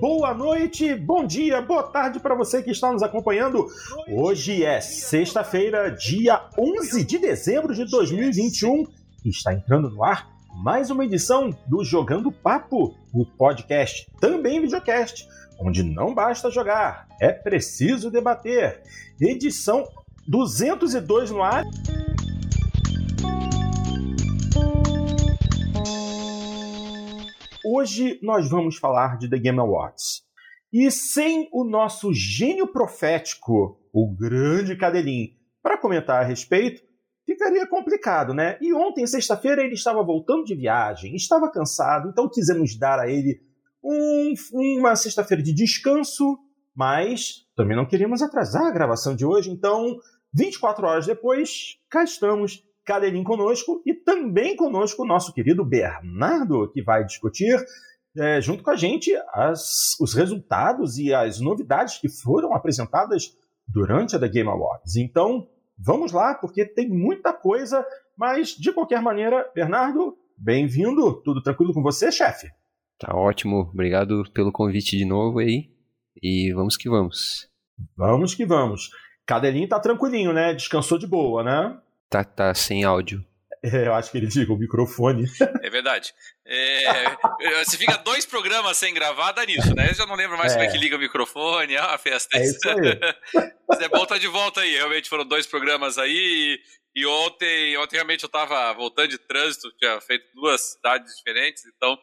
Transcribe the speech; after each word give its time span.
boa 0.00 0.32
noite, 0.32 0.94
bom 0.94 1.26
dia, 1.26 1.60
boa 1.60 1.82
tarde 1.82 2.18
para 2.18 2.34
você 2.34 2.62
que 2.62 2.70
está 2.70 2.90
nos 2.90 3.02
acompanhando. 3.02 3.66
Hoje 4.08 4.64
é 4.64 4.80
sexta-feira, 4.80 5.90
dia 5.90 6.42
11 6.58 7.04
de 7.04 7.18
dezembro 7.18 7.74
de 7.74 7.84
2021 7.84 8.86
e 9.22 9.28
está 9.28 9.52
entrando 9.52 9.90
no 9.90 10.02
ar 10.02 10.30
mais 10.54 10.90
uma 10.90 11.04
edição 11.04 11.54
do 11.66 11.84
Jogando 11.84 12.32
Papo, 12.32 12.96
o 13.12 13.26
podcast, 13.26 14.10
também 14.18 14.62
videocast, 14.62 15.28
onde 15.60 15.82
não 15.82 16.14
basta 16.14 16.50
jogar, 16.50 17.06
é 17.20 17.30
preciso 17.30 18.10
debater. 18.10 18.82
Edição 19.20 19.86
202 20.26 21.30
no 21.30 21.42
ar. 21.42 21.62
Hoje 27.64 28.18
nós 28.22 28.48
vamos 28.48 28.76
falar 28.76 29.18
de 29.18 29.28
The 29.28 29.38
Game 29.38 29.58
Awards. 29.58 30.22
E 30.72 30.90
sem 30.90 31.48
o 31.52 31.62
nosso 31.62 32.12
gênio 32.14 32.66
profético, 32.66 33.78
o 33.92 34.14
grande 34.14 34.76
Cadelin, 34.76 35.36
para 35.62 35.76
comentar 35.76 36.22
a 36.22 36.26
respeito, 36.26 36.82
ficaria 37.26 37.66
complicado, 37.66 38.32
né? 38.32 38.56
E 38.62 38.72
ontem, 38.72 39.06
sexta-feira, 39.06 39.62
ele 39.62 39.74
estava 39.74 40.02
voltando 40.02 40.44
de 40.44 40.54
viagem, 40.54 41.14
estava 41.14 41.50
cansado, 41.50 42.08
então 42.08 42.30
quisemos 42.30 42.78
dar 42.78 42.98
a 42.98 43.10
ele 43.10 43.42
um, 43.84 44.34
uma 44.52 44.96
sexta-feira 44.96 45.42
de 45.42 45.52
descanso, 45.52 46.38
mas 46.74 47.46
também 47.54 47.76
não 47.76 47.86
queríamos 47.86 48.22
atrasar 48.22 48.62
a 48.62 48.72
gravação 48.72 49.14
de 49.14 49.26
hoje, 49.26 49.50
então 49.50 49.98
24 50.32 50.86
horas 50.86 51.06
depois, 51.06 51.78
cá 51.90 52.04
estamos 52.04 52.64
Cadelinho 52.84 53.24
conosco 53.24 53.82
e 53.86 53.94
também 53.94 54.56
conosco 54.56 55.02
o 55.02 55.06
nosso 55.06 55.32
querido 55.32 55.64
Bernardo, 55.64 56.70
que 56.72 56.82
vai 56.82 57.04
discutir 57.04 57.56
é, 58.16 58.40
junto 58.40 58.62
com 58.62 58.70
a 58.70 58.76
gente 58.76 59.14
as, 59.32 59.96
os 60.00 60.14
resultados 60.14 60.98
e 60.98 61.14
as 61.14 61.40
novidades 61.40 61.98
que 61.98 62.08
foram 62.08 62.54
apresentadas 62.54 63.36
durante 63.68 64.16
a 64.16 64.18
The 64.18 64.28
Game 64.28 64.48
Awards. 64.48 64.96
Então, 64.96 65.48
vamos 65.78 66.12
lá, 66.12 66.34
porque 66.34 66.64
tem 66.64 66.88
muita 66.88 67.32
coisa, 67.32 67.86
mas 68.16 68.48
de 68.50 68.72
qualquer 68.72 69.00
maneira, 69.00 69.48
Bernardo, 69.54 70.16
bem-vindo. 70.36 71.20
Tudo 71.22 71.42
tranquilo 71.42 71.72
com 71.72 71.82
você, 71.82 72.10
chefe? 72.10 72.50
Tá 72.98 73.14
ótimo, 73.14 73.70
obrigado 73.72 74.24
pelo 74.34 74.52
convite 74.52 74.96
de 74.96 75.04
novo 75.04 75.38
aí. 75.38 75.70
E 76.20 76.52
vamos 76.52 76.76
que 76.76 76.88
vamos. 76.88 77.48
Vamos 77.96 78.34
que 78.34 78.44
vamos. 78.44 78.90
Cadelinho 79.24 79.68
tá 79.68 79.78
tranquilinho, 79.78 80.32
né? 80.32 80.52
Descansou 80.52 80.98
de 80.98 81.06
boa, 81.06 81.42
né? 81.42 81.78
Tá, 82.10 82.24
tá 82.24 82.52
sem 82.52 82.82
áudio. 82.84 83.24
É, 83.62 83.86
eu 83.86 83.94
acho 83.94 84.10
que 84.10 84.18
ele 84.18 84.26
diga 84.26 84.52
o 84.52 84.56
microfone. 84.56 85.26
É 85.62 85.70
verdade. 85.70 86.12
É, 86.46 87.64
você 87.64 87.76
fica 87.76 87.96
dois 87.98 88.26
programas 88.26 88.76
sem 88.78 88.92
gravar, 88.92 89.32
dá 89.32 89.44
nisso, 89.44 89.74
né? 89.74 89.90
Eu 89.90 89.94
já 89.94 90.06
não 90.06 90.16
lembro 90.16 90.36
mais 90.36 90.52
é. 90.52 90.56
como 90.56 90.68
é 90.68 90.72
que 90.72 90.78
liga 90.78 90.96
o 90.96 90.98
microfone, 90.98 91.74
é 91.74 91.80
uma 91.80 91.98
festa. 91.98 92.38
É 92.38 92.42
isso 92.42 92.68
aí. 92.68 92.98
Mas 93.68 93.80
é 93.80 93.88
bom 93.88 94.02
estar 94.02 94.14
tá 94.14 94.18
de 94.18 94.26
volta 94.26 94.62
aí. 94.62 94.72
Realmente 94.72 95.08
foram 95.08 95.26
dois 95.26 95.46
programas 95.46 95.98
aí. 95.98 96.58
E, 96.96 97.02
e 97.02 97.06
ontem, 97.06 97.76
ontem 97.76 97.96
realmente 97.96 98.24
eu 98.24 98.28
estava 98.28 98.72
voltando 98.72 99.08
de 99.08 99.18
trânsito, 99.18 99.70
tinha 99.78 100.00
feito 100.00 100.24
duas 100.34 100.72
cidades 100.72 101.14
diferentes, 101.16 101.62
então 101.66 101.96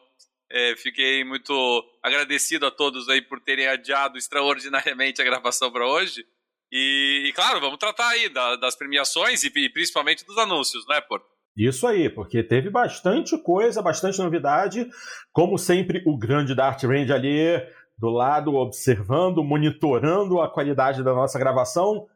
é, 0.50 0.74
fiquei 0.76 1.24
muito 1.24 1.84
agradecido 2.02 2.66
a 2.66 2.70
todos 2.70 3.08
aí 3.08 3.20
por 3.20 3.40
terem 3.40 3.66
adiado 3.66 4.16
extraordinariamente 4.16 5.20
a 5.20 5.24
gravação 5.24 5.70
para 5.70 5.86
hoje. 5.86 6.24
E, 6.70 7.26
e, 7.28 7.32
claro, 7.32 7.60
vamos 7.60 7.78
tratar 7.78 8.08
aí 8.08 8.28
da, 8.28 8.56
das 8.56 8.76
premiações 8.76 9.42
e, 9.42 9.52
e, 9.54 9.68
principalmente 9.70 10.24
dos 10.24 10.36
anúncios, 10.38 10.86
né, 10.86 11.00
Porto? 11.00 11.26
Isso 11.56 11.86
aí, 11.86 12.08
porque 12.08 12.42
teve 12.42 12.70
bastante 12.70 13.36
coisa, 13.38 13.82
bastante 13.82 14.18
novidade. 14.18 14.88
Como 15.32 15.58
sempre, 15.58 16.02
o 16.06 16.16
grande 16.16 16.54
Dart 16.54 16.82
Range 16.84 17.12
ali 17.12 17.60
do 17.98 18.08
lado, 18.10 18.54
observando, 18.54 19.42
monitorando 19.42 20.40
a 20.40 20.48
qualidade 20.48 21.02
da 21.02 21.12
nossa 21.12 21.38
gravação. 21.38 22.06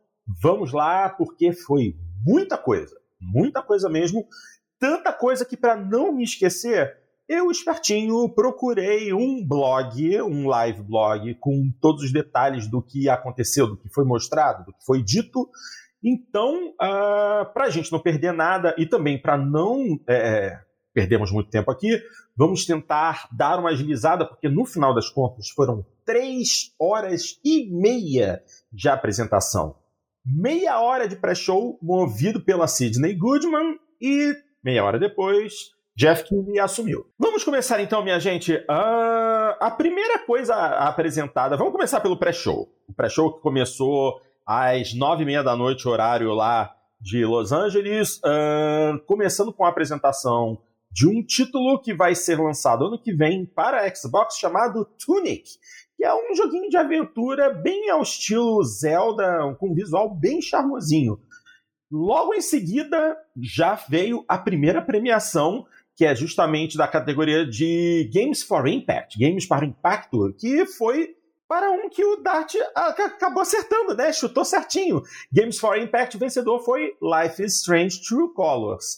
Vamos 0.40 0.72
lá, 0.72 1.08
porque 1.08 1.52
foi 1.52 1.96
muita 2.24 2.56
coisa, 2.56 2.96
muita 3.20 3.60
coisa 3.62 3.88
mesmo. 3.88 4.28
Tanta 4.78 5.12
coisa 5.12 5.44
que, 5.44 5.56
para 5.56 5.74
não 5.74 6.12
me 6.12 6.22
esquecer, 6.22 7.01
eu, 7.28 7.50
espertinho, 7.50 8.28
procurei 8.28 9.12
um 9.12 9.46
blog, 9.46 10.20
um 10.22 10.48
live 10.48 10.82
blog, 10.82 11.34
com 11.36 11.72
todos 11.80 12.02
os 12.02 12.12
detalhes 12.12 12.66
do 12.66 12.82
que 12.82 13.08
aconteceu, 13.08 13.66
do 13.66 13.76
que 13.76 13.88
foi 13.88 14.04
mostrado, 14.04 14.64
do 14.64 14.72
que 14.72 14.84
foi 14.84 15.02
dito. 15.02 15.48
Então, 16.02 16.70
uh, 16.70 16.74
ah, 16.80 17.50
para 17.54 17.66
a 17.66 17.70
gente 17.70 17.92
não 17.92 18.00
perder 18.00 18.32
nada 18.32 18.74
e 18.76 18.84
também 18.86 19.20
para 19.20 19.38
não 19.38 20.00
é, 20.08 20.58
perdermos 20.92 21.30
muito 21.30 21.48
tempo 21.48 21.70
aqui, 21.70 22.02
vamos 22.36 22.66
tentar 22.66 23.28
dar 23.32 23.58
uma 23.60 23.70
agilizada, 23.70 24.26
porque 24.26 24.48
no 24.48 24.66
final 24.66 24.92
das 24.94 25.08
contas 25.08 25.48
foram 25.48 25.86
três 26.04 26.74
horas 26.78 27.38
e 27.44 27.70
meia 27.70 28.42
de 28.72 28.88
apresentação. 28.88 29.76
Meia 30.24 30.80
hora 30.80 31.08
de 31.08 31.16
pré-show 31.16 31.78
movido 31.80 32.40
pela 32.40 32.66
Sidney 32.66 33.14
Goodman 33.14 33.78
e 34.00 34.34
meia 34.62 34.84
hora 34.84 34.98
depois 34.98 35.70
Jeff 35.94 36.24
Keighley 36.24 36.58
assumiu. 36.58 37.06
Vamos 37.18 37.44
começar 37.44 37.80
então, 37.80 38.02
minha 38.02 38.18
gente. 38.18 38.54
Uh, 38.54 39.54
a 39.60 39.70
primeira 39.70 40.18
coisa 40.20 40.54
apresentada, 40.54 41.56
vamos 41.56 41.72
começar 41.72 42.00
pelo 42.00 42.16
pré-show. 42.16 42.68
O 42.88 42.94
pré-show 42.94 43.34
que 43.34 43.42
começou 43.42 44.20
às 44.46 44.94
nove 44.94 45.22
e 45.22 45.26
meia 45.26 45.42
da 45.42 45.54
noite, 45.54 45.86
horário 45.86 46.32
lá 46.32 46.74
de 47.00 47.24
Los 47.24 47.52
Angeles, 47.52 48.18
uh, 48.18 48.98
começando 49.06 49.52
com 49.52 49.64
a 49.64 49.68
apresentação 49.68 50.58
de 50.90 51.06
um 51.06 51.22
título 51.22 51.80
que 51.80 51.94
vai 51.94 52.14
ser 52.14 52.38
lançado 52.38 52.86
ano 52.86 52.98
que 52.98 53.12
vem 53.12 53.44
para 53.44 53.82
a 53.82 53.94
Xbox 53.94 54.36
chamado 54.38 54.86
Tunic, 55.04 55.44
que 55.96 56.04
é 56.04 56.14
um 56.14 56.34
joguinho 56.34 56.68
de 56.70 56.76
aventura 56.76 57.50
bem 57.50 57.90
ao 57.90 58.02
estilo 58.02 58.62
Zelda, 58.62 59.54
com 59.58 59.70
um 59.70 59.74
visual 59.74 60.14
bem 60.14 60.40
charmosinho. 60.40 61.18
Logo 61.90 62.32
em 62.32 62.40
seguida, 62.40 63.16
já 63.36 63.74
veio 63.74 64.24
a 64.26 64.38
primeira 64.38 64.80
premiação 64.80 65.66
que 65.96 66.04
é 66.04 66.14
justamente 66.14 66.76
da 66.76 66.88
categoria 66.88 67.46
de 67.46 68.10
Games 68.12 68.42
for 68.42 68.66
Impact, 68.66 69.18
Games 69.18 69.46
para 69.46 69.66
Impacto, 69.66 70.34
que 70.38 70.64
foi 70.66 71.14
para 71.48 71.70
um 71.70 71.90
que 71.90 72.02
o 72.02 72.16
Dart 72.16 72.54
acabou 72.74 73.42
acertando, 73.42 73.94
né? 73.94 74.10
Chutou 74.10 74.42
certinho. 74.42 75.02
Games 75.30 75.58
for 75.58 75.76
Impact, 75.76 76.16
o 76.16 76.20
vencedor 76.20 76.64
foi 76.64 76.94
Life 77.02 77.42
is 77.42 77.56
Strange 77.58 78.00
True 78.02 78.32
Colors. 78.32 78.96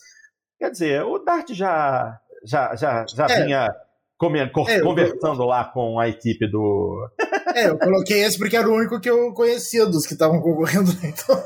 Quer 0.56 0.70
dizer, 0.70 1.02
o 1.02 1.18
Dart 1.18 1.50
já, 1.52 2.16
já, 2.44 2.76
já, 2.76 3.04
já 3.08 3.26
é. 3.26 3.44
vinha 3.44 3.66
é, 3.66 4.80
conversando 4.80 5.42
eu... 5.42 5.46
lá 5.46 5.64
com 5.64 5.98
a 5.98 6.08
equipe 6.08 6.46
do. 6.48 7.10
É, 7.54 7.68
eu 7.68 7.78
coloquei 7.78 8.22
esse 8.22 8.38
porque 8.38 8.56
era 8.56 8.68
o 8.68 8.74
único 8.74 9.00
que 9.00 9.10
eu 9.10 9.32
conhecia 9.32 9.84
dos 9.86 10.06
que 10.06 10.12
estavam 10.12 10.40
concorrendo, 10.40 10.90
então 11.02 11.42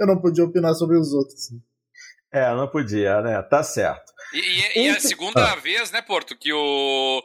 eu 0.00 0.06
não 0.06 0.20
podia 0.20 0.44
opinar 0.44 0.74
sobre 0.74 0.98
os 0.98 1.12
outros. 1.12 1.50
É, 2.32 2.54
não 2.54 2.68
podia, 2.68 3.22
né? 3.22 3.40
Tá 3.42 3.62
certo. 3.62 4.12
E, 4.34 4.38
e, 4.38 4.82
e, 4.84 4.88
a 4.90 5.00
segunda 5.00 5.52
ah. 5.52 5.56
vez, 5.56 5.90
né, 5.90 6.02
Porto, 6.02 6.36
que 6.36 6.52
o. 6.52 7.24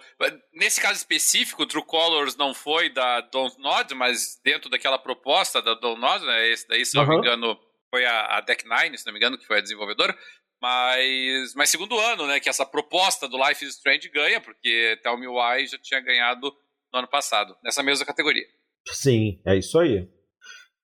Nesse 0.53 0.80
caso 0.81 0.97
específico, 0.97 1.64
o 1.64 1.66
True 1.66 1.86
Colors 1.86 2.38
não 2.38 2.53
foi 2.53 2.90
da 2.90 3.19
Don't 3.19 3.59
Nod, 3.59 3.94
mas 3.94 4.40
dentro 4.44 4.69
daquela 4.69 4.97
proposta 4.97 5.62
da 5.62 5.74
Don't 5.74 6.00
Nod, 6.00 6.25
né? 6.25 6.47
Esse 6.50 6.68
daí, 6.68 6.86
se 6.86 6.96
não 6.96 7.06
me 7.06 7.18
engano, 7.18 7.59
foi 7.90 8.06
a, 8.06 8.38
a 8.38 8.41
Deck 8.41 8.64
Nine, 8.68 8.97
se 8.97 9.06
não 9.06 9.12
me 9.12 9.19
engano, 9.19 9.38
que 9.38 9.46
foi 9.46 9.58
a 9.58 9.62
desenvolvedora. 9.62 10.18
Mas, 10.62 11.53
mas 11.56 11.70
segundo 11.70 12.00
ano, 12.00 12.25
né, 12.25 12.40
que 12.40 12.47
essa 12.47 12.66
proposta 12.66 13.28
do 13.28 13.38
Life 13.38 13.66
is 13.66 13.75
Strange 13.75 14.08
ganha, 14.08 14.40
porque 14.40 14.97
Tell 15.03 15.18
Me 15.18 15.28
Why 15.28 15.68
já 15.68 15.78
tinha 15.78 16.00
ganhado 16.00 16.56
no 16.94 17.00
ano 17.00 17.08
passado, 17.09 17.53
nessa 17.62 17.84
mesma 17.84 18.06
categoria. 18.06 18.46
Sim, 18.88 19.41
é 19.46 19.58
isso 19.58 19.78
aí. 19.78 20.08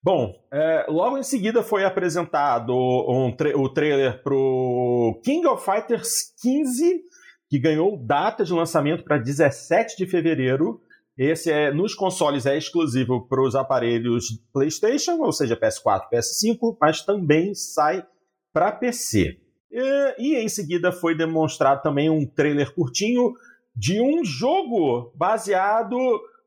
Bom, 0.01 0.33
é, 0.51 0.85
logo 0.87 1.17
em 1.17 1.23
seguida 1.23 1.61
foi 1.61 1.83
apresentado 1.83 2.73
um 2.73 3.35
tra 3.35 3.57
o 3.57 3.67
trailer 3.67 4.23
pro 4.23 5.19
King 5.25 5.45
of 5.45 5.63
Fighters 5.63 6.33
15, 6.41 7.01
que 7.49 7.59
ganhou 7.59 7.97
data 7.97 8.45
de 8.45 8.53
lançamento 8.53 9.03
para 9.03 9.17
17 9.17 9.97
de 9.97 10.07
fevereiro. 10.07 10.81
Esse 11.17 11.51
é 11.51 11.69
nos 11.73 11.93
consoles 11.93 12.45
é 12.45 12.57
exclusivo 12.57 13.27
para 13.27 13.41
os 13.41 13.55
aparelhos 13.55 14.41
PlayStation, 14.53 15.17
ou 15.17 15.33
seja, 15.33 15.57
PS4, 15.57 16.03
PS5, 16.13 16.77
mas 16.79 17.03
também 17.03 17.53
sai 17.53 18.05
para 18.53 18.71
PC. 18.71 19.37
E, 19.69 20.15
e 20.17 20.35
em 20.37 20.47
seguida 20.47 20.93
foi 20.93 21.13
demonstrado 21.13 21.81
também 21.81 22.09
um 22.09 22.25
trailer 22.25 22.73
curtinho 22.73 23.33
de 23.75 24.01
um 24.01 24.23
jogo 24.23 25.11
baseado 25.13 25.97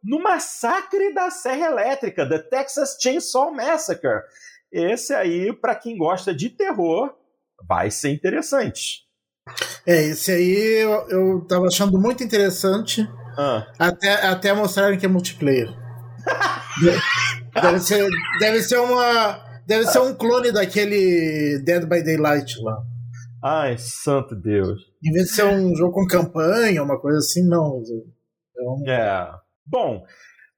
no 0.02 0.20
massacre 0.20 1.14
da 1.14 1.30
Serra 1.30 1.66
Elétrica, 1.66 2.28
The 2.28 2.38
Texas 2.38 2.96
Chainsaw 3.00 3.52
Massacre. 3.54 4.22
Esse 4.72 5.14
aí, 5.14 5.52
para 5.52 5.74
quem 5.74 5.96
gosta 5.96 6.34
de 6.34 6.50
terror, 6.50 7.14
vai 7.68 7.90
ser 7.90 8.10
interessante. 8.10 9.02
É, 9.86 10.02
esse 10.04 10.32
aí 10.32 10.82
eu, 10.82 11.08
eu 11.08 11.46
tava 11.46 11.66
achando 11.66 11.98
muito 12.00 12.22
interessante. 12.24 13.08
Ah. 13.36 13.66
Até, 13.78 14.26
até 14.26 14.52
mostrarem 14.52 14.98
que 14.98 15.06
é 15.06 15.08
multiplayer. 15.08 15.68
deve, 17.54 17.80
ser, 17.80 18.08
deve 18.38 18.62
ser 18.62 18.78
uma. 18.78 19.40
Deve 19.66 19.86
ser 19.86 20.00
um 20.00 20.14
clone 20.14 20.52
daquele 20.52 21.60
Dead 21.64 21.84
by 21.86 22.02
Daylight 22.02 22.60
lá. 22.62 22.82
Ai, 23.44 23.76
santo 23.78 24.36
Deus. 24.36 24.80
Em 25.04 25.12
vez 25.12 25.28
de 25.28 25.34
ser 25.34 25.44
um 25.44 25.74
jogo 25.74 25.92
com 25.92 26.06
campanha, 26.06 26.82
uma 26.82 27.00
coisa 27.00 27.18
assim, 27.18 27.46
não. 27.46 27.82
É, 28.56 28.62
um... 28.62 28.88
é 28.88 29.41
Bom, 29.64 30.04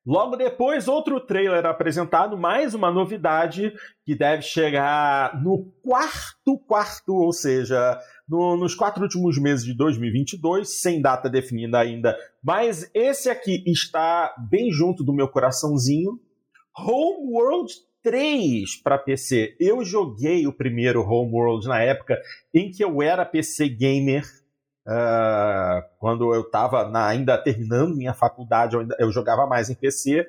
logo 0.04 0.36
depois, 0.36 0.88
outro 0.88 1.20
trailer 1.20 1.66
apresentado, 1.66 2.36
mais 2.36 2.74
uma 2.74 2.90
novidade 2.90 3.72
que 4.04 4.14
deve 4.14 4.42
chegar 4.42 5.42
no 5.42 5.72
quarto 5.82 6.58
quarto, 6.66 7.14
ou 7.14 7.32
seja, 7.32 7.98
no, 8.28 8.56
nos 8.56 8.74
quatro 8.74 9.02
últimos 9.02 9.38
meses 9.38 9.64
de 9.64 9.74
2022, 9.74 10.80
sem 10.80 11.00
data 11.00 11.28
definida 11.28 11.78
ainda. 11.78 12.16
Mas 12.42 12.90
esse 12.94 13.30
aqui 13.30 13.62
está 13.66 14.34
bem 14.50 14.70
junto 14.70 15.04
do 15.04 15.14
meu 15.14 15.28
coraçãozinho. 15.28 16.18
Homeworld 16.76 17.72
3 18.02 18.82
para 18.82 18.98
PC. 18.98 19.56
Eu 19.58 19.84
joguei 19.84 20.46
o 20.46 20.52
primeiro 20.52 21.02
Homeworld 21.02 21.66
na 21.66 21.80
época 21.80 22.20
em 22.52 22.70
que 22.70 22.84
eu 22.84 23.00
era 23.00 23.24
PC 23.24 23.68
gamer. 23.68 24.24
Uh, 24.86 25.82
quando 25.98 26.34
eu 26.34 26.42
estava 26.42 26.90
ainda 27.06 27.38
terminando 27.38 27.96
minha 27.96 28.12
faculdade, 28.12 28.74
eu, 28.74 28.80
ainda, 28.80 28.96
eu 28.98 29.10
jogava 29.10 29.46
mais 29.46 29.70
em 29.70 29.74
PC. 29.74 30.26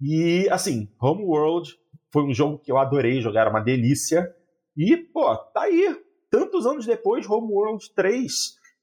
E, 0.00 0.48
assim, 0.50 0.88
Homeworld 1.00 1.70
foi 2.12 2.22
um 2.22 2.32
jogo 2.32 2.58
que 2.58 2.70
eu 2.70 2.78
adorei 2.78 3.20
jogar, 3.20 3.48
uma 3.48 3.60
delícia. 3.60 4.32
E, 4.76 4.96
pô, 4.96 5.36
tá 5.36 5.62
aí 5.62 5.96
tantos 6.30 6.64
anos 6.66 6.86
depois, 6.86 7.28
Homeworld 7.28 7.92
3, 7.94 8.32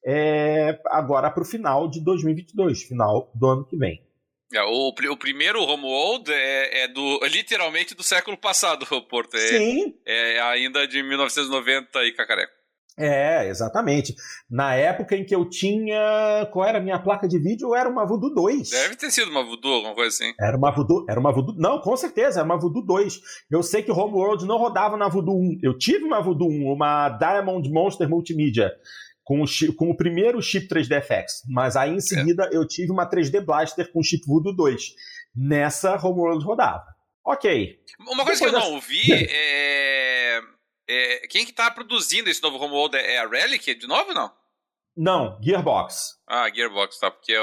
é, 0.05 0.79
agora 0.87 1.31
para 1.31 1.43
o 1.43 1.45
final 1.45 1.89
de 1.89 2.03
2022, 2.03 2.83
final 2.83 3.31
do 3.33 3.47
ano 3.47 3.65
que 3.65 3.77
vem. 3.77 4.05
É, 4.53 4.61
o, 4.63 4.89
o 4.89 5.17
primeiro 5.17 5.61
Homeworld 5.61 6.31
é, 6.31 6.83
é 6.83 6.87
do 6.87 7.19
literalmente 7.25 7.93
do 7.93 8.03
século 8.03 8.37
passado, 8.37 8.85
Porto. 9.09 9.35
É, 9.35 9.39
Sim. 9.39 9.95
É 10.05 10.39
ainda 10.39 10.87
de 10.87 11.03
1990 11.03 12.05
e 12.05 12.13
cacareco. 12.13 12.56
É, 12.97 13.47
exatamente. 13.47 14.15
Na 14.49 14.73
época 14.73 15.15
em 15.15 15.23
que 15.23 15.35
eu 15.35 15.47
tinha. 15.47 16.49
Qual 16.51 16.67
era 16.67 16.79
a 16.79 16.81
minha 16.81 16.97
placa 16.97 17.27
de 17.27 17.37
vídeo? 17.37 17.75
Era 17.75 17.87
uma 17.87 18.05
Voodoo 18.05 18.33
2. 18.33 18.69
Deve 18.71 18.95
ter 18.95 19.11
sido 19.11 19.29
uma 19.29 19.43
Voodoo, 19.43 19.71
alguma 19.71 19.93
coisa 19.93 20.09
assim. 20.09 20.33
Era 20.39 20.57
uma 20.57 20.71
Voodoo. 20.71 21.05
Era 21.07 21.19
uma 21.19 21.31
Voodoo. 21.31 21.55
Não, 21.57 21.79
com 21.79 21.95
certeza, 21.95 22.39
era 22.39 22.45
uma 22.45 22.57
Voodoo 22.57 22.83
2. 22.83 23.21
Eu 23.51 23.61
sei 23.61 23.83
que 23.83 23.91
o 23.91 23.95
Homeworld 23.95 24.45
não 24.45 24.57
rodava 24.57 24.97
na 24.97 25.07
Voodoo 25.07 25.37
1. 25.37 25.59
Eu 25.61 25.77
tive 25.77 26.05
uma 26.05 26.21
Voodoo 26.21 26.49
1, 26.49 26.71
uma 26.71 27.09
Diamond 27.09 27.69
Monster 27.69 28.09
Multimedia. 28.09 28.71
Com 29.23 29.41
o, 29.41 29.47
chip, 29.47 29.73
com 29.73 29.91
o 29.91 29.95
primeiro 29.95 30.41
chip 30.41 30.67
3DFX. 30.67 31.25
Mas 31.49 31.75
aí 31.75 31.93
em 31.93 31.99
seguida 31.99 32.49
é. 32.51 32.57
eu 32.57 32.65
tive 32.65 32.91
uma 32.91 33.07
3D 33.07 33.45
Blaster 33.45 33.91
com 33.91 34.01
chip 34.01 34.25
Voodoo 34.25 34.55
2. 34.55 34.81
Nessa, 35.35 35.95
Homeworld 35.95 36.43
rodava. 36.43 36.85
Ok. 37.23 37.77
Uma 37.99 38.23
coisa 38.23 38.39
Depois 38.39 38.39
que 38.39 38.45
eu 38.45 38.51
não 38.53 38.73
ouvi 38.73 39.11
é 39.11 40.37
é, 40.37 40.41
quem 41.29 41.45
que 41.45 41.53
tá 41.53 41.69
produzindo 41.69 42.29
esse 42.29 42.41
novo 42.41 42.57
Homeworld 42.57 42.95
é 42.95 43.19
a 43.19 43.27
Relic 43.27 43.75
de 43.75 43.87
novo 43.87 44.09
ou 44.09 44.15
não? 44.15 44.31
Não, 44.95 45.39
Gearbox. 45.41 46.17
Ah, 46.27 46.49
Gearbox, 46.53 46.99
tá. 46.99 47.11
Porque 47.11 47.33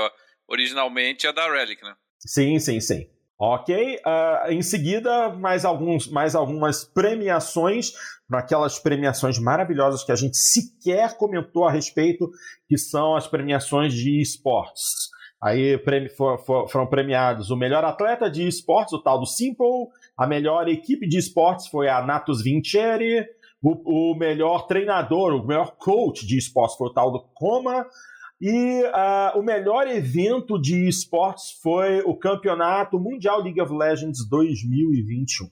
originalmente 0.49 1.27
é 1.27 1.33
da 1.33 1.51
Relic, 1.51 1.83
né? 1.83 1.95
Sim, 2.19 2.59
sim, 2.59 2.81
sim. 2.81 3.09
Ok, 3.39 3.97
uh, 3.97 4.51
em 4.51 4.63
seguida, 4.63 5.29
mais, 5.31 5.65
alguns, 5.65 6.07
mais 6.09 6.37
algumas 6.37 6.85
premiações, 6.85 7.93
aquelas 8.33 8.79
premiações 8.79 9.39
maravilhosas 9.39 10.05
que 10.05 10.13
a 10.13 10.17
gente 10.17 10.37
sequer 10.37 11.17
comentou 11.17 11.67
a 11.67 11.71
respeito, 11.71 12.31
que 12.69 12.79
são 12.79 13.17
as 13.17 13.27
premiações 13.27 13.93
de 13.93 14.21
esportes. 14.21 15.11
Aí 15.43 15.79
for, 16.17 16.39
for, 16.39 16.69
foram 16.69 16.87
premiados 16.87 17.51
o 17.51 17.57
melhor 17.57 17.85
atleta 17.85 18.31
de 18.31 18.47
esportes, 18.47 18.95
o 18.95 19.03
tal 19.03 19.19
do 19.19 19.27
Simple, 19.27 19.89
a 20.17 20.27
melhor 20.27 20.69
equipe 20.69 21.07
de 21.07 21.19
esportes 21.19 21.67
foi 21.67 21.89
a 21.89 22.05
Natus 22.05 22.43
Vincere, 22.43 23.27
o, 23.63 24.13
o 24.13 24.19
melhor 24.19 24.67
treinador, 24.67 25.33
o 25.33 25.47
melhor 25.47 25.77
coach 25.77 26.27
de 26.27 26.37
esportes 26.37 26.77
foi 26.77 26.89
o 26.89 26.93
tal 26.93 27.11
do 27.11 27.21
Coma, 27.35 27.87
e 28.41 28.83
uh, 28.83 29.39
o 29.39 29.43
melhor 29.43 29.87
evento 29.89 30.61
de 30.61 30.87
esportes 30.89 31.53
foi 31.63 32.01
o 32.03 32.17
Campeonato 32.17 32.99
Mundial 32.99 33.41
League 33.43 33.61
of 33.61 33.73
Legends 33.73 34.29
2021. 34.29 35.49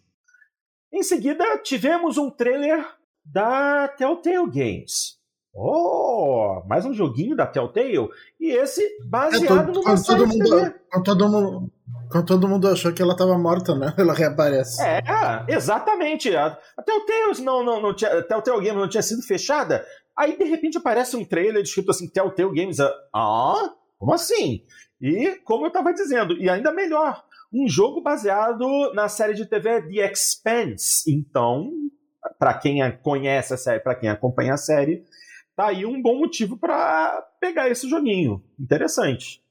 Em 0.93 1.03
seguida, 1.03 1.57
tivemos 1.59 2.19
um 2.19 2.31
trailer 2.31 2.87
da 3.25 3.89
Telltale 3.89 4.51
Games. 4.51 5.22
Oh, 5.55 6.63
mais 6.67 6.87
um 6.87 6.95
joguinho 6.95 7.37
da 7.37 7.47
Telltale. 7.47 8.09
E 8.41 8.51
esse 8.53 8.83
baseado 9.05 9.71
é, 9.71 9.73
no 9.73 9.83
quando 9.83 10.05
todo 10.05 10.27
mundo, 10.27 10.75
quando 10.91 11.05
todo 11.05 11.29
mundo 11.29 11.73
Quando 12.11 12.27
todo 12.27 12.49
mundo 12.49 12.69
achou 12.69 12.93
que 12.93 13.03
ela 13.03 13.13
estava 13.13 13.37
morta, 13.37 13.75
né? 13.75 13.93
Ela 13.99 14.15
reaparece. 14.15 14.83
É, 14.83 15.03
exatamente. 15.49 16.35
A, 16.35 16.59
a 16.77 16.83
Telltale 16.83 17.43
não, 17.43 17.63
não, 17.63 17.83
não 17.83 17.95
tinha, 17.95 18.23
Telltale 18.23 18.65
Games 18.65 18.81
não 18.81 18.89
tinha 18.89 19.03
sido 19.03 19.23
fechada. 19.23 19.85
Aí, 20.17 20.37
de 20.39 20.45
repente, 20.45 20.79
aparece 20.79 21.17
um 21.17 21.25
trailer 21.25 21.63
escrito 21.63 21.91
assim, 21.91 22.09
Telltale 22.09 22.55
Games. 22.55 22.79
Ah, 23.15 23.71
como 23.99 24.15
assim? 24.15 24.63
E, 25.01 25.37
como 25.45 25.65
eu 25.65 25.69
estava 25.69 25.93
dizendo, 25.93 26.35
e 26.35 26.49
ainda 26.49 26.73
melhor, 26.73 27.23
um 27.53 27.69
jogo 27.69 28.01
baseado 28.01 28.93
na 28.95 29.09
série 29.09 29.35
de 29.35 29.45
TV 29.45 29.83
The 29.83 30.11
Expanse. 30.11 31.11
Então, 31.11 31.71
para 32.39 32.55
quem 32.55 32.81
conhece 33.03 33.53
a 33.53 33.57
série, 33.57 33.81
para 33.81 33.95
quem 33.95 34.09
acompanha 34.09 34.55
a 34.55 34.59
série, 34.59 35.05
tá 35.57 35.69
aí 35.69 35.85
um 35.85 36.01
bom 36.01 36.19
motivo 36.19 36.57
para 36.57 37.23
pegar 37.41 37.69
esse 37.69 37.89
joguinho. 37.89 38.43
Interessante. 38.59 39.43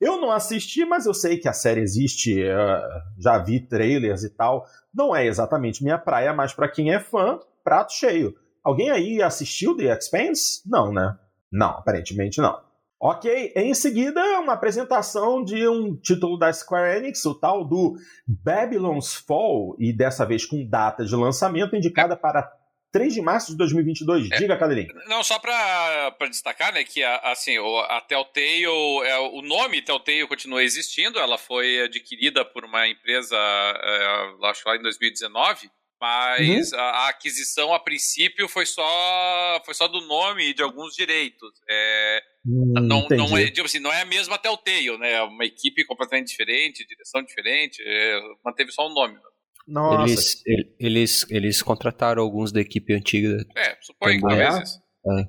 Eu 0.00 0.20
não 0.20 0.30
assisti, 0.30 0.84
mas 0.84 1.06
eu 1.06 1.14
sei 1.14 1.38
que 1.38 1.48
a 1.48 1.52
série 1.52 1.80
existe, 1.80 2.42
uh, 2.42 2.82
já 3.18 3.38
vi 3.38 3.60
trailers 3.60 4.24
e 4.24 4.30
tal. 4.30 4.64
Não 4.94 5.14
é 5.14 5.26
exatamente 5.26 5.82
minha 5.82 5.98
praia, 5.98 6.32
mas 6.32 6.54
para 6.54 6.70
quem 6.70 6.92
é 6.92 6.98
fã, 6.98 7.38
prato 7.62 7.92
cheio. 7.92 8.34
Alguém 8.64 8.90
aí 8.90 9.22
assistiu 9.22 9.76
The 9.76 9.96
Expanse? 9.96 10.62
Não, 10.66 10.92
né? 10.92 11.16
Não, 11.52 11.70
aparentemente 11.70 12.40
não. 12.40 12.66
Ok, 12.98 13.52
em 13.54 13.74
seguida, 13.74 14.20
uma 14.40 14.54
apresentação 14.54 15.44
de 15.44 15.68
um 15.68 15.94
título 15.94 16.38
da 16.38 16.50
Square 16.50 16.96
Enix, 16.96 17.24
o 17.26 17.34
tal 17.34 17.62
do 17.62 17.94
Babylon's 18.26 19.14
Fall, 19.14 19.76
e 19.78 19.92
dessa 19.92 20.24
vez 20.24 20.46
com 20.46 20.66
data 20.66 21.04
de 21.04 21.14
lançamento 21.14 21.76
indicada 21.76 22.16
para 22.16 22.50
3 22.92 23.14
de 23.14 23.20
março 23.20 23.52
de 23.52 23.58
2022. 23.58 24.30
É. 24.30 24.36
Diga, 24.36 24.56
Cadelinho. 24.56 24.94
Não, 25.08 25.22
só 25.22 25.38
para 25.38 26.14
destacar, 26.30 26.72
né, 26.72 26.84
que 26.84 27.02
a, 27.02 27.16
assim, 27.18 27.56
a 27.88 28.00
Telltale, 28.00 28.64
é, 29.04 29.18
o 29.18 29.42
nome 29.42 29.82
Telltale 29.82 30.26
continua 30.26 30.62
existindo, 30.62 31.18
ela 31.18 31.36
foi 31.38 31.82
adquirida 31.82 32.44
por 32.44 32.64
uma 32.64 32.88
empresa, 32.88 33.36
é, 33.36 34.46
acho 34.48 34.66
lá 34.66 34.76
em 34.76 34.82
2019, 34.82 35.70
mas 36.00 36.72
uhum. 36.72 36.78
a, 36.78 36.82
a, 36.82 37.08
aquisição 37.08 37.72
a 37.72 37.80
princípio 37.80 38.48
foi 38.48 38.66
só 38.66 39.62
foi 39.64 39.72
só 39.74 39.88
do 39.88 40.02
nome 40.02 40.50
e 40.50 40.54
de 40.54 40.62
alguns 40.62 40.94
direitos. 40.94 41.50
É, 41.68 42.22
hum, 42.44 42.72
não, 42.74 43.06
não, 43.08 43.38
é, 43.38 43.50
assim, 43.64 43.78
não 43.78 43.92
é 43.92 44.02
a 44.02 44.06
mesma 44.06 44.38
Telltale, 44.38 44.98
né? 44.98 45.12
É 45.12 45.22
uma 45.22 45.44
equipe 45.44 45.84
completamente 45.84 46.28
diferente, 46.28 46.86
direção 46.86 47.22
diferente, 47.22 47.82
é, 47.84 48.20
manteve 48.44 48.72
só 48.72 48.86
o 48.86 48.92
nome. 48.94 49.18
Nossa. 49.66 50.12
Eles, 50.12 50.42
eles, 50.78 51.26
eles 51.28 51.62
contrataram 51.62 52.22
alguns 52.22 52.52
da 52.52 52.60
equipe 52.60 52.94
antiga. 52.94 53.44
É, 53.56 53.76
suponho 53.82 54.20
que 54.20 54.28
talvez. 54.28 54.78
É. 55.08 55.28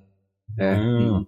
é. 0.60 0.80
Hum. 0.80 1.26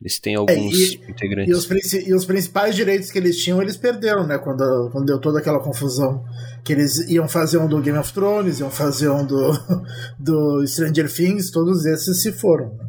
Eles 0.00 0.18
têm 0.18 0.34
alguns 0.34 0.74
é, 0.74 0.76
e, 0.76 1.10
integrantes. 1.10 1.48
E 1.48 1.52
os, 1.52 1.92
e 1.92 2.14
os, 2.14 2.24
principais 2.24 2.74
direitos 2.74 3.10
que 3.10 3.18
eles 3.18 3.42
tinham, 3.42 3.62
eles 3.62 3.76
perderam, 3.76 4.26
né? 4.26 4.38
Quando, 4.38 4.90
quando 4.92 5.06
deu 5.06 5.20
toda 5.20 5.38
aquela 5.38 5.60
confusão. 5.60 6.24
Que 6.64 6.72
eles 6.72 6.98
iam 7.08 7.26
fazer 7.26 7.58
um 7.58 7.66
do 7.66 7.80
Game 7.80 7.98
of 7.98 8.12
Thrones, 8.12 8.60
iam 8.60 8.70
fazer 8.70 9.08
um 9.08 9.24
do, 9.24 9.52
do 10.20 10.66
Stranger 10.66 11.10
Things, 11.10 11.50
todos 11.50 11.86
esses 11.86 12.20
se 12.22 12.32
foram. 12.32 12.74
Né? 12.76 12.84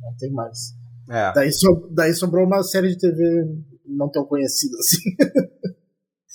Não 0.00 0.16
tem 0.18 0.32
mais. 0.32 0.58
É. 1.10 1.32
Daí, 1.34 1.52
so, 1.52 1.90
daí 1.92 2.14
sobrou 2.14 2.46
uma 2.46 2.62
série 2.62 2.88
de 2.88 2.98
TV 2.98 3.44
não 3.86 4.10
tão 4.10 4.24
conhecida 4.24 4.76
assim. 4.78 5.00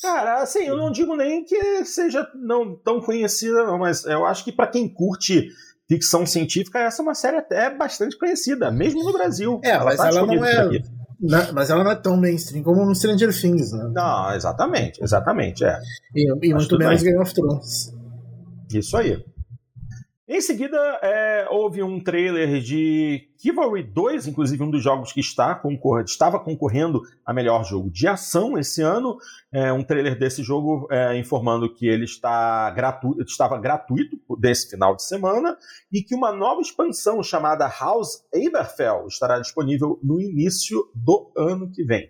Cara, 0.01 0.41
assim, 0.41 0.63
eu 0.63 0.75
não 0.75 0.91
digo 0.91 1.15
nem 1.15 1.43
que 1.43 1.85
seja 1.85 2.27
não 2.35 2.75
tão 2.75 3.01
conhecida, 3.01 3.63
não, 3.65 3.77
mas 3.77 4.05
eu 4.05 4.25
acho 4.25 4.43
que 4.43 4.51
para 4.51 4.67
quem 4.67 4.87
curte 4.87 5.49
ficção 5.87 6.25
científica, 6.25 6.79
essa 6.79 7.01
é 7.01 7.03
uma 7.03 7.13
série 7.13 7.37
até 7.37 7.69
bastante 7.69 8.17
conhecida, 8.17 8.71
mesmo 8.71 9.03
no 9.03 9.13
Brasil. 9.13 9.59
É, 9.63 9.71
ela 9.71 9.85
mas 9.85 9.97
tá 9.97 10.07
ela 10.07 10.25
não 10.25 10.45
é. 10.45 10.81
Não, 11.19 11.53
mas 11.53 11.69
ela 11.69 11.83
não 11.83 11.91
é 11.91 11.95
tão 11.95 12.17
mainstream 12.17 12.63
como 12.63 12.85
no 12.85 12.93
Stranger 12.93 13.33
Things, 13.33 13.71
né? 13.71 13.89
Não, 13.93 14.33
exatamente, 14.33 15.01
exatamente, 15.01 15.63
é. 15.63 15.79
E, 16.13 16.47
e 16.47 16.53
muito 16.53 16.77
menos 16.77 17.01
Game 17.01 17.19
of 17.19 17.33
Thrones. 17.33 17.93
Isso 18.73 18.97
aí. 18.97 19.23
Em 20.27 20.41
seguida, 20.41 20.75
é, 21.03 21.47
houve 21.51 21.83
um 21.83 22.03
trailer 22.03 22.59
de 22.59 23.29
Chivalry 23.37 23.83
2, 23.83 24.25
inclusive 24.25 24.63
um 24.63 24.71
dos 24.71 24.81
jogos 24.81 25.13
que 25.13 25.19
está 25.19 25.53
concor 25.53 26.01
estava 26.01 26.39
concorrendo 26.39 27.03
a 27.23 27.31
melhor 27.31 27.63
jogo 27.63 27.91
de 27.91 28.07
ação 28.07 28.57
esse 28.57 28.81
ano. 28.81 29.17
É, 29.53 29.71
um 29.71 29.83
trailer 29.83 30.17
desse 30.17 30.41
jogo 30.41 30.87
é, 30.89 31.15
informando 31.15 31.71
que 31.71 31.85
ele 31.85 32.05
está 32.05 32.71
gratu 32.71 33.15
estava 33.21 33.59
gratuito 33.59 34.17
desse 34.39 34.67
final 34.67 34.95
de 34.95 35.03
semana 35.03 35.55
e 35.93 36.01
que 36.01 36.15
uma 36.15 36.31
nova 36.31 36.59
expansão 36.59 37.21
chamada 37.21 37.67
House 37.67 38.23
Aberfell 38.33 39.05
estará 39.07 39.37
disponível 39.37 39.99
no 40.01 40.19
início 40.19 40.89
do 40.95 41.31
ano 41.37 41.69
que 41.71 41.83
vem. 41.83 42.09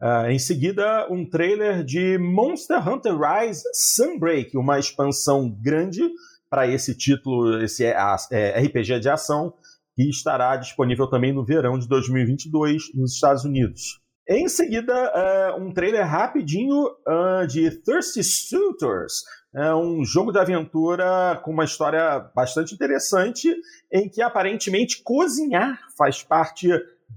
Uh, 0.00 0.30
em 0.30 0.38
seguida, 0.38 1.08
um 1.10 1.28
trailer 1.28 1.84
de 1.84 2.16
Monster 2.18 2.88
Hunter 2.88 3.18
Rise 3.18 3.64
Sunbreak, 3.74 4.56
uma 4.56 4.78
expansão 4.78 5.50
grande 5.50 6.08
para 6.50 6.66
esse 6.66 6.96
título, 6.96 7.62
esse 7.62 7.84
é, 7.84 7.96
é, 8.30 8.60
RPG 8.60 9.00
de 9.00 9.08
ação, 9.08 9.52
que 9.94 10.08
estará 10.08 10.56
disponível 10.56 11.08
também 11.08 11.32
no 11.32 11.44
verão 11.44 11.78
de 11.78 11.88
2022 11.88 12.94
nos 12.94 13.14
Estados 13.14 13.44
Unidos. 13.44 14.00
Em 14.28 14.46
seguida, 14.46 14.92
uh, 14.94 15.62
um 15.62 15.72
trailer 15.72 16.06
rapidinho 16.06 16.84
uh, 16.84 17.46
de 17.46 17.70
Thirsty 17.82 18.22
Suitors, 18.22 19.22
é 19.54 19.74
um 19.74 20.04
jogo 20.04 20.30
de 20.30 20.38
aventura 20.38 21.40
com 21.42 21.50
uma 21.50 21.64
história 21.64 22.20
bastante 22.34 22.74
interessante, 22.74 23.54
em 23.90 24.08
que 24.08 24.20
aparentemente 24.20 25.02
cozinhar 25.02 25.80
faz 25.96 26.22
parte 26.22 26.68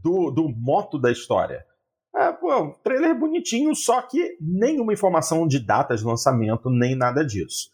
do, 0.01 0.31
do 0.31 0.47
moto 0.47 0.97
da 0.97 1.11
história. 1.11 1.65
É, 2.15 2.31
pô, 2.31 2.73
trailer 2.83 3.17
bonitinho, 3.17 3.75
só 3.75 4.01
que 4.01 4.38
nenhuma 4.39 4.93
informação 4.93 5.45
de 5.45 5.59
datas 5.59 6.00
de 6.00 6.05
lançamento, 6.05 6.69
nem 6.69 6.95
nada 6.95 7.25
disso. 7.25 7.69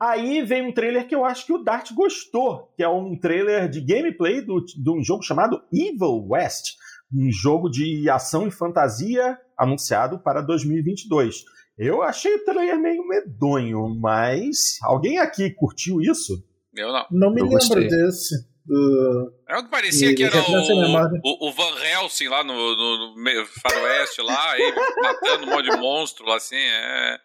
Aí 0.00 0.42
vem 0.42 0.62
um 0.66 0.72
trailer 0.72 1.06
que 1.08 1.14
eu 1.14 1.24
acho 1.24 1.46
que 1.46 1.52
o 1.52 1.62
Dart 1.64 1.90
gostou, 1.94 2.70
que 2.76 2.82
é 2.82 2.88
um 2.88 3.18
trailer 3.18 3.68
de 3.68 3.80
gameplay 3.80 4.42
do, 4.42 4.60
de 4.62 4.90
um 4.90 5.02
jogo 5.02 5.22
chamado 5.22 5.62
Evil 5.72 6.26
West, 6.28 6.74
um 7.14 7.30
jogo 7.30 7.70
de 7.70 8.08
ação 8.10 8.46
e 8.46 8.50
fantasia 8.50 9.38
anunciado 9.58 10.18
para 10.18 10.42
2022. 10.42 11.44
Eu 11.78 12.02
achei 12.02 12.34
o 12.34 12.44
trailer 12.44 12.78
meio 12.78 13.06
medonho, 13.06 13.88
mas 14.00 14.76
alguém 14.82 15.18
aqui 15.18 15.50
curtiu 15.50 16.00
isso? 16.00 16.42
Eu 16.74 16.92
não. 16.92 17.06
Não 17.10 17.30
me 17.30 17.40
Eu 17.40 17.44
lembro 17.44 17.58
gostei. 17.58 17.88
desse. 17.88 18.34
do- 18.66 19.32
É 19.48 19.56
o 19.58 19.64
que 19.64 19.70
parecia 19.70 20.10
E- 20.10 20.14
que 20.14 20.24
era 20.24 20.36
referência 20.36 20.74
à 20.74 20.78
memória. 20.78 21.20
o, 21.24 21.46
o, 21.46 21.48
o 21.48 21.52
Van 21.52 21.74
Helsing 21.82 22.28
lá 22.28 22.42
no, 22.44 22.52
no, 22.54 23.14
no 23.14 23.46
faroeste 23.62 24.20
lá, 24.22 24.52
aí 24.52 24.74
matando 25.02 25.44
um 25.46 25.50
monte 25.54 25.70
de 25.70 25.76
monstro 25.78 26.26
lá, 26.26 26.36
assim, 26.36 26.56
é... 26.56 27.18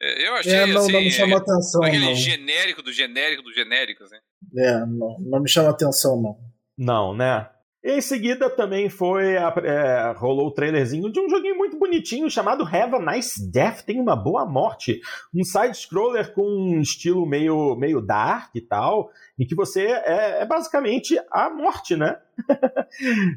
é, 0.00 0.28
Eu 0.28 0.34
achei, 0.36 0.52
É, 0.52 0.66
não, 0.66 0.80
assim, 0.82 0.92
não 0.92 1.00
me 1.00 1.10
chamou 1.10 1.38
atenção, 1.38 1.82
aquele 1.82 2.04
não. 2.06 2.14
genérico 2.14 2.82
do 2.82 2.92
genérico 2.92 3.42
do 3.42 3.52
genérico, 3.52 4.04
assim. 4.04 4.16
É, 4.56 4.78
não, 4.86 5.18
não 5.20 5.40
me 5.40 5.48
chama 5.48 5.70
atenção, 5.70 6.20
não. 6.20 6.38
Não, 6.76 7.14
né? 7.14 7.48
Em 7.82 7.98
seguida 8.02 8.50
também 8.50 8.90
foi 8.90 9.38
a- 9.38 9.54
é, 9.64 10.12
rolou 10.18 10.48
o 10.48 10.50
trailerzinho 10.52 11.10
de 11.10 11.18
um 11.18 11.30
joguinho 11.30 11.56
muito 11.56 11.78
bonitinho 11.78 12.30
chamado 12.30 12.62
Have 12.62 12.94
a 12.94 13.12
Nice 13.12 13.50
Death, 13.50 13.84
tem 13.86 13.98
uma 13.98 14.14
boa 14.14 14.44
morte, 14.44 15.00
um 15.34 15.42
side 15.42 15.74
scroller 15.78 16.34
com 16.34 16.42
um 16.42 16.80
estilo 16.82 17.24
meio 17.24 17.74
meio 17.76 18.02
dark 18.02 18.54
e 18.54 18.60
tal, 18.60 19.08
em 19.38 19.46
que 19.46 19.54
você 19.54 19.86
é, 19.86 20.42
é 20.42 20.46
basicamente 20.46 21.18
a 21.30 21.48
morte, 21.48 21.96
né? 21.96 22.18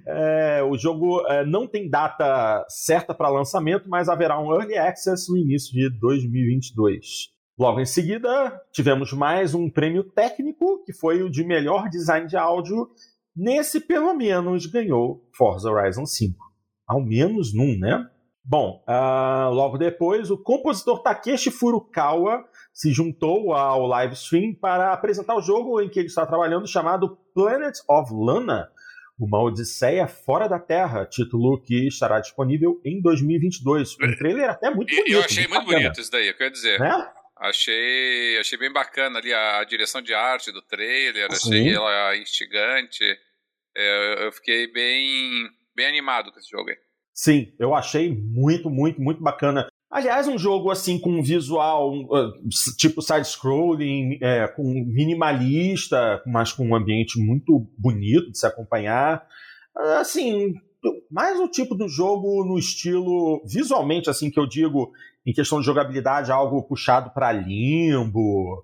É, 0.08 0.64
o 0.64 0.78
jogo 0.78 1.26
é, 1.28 1.46
não 1.46 1.68
tem 1.68 1.90
data 1.90 2.66
certa 2.68 3.14
para 3.14 3.30
lançamento, 3.30 3.90
mas 3.90 4.10
haverá 4.10 4.40
um 4.40 4.54
early 4.54 4.78
access 4.78 5.30
no 5.32 5.38
início 5.38 5.72
de 5.72 5.90
2022. 6.00 7.32
Logo 7.58 7.80
em 7.80 7.86
seguida, 7.86 8.60
tivemos 8.72 9.14
mais 9.14 9.54
um 9.54 9.70
prêmio 9.70 10.04
técnico, 10.04 10.84
que 10.84 10.92
foi 10.94 11.22
o 11.22 11.30
de 11.30 11.44
melhor 11.46 11.88
design 11.88 12.28
de 12.28 12.36
áudio. 12.36 12.90
Nesse, 13.36 13.80
pelo 13.80 14.14
menos, 14.14 14.66
ganhou 14.66 15.28
Forza 15.36 15.70
Horizon 15.70 16.06
5. 16.06 16.38
Ao 16.88 17.02
menos 17.04 17.54
num, 17.54 17.78
né? 17.80 18.08
Bom, 18.46 18.84
ah, 18.86 19.50
logo 19.52 19.78
depois, 19.78 20.30
o 20.30 20.38
compositor 20.38 21.02
Takeshi 21.02 21.50
Furukawa 21.50 22.44
se 22.74 22.92
juntou 22.92 23.54
ao 23.54 23.88
live 23.88 24.14
stream 24.14 24.54
para 24.54 24.92
apresentar 24.92 25.36
o 25.36 25.42
jogo 25.42 25.82
em 25.82 25.90
que 25.90 26.00
ele 26.00 26.08
está 26.08 26.26
trabalhando, 26.26 26.68
chamado 26.68 27.18
Planet 27.34 27.74
of 27.90 28.12
Lana, 28.14 28.68
uma 29.18 29.42
odisseia 29.42 30.08
fora 30.08 30.50
da 30.50 30.60
Terra, 30.60 31.06
título 31.06 31.62
que 31.62 31.88
estará 31.88 32.20
disponível 32.20 32.82
em 32.84 33.02
2022. 33.02 33.96
Um 34.02 34.18
trailer 34.18 34.50
até 34.50 34.70
muito 34.70 34.94
bonito. 34.94 35.14
eu 35.14 35.22
achei 35.22 35.48
muito 35.48 35.66
bacana, 35.66 35.80
bonito 35.80 36.02
isso 36.02 36.12
daí, 36.12 36.28
eu 36.28 36.36
quero 36.36 36.52
dizer. 36.52 36.80
Né? 36.80 37.08
Achei, 37.44 38.38
achei 38.40 38.58
bem 38.58 38.72
bacana 38.72 39.20
ali 39.20 39.34
a, 39.34 39.60
a 39.60 39.64
direção 39.66 40.02
de 40.02 40.14
arte 40.14 40.50
do 40.50 40.62
trailer, 40.62 41.30
achei 41.30 41.64
Sim. 41.64 41.70
ela 41.74 42.16
instigante. 42.16 43.04
É, 43.76 44.26
eu 44.26 44.32
fiquei 44.32 44.72
bem, 44.72 45.50
bem 45.76 45.86
animado 45.86 46.32
com 46.32 46.40
esse 46.40 46.50
jogo 46.50 46.70
aí. 46.70 46.78
Sim, 47.14 47.54
eu 47.60 47.76
achei 47.76 48.10
muito, 48.10 48.70
muito, 48.70 49.02
muito 49.02 49.22
bacana. 49.22 49.68
Aliás, 49.92 50.26
um 50.26 50.38
jogo 50.38 50.72
assim 50.72 50.98
com 50.98 51.22
visual 51.22 51.92
um, 51.94 52.06
uh, 52.06 52.32
tipo 52.78 53.02
side-scrolling, 53.02 54.20
é, 54.22 54.48
com 54.48 54.64
minimalista, 54.64 56.24
mas 56.26 56.54
com 56.54 56.66
um 56.66 56.76
ambiente 56.76 57.20
muito 57.20 57.70
bonito 57.78 58.32
de 58.32 58.40
se 58.40 58.48
acompanhar. 58.48 59.28
Ah, 59.76 60.00
Assim, 60.00 60.54
mais 61.12 61.38
o 61.42 61.50
tipo 61.50 61.76
do 61.76 61.90
jogo 61.90 62.46
no 62.46 62.58
estilo 62.58 63.44
visualmente, 63.46 64.10
assim 64.10 64.32
que 64.32 64.40
eu 64.40 64.48
digo, 64.48 64.94
em 65.26 65.34
questão 65.34 65.60
de 65.60 65.66
jogabilidade, 65.66 66.32
algo 66.32 66.64
puxado 66.64 67.12
para 67.12 67.32
limbo. 67.32 68.64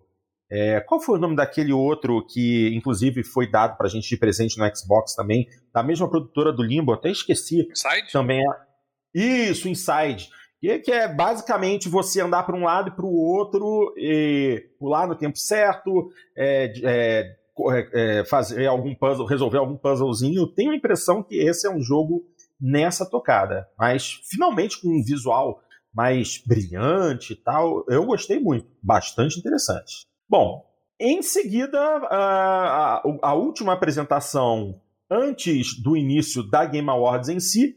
É, 0.51 0.79
qual 0.81 0.99
foi 0.99 1.17
o 1.17 1.21
nome 1.21 1.35
daquele 1.35 1.71
outro 1.71 2.25
que, 2.25 2.73
inclusive, 2.75 3.23
foi 3.23 3.49
dado 3.49 3.77
pra 3.77 3.87
gente 3.87 4.09
de 4.09 4.17
presente 4.17 4.57
no 4.57 4.75
Xbox 4.75 5.13
também, 5.13 5.47
da 5.71 5.83
mesma 5.83 6.09
produtora 6.09 6.51
do 6.51 6.63
Limbo? 6.63 6.91
Até 6.91 7.11
esqueci 7.11 7.67
Inside? 7.69 8.11
também 8.11 8.39
é. 8.39 8.69
Isso, 9.13 9.69
Inside. 9.69 10.27
Que, 10.59 10.79
que 10.79 10.91
é 10.91 11.07
basicamente 11.07 11.87
você 11.87 12.19
andar 12.19 12.43
para 12.43 12.55
um 12.55 12.63
lado 12.63 12.89
e 12.89 12.95
para 12.95 13.05
o 13.05 13.15
outro, 13.15 13.93
e 13.95 14.65
pular 14.79 15.07
no 15.07 15.15
tempo 15.15 15.37
certo, 15.37 16.11
é, 16.35 16.73
é, 16.83 17.35
é, 17.71 18.19
é, 18.19 18.25
fazer 18.25 18.65
algum 18.65 18.93
puzzle, 18.95 19.27
resolver 19.27 19.59
algum 19.59 19.77
puzzlezinho. 19.77 20.47
Tenho 20.47 20.71
a 20.71 20.75
impressão 20.75 21.21
que 21.21 21.35
esse 21.35 21.67
é 21.67 21.69
um 21.69 21.81
jogo 21.81 22.23
nessa 22.59 23.05
tocada. 23.05 23.67
Mas 23.77 24.19
finalmente 24.29 24.81
com 24.81 24.89
um 24.89 25.03
visual 25.03 25.61
mais 25.93 26.41
brilhante 26.46 27.34
e 27.34 27.36
tal, 27.36 27.84
eu 27.89 28.05
gostei 28.05 28.39
muito. 28.39 28.67
Bastante 28.81 29.39
interessante. 29.39 30.08
Bom, 30.27 30.63
em 31.00 31.22
seguida, 31.22 31.79
a, 31.79 33.01
a- 33.22 33.34
última 33.34 33.74
apresentação 33.74 34.81
antes 35.10 35.81
do 35.81 35.96
início 35.98 36.43
da 36.43 36.65
Game 36.65 36.89
Awards 36.89 37.29
em 37.29 37.39
si 37.39 37.75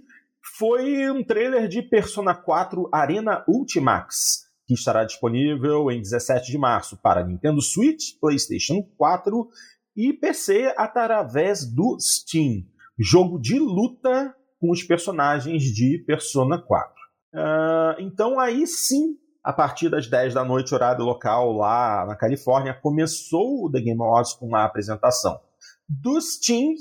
foi 0.58 1.10
um 1.10 1.22
trailer 1.24 1.68
de 1.68 1.80
Persona 1.82 2.34
4 2.34 2.88
Arena 2.92 3.44
Ultimax, 3.48 4.42
que 4.66 4.74
estará 4.74 5.04
disponível 5.04 5.90
em 5.90 6.00
17 6.02 6.50
de 6.50 6.58
março 6.58 6.96
para 7.00 7.24
Nintendo 7.24 7.62
Switch, 7.62 8.18
PlayStation 8.20 8.82
4 8.98 9.48
e 9.96 10.12
PC 10.12 10.74
através 10.76 11.64
do 11.64 11.96
Steam. 12.00 12.64
Jogo 12.98 13.38
de 13.40 13.58
luta 13.58 14.34
com 14.60 14.70
os 14.70 14.82
personagens 14.82 15.62
de 15.62 16.02
Persona 16.06 16.60
4. 16.60 17.01
Ah, 17.34 17.96
então 17.98 18.38
aí 18.38 18.66
sim, 18.66 19.16
a 19.42 19.52
partir 19.52 19.88
das 19.88 20.06
10 20.06 20.34
da 20.34 20.44
noite, 20.44 20.74
horário 20.74 21.04
local 21.04 21.52
lá 21.52 22.04
na 22.06 22.16
Califórnia, 22.16 22.74
começou 22.74 23.64
o 23.64 23.70
The 23.70 23.80
Game 23.80 24.00
Awards 24.00 24.34
com 24.34 24.54
a 24.54 24.64
apresentação 24.64 25.40
do 25.88 26.20
Steam 26.20 26.74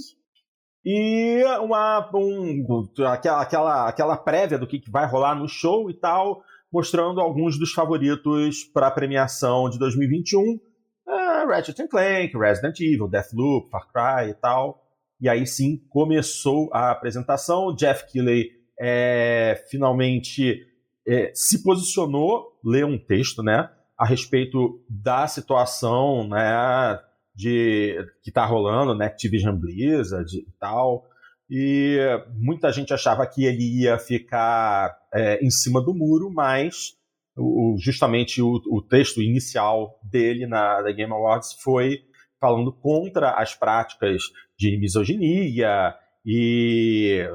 e 0.84 1.44
uma 1.62 2.10
um, 2.14 2.66
aquela, 3.08 3.42
aquela, 3.42 3.88
aquela 3.88 4.18
prévia 4.18 4.58
do 4.58 4.68
que 4.68 4.82
vai 4.90 5.06
rolar 5.06 5.36
no 5.36 5.48
show 5.48 5.90
e 5.90 5.94
tal, 5.94 6.42
mostrando 6.72 7.22
alguns 7.22 7.58
dos 7.58 7.72
favoritos 7.72 8.64
para 8.64 8.88
a 8.88 8.92
premiação 8.92 9.70
de 9.70 9.78
2021. 9.78 10.60
Ah, 11.08 11.46
Ratchet 11.48 11.88
Clank, 11.88 12.38
Resident 12.38 12.80
Evil, 12.80 13.08
Deathloop, 13.08 13.70
Far 13.70 13.88
Cry 13.92 14.32
e 14.32 14.34
tal. 14.34 14.82
E 15.20 15.30
aí 15.30 15.46
sim 15.46 15.78
começou 15.90 16.70
a 16.74 16.92
apresentação. 16.92 17.76
Jeff 17.76 18.12
Keighley 18.12 18.61
é, 18.80 19.64
finalmente 19.70 20.66
é, 21.08 21.32
se 21.34 21.64
posicionou, 21.64 22.60
leu 22.64 22.88
um 22.88 22.98
texto, 22.98 23.44
né, 23.44 23.70
a 23.98 24.06
respeito 24.06 24.84
da 24.90 25.28
situação, 25.28 26.28
né, 26.28 27.00
de 27.36 27.96
que 28.24 28.30
está 28.30 28.46
rolando, 28.46 28.96
né, 28.96 29.06
Activision 29.06 29.56
Blizzard 29.56 30.38
e 30.38 30.52
tal. 30.60 31.06
E 31.50 32.00
muita 32.34 32.72
gente 32.72 32.94
achava 32.94 33.28
que 33.28 33.44
ele 33.44 33.82
ia 33.82 34.00
ficar 34.00 34.98
é, 35.14 35.44
em 35.46 35.50
cima 35.50 35.82
do 35.82 35.94
muro, 35.94 36.32
mas 36.32 36.96
o, 37.36 37.76
justamente 37.78 38.42
o, 38.42 38.62
o, 38.70 38.82
texto 38.82 39.22
inicial 39.22 40.00
dele 40.04 40.48
na, 40.48 40.82
na 40.82 40.92
Game 40.92 41.12
Awards 41.12 41.54
foi 41.62 42.04
falando 42.40 42.72
contra 42.72 43.32
as 43.32 43.54
práticas 43.54 44.24
de 44.58 44.78
misoginia 44.78 45.94
e 46.26 47.28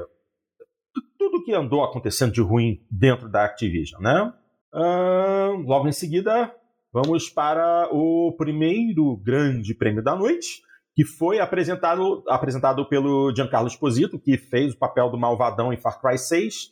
tudo 1.17 1.43
que 1.43 1.53
andou 1.53 1.83
acontecendo 1.83 2.31
de 2.31 2.41
ruim 2.41 2.81
dentro 2.89 3.29
da 3.29 3.45
Activision, 3.45 4.01
né? 4.01 4.33
Uh, 4.73 5.61
logo 5.63 5.87
em 5.87 5.91
seguida, 5.91 6.53
vamos 6.91 7.29
para 7.29 7.89
o 7.91 8.33
primeiro 8.37 9.17
grande 9.17 9.73
prêmio 9.73 10.03
da 10.03 10.15
noite, 10.15 10.61
que 10.95 11.03
foi 11.05 11.39
apresentado, 11.39 12.23
apresentado 12.27 12.87
pelo 12.87 13.33
Giancarlo 13.35 13.67
Esposito, 13.67 14.19
que 14.19 14.37
fez 14.37 14.73
o 14.73 14.77
papel 14.77 15.09
do 15.09 15.17
malvadão 15.17 15.71
em 15.71 15.77
Far 15.77 16.01
Cry 16.01 16.17
6. 16.17 16.71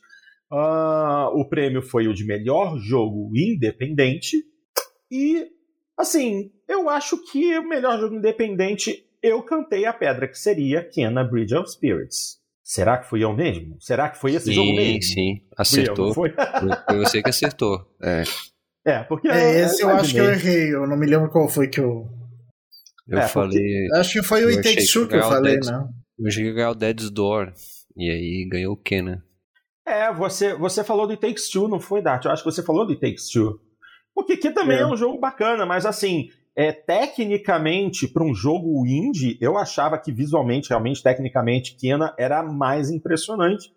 Uh, 0.52 1.40
o 1.40 1.48
prêmio 1.48 1.82
foi 1.82 2.08
o 2.08 2.14
de 2.14 2.26
melhor 2.26 2.78
jogo 2.78 3.32
independente. 3.36 4.38
E, 5.12 5.48
assim, 5.98 6.52
eu 6.68 6.90
acho 6.90 7.18
que 7.32 7.58
o 7.58 7.68
melhor 7.68 8.00
jogo 8.00 8.16
independente 8.16 9.06
eu 9.22 9.42
cantei 9.42 9.86
a 9.86 9.94
pedra 9.94 10.28
que 10.28 10.38
seria 10.38 10.84
Kena 10.84 11.24
Bridge 11.24 11.56
of 11.56 11.70
Spirits. 11.70 12.40
Será 12.68 12.98
que 12.98 13.08
fui 13.08 13.24
eu 13.24 13.32
mesmo? 13.32 13.78
Será 13.80 14.10
que 14.10 14.18
foi 14.18 14.34
esse 14.34 14.48
sim, 14.48 14.54
jogo 14.54 14.74
mesmo? 14.76 15.04
Sim, 15.04 15.42
acertou. 15.56 16.12
Foi, 16.16 16.34
foi 16.90 16.98
você 16.98 17.22
que 17.22 17.30
acertou. 17.30 17.86
É, 18.02 18.24
é 18.86 19.04
porque. 19.04 19.28
É, 19.28 19.60
esse 19.62 19.84
eu, 19.84 19.90
eu 19.92 19.96
acho 19.98 20.12
que 20.12 20.18
eu 20.20 20.32
errei. 20.32 20.74
Eu 20.74 20.88
não 20.88 20.98
me 20.98 21.06
lembro 21.06 21.30
qual 21.30 21.48
foi 21.48 21.68
que 21.68 21.80
eu. 21.80 22.10
Eu 23.08 23.20
É, 23.20 23.28
falei. 23.28 23.60
porque- 23.60 24.00
Acho 24.00 24.14
que 24.14 24.24
foi 24.24 24.40
o 24.46 24.50
Eu 24.50 24.50
It 24.50 24.60
achei 24.62 24.76
Takes 24.78 24.92
Two 24.92 25.04
que 25.04 25.10
que 25.10 25.16
eu 25.16 25.24
falei, 25.30 25.60
Dead- 25.60 25.72
né? 25.72 25.88
Eu 26.18 26.32
cheguei 26.32 26.52
a 26.52 26.54
ganhar 26.56 26.72
o 26.72 26.76
Dead's 26.76 27.12
Door. 27.12 27.54
E 27.96 28.10
aí 28.10 28.50
ganhou 28.50 28.74
o 28.74 28.78
Kenan. 28.78 29.22
É, 29.88 30.12
você, 30.12 30.56
você 30.56 30.84
falou 30.84 31.06
do 31.06 31.12
It 31.12 31.22
Takes 31.22 31.48
Two, 31.50 31.68
não 31.68 31.80
foi, 31.80 32.02
Dart? 32.02 32.26
Eu 32.26 32.32
acho 32.32 32.44
que 32.44 32.52
você 32.52 32.64
falou 32.64 32.84
do 32.84 32.94
It 32.94 33.00
Takes 33.02 33.30
Two. 33.30 33.60
Porque 34.16 34.34
aqui 34.34 34.50
também 34.50 34.78
é, 34.78 34.82
é 34.82 34.88
um 34.88 34.98
jogo 34.98 35.20
bacana, 35.20 35.68
mas 35.68 35.86
assim, 35.86 36.30
é, 36.56 36.72
tecnicamente, 36.72 38.08
para 38.08 38.24
um 38.24 38.34
jogo 38.34 38.86
indie, 38.86 39.38
eu 39.42 39.58
achava 39.58 39.98
que 39.98 40.12
visualmente, 40.12 40.70
realmente, 40.70 41.04
tecnicamente, 41.04 41.76
Kena 41.76 42.16
era 42.18 42.42
mais 42.42 42.90
impressionante. 42.90 43.74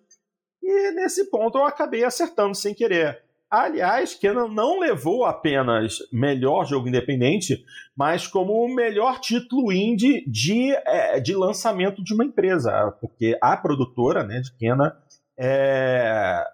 E 0.63 0.93
nesse 0.93 1.31
ponto 1.31 1.59
eu 1.59 1.65
acabei 1.65 2.05
acertando 2.05 2.55
sem 2.55 2.75
querer. 2.75 3.23
Aliás, 3.51 4.15
Kenan 4.15 4.49
não 4.49 4.79
levou 4.79 5.25
apenas 5.25 5.99
melhor 6.13 6.67
jogo 6.67 6.87
independente, 6.87 7.65
mas 7.97 8.27
como 8.27 8.53
o 8.53 8.75
melhor 8.75 9.21
título 9.21 9.73
indie 9.73 10.23
de, 10.29 10.71
é, 10.87 11.19
de 11.19 11.35
lançamento 11.35 12.05
de 12.05 12.13
uma 12.13 12.25
empresa, 12.25 12.95
porque 13.01 13.39
a 13.41 13.57
produtora 13.57 14.23
né, 14.23 14.41
de 14.41 14.55
Kenan 14.55 14.95
é, 15.39 16.45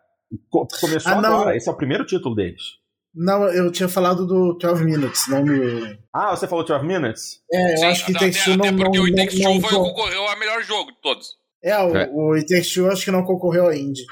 começou 0.51 1.13
ah, 1.13 1.19
agora. 1.19 1.57
Esse 1.57 1.69
é 1.69 1.73
o 1.73 1.77
primeiro 1.77 2.07
título 2.07 2.37
deles. 2.37 2.79
Não, 3.15 3.45
eu 3.49 3.71
tinha 3.71 3.89
falado 3.89 4.27
do 4.27 4.55
12 4.55 4.85
Minutes, 4.85 5.29
não 5.29 5.45
do. 5.45 5.99
Ah, 6.13 6.31
você 6.31 6.49
falou 6.49 6.65
12 6.65 6.85
Minutes? 6.85 7.41
É, 7.53 7.75
eu 7.75 7.79
Sim, 7.79 7.85
acho 7.87 8.07
que 8.07 8.13
It 8.13 8.21
Takes 8.25 8.45
Two 8.45 8.57
não. 8.57 8.65
Até 8.67 8.77
porque 8.77 8.99
não, 8.99 9.05
o 9.05 9.07
It 9.07 9.17
Takes 9.17 9.41
Two 9.41 9.61
foi, 9.61 9.71
concorreu 9.71 10.27
ao 10.27 10.39
melhor 10.39 10.63
jogo 10.63 10.91
de 10.91 11.01
todos. 11.01 11.37
É, 11.63 11.79
o, 11.79 11.97
é. 11.97 12.11
o 12.13 12.33
It 12.33 12.49
Takes 12.49 12.75
Two 12.75 12.91
acho 12.91 13.05
que 13.05 13.11
não 13.13 13.23
concorreu 13.23 13.69
a 13.69 13.77
Indie. 13.77 14.05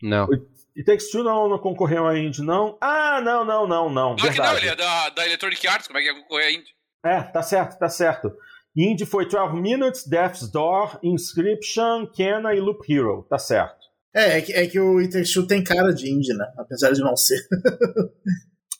Não. 0.00 0.26
O 0.26 0.32
It 0.32 0.84
Takes 0.86 1.10
Two 1.10 1.24
não, 1.24 1.48
não 1.48 1.58
concorreu 1.58 2.06
a 2.06 2.16
Indie, 2.16 2.42
não? 2.42 2.78
Ah, 2.80 3.20
não, 3.20 3.44
não, 3.44 3.66
não, 3.66 3.90
não. 3.90 4.14
Claro 4.14 4.32
que 4.32 4.40
não, 4.40 4.56
ele 4.56 4.68
é 4.68 4.76
da, 4.76 5.08
da 5.08 5.26
Electronic 5.26 5.66
Arts, 5.66 5.88
como 5.88 5.98
é 5.98 6.02
que 6.02 6.08
ia 6.08 6.14
concorrer 6.14 6.46
a 6.46 6.52
Indie? 6.52 6.74
É, 7.04 7.20
tá 7.22 7.42
certo, 7.42 7.76
tá 7.76 7.88
certo. 7.88 8.32
Indie 8.76 9.04
foi 9.04 9.28
12 9.28 9.56
Minutes, 9.56 10.06
Death's 10.06 10.48
Door, 10.48 11.00
Inscription, 11.02 12.06
Kena 12.06 12.54
e 12.54 12.60
Loop 12.60 12.80
Hero, 12.88 13.26
tá 13.28 13.36
certo. 13.36 13.87
É, 14.14 14.38
é 14.38 14.40
que, 14.40 14.52
é 14.52 14.66
que 14.66 14.80
o 14.80 14.98
It 14.98 15.12
Takes 15.12 15.32
Two 15.32 15.46
tem 15.46 15.62
cara 15.62 15.92
de 15.92 16.10
indie, 16.10 16.34
né? 16.34 16.46
Apesar 16.56 16.92
de 16.92 17.00
não 17.00 17.16
ser. 17.16 17.40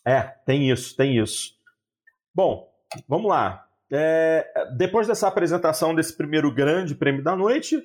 É, 0.07 0.21
tem 0.45 0.71
isso, 0.71 0.95
tem 0.95 1.21
isso. 1.21 1.51
Bom, 2.33 2.67
vamos 3.07 3.29
lá. 3.29 3.67
É, 3.91 4.47
depois 4.77 5.07
dessa 5.07 5.27
apresentação 5.27 5.93
desse 5.93 6.15
primeiro 6.15 6.51
grande 6.51 6.95
prêmio 6.95 7.21
da 7.21 7.35
noite, 7.35 7.79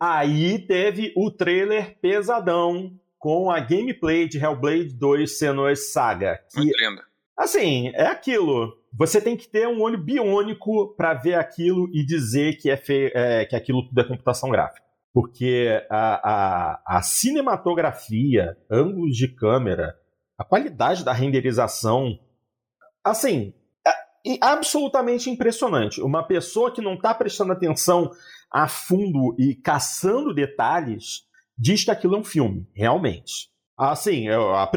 aí 0.00 0.58
teve 0.58 1.12
o 1.16 1.30
trailer 1.30 1.96
pesadão 2.00 2.98
com 3.18 3.50
a 3.50 3.60
gameplay 3.60 4.26
de 4.26 4.38
Hellblade 4.38 4.94
2 4.94 5.38
Senua's 5.38 5.92
Saga. 5.92 6.40
Que, 6.50 6.58
Muito 6.58 6.76
lindo. 6.78 7.02
Assim, 7.36 7.92
é 7.94 8.06
aquilo. 8.06 8.76
Você 8.92 9.20
tem 9.20 9.36
que 9.36 9.48
ter 9.48 9.68
um 9.68 9.80
olho 9.82 9.98
biônico 9.98 10.94
para 10.96 11.14
ver 11.14 11.34
aquilo 11.34 11.88
e 11.92 12.04
dizer 12.04 12.56
que, 12.56 12.70
é, 12.70 12.76
fe... 12.76 13.12
é, 13.14 13.44
que 13.44 13.54
aquilo 13.54 13.86
tudo 13.86 14.00
é 14.00 14.04
computação 14.04 14.50
gráfica. 14.50 14.87
Porque 15.12 15.84
a, 15.90 16.30
a, 16.30 16.98
a 16.98 17.02
cinematografia, 17.02 18.56
ângulos 18.70 19.16
de 19.16 19.28
câmera, 19.28 19.94
a 20.38 20.44
qualidade 20.44 21.04
da 21.04 21.12
renderização, 21.12 22.18
assim, 23.02 23.52
é 24.26 24.36
absolutamente 24.40 25.30
impressionante. 25.30 26.00
Uma 26.00 26.22
pessoa 26.22 26.72
que 26.72 26.82
não 26.82 26.94
está 26.94 27.14
prestando 27.14 27.52
atenção 27.52 28.10
a 28.50 28.68
fundo 28.68 29.34
e 29.38 29.54
caçando 29.54 30.34
detalhes 30.34 31.22
diz 31.56 31.84
que 31.84 31.90
aquilo 31.90 32.16
é 32.16 32.18
um 32.18 32.24
filme, 32.24 32.68
realmente. 32.74 33.50
Assim, 33.76 34.28
eu, 34.28 34.54
a, 34.54 34.70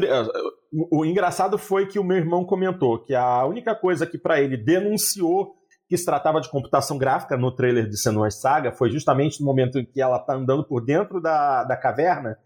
o, 0.72 1.00
o 1.00 1.04
engraçado 1.04 1.58
foi 1.58 1.86
que 1.86 1.98
o 1.98 2.04
meu 2.04 2.16
irmão 2.16 2.44
comentou 2.44 2.98
que 2.98 3.14
a 3.14 3.44
única 3.44 3.74
coisa 3.74 4.06
que 4.06 4.18
para 4.18 4.40
ele 4.40 4.56
denunciou 4.56 5.56
que 5.92 5.98
se 5.98 6.06
tratava 6.06 6.40
de 6.40 6.48
computação 6.48 6.96
gráfica 6.96 7.36
no 7.36 7.54
trailer 7.54 7.86
de 7.86 7.98
Senua's 7.98 8.40
Saga 8.40 8.72
foi 8.72 8.88
justamente 8.90 9.38
no 9.40 9.44
momento 9.44 9.78
em 9.78 9.84
que 9.84 10.00
ela 10.00 10.16
está 10.16 10.32
andando 10.32 10.64
por 10.64 10.82
dentro 10.82 11.20
da, 11.20 11.64
da 11.64 11.76
caverna 11.76 12.38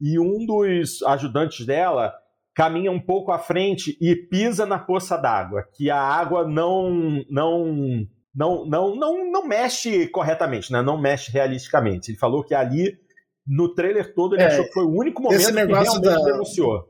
e 0.00 0.18
um 0.18 0.44
dos 0.44 1.00
ajudantes 1.04 1.64
dela 1.64 2.12
caminha 2.52 2.90
um 2.90 2.98
pouco 2.98 3.30
à 3.30 3.38
frente 3.38 3.96
e 4.00 4.16
pisa 4.16 4.66
na 4.66 4.76
poça 4.76 5.16
d'água, 5.16 5.62
que 5.72 5.88
a 5.88 6.00
água 6.00 6.44
não 6.44 7.22
não 7.30 8.04
não 8.34 8.66
não 8.66 8.96
não, 8.96 9.30
não 9.30 9.46
mexe 9.46 10.08
corretamente, 10.08 10.72
né? 10.72 10.82
Não 10.82 11.00
mexe 11.00 11.30
realisticamente. 11.30 12.10
Ele 12.10 12.18
falou 12.18 12.42
que 12.42 12.56
ali 12.56 12.98
no 13.46 13.72
trailer 13.72 14.12
todo 14.14 14.34
ele 14.34 14.42
é, 14.42 14.46
achou 14.46 14.64
que 14.64 14.72
foi 14.72 14.84
o 14.84 14.98
único 14.98 15.22
momento 15.22 15.46
que 15.46 15.52
realmente 15.52 16.00
da, 16.00 16.16
denunciou. 16.24 16.88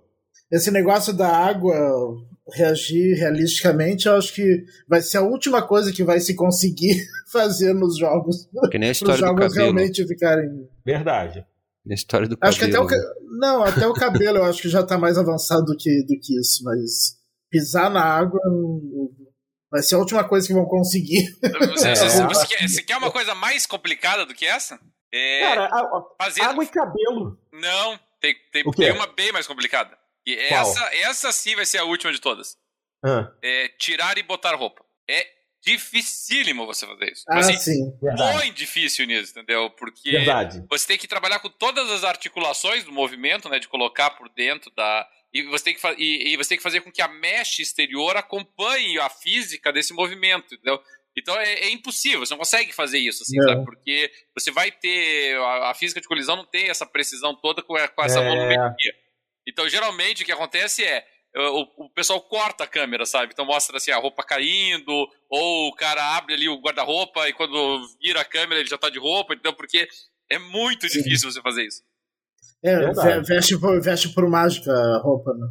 Esse 0.51 0.71
negócio 0.71 1.13
da 1.13 1.29
água 1.29 1.77
reagir 2.53 3.17
realisticamente, 3.17 4.07
eu 4.07 4.17
acho 4.17 4.35
que 4.35 4.65
vai 4.89 5.01
ser 5.01 5.19
a 5.19 5.23
última 5.23 5.63
coisa 5.67 5.93
que 5.93 6.05
vai 6.05 6.21
se 6.21 6.35
conseguir 6.35 7.05
fazer 7.31 7.73
nos 7.73 7.99
jogos. 7.99 8.49
Que 8.71 8.79
nem 8.79 8.89
a 8.89 8.93
história 8.93 9.15
os 9.15 9.21
jogos 9.21 9.55
realmente 9.55 10.07
ficarem. 10.07 10.69
Verdade. 10.85 11.45
Na 11.85 11.95
história 11.95 12.29
do 12.29 12.37
acho 12.41 12.61
cabelo. 12.61 12.87
Que 12.87 12.95
até 12.95 13.01
o, 13.01 13.39
não, 13.39 13.65
até 13.65 13.87
o 13.87 13.95
cabelo 13.95 14.39
eu 14.39 14.45
acho 14.45 14.63
que 14.63 14.69
já 14.69 14.83
tá 14.83 14.99
mais 14.99 15.17
avançado 15.17 15.65
do 15.65 15.77
que, 15.77 16.03
do 16.03 16.19
que 16.21 16.39
isso, 16.39 16.63
mas 16.63 17.17
pisar 17.51 17.91
na 17.91 18.03
água 18.03 18.41
vai 19.71 19.83
ser 19.83 19.95
a 19.95 19.99
última 19.99 20.25
coisa 20.25 20.47
que 20.47 20.53
vão 20.53 20.67
conseguir. 20.67 21.37
Você, 21.73 21.89
é. 21.89 21.95
você, 21.95 22.47
quer, 22.47 22.69
você, 22.69 22.83
quer, 22.83 22.97
uma 22.97 23.11
coisa 23.11 23.35
mais 23.35 23.65
complicada 23.65 24.27
do 24.27 24.35
que 24.35 24.45
essa? 24.45 24.79
É 25.13 25.41
Cara, 25.41 25.67
a, 25.67 26.03
fazer... 26.23 26.43
água 26.43 26.63
e 26.63 26.67
cabelo. 26.67 27.39
Não, 27.53 27.99
tem, 28.21 28.35
tem, 28.53 28.65
tem 28.71 28.93
uma 28.93 29.07
bem 29.07 29.33
mais 29.33 29.47
complicada. 29.47 29.97
E 30.27 30.35
essa, 30.35 30.95
essa 30.95 31.33
sim 31.33 31.57
vai 31.57 31.67
ser 31.67 31.79
a 31.79 31.85
última 31.85 32.13
de 32.13 32.21
todas. 32.21 32.57
Ah. 33.05 33.33
É 33.43 33.69
tirar 33.79 34.19
e 34.19 34.23
botar 34.23 34.55
roupa. 34.55 34.85
É 35.09 35.27
dificílimo 35.63 36.67
você 36.67 36.87
fazer 36.87 37.13
isso. 37.13 37.25
Ah, 37.29 37.39
assim, 37.39 37.57
sim. 37.57 37.99
Muito 38.01 38.57
difícil 38.57 39.07
nisso, 39.07 39.33
entendeu? 39.33 39.71
Porque 39.71 40.11
verdade. 40.11 40.65
você 40.69 40.87
tem 40.87 40.99
que 40.99 41.09
trabalhar 41.09 41.39
com 41.41 41.49
todas 41.49 41.91
as 41.91 42.05
articulações 42.05 42.85
do 42.85 42.93
movimento, 42.93 43.49
né? 43.49 43.59
De 43.59 43.69
colocar 43.69 44.11
por 44.11 44.29
dentro 44.31 44.71
da. 44.75 45.07
E 45.33 45.43
você, 45.45 45.65
tem 45.65 45.75
que 45.75 45.81
e, 45.99 46.33
e 46.33 46.37
você 46.37 46.51
tem 46.51 46.59
que 46.59 46.63
fazer 46.63 46.81
com 46.81 46.91
que 46.91 47.03
a 47.03 47.09
mesh 47.09 47.61
exterior 47.61 48.17
acompanhe 48.17 48.99
a 48.99 49.09
física 49.09 49.73
desse 49.73 49.93
movimento, 49.93 50.55
entendeu? 50.55 50.83
Então 51.17 51.37
é, 51.37 51.53
é, 51.55 51.71
impossível, 51.71 52.21
você 52.21 52.33
não 52.33 52.39
consegue 52.39 52.73
fazer 52.73 52.99
isso, 52.99 53.23
assim, 53.23 53.41
sabe? 53.43 53.65
Porque 53.65 54.11
você 54.35 54.51
vai 54.51 54.71
ter. 54.71 55.37
A, 55.39 55.71
a, 55.71 55.75
física 55.75 56.01
de 56.01 56.09
colisão 56.09 56.37
não 56.37 56.47
tem 56.47 56.69
essa 56.69 56.87
precisão 56.87 57.35
toda 57.35 57.63
com, 57.63 57.75
com 57.75 58.03
essa 58.03 58.21
é... 58.21 58.29
volumetria. 58.29 58.95
Então, 59.51 59.69
geralmente, 59.69 60.23
o 60.23 60.27
que 60.27 60.33
acontece 60.33 60.85
é 60.85 61.05
o, 61.37 61.85
o, 61.85 61.91
pessoal 61.91 62.21
corta 62.21 62.65
a 62.65 62.67
câmera, 62.67 63.07
sabe? 63.07 63.33
Então 63.33 63.47
mostra 63.47 63.77
assim 63.77 63.91
a 63.91 63.99
roupa 63.99 64.25
caindo, 64.25 65.09
ou 65.29 65.69
o 65.69 65.75
cara 65.75 66.17
abre 66.17 66.35
ali 66.35 66.49
o 66.49 66.61
guarda-roupa 66.61 67.29
e 67.29 67.33
quando 67.33 67.81
vira 68.03 68.21
a 68.21 68.25
câmera 68.25 68.61
ele 68.61 68.69
já 68.69 68.77
tá 68.77 68.91
de 68.91 68.99
roupa, 68.99 69.35
então 69.35 69.53
porque 69.53 69.89
é 70.29 70.39
muito 70.39 70.89
Sim. 70.89 71.03
difícil 71.03 71.31
você 71.31 71.41
fazer 71.41 71.65
isso. 71.65 71.83
É, 72.63 73.21
veste, 73.23 73.59
por, 73.59 73.81
veste 73.81 74.09
por 74.11 74.29
mágica 74.29 74.71
a 74.71 74.99
roupa, 74.99 75.33
né? 75.33 75.49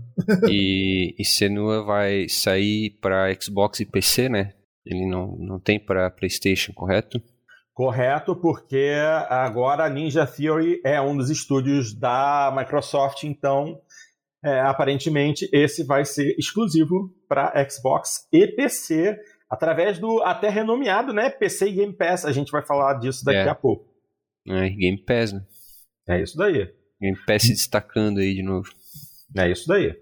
e, 0.47 1.15
e 1.17 1.25
Senua 1.25 1.83
vai 1.83 2.29
sair 2.29 2.91
para 3.01 3.33
Xbox 3.39 3.79
e 3.79 3.85
PC, 3.85 4.29
né? 4.29 4.53
Ele 4.85 5.07
não, 5.07 5.35
não 5.37 5.59
tem 5.59 5.79
para 5.79 6.11
PlayStation, 6.11 6.71
correto? 6.71 7.19
Correto, 7.73 8.35
porque 8.35 8.93
agora 9.29 9.85
a 9.85 9.89
Ninja 9.89 10.27
Theory 10.27 10.81
é 10.83 11.01
um 11.01 11.15
dos 11.15 11.29
estúdios 11.29 11.93
da 11.93 12.53
Microsoft, 12.55 13.23
então 13.23 13.81
é, 14.43 14.59
aparentemente 14.61 15.49
esse 15.51 15.83
vai 15.83 16.05
ser 16.05 16.35
exclusivo 16.37 17.13
para 17.27 17.53
Xbox 17.69 18.27
e 18.31 18.47
PC, 18.47 19.17
através 19.49 19.99
do 19.99 20.21
até 20.23 20.49
renomeado 20.49 21.13
né, 21.13 21.29
PC 21.29 21.69
e 21.69 21.73
Game 21.73 21.93
Pass. 21.93 22.25
A 22.25 22.31
gente 22.31 22.51
vai 22.51 22.65
falar 22.65 22.95
disso 22.95 23.25
daqui 23.25 23.37
é. 23.37 23.49
a 23.49 23.55
pouco. 23.55 23.85
É, 24.47 24.69
Game 24.69 25.03
Pass, 25.03 25.33
né? 25.33 25.41
É 26.07 26.21
isso 26.21 26.37
daí. 26.37 26.71
Game 26.99 27.17
Pass 27.25 27.43
se 27.43 27.49
destacando 27.49 28.19
aí 28.19 28.33
de 28.33 28.43
novo. 28.43 28.69
É 29.37 29.49
isso 29.49 29.67
daí. 29.67 29.93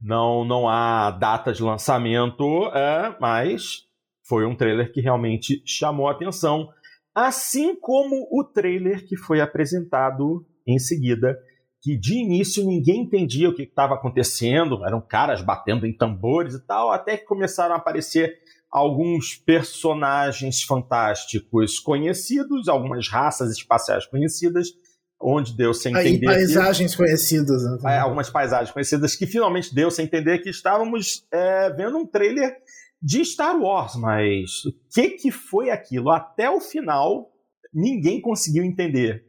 Não, 0.00 0.44
não 0.44 0.68
há 0.68 1.10
data 1.10 1.52
de 1.52 1.62
lançamento, 1.62 2.66
é, 2.74 3.16
mas 3.18 3.86
foi 4.28 4.44
um 4.44 4.54
trailer 4.54 4.92
que 4.92 5.00
realmente 5.00 5.62
chamou 5.66 6.08
a 6.08 6.12
atenção. 6.12 6.68
Assim 7.14 7.74
como 7.74 8.28
o 8.30 8.44
trailer 8.44 9.06
que 9.06 9.16
foi 9.16 9.40
apresentado 9.40 10.46
em 10.66 10.78
seguida 10.78 11.38
que 11.86 11.96
de 11.96 12.14
início 12.14 12.66
ninguém 12.66 13.02
entendia 13.02 13.48
o 13.48 13.54
que 13.54 13.62
estava 13.62 13.94
acontecendo, 13.94 14.84
eram 14.84 15.00
caras 15.00 15.40
batendo 15.40 15.86
em 15.86 15.96
tambores 15.96 16.54
e 16.54 16.66
tal, 16.66 16.90
até 16.90 17.16
que 17.16 17.24
começaram 17.24 17.76
a 17.76 17.78
aparecer 17.78 18.40
alguns 18.68 19.36
personagens 19.36 20.64
fantásticos 20.64 21.78
conhecidos, 21.78 22.66
algumas 22.66 23.08
raças 23.08 23.52
espaciais 23.52 24.04
conhecidas, 24.04 24.70
onde 25.22 25.56
deu 25.56 25.72
sem 25.72 25.92
entender. 25.94 26.24
E 26.24 26.24
paisagens 26.24 26.90
que, 26.90 26.96
conhecidas. 26.96 27.62
Né? 27.62 27.94
É, 27.94 27.98
algumas 27.98 28.30
paisagens 28.30 28.72
conhecidas 28.72 29.14
que 29.14 29.24
finalmente 29.24 29.72
deu 29.72 29.88
sem 29.88 30.06
entender 30.06 30.40
que 30.40 30.50
estávamos 30.50 31.24
é, 31.32 31.70
vendo 31.70 31.98
um 31.98 32.04
trailer 32.04 32.56
de 33.00 33.24
Star 33.24 33.56
Wars, 33.56 33.94
mas 33.94 34.64
o 34.64 34.72
que, 34.92 35.10
que 35.10 35.30
foi 35.30 35.70
aquilo? 35.70 36.10
Até 36.10 36.50
o 36.50 36.60
final, 36.60 37.30
ninguém 37.72 38.20
conseguiu 38.20 38.64
entender 38.64 39.24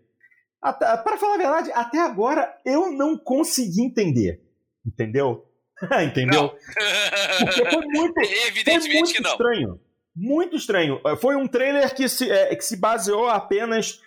para 0.62 1.18
falar 1.18 1.36
a 1.36 1.38
verdade, 1.38 1.72
até 1.74 2.00
agora 2.00 2.56
eu 2.66 2.92
não 2.92 3.18
consegui 3.18 3.82
entender. 3.82 4.42
Entendeu? 4.86 5.46
Entendeu? 6.04 6.54
Porque 7.40 7.70
foi 7.70 7.86
muito, 7.88 8.20
Evidentemente 8.48 8.90
foi 8.90 9.00
muito 9.00 9.14
que 9.14 9.22
não. 9.22 9.32
estranho. 9.32 9.80
muito 10.16 10.56
estranho. 10.56 11.02
Foi 11.20 11.36
um 11.36 11.48
trailer 11.48 11.94
que 11.94 12.08
se, 12.10 12.30
é, 12.30 12.56
que 12.56 12.64
se 12.64 12.78
baseou 12.78 13.30
apenas 13.30 14.00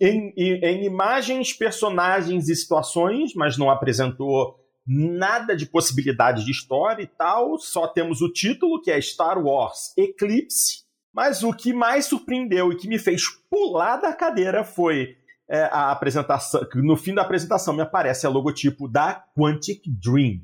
em, 0.00 0.32
em, 0.36 0.64
em, 0.64 0.84
imagens, 0.84 1.52
personagens 1.52 2.48
e 2.48 2.56
situações, 2.56 3.34
mas 3.34 3.58
não 3.58 3.70
apresentou 3.70 4.56
nada 4.86 5.54
de 5.54 5.66
possibilidade 5.66 6.44
de 6.44 6.50
história 6.50 7.02
e 7.02 7.06
tal. 7.06 7.58
Só 7.58 7.86
temos 7.86 8.22
o 8.22 8.32
título, 8.32 8.80
que 8.80 8.90
é 8.90 9.00
Star 9.00 9.38
Wars 9.38 9.92
Eclipse. 9.98 10.86
Mas 11.12 11.42
o 11.42 11.52
que 11.52 11.72
mais 11.72 12.06
surpreendeu 12.06 12.72
e 12.72 12.76
que 12.76 12.88
me 12.88 12.98
fez 12.98 13.22
pular 13.50 13.96
da 13.96 14.12
cadeira 14.12 14.62
foi 14.62 15.16
é, 15.50 15.62
a 15.72 15.90
apresentação. 15.90 16.60
No 16.74 16.96
fim 16.96 17.14
da 17.14 17.22
apresentação 17.22 17.74
me 17.74 17.82
aparece 17.82 18.26
o 18.26 18.30
logotipo 18.30 18.88
da 18.88 19.24
Quantic 19.36 19.82
Dream. 19.86 20.42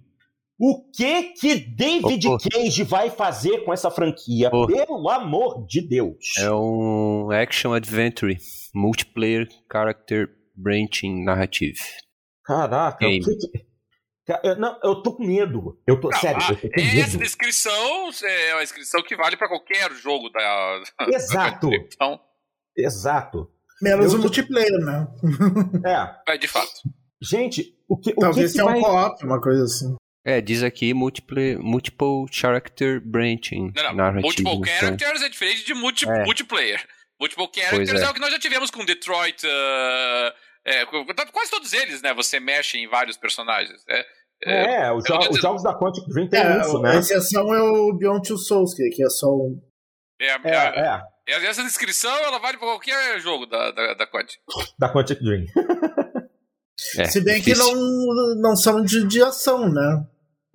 O 0.59 0.88
que 0.93 1.35
que 1.35 1.57
David 1.57 2.29
oh, 2.29 2.35
oh. 2.35 2.38
Cage 2.38 2.85
vai 2.85 3.11
fazer 3.11 3.64
com 3.64 3.73
essa 3.73 3.90
franquia? 3.90 4.51
Oh. 4.53 4.67
Pelo 4.67 5.09
amor 5.11 5.67
de 5.67 5.81
Deus! 5.81 6.38
É 6.38 6.51
um 6.53 7.31
action 7.31 7.73
adventure, 7.73 8.37
multiplayer 8.73 9.49
character 9.71 10.29
branching 10.55 11.25
narrative. 11.25 11.81
Caraca, 12.45 12.99
Game. 13.05 13.21
o 13.21 13.25
que, 13.25 13.37
que... 13.37 13.64
Eu, 14.43 14.57
não, 14.57 14.79
eu 14.83 15.03
tô 15.03 15.17
com 15.17 15.25
medo. 15.27 15.79
Eu 15.87 16.01
tô, 16.01 16.09
não, 16.09 16.19
sério, 16.19 16.40
eu 16.40 16.57
tô 16.57 16.69
com 16.69 16.81
essa 16.81 16.95
medo. 16.95 17.19
descrição 17.19 18.11
é 18.23 18.55
uma 18.55 18.62
descrição 18.62 19.03
que 19.03 19.17
vale 19.17 19.37
para 19.37 19.49
qualquer 19.49 19.90
jogo 19.93 20.31
da. 20.31 20.83
Exato. 21.09 21.69
Da 21.71 21.77
então... 21.77 22.21
Exato. 22.77 23.54
Menos 23.83 24.13
eu 24.13 24.19
o 24.19 24.23
multiplayer, 24.23 24.79
né? 24.81 25.07
É. 26.27 26.35
É, 26.35 26.39
de 26.39 26.49
fato. 26.49 26.73
Gente, 27.23 27.75
o 27.89 27.97
que. 27.97 28.15
Talvez 28.15 28.53
que, 28.53 28.59
que 28.59 28.65
vai... 28.65 28.79
um 28.79 28.83
co-op, 28.83 29.25
uma 29.25 29.41
coisa 29.41 29.65
assim. 29.65 29.97
É, 30.27 30.41
diz 30.41 30.63
aqui 30.63 30.95
multiple, 30.95 31.59
multiple 31.59 32.27
character 32.31 33.01
branching. 33.01 33.73
Não, 33.75 33.95
não. 33.95 34.15
Multiple 34.15 34.61
characters 34.67 35.23
é 35.23 35.29
diferente 35.29 35.67
de 35.67 35.75
multi, 35.75 36.09
é. 36.09 36.25
multiplayer. 36.25 36.83
Multiple 37.21 37.49
characters 37.55 38.01
é. 38.01 38.05
é. 38.05 38.09
o 38.09 38.15
que 38.15 38.21
nós 38.21 38.33
já 38.33 38.39
tivemos 38.39 38.71
com 38.71 38.85
Detroit. 38.85 39.47
Uh, 39.47 40.33
é, 40.67 40.87
quase 40.87 41.51
todos 41.51 41.73
eles, 41.75 42.01
né? 42.01 42.15
Você 42.15 42.41
mexe 42.41 42.79
em 42.79 42.89
vários 42.89 43.19
personagens. 43.19 43.85
É, 43.87 44.07
é, 44.45 44.87
é 44.87 44.93
os, 44.93 45.05
jo 45.05 45.19
os 45.31 45.39
jogos 45.39 45.63
da 45.63 45.79
Quantic 45.79 46.07
Dream 46.09 46.29
tem 46.29 46.41
é, 46.41 46.61
isso, 46.61 46.79
né? 46.81 46.93
A 46.93 46.97
exceção 46.97 47.55
é 47.55 47.63
o 47.63 47.93
Beyond 47.93 48.27
Two 48.27 48.39
Souls, 48.39 48.75
que, 48.75 48.89
que 48.91 49.05
é 49.05 49.09
só 49.11 49.29
um. 49.29 49.61
É, 50.20 50.27
é, 50.27 51.03
é. 51.27 51.46
Essa 51.46 51.62
descrição 51.62 52.14
ela 52.18 52.38
vale 52.38 52.59
para 52.59 52.66
qualquer 52.66 53.20
jogo 53.20 53.46
da, 53.46 53.70
da, 53.70 53.94
da 53.94 54.07
Quantic. 54.07 54.38
Da 54.79 54.92
Quantic 54.92 55.20
Dream. 55.22 55.46
É, 56.98 57.05
Se 57.05 57.20
bem 57.20 57.40
difícil. 57.40 57.64
que 57.64 57.72
não, 57.72 58.35
não 58.37 58.57
são 58.57 58.83
de, 58.83 59.07
de 59.07 59.22
ação, 59.22 59.72
né? 59.72 60.05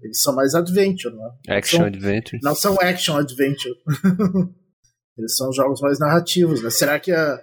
Eles 0.02 0.22
são 0.22 0.36
mais 0.36 0.54
adventure, 0.54 1.16
né? 1.16 1.58
Action 1.58 1.80
são, 1.80 1.88
adventure. 1.88 2.40
Não 2.44 2.56
são 2.56 2.78
action 2.80 3.18
adventure. 3.18 3.76
eles 5.18 5.36
são 5.36 5.52
jogos 5.52 5.82
mais 5.82 6.00
narrativos, 6.00 6.62
né? 6.62 6.70
Será 6.70 7.00
que, 7.00 7.12
a, 7.12 7.42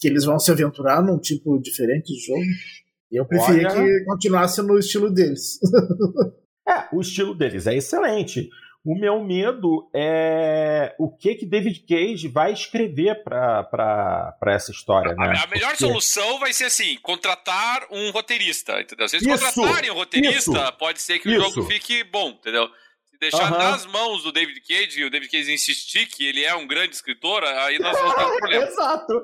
que 0.00 0.08
eles 0.08 0.24
vão 0.24 0.38
se 0.38 0.50
aventurar 0.50 1.02
num 1.02 1.18
tipo 1.18 1.60
diferente 1.60 2.12
de 2.12 2.26
jogo? 2.26 2.42
Eu 3.10 3.26
preferia 3.26 3.68
Olha... 3.68 3.82
que 3.82 4.04
continuasse 4.04 4.62
no 4.62 4.78
estilo 4.78 5.12
deles. 5.12 5.58
é, 6.66 6.94
o 6.94 7.00
estilo 7.00 7.34
deles 7.34 7.66
é 7.66 7.76
excelente. 7.76 8.48
O 8.84 8.98
meu 8.98 9.22
medo 9.22 9.88
é 9.94 10.92
o 10.98 11.08
que 11.08 11.36
que 11.36 11.46
David 11.46 11.84
Cage 11.88 12.26
vai 12.26 12.52
escrever 12.52 13.22
para 13.22 14.36
essa 14.48 14.72
história. 14.72 15.14
Né? 15.14 15.34
A, 15.38 15.44
a 15.44 15.46
melhor 15.46 15.70
Porque... 15.70 15.86
solução 15.86 16.40
vai 16.40 16.52
ser 16.52 16.64
assim: 16.64 16.98
contratar 17.00 17.86
um 17.92 18.10
roteirista, 18.10 18.80
entendeu? 18.80 19.08
Se 19.08 19.16
eles 19.16 19.26
isso, 19.26 19.54
contratarem 19.54 19.90
um 19.90 19.94
roteirista, 19.94 20.50
isso, 20.50 20.72
pode 20.78 21.00
ser 21.00 21.20
que 21.20 21.30
isso. 21.30 21.38
o 21.38 21.50
jogo 21.50 21.62
fique 21.68 22.02
bom, 22.02 22.30
entendeu? 22.30 22.68
Deixar 23.22 23.52
uhum. 23.52 23.58
nas 23.58 23.86
mãos 23.86 24.24
do 24.24 24.32
David 24.32 24.60
Cage 24.62 25.00
e 25.00 25.04
o 25.04 25.10
David 25.10 25.30
Cage 25.30 25.52
insistir 25.52 26.06
que 26.06 26.26
ele 26.26 26.42
é 26.42 26.54
um 26.56 26.66
grande 26.66 26.96
escritor, 26.96 27.44
aí 27.44 27.78
nós 27.78 27.96
vamos 27.96 28.14
ter 28.16 28.24
um 28.24 28.34
problema. 28.36 28.64
Exato. 28.66 29.22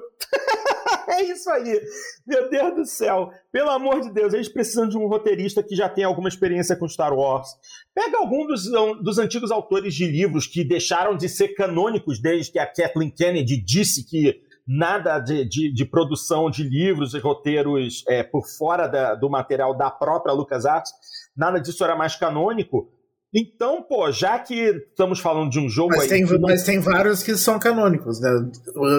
é 1.11 1.25
isso 1.25 1.51
aí. 1.51 1.81
Meu 2.25 2.49
Deus 2.49 2.75
do 2.77 2.87
céu. 2.87 3.31
Pelo 3.51 3.71
amor 3.71 4.01
de 4.01 4.13
Deus, 4.13 4.33
eles 4.33 4.49
precisam 4.49 4.89
de 4.89 4.97
um 4.97 5.09
roteirista 5.09 5.65
que 5.65 5.75
já 5.75 5.89
tem 5.89 6.05
alguma 6.05 6.29
experiência 6.29 6.77
com 6.77 6.89
Star 6.89 7.13
Wars. 7.13 7.49
Pega 7.93 8.19
algum 8.19 8.47
dos, 8.47 8.71
dos 9.03 9.19
antigos 9.19 9.51
autores 9.51 9.93
de 9.93 10.07
livros 10.07 10.47
que 10.47 10.63
deixaram 10.63 11.17
de 11.17 11.29
ser 11.29 11.49
canônicos 11.49 12.23
desde 12.23 12.53
que 12.53 12.59
a 12.61 12.67
Kathleen 12.67 13.11
Kennedy 13.11 13.57
disse 13.61 14.09
que 14.09 14.41
nada 14.65 15.19
de, 15.19 15.45
de, 15.45 15.73
de, 15.73 15.85
produção 15.85 16.49
de 16.49 16.63
livros 16.63 17.15
e 17.15 17.19
roteiros 17.19 18.05
é, 18.07 18.23
por 18.23 18.47
fora 18.47 18.87
da, 18.87 19.15
do 19.15 19.29
material 19.29 19.75
da 19.75 19.91
própria 19.91 20.35
LucasArts, 20.35 20.93
nada 21.37 21.59
disso 21.59 21.83
era 21.83 21.97
mais 21.97 22.15
canônico. 22.15 22.93
Então, 23.35 23.83
pô, 23.83 24.11
já 24.11 24.39
que 24.39 24.55
estamos 24.55 25.21
falando 25.21 25.51
de 25.51 25.59
um 25.59 25.69
jogo 25.69 25.91
mas 25.91 26.05
aí. 26.05 26.09
Tem, 26.09 26.41
Mas 26.41 26.63
tem 26.65 26.81
vários 26.81 27.23
que 27.23 27.37
são 27.37 27.59
canônicos, 27.59 28.21
né? 28.21 28.31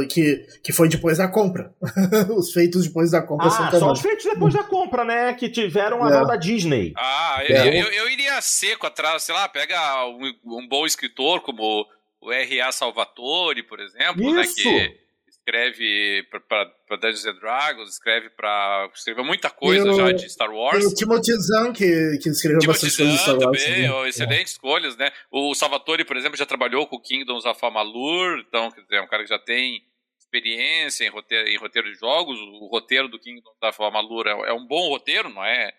Que, 0.07 0.45
que 0.63 0.71
foi 0.71 0.87
depois 0.87 1.17
da 1.17 1.27
compra. 1.27 1.73
os 2.37 2.51
feitos 2.51 2.85
depois 2.87 3.09
da 3.11 3.23
compra 3.23 3.47
ah, 3.47 3.49
são 3.49 3.65
canônicos. 3.71 3.79
Só 3.79 3.91
os 3.91 4.01
feitos 4.01 4.25
depois 4.25 4.53
da 4.53 4.63
compra, 4.63 5.03
né? 5.03 5.33
Que 5.33 5.49
tiveram 5.49 6.03
a 6.03 6.09
é. 6.09 6.25
da 6.25 6.35
Disney. 6.35 6.93
Ah, 6.95 7.43
eu, 7.47 7.55
é. 7.55 7.81
eu, 7.81 7.87
eu, 7.87 8.09
iria 8.09 8.39
seco 8.41 8.85
atrás, 8.85 9.23
sei 9.23 9.33
lá, 9.33 9.49
pega 9.49 10.05
um, 10.05 10.59
um 10.59 10.67
bom 10.67 10.85
escritor 10.85 11.41
como 11.41 11.85
o 12.21 12.31
R.A. 12.31 12.71
Salvatore, 12.71 13.63
por 13.63 13.79
exemplo, 13.79 14.39
Isso. 14.41 14.69
né? 14.69 14.89
Que 14.89 15.08
escreve 15.49 16.23
para 16.47 16.97
Dungeons 16.97 17.25
and 17.25 17.39
Dragons, 17.39 17.89
escreve 17.89 18.29
para 18.29 18.89
escreveu 18.93 19.23
muita 19.23 19.49
coisa 19.49 19.91
já 19.93 20.11
de 20.11 20.29
Star 20.29 20.51
Wars. 20.51 20.85
o 20.85 20.93
Timothy 20.93 21.33
Zahn 21.33 21.73
que, 21.73 22.19
que 22.21 22.29
escreveu 22.29 22.59
Timothy 22.59 22.85
bastante 22.85 22.97
coisa 22.97 23.11
de 23.11 23.17
Star 23.17 23.37
Wars. 23.37 23.63
Também, 23.63 23.89
né? 23.89 24.09
excelentes 24.09 24.51
é. 24.51 24.53
escolhas, 24.53 24.95
né? 24.95 25.11
O 25.31 25.55
Salvatore, 25.55 26.05
por 26.05 26.15
exemplo, 26.15 26.37
já 26.37 26.45
trabalhou 26.45 26.85
com 26.87 26.99
Kingdoms 26.99 27.45
of 27.45 27.65
Amalur, 27.65 28.39
então 28.47 28.71
é 28.91 29.01
um 29.01 29.07
cara 29.07 29.23
que 29.23 29.29
já 29.29 29.39
tem 29.39 29.83
experiência 30.19 31.05
em 31.05 31.09
roteiro, 31.09 31.47
em 31.47 31.57
roteiro 31.57 31.91
de 31.91 31.97
jogos. 31.97 32.39
O 32.39 32.67
roteiro 32.67 33.07
do 33.07 33.19
Kingdoms 33.19 33.57
of 33.61 33.83
Amalur 33.83 34.27
é, 34.27 34.49
é 34.49 34.53
um 34.53 34.65
bom 34.65 34.87
roteiro, 34.89 35.29
não 35.29 35.43
é, 35.43 35.73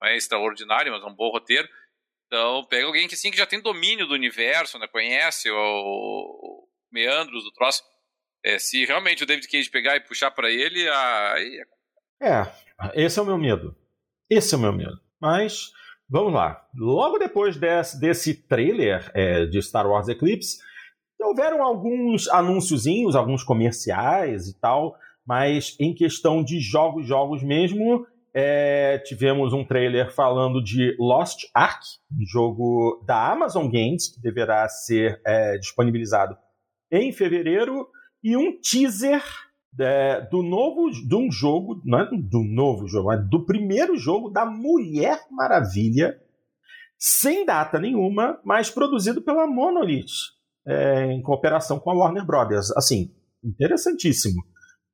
não 0.00 0.08
é 0.08 0.16
extraordinário, 0.16 0.92
mas 0.92 1.02
é 1.02 1.06
um 1.06 1.14
bom 1.14 1.30
roteiro. 1.30 1.68
Então, 2.26 2.64
pega 2.66 2.86
alguém 2.86 3.08
que 3.08 3.16
sim 3.16 3.30
que 3.30 3.36
já 3.36 3.44
tem 3.44 3.60
domínio 3.60 4.06
do 4.06 4.14
universo, 4.14 4.78
né? 4.78 4.86
Conhece 4.86 5.50
o, 5.50 5.56
o 5.56 6.68
meandros 6.90 7.44
do 7.44 7.52
troço. 7.52 7.82
É, 8.44 8.58
se 8.58 8.84
realmente 8.84 9.22
o 9.22 9.26
David 9.26 9.48
Cage 9.48 9.70
pegar 9.70 9.96
e 9.96 10.00
puxar 10.00 10.30
para 10.30 10.50
ele, 10.50 10.88
aí. 10.88 11.62
É, 12.20 12.28
é, 12.32 13.04
esse 13.04 13.18
é 13.18 13.22
o 13.22 13.26
meu 13.26 13.38
medo. 13.38 13.76
Esse 14.28 14.54
é 14.54 14.58
o 14.58 14.60
meu 14.60 14.72
medo. 14.72 14.98
Mas 15.20 15.72
vamos 16.08 16.32
lá. 16.32 16.66
Logo 16.74 17.18
depois 17.18 17.56
desse, 17.56 18.00
desse 18.00 18.34
trailer 18.34 19.10
é, 19.14 19.46
de 19.46 19.60
Star 19.62 19.86
Wars 19.86 20.08
Eclipse, 20.08 20.58
houveram 21.20 21.62
alguns 21.62 22.28
anúnciozinhos, 22.28 23.14
alguns 23.14 23.42
comerciais 23.42 24.48
e 24.48 24.58
tal, 24.58 24.96
mas 25.26 25.76
em 25.78 25.94
questão 25.94 26.42
de 26.42 26.58
jogos, 26.60 27.06
jogos 27.06 27.42
mesmo, 27.42 28.06
é, 28.32 28.98
tivemos 28.98 29.52
um 29.52 29.64
trailer 29.64 30.14
falando 30.14 30.62
de 30.62 30.96
Lost 30.98 31.44
Ark, 31.52 31.84
um 32.10 32.24
jogo 32.24 33.02
da 33.06 33.30
Amazon 33.30 33.68
Games, 33.68 34.08
que 34.08 34.20
deverá 34.20 34.68
ser 34.68 35.20
é, 35.26 35.58
disponibilizado 35.58 36.36
em 36.90 37.12
fevereiro 37.12 37.86
e 38.22 38.36
um 38.36 38.58
teaser 38.60 39.22
é, 39.78 40.20
do 40.30 40.42
novo 40.42 40.90
de 40.90 41.14
um 41.14 41.30
jogo, 41.30 41.80
não 41.84 42.00
é 42.00 42.08
do 42.10 42.42
novo 42.42 42.86
jogo, 42.86 43.08
mas 43.08 43.28
do 43.28 43.44
primeiro 43.44 43.96
jogo 43.96 44.28
da 44.28 44.44
Mulher 44.44 45.20
Maravilha, 45.30 46.18
sem 46.98 47.46
data 47.46 47.78
nenhuma, 47.78 48.38
mas 48.44 48.70
produzido 48.70 49.22
pela 49.22 49.46
Monolith, 49.46 50.12
é, 50.66 51.06
em 51.12 51.22
cooperação 51.22 51.78
com 51.78 51.90
a 51.90 51.94
Warner 51.94 52.26
Brothers. 52.26 52.70
Assim, 52.76 53.14
interessantíssimo. 53.42 54.42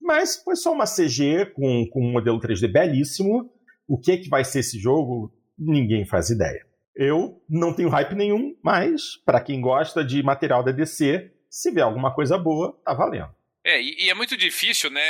Mas 0.00 0.36
foi 0.36 0.54
só 0.54 0.72
uma 0.72 0.84
CG 0.84 1.46
com, 1.46 1.84
com 1.90 2.06
um 2.06 2.12
modelo 2.12 2.38
3D 2.38 2.70
belíssimo. 2.70 3.50
O 3.88 3.98
que, 3.98 4.18
que 4.18 4.28
vai 4.28 4.44
ser 4.44 4.60
esse 4.60 4.78
jogo, 4.78 5.32
ninguém 5.58 6.06
faz 6.06 6.30
ideia. 6.30 6.64
Eu 6.94 7.42
não 7.48 7.74
tenho 7.74 7.88
hype 7.88 8.14
nenhum, 8.14 8.54
mas 8.62 9.16
para 9.24 9.40
quem 9.40 9.60
gosta 9.60 10.04
de 10.04 10.22
material 10.22 10.62
da 10.62 10.70
DC, 10.70 11.32
se 11.50 11.70
vier 11.70 11.84
alguma 11.84 12.14
coisa 12.14 12.36
boa, 12.38 12.78
tá 12.84 12.94
valendo. 12.94 13.34
É, 13.64 13.80
e, 13.80 14.04
e 14.04 14.10
é 14.10 14.14
muito 14.14 14.36
difícil, 14.36 14.90
né? 14.90 15.02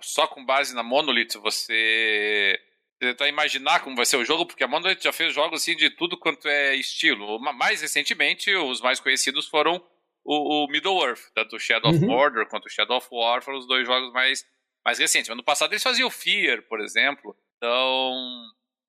só 0.00 0.26
com 0.26 0.44
base 0.44 0.74
na 0.74 0.82
Monolith 0.82 1.36
você 1.42 2.58
tentar 2.98 3.28
imaginar 3.28 3.80
como 3.80 3.96
vai 3.96 4.06
ser 4.06 4.16
o 4.16 4.24
jogo, 4.24 4.46
porque 4.46 4.62
a 4.62 4.68
Monolith 4.68 5.02
já 5.02 5.12
fez 5.12 5.34
jogos 5.34 5.60
assim 5.60 5.76
de 5.76 5.90
tudo 5.90 6.16
quanto 6.16 6.48
é 6.48 6.74
estilo. 6.76 7.38
Mais 7.40 7.82
recentemente, 7.82 8.54
os 8.54 8.80
mais 8.80 9.00
conhecidos 9.00 9.46
foram 9.48 9.84
o, 10.24 10.64
o 10.64 10.68
Middle-earth, 10.68 11.30
tanto 11.34 11.56
o 11.56 11.58
Shadow 11.58 11.90
uhum. 11.90 11.96
of 11.96 12.06
Mordor 12.06 12.46
quanto 12.48 12.66
o 12.66 12.70
Shadow 12.70 12.96
of 12.96 13.08
War 13.10 13.42
foram 13.42 13.58
os 13.58 13.66
dois 13.66 13.86
jogos 13.86 14.12
mais, 14.12 14.46
mais 14.84 14.98
recentes. 14.98 15.28
Mas 15.28 15.36
no 15.36 15.44
passado 15.44 15.72
eles 15.72 15.82
faziam 15.82 16.08
Fear, 16.10 16.62
por 16.62 16.80
exemplo. 16.80 17.36
Então, 17.56 18.14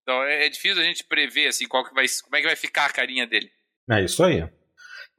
então 0.03 0.23
é, 0.23 0.45
é 0.45 0.49
difícil 0.49 0.81
a 0.81 0.85
gente 0.85 1.03
prever 1.03 1.47
assim 1.47 1.67
qual 1.67 1.83
que 1.83 1.93
vai, 1.93 2.05
como 2.23 2.35
é 2.35 2.39
que 2.39 2.47
vai 2.47 2.55
ficar 2.55 2.85
a 2.85 2.93
carinha 2.93 3.27
dele. 3.27 3.51
É 3.89 4.01
isso 4.01 4.23
aí. 4.23 4.47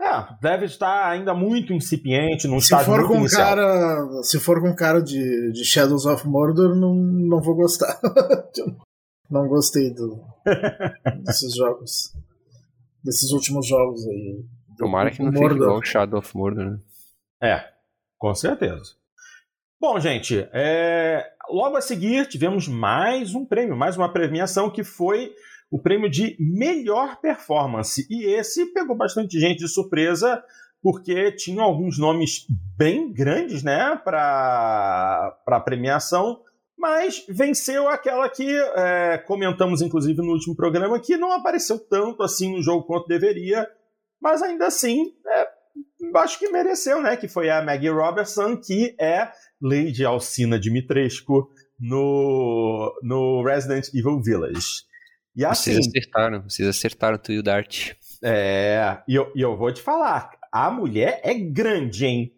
É, 0.00 0.36
deve 0.40 0.66
estar 0.66 1.08
ainda 1.08 1.32
muito 1.32 1.72
incipiente, 1.72 2.48
se 2.60 2.66
estágio 2.66 2.86
for 2.86 2.98
muito 2.98 3.08
com 3.08 3.18
inicial. 3.20 3.46
cara 3.46 4.22
Se 4.22 4.40
for 4.40 4.60
com 4.60 4.74
cara 4.74 5.00
de, 5.00 5.52
de 5.52 5.64
Shadows 5.64 6.04
of 6.04 6.26
Mordor, 6.26 6.74
não, 6.74 6.94
não 6.94 7.40
vou 7.40 7.54
gostar. 7.54 8.00
não 9.30 9.46
gostei 9.46 9.94
do, 9.94 10.20
desses 11.24 11.54
jogos. 11.54 12.12
Desses 13.04 13.30
últimos 13.30 13.66
jogos 13.66 14.04
aí. 14.06 14.44
Tomara 14.76 15.10
que 15.10 15.22
não 15.22 15.30
Mordor. 15.30 15.50
fique 15.50 15.62
igual 15.62 15.84
Shadow 15.84 16.18
of 16.18 16.36
Mordor, 16.36 16.64
né? 16.64 16.78
É, 17.40 17.64
com 18.18 18.34
certeza. 18.34 18.96
Bom, 19.80 20.00
gente, 20.00 20.48
é... 20.52 21.24
logo 21.48 21.76
a 21.76 21.80
seguir 21.80 22.26
tivemos 22.26 22.66
mais 22.66 23.34
um 23.34 23.44
prêmio, 23.44 23.76
mais 23.76 23.96
uma 23.96 24.12
premiação 24.12 24.70
que 24.70 24.82
foi 24.82 25.32
o 25.70 25.80
prêmio 25.80 26.10
de 26.10 26.36
melhor 26.38 27.20
performance. 27.20 28.06
E 28.10 28.24
esse 28.24 28.66
pegou 28.72 28.96
bastante 28.96 29.38
gente 29.38 29.58
de 29.58 29.68
surpresa, 29.68 30.42
porque 30.82 31.32
tinha 31.32 31.62
alguns 31.62 31.98
nomes 31.98 32.46
bem 32.76 33.12
grandes 33.12 33.62
né, 33.62 34.00
para 34.04 35.36
a 35.46 35.60
premiação, 35.60 36.40
mas 36.76 37.24
venceu 37.28 37.88
aquela 37.88 38.28
que 38.28 38.46
é, 38.76 39.18
comentamos, 39.26 39.80
inclusive, 39.80 40.20
no 40.20 40.32
último 40.32 40.54
programa, 40.54 41.00
que 41.00 41.16
não 41.16 41.32
apareceu 41.32 41.78
tanto 41.78 42.22
assim 42.22 42.52
no 42.52 42.62
jogo 42.62 42.84
quanto 42.84 43.08
deveria, 43.08 43.66
mas 44.20 44.42
ainda 44.42 44.66
assim, 44.66 45.14
é, 45.26 45.48
acho 46.16 46.38
que 46.38 46.50
mereceu, 46.50 47.00
né? 47.00 47.16
Que 47.16 47.28
foi 47.28 47.48
a 47.48 47.62
Maggie 47.62 47.88
Robertson, 47.88 48.56
que 48.56 48.94
é 49.00 49.30
Lady 49.60 50.04
Alcina 50.04 50.58
Dimitrescu 50.58 51.48
no, 51.80 52.92
no 53.02 53.42
Resident 53.42 53.88
Evil 53.94 54.20
Village. 54.20 54.84
E 55.36 55.44
assim, 55.44 55.72
vocês 55.72 55.88
acertaram, 55.88 56.42
vocês 56.42 56.68
acertaram 56.68 57.18
tu 57.18 57.32
e 57.32 57.38
o 57.38 57.42
Dart. 57.42 57.92
É, 58.22 58.98
e 59.08 59.14
eu, 59.14 59.32
e 59.34 59.40
eu 59.40 59.56
vou 59.56 59.72
te 59.72 59.82
falar, 59.82 60.30
a 60.50 60.70
mulher 60.70 61.20
é 61.24 61.34
grande, 61.34 62.06
hein? 62.06 62.32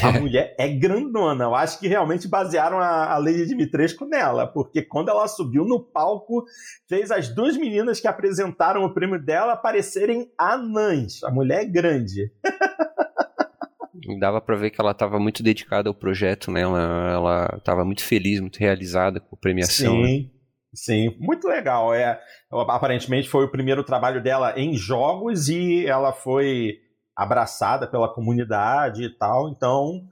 A 0.00 0.12
mulher 0.20 0.54
é 0.58 0.68
grandona. 0.68 1.44
Eu 1.44 1.54
acho 1.54 1.78
que 1.78 1.88
realmente 1.88 2.28
basearam 2.28 2.78
a, 2.78 3.12
a 3.12 3.18
Lady 3.18 3.46
Dimitrescu 3.46 4.04
nela, 4.04 4.46
porque 4.46 4.82
quando 4.82 5.08
ela 5.08 5.26
subiu 5.26 5.64
no 5.64 5.80
palco, 5.80 6.44
fez 6.88 7.10
as 7.10 7.28
duas 7.28 7.56
meninas 7.56 8.00
que 8.00 8.06
apresentaram 8.06 8.84
o 8.84 8.94
prêmio 8.94 9.20
dela 9.20 9.56
parecerem 9.56 10.30
anãs. 10.38 11.22
A 11.24 11.30
mulher 11.30 11.62
é 11.62 11.64
grande. 11.64 12.30
Dava 14.20 14.40
para 14.40 14.54
ver 14.54 14.70
que 14.70 14.80
ela 14.80 14.92
estava 14.92 15.18
muito 15.18 15.42
dedicada 15.42 15.88
ao 15.88 15.94
projeto, 15.94 16.50
né? 16.50 16.60
Ela 16.60 17.54
estava 17.58 17.84
muito 17.84 18.04
feliz, 18.04 18.40
muito 18.40 18.58
realizada 18.58 19.18
com 19.18 19.34
a 19.34 19.38
premiação. 19.38 20.04
Sim. 20.04 20.22
Né? 20.22 20.35
Sim, 20.76 21.16
muito 21.18 21.48
legal. 21.48 21.94
É, 21.94 22.20
aparentemente 22.68 23.28
foi 23.28 23.44
o 23.44 23.50
primeiro 23.50 23.82
trabalho 23.82 24.22
dela 24.22 24.52
em 24.58 24.74
jogos 24.74 25.48
e 25.48 25.86
ela 25.86 26.12
foi 26.12 26.78
abraçada 27.16 27.86
pela 27.86 28.12
comunidade 28.12 29.04
e 29.04 29.16
tal. 29.16 29.48
Então 29.48 30.06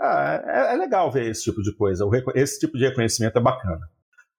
é, 0.00 0.74
é 0.74 0.76
legal 0.76 1.10
ver 1.12 1.30
esse 1.30 1.44
tipo 1.44 1.62
de 1.62 1.72
coisa. 1.74 2.04
Esse 2.34 2.58
tipo 2.58 2.76
de 2.76 2.84
reconhecimento 2.84 3.38
é 3.38 3.42
bacana. 3.42 3.88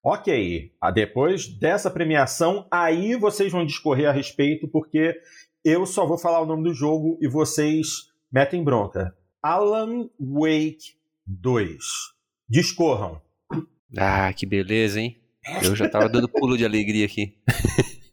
Ok, 0.03 0.73
depois 0.93 1.47
dessa 1.47 1.89
premiação, 1.89 2.67
aí 2.71 3.15
vocês 3.15 3.51
vão 3.51 3.63
discorrer 3.63 4.09
a 4.09 4.11
respeito, 4.11 4.67
porque 4.67 5.15
eu 5.63 5.85
só 5.85 6.07
vou 6.07 6.17
falar 6.17 6.41
o 6.41 6.45
nome 6.45 6.63
do 6.63 6.73
jogo 6.73 7.19
e 7.21 7.27
vocês 7.27 8.11
metem 8.31 8.63
bronca. 8.63 9.15
Alan 9.43 10.09
Wake 10.19 10.95
2. 11.27 11.77
Discorram. 12.49 13.21
Ah, 13.95 14.33
que 14.33 14.45
beleza, 14.45 14.99
hein? 14.99 15.20
Eu 15.63 15.75
já 15.75 15.89
tava 15.89 16.07
dando 16.07 16.29
pulo 16.29 16.57
de 16.57 16.65
alegria 16.65 17.05
aqui. 17.05 17.35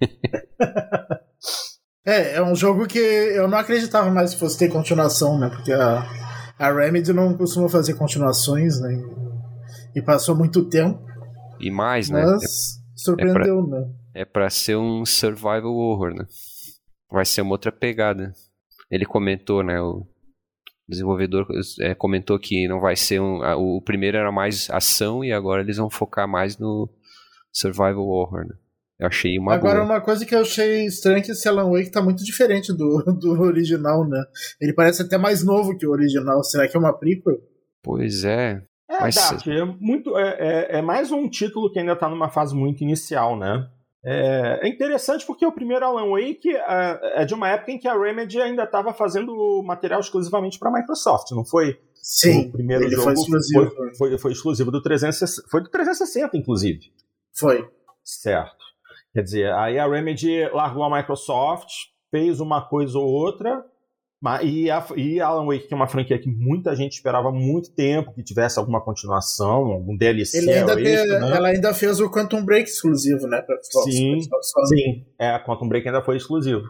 é, 2.05 2.37
é 2.37 2.43
um 2.43 2.55
jogo 2.55 2.87
que 2.87 2.99
eu 2.99 3.47
não 3.47 3.59
acreditava 3.59 4.11
mais 4.11 4.33
que 4.33 4.41
fosse 4.41 4.59
ter 4.59 4.69
continuação, 4.69 5.38
né? 5.38 5.51
Porque 5.51 5.73
a, 5.73 6.09
a 6.59 6.73
Remedy 6.73 7.12
não 7.12 7.37
costuma 7.37 7.69
fazer 7.69 7.95
continuações, 7.95 8.81
né? 8.81 9.03
E 9.95 10.03
passou 10.03 10.35
muito 10.35 10.69
tempo. 10.69 11.07
E 11.61 11.71
mais, 11.71 12.09
né? 12.09 12.25
Mas 12.25 12.43
é, 12.43 12.47
surpreendeu, 12.97 13.61
é 13.61 13.62
pra, 13.62 13.79
né? 13.79 13.91
É 14.14 14.25
pra 14.25 14.51
ser 14.51 14.77
um 14.77 15.05
survival 15.05 15.75
horror, 15.75 16.14
né? 16.14 16.25
Vai 17.11 17.25
ser 17.25 17.43
uma 17.43 17.53
outra 17.53 17.73
pegada. 17.73 18.33
Ele 18.91 19.05
comentou, 19.05 19.62
né? 19.62 19.81
O 19.81 20.07
desenvolvedor 20.88 21.47
é, 21.81 21.95
comentou 21.95 22.38
que 22.38 22.67
não 22.67 22.81
vai 22.81 22.97
ser 22.97 23.21
um. 23.21 23.43
A, 23.43 23.57
o 23.57 23.83
primeiro 23.83 24.17
era 24.17 24.33
mais 24.33 24.71
ação 24.71 25.23
e 25.23 25.33
agora 25.33 25.62
eles 25.62 25.77
vão 25.77 25.91
focar 25.91 26.27
mais 26.27 26.57
no 26.57 26.88
survival 27.53 28.07
horror, 28.07 28.47
né? 28.47 28.55
Eu 28.99 29.07
achei 29.07 29.39
uma 29.39 29.55
Agora, 29.55 29.77
boa. 29.77 29.85
uma 29.85 30.01
coisa 30.01 30.27
que 30.27 30.35
eu 30.35 30.41
achei 30.41 30.85
estranha 30.87 31.19
é 31.19 31.21
que 31.21 31.31
esse 31.31 31.49
Alan 31.49 31.71
Wake 31.71 31.91
tá 31.91 32.03
muito 32.03 32.25
diferente 32.25 32.73
do, 32.73 33.03
do 33.21 33.41
original, 33.41 34.07
né? 34.07 34.25
Ele 34.61 34.73
parece 34.73 35.03
até 35.03 35.17
mais 35.17 35.45
novo 35.45 35.77
que 35.77 35.87
o 35.87 35.91
original. 35.91 36.43
Será 36.43 36.67
que 36.67 36.77
é 36.77 36.81
uma 36.81 36.93
prequel? 36.93 37.39
Pois 37.83 38.25
é. 38.25 38.61
É, 38.91 39.01
Mas... 39.01 39.15
Dart, 39.15 39.47
é, 39.47 39.65
muito, 39.65 40.17
é, 40.19 40.37
é, 40.39 40.79
é, 40.79 40.83
mais 40.83 41.13
um 41.13 41.29
título 41.29 41.71
que 41.71 41.79
ainda 41.79 41.95
tá 41.95 42.09
numa 42.09 42.29
fase 42.29 42.55
muito 42.55 42.83
inicial, 42.83 43.39
né? 43.39 43.69
É, 44.05 44.61
é 44.63 44.69
interessante 44.69 45.27
porque 45.27 45.45
o 45.45 45.53
primeiro 45.53 45.85
Alan 45.85 46.11
Wake 46.11 46.49
é, 46.57 47.23
é 47.23 47.25
de 47.25 47.35
uma 47.35 47.49
época 47.51 47.73
em 47.73 47.79
que 47.79 47.87
a 47.87 47.99
Remedy 47.99 48.41
ainda 48.41 48.65
estava 48.65 48.95
fazendo 48.95 49.63
material 49.65 50.01
exclusivamente 50.01 50.59
para 50.59 50.73
Microsoft, 50.73 51.31
não 51.33 51.45
foi? 51.45 51.79
Sim, 51.95 52.49
o 52.49 52.53
primeiro 52.53 52.85
ele 52.85 52.91
jogo 52.93 53.05
foi 53.05 53.13
exclusivo. 53.13 53.71
Foi, 53.71 53.95
foi, 53.95 54.19
foi 54.19 54.33
exclusivo 54.33 54.71
do 54.71 54.81
360, 54.81 55.49
foi 55.51 55.63
do 55.63 55.69
360, 55.69 56.37
inclusive. 56.37 56.91
Foi. 57.38 57.68
Certo. 58.05 58.57
Quer 59.12 59.22
dizer, 59.22 59.53
aí 59.53 59.79
a 59.79 59.88
Remedy 59.88 60.48
largou 60.53 60.85
a 60.85 60.96
Microsoft, 60.96 61.68
fez 62.11 62.40
uma 62.40 62.68
coisa 62.68 62.98
ou 62.98 63.07
outra, 63.07 63.64
e, 64.42 64.68
a, 64.68 64.85
e 64.96 65.20
Alan 65.20 65.46
Wake, 65.46 65.68
que 65.68 65.74
é 65.74 65.77
uma 65.77 65.87
franquia 65.87 66.18
que 66.18 66.29
muita 66.29 66.74
gente 66.74 66.94
esperava 66.94 67.31
muito 67.31 67.72
tempo 67.72 68.12
que 68.12 68.22
tivesse 68.22 68.59
alguma 68.59 68.81
continuação, 68.81 69.66
algum 69.66 69.96
DLC. 69.96 70.38
Ele 70.38 70.53
ainda 70.53 70.74
né? 70.74 71.37
Ela 71.37 71.48
ainda 71.48 71.72
fez 71.72 72.01
o 72.01 72.11
Quantum 72.11 72.44
Break 72.44 72.68
exclusivo, 72.68 73.29
né? 73.29 73.40
Xbox, 73.42 73.94
sim, 73.94 74.20
sim. 74.66 75.07
É, 75.20 75.38
Quantum 75.38 75.68
Break 75.68 75.87
ainda 75.87 76.03
foi 76.03 76.16
exclusivo. 76.16 76.64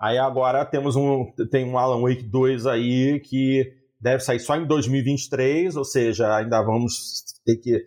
Aí 0.00 0.16
agora 0.16 0.64
temos 0.64 0.94
um, 0.94 1.26
tem 1.50 1.64
um 1.64 1.76
Alan 1.76 2.02
Wake 2.02 2.22
2 2.22 2.66
aí 2.66 3.18
que 3.20 3.72
deve 4.00 4.22
sair 4.22 4.38
só 4.38 4.56
em 4.56 4.66
2023, 4.66 5.74
ou 5.74 5.84
seja, 5.84 6.36
ainda 6.36 6.62
vamos 6.62 7.24
ter 7.44 7.56
que 7.56 7.84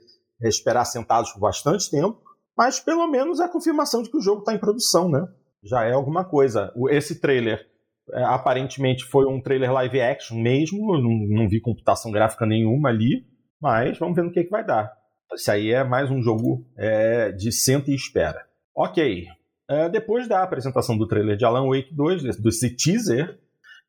esperar 0.48 0.86
sentados 0.86 1.32
por 1.32 1.40
bastante 1.40 1.90
tempo, 1.90 2.22
mas 2.58 2.80
pelo 2.80 3.08
menos 3.08 3.40
é 3.40 3.46
a 3.46 3.50
confirmação 3.50 4.02
de 4.02 4.10
que 4.10 4.18
o 4.18 4.22
jogo 4.22 4.40
está 4.40 4.54
em 4.54 4.60
produção, 4.60 5.10
né? 5.10 5.26
Já 5.64 5.84
é 5.84 5.92
alguma 5.92 6.24
coisa. 6.24 6.74
Esse 6.90 7.20
trailer 7.20 7.66
é, 8.14 8.24
aparentemente 8.24 9.04
foi 9.06 9.26
um 9.26 9.42
trailer 9.42 9.72
live 9.72 10.02
action 10.02 10.38
mesmo, 10.38 10.98
não, 10.98 11.42
não, 11.42 11.50
vi 11.50 11.62
computação 11.62 12.12
gráfica 12.12 12.46
nenhuma 12.46 12.90
ali, 12.90 13.26
mas 13.62 13.98
vamos 13.98 14.16
ver 14.16 14.24
no 14.24 14.32
que, 14.32 14.44
que 14.44 14.50
vai 14.50 14.66
dar. 14.66 14.92
Isso 15.34 15.52
aí 15.52 15.72
é 15.72 15.84
mais 15.84 16.10
um 16.10 16.22
jogo 16.22 16.66
é, 16.78 17.32
de 17.32 17.52
senta 17.52 17.92
e 17.92 17.96
espera. 17.96 18.46
Ok. 18.76 19.26
É, 19.70 19.88
depois 19.88 20.28
da 20.28 20.42
apresentação 20.42 20.98
do 20.98 21.08
trailer 21.08 21.38
de 21.38 21.46
Alan 21.46 21.68
Wake 21.68 21.94
2, 21.94 22.24
desse 22.42 22.76
teaser, 22.76 23.38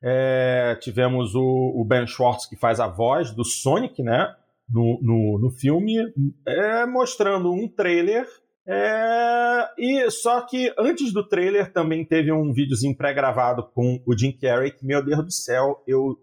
é, 0.02 0.76
tivemos 0.80 1.34
o, 1.34 1.80
o, 1.80 1.84
Ben 1.84 2.06
Schwartz 2.06 2.46
que 2.46 2.56
faz 2.56 2.80
a 2.80 2.86
voz 2.86 3.30
do 3.30 3.44
Sonic, 3.44 4.02
né? 4.02 4.34
No, 4.72 4.98
no, 5.02 5.38
no 5.40 5.50
filme, 5.50 5.96
é, 6.46 6.86
mostrando 6.86 7.52
um 7.52 7.68
trailer. 7.68 8.26
É, 8.66 9.68
e 9.78 10.10
só 10.10 10.42
que 10.42 10.72
antes 10.78 11.12
do 11.12 11.26
trailer 11.26 11.72
também 11.72 12.04
teve 12.04 12.30
um 12.30 12.52
videozinho 12.52 12.96
pré-gravado 12.96 13.68
com 13.74 14.00
o 14.06 14.16
Jim 14.16 14.32
Carrey, 14.32 14.70
que, 14.70 14.86
meu 14.86 15.04
Deus 15.04 15.24
do 15.24 15.32
céu, 15.32 15.82
eu 15.86 16.16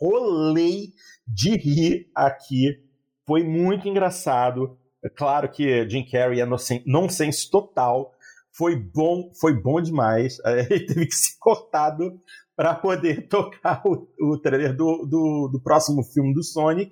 rolei 0.00 0.92
de 1.26 1.56
rir 1.56 2.10
aqui. 2.14 2.78
Foi 3.26 3.42
muito 3.42 3.88
engraçado. 3.88 4.78
É 5.04 5.08
claro 5.08 5.50
que 5.50 5.88
Jim 5.88 6.04
Carrey 6.04 6.40
é 6.40 6.46
nonsense 6.86 7.50
total. 7.50 8.12
Foi 8.56 8.76
bom, 8.76 9.30
foi 9.40 9.52
bom 9.54 9.80
demais. 9.80 10.38
Ele 10.70 10.86
teve 10.86 11.06
que 11.06 11.14
ser 11.14 11.36
cortado 11.38 12.20
para 12.56 12.74
poder 12.74 13.26
tocar 13.28 13.82
o, 13.84 14.08
o 14.20 14.38
trailer 14.38 14.74
do, 14.74 15.06
do, 15.06 15.50
do 15.52 15.60
próximo 15.62 16.02
filme 16.02 16.32
do 16.32 16.42
Sonic 16.42 16.90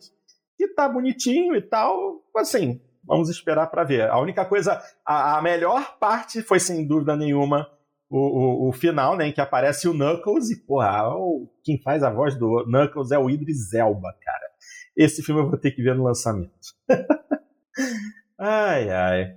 que 0.58 0.68
tá 0.74 0.88
bonitinho 0.88 1.54
e 1.54 1.62
tal. 1.62 2.20
Assim, 2.36 2.80
vamos 3.04 3.30
esperar 3.30 3.68
para 3.68 3.84
ver. 3.84 4.10
A 4.10 4.18
única 4.18 4.44
coisa, 4.44 4.82
a, 5.06 5.38
a, 5.38 5.42
melhor 5.42 5.96
parte 5.98 6.42
foi 6.42 6.58
sem 6.58 6.86
dúvida 6.86 7.16
nenhuma 7.16 7.70
o, 8.10 8.18
o, 8.18 8.68
o, 8.68 8.72
final, 8.72 9.16
né, 9.16 9.28
em 9.28 9.32
que 9.32 9.40
aparece 9.40 9.86
o 9.86 9.94
Knuckles 9.94 10.50
e, 10.50 10.66
porra, 10.66 11.08
o, 11.14 11.48
quem 11.62 11.80
faz 11.80 12.02
a 12.02 12.10
voz 12.10 12.36
do 12.36 12.64
Knuckles 12.66 13.12
é 13.12 13.18
o 13.18 13.30
Idris 13.30 13.72
Elba, 13.72 14.12
cara. 14.20 14.48
Esse 14.96 15.22
filme 15.22 15.40
eu 15.40 15.48
vou 15.48 15.58
ter 15.58 15.70
que 15.70 15.82
ver 15.82 15.94
no 15.94 16.04
lançamento. 16.04 16.74
ai, 18.36 18.90
ai. 18.90 19.36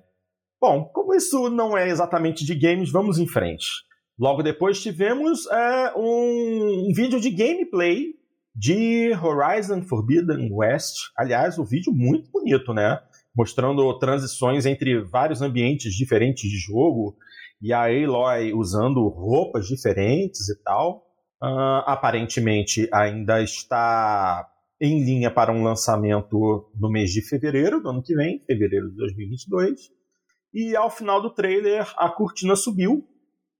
Bom, 0.60 0.86
como 0.86 1.13
isso 1.13 1.49
não 1.49 1.77
é 1.77 1.89
exatamente 1.89 2.43
de 2.43 2.55
games, 2.55 2.91
vamos 2.91 3.19
em 3.19 3.27
frente. 3.27 3.67
Logo 4.17 4.41
depois 4.41 4.81
tivemos 4.81 5.45
é, 5.47 5.93
um, 5.95 6.89
um 6.89 6.93
vídeo 6.93 7.19
de 7.19 7.29
gameplay 7.29 8.20
de 8.53 9.11
Horizon 9.13 9.81
Forbidden 9.83 10.49
West. 10.51 10.95
Aliás, 11.17 11.57
o 11.57 11.65
vídeo 11.65 11.93
muito 11.93 12.29
bonito, 12.31 12.73
né? 12.73 12.99
Mostrando 13.35 13.97
transições 13.97 14.65
entre 14.65 15.01
vários 15.03 15.41
ambientes 15.41 15.93
diferentes 15.93 16.49
de 16.49 16.57
jogo 16.57 17.15
e 17.61 17.71
a 17.71 17.83
Aloy 17.83 18.53
usando 18.53 19.07
roupas 19.07 19.67
diferentes 19.67 20.49
e 20.49 20.63
tal. 20.63 21.07
Uh, 21.41 21.81
aparentemente 21.85 22.87
ainda 22.93 23.41
está 23.41 24.47
em 24.79 25.03
linha 25.03 25.31
para 25.31 25.51
um 25.51 25.63
lançamento 25.63 26.69
no 26.79 26.89
mês 26.89 27.11
de 27.11 27.21
fevereiro 27.21 27.81
do 27.81 27.89
ano 27.89 28.03
que 28.03 28.15
vem, 28.15 28.43
fevereiro 28.45 28.89
de 28.89 28.95
2022. 28.97 29.89
E 30.53 30.75
ao 30.75 30.89
final 30.89 31.21
do 31.21 31.33
trailer, 31.33 31.87
a 31.97 32.09
cortina 32.09 32.55
subiu 32.55 33.07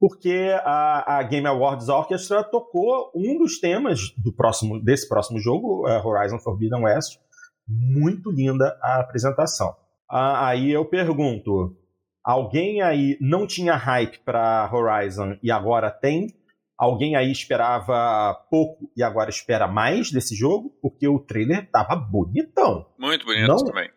porque 0.02 0.50
a, 0.64 1.20
a, 1.20 1.24
Game 1.24 1.46
Awards 1.46 1.88
Orchestra 1.88 2.44
tocou 2.44 3.12
um 3.16 3.38
dos 3.38 3.60
temas 3.60 4.12
do 4.18 4.34
próximo, 4.34 4.84
desse 4.84 5.08
próximo 5.08 5.40
jogo, 5.40 5.88
uh, 5.88 6.04
Horizon 6.04 6.40
Forbidden 6.40 6.86
West. 6.86 7.20
Muito 7.68 8.32
linda 8.32 8.76
a 8.82 9.00
apresentação. 9.00 9.70
Uh, 10.12 10.42
aí 10.42 10.72
eu 10.72 10.84
pergunto: 10.86 11.78
alguém 12.24 12.82
aí 12.82 13.16
não 13.22 13.46
tinha 13.46 13.76
hype 13.76 14.18
para 14.26 14.68
Horizon 14.74 15.38
e 15.44 15.52
agora 15.52 15.92
tem? 15.92 16.36
Alguém 16.76 17.16
aí 17.16 17.32
esperava 17.32 18.34
pouco 18.50 18.92
e 18.98 19.04
agora 19.04 19.30
espera 19.30 19.68
mais 19.68 20.12
desse 20.12 20.36
jogo? 20.36 20.76
Porque 20.82 21.08
o 21.08 21.20
trailer 21.20 21.70
tava 21.70 21.96
bonitão. 21.96 22.88
Muito 22.98 23.24
bonito 23.24 23.48
não, 23.48 23.58
também. 23.58 23.92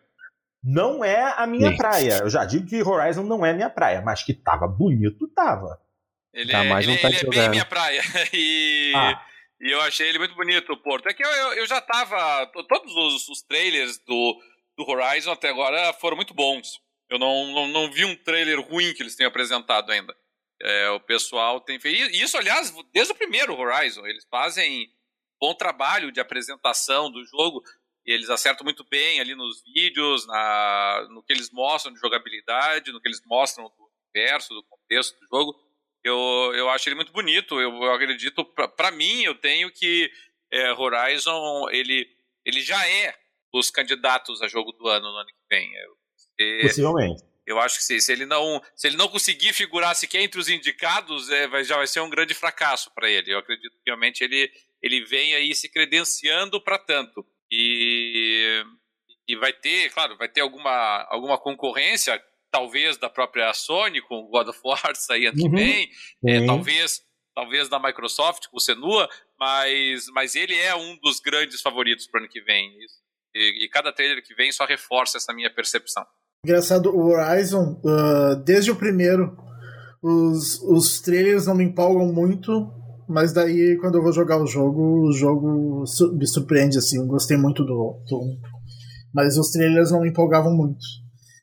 Não 0.63 1.03
é 1.03 1.33
a 1.35 1.47
minha 1.47 1.71
Sim. 1.71 1.77
praia. 1.77 2.19
Eu 2.21 2.29
já 2.29 2.45
digo 2.45 2.67
que 2.67 2.83
Horizon 2.83 3.23
não 3.23 3.43
é 3.43 3.53
minha 3.53 3.71
praia, 3.71 4.03
mas 4.03 4.21
que 4.21 4.35
tava 4.35 4.67
bonito, 4.67 5.27
tava. 5.29 5.83
Ele 6.35 6.51
tá 6.51 6.65
é, 6.65 6.67
mais 6.67 6.85
ele, 6.85 6.99
ele 7.01 7.15
é 7.15 7.23
bem 7.29 7.49
minha 7.49 7.65
praia. 7.65 8.01
E, 8.33 8.91
ah. 8.93 9.25
e, 9.61 9.71
eu 9.71 9.81
achei 9.81 10.09
ele 10.09 10.19
muito 10.19 10.35
bonito, 10.35 10.73
o 10.73 10.77
Porto. 10.77 11.07
É 11.07 11.13
que 11.13 11.23
eu, 11.23 11.29
eu, 11.29 11.53
eu 11.53 11.65
já 11.65 11.79
tava. 11.79 12.45
Todos 12.67 12.93
os, 12.93 13.29
os, 13.29 13.41
trailers 13.41 13.97
do, 13.99 14.39
do 14.77 14.89
Horizon 14.89 15.31
até 15.31 15.49
agora 15.49 15.93
foram 15.93 16.17
muito 16.17 16.33
bons. 16.33 16.81
Eu 17.09 17.17
não, 17.17 17.47
não, 17.53 17.67
não 17.67 17.91
vi 17.91 18.03
um 18.03 18.15
trailer 18.15 18.59
ruim 18.59 18.93
que 18.93 19.01
eles 19.01 19.15
tenham 19.15 19.29
apresentado 19.29 19.91
ainda. 19.91 20.13
É, 20.61 20.89
o 20.89 20.99
pessoal 20.99 21.61
tem 21.61 21.79
feito. 21.79 22.13
Isso, 22.15 22.37
aliás, 22.37 22.73
desde 22.93 23.13
o 23.13 23.15
primeiro 23.15 23.57
Horizon. 23.57 24.05
Eles 24.05 24.25
fazem 24.29 24.89
bom 25.39 25.53
trabalho 25.53 26.11
de 26.11 26.19
apresentação 26.19 27.09
do 27.09 27.23
jogo. 27.25 27.63
Eles 28.05 28.29
acertam 28.29 28.65
muito 28.65 28.83
bem 28.83 29.21
ali 29.21 29.35
nos 29.35 29.63
vídeos, 29.63 30.27
na, 30.27 31.07
no 31.11 31.23
que 31.23 31.31
eles 31.31 31.49
mostram 31.49 31.93
de 31.93 31.99
jogabilidade, 31.99 32.91
no 32.91 32.99
que 32.99 33.07
eles 33.07 33.21
mostram 33.25 33.65
do 33.65 33.89
universo, 34.13 34.53
do 34.53 34.63
contexto 34.63 35.17
do 35.19 35.27
jogo. 35.27 35.64
Eu, 36.05 36.53
eu 36.53 36.69
acho 36.69 36.87
ele 36.87 36.95
muito 36.95 37.11
bonito. 37.11 37.59
Eu, 37.59 37.71
eu 37.83 37.91
acredito, 37.91 38.45
para 38.45 38.91
mim, 38.91 39.23
eu 39.23 39.33
tenho 39.33 39.71
que 39.71 40.11
é, 40.51 40.71
Horizon 40.71 41.67
ele, 41.71 42.07
ele 42.45 42.61
já 42.61 42.87
é 42.87 43.15
os 43.51 43.71
candidatos 43.71 44.39
a 44.43 44.47
jogo 44.47 44.71
do 44.73 44.87
ano 44.87 45.11
no 45.11 45.17
ano 45.17 45.27
que 45.27 45.55
vem. 45.55 45.67
Eu, 45.75 46.61
Possivelmente. 46.61 47.23
Eu 47.47 47.59
acho 47.59 47.77
que 47.77 47.83
se, 47.83 47.99
se, 48.01 48.11
ele 48.11 48.25
não 48.25 48.61
se 48.75 48.87
ele 48.87 48.97
não 48.97 49.07
conseguir 49.07 49.51
figurar 49.53 49.95
sequer 49.95 50.21
entre 50.21 50.39
os 50.39 50.47
indicados, 50.47 51.29
é, 51.31 51.47
vai, 51.47 51.63
já 51.63 51.77
vai 51.77 51.87
ser 51.87 52.01
um 52.01 52.09
grande 52.09 52.35
fracasso 52.35 52.93
para 52.93 53.09
ele. 53.09 53.33
Eu 53.33 53.39
acredito 53.39 53.71
que 53.71 53.83
realmente 53.87 54.23
ele, 54.23 54.51
ele 54.81 55.03
vem 55.05 55.33
aí 55.33 55.55
se 55.55 55.69
credenciando 55.69 56.61
para 56.61 56.77
tanto. 56.77 57.25
E, 57.51 58.63
e 59.27 59.35
vai 59.35 59.53
ter, 59.53 59.91
claro, 59.91 60.17
vai 60.17 60.29
ter 60.29 60.41
alguma, 60.41 61.03
alguma 61.09 61.37
concorrência 61.37 62.21
talvez 62.55 62.97
da 62.97 63.09
própria 63.09 63.53
Sony 63.53 64.01
com 64.01 64.15
o 64.15 64.29
God 64.29 64.47
of 64.47 64.59
War 64.63 64.79
sair 64.95 65.27
ano 65.27 65.37
uhum. 65.37 65.49
que 65.49 65.55
vem, 65.55 65.89
é, 66.25 66.45
talvez 66.45 67.01
talvez 67.35 67.67
da 67.67 67.77
Microsoft 67.77 68.47
com 68.49 68.55
o 68.55 68.61
Senua, 68.61 69.09
mas, 69.37 70.05
mas 70.13 70.35
ele 70.35 70.55
é 70.55 70.73
um 70.73 70.97
dos 71.03 71.19
grandes 71.19 71.59
favoritos 71.59 72.07
para 72.07 72.19
o 72.19 72.23
ano 72.23 72.31
que 72.31 72.41
vem. 72.41 72.71
E, 73.35 73.65
e, 73.65 73.69
cada 73.69 73.91
trailer 73.91 74.23
que 74.23 74.33
vem 74.33 74.53
só 74.53 74.65
reforça 74.65 75.17
essa 75.17 75.33
minha 75.33 75.53
percepção. 75.53 76.05
Engraçado, 76.45 76.95
o 76.95 77.09
Horizon, 77.09 77.81
uh, 77.83 78.41
desde 78.45 78.71
o 78.71 78.75
primeiro, 78.77 79.35
os, 80.01 80.61
os 80.61 81.01
trailers 81.01 81.45
não 81.45 81.55
me 81.55 81.65
empolgam 81.65 82.07
muito, 82.13 82.71
mas 83.09 83.33
daí 83.33 83.77
quando 83.81 83.95
eu 83.95 84.01
vou 84.01 84.13
jogar 84.13 84.41
o 84.41 84.47
jogo, 84.47 85.09
o 85.09 85.11
jogo 85.11 85.83
me 86.13 86.25
surpreende, 86.25 86.77
assim, 86.77 87.05
gostei 87.05 87.35
muito 87.35 87.65
do, 87.65 88.01
do 88.07 88.21
mas 89.13 89.37
os 89.37 89.51
trailers 89.51 89.91
não 89.91 90.01
me 90.01 90.09
empolgavam 90.09 90.55
muito. 90.55 90.79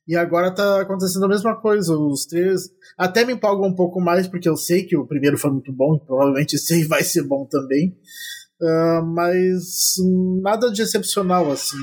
E 0.07 0.17
agora 0.17 0.51
tá 0.51 0.81
acontecendo 0.81 1.25
a 1.25 1.29
mesma 1.29 1.55
coisa. 1.61 1.97
Os 1.97 2.27
trailers 2.27 2.71
até 2.99 3.25
me 3.25 3.35
empolgam 3.35 3.69
um 3.69 3.75
pouco 3.75 4.01
mais, 4.01 4.27
porque 4.27 4.49
eu 4.49 4.57
sei 4.57 4.85
que 4.85 4.97
o 4.97 5.07
primeiro 5.07 5.39
foi 5.39 5.51
muito 5.51 5.73
bom, 5.73 5.97
e 5.97 6.07
provavelmente 6.07 6.55
esse 6.55 6.85
vai 6.87 7.03
ser 7.03 7.23
bom 7.23 7.47
também. 7.47 7.97
Uh, 8.61 9.05
mas 9.05 9.95
nada 10.41 10.71
de 10.71 10.83
excepcional, 10.83 11.51
assim, 11.51 11.79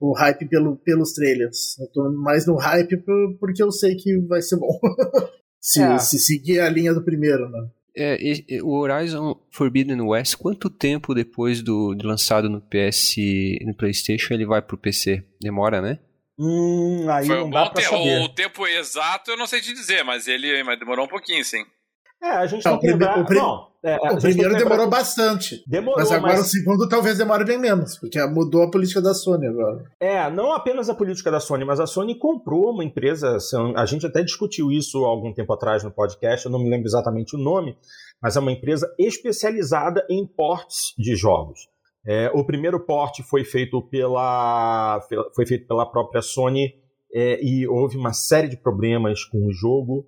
o 0.00 0.12
hype 0.12 0.48
pelo, 0.48 0.76
pelos 0.76 1.12
trailers. 1.12 1.78
Eu 1.78 1.86
tô 1.88 2.10
mais 2.12 2.46
no 2.46 2.56
hype 2.56 3.02
porque 3.40 3.62
eu 3.62 3.70
sei 3.70 3.96
que 3.96 4.18
vai 4.26 4.42
ser 4.42 4.56
bom. 4.56 4.78
se, 5.60 5.82
é. 5.82 5.98
se 5.98 6.18
seguir 6.18 6.60
a 6.60 6.68
linha 6.68 6.94
do 6.94 7.04
primeiro, 7.04 7.48
né? 7.48 7.68
É, 8.00 8.16
o 8.62 8.78
Horizon 8.78 9.34
Forbidden 9.50 10.00
West, 10.02 10.36
quanto 10.36 10.70
tempo 10.70 11.14
depois 11.14 11.62
do 11.62 11.96
de 11.96 12.06
lançado 12.06 12.48
no 12.48 12.60
PS 12.60 13.16
no 13.66 13.74
PlayStation 13.74 14.34
ele 14.34 14.46
vai 14.46 14.62
pro 14.62 14.78
PC? 14.78 15.24
Demora, 15.40 15.82
né? 15.82 15.98
Hum, 16.38 17.10
aí 17.10 17.26
Foi 17.26 17.36
não 17.36 17.50
dá 17.50 17.68
pra 17.68 17.82
saber. 17.82 18.20
O 18.22 18.28
tempo 18.28 18.66
exato 18.66 19.30
eu 19.30 19.36
não 19.36 19.46
sei 19.46 19.60
te 19.60 19.72
dizer, 19.72 20.04
mas 20.04 20.28
ele 20.28 20.62
mas 20.62 20.78
demorou 20.78 21.04
um 21.04 21.08
pouquinho, 21.08 21.44
sim. 21.44 21.64
É, 22.22 22.30
a 22.30 22.46
gente 22.46 22.64
não, 22.64 22.72
tem 22.72 22.80
que 22.80 22.86
lembrar... 22.88 23.18
O, 23.18 23.34
não, 23.34 23.68
é, 23.82 23.96
o 24.12 24.20
primeiro 24.20 24.56
demorou 24.56 24.88
bastante. 24.88 25.62
Demorou, 25.66 26.00
mas 26.00 26.10
agora 26.10 26.36
mas... 26.36 26.46
o 26.46 26.50
segundo 26.50 26.88
talvez 26.88 27.16
demore 27.16 27.44
bem 27.44 27.58
menos, 27.58 27.96
porque 27.96 28.20
mudou 28.26 28.64
a 28.64 28.70
política 28.70 29.00
da 29.00 29.14
Sony 29.14 29.46
agora. 29.46 29.84
É, 30.00 30.28
não 30.28 30.52
apenas 30.52 30.88
a 30.90 30.94
política 30.94 31.30
da 31.30 31.38
Sony, 31.38 31.64
mas 31.64 31.78
a 31.78 31.86
Sony 31.86 32.18
comprou 32.18 32.72
uma 32.72 32.84
empresa, 32.84 33.36
a 33.76 33.86
gente 33.86 34.04
até 34.04 34.22
discutiu 34.22 34.72
isso 34.72 35.04
há 35.04 35.08
algum 35.08 35.32
tempo 35.32 35.52
atrás 35.52 35.84
no 35.84 35.92
podcast, 35.92 36.44
eu 36.44 36.52
não 36.52 36.58
me 36.58 36.68
lembro 36.68 36.88
exatamente 36.88 37.36
o 37.36 37.38
nome, 37.38 37.76
mas 38.20 38.36
é 38.36 38.40
uma 38.40 38.50
empresa 38.50 38.92
especializada 38.98 40.04
em 40.10 40.26
ports 40.26 40.92
de 40.98 41.14
jogos. 41.14 41.68
É, 42.08 42.30
o 42.32 42.42
primeiro 42.42 42.80
port 42.80 43.20
foi 43.20 43.44
feito 43.44 43.82
pela, 43.82 44.98
foi 45.34 45.44
feito 45.44 45.66
pela 45.66 45.84
própria 45.84 46.22
Sony 46.22 46.72
é, 47.12 47.38
e 47.44 47.68
houve 47.68 47.98
uma 47.98 48.14
série 48.14 48.48
de 48.48 48.56
problemas 48.56 49.24
com 49.26 49.46
o 49.46 49.52
jogo. 49.52 50.06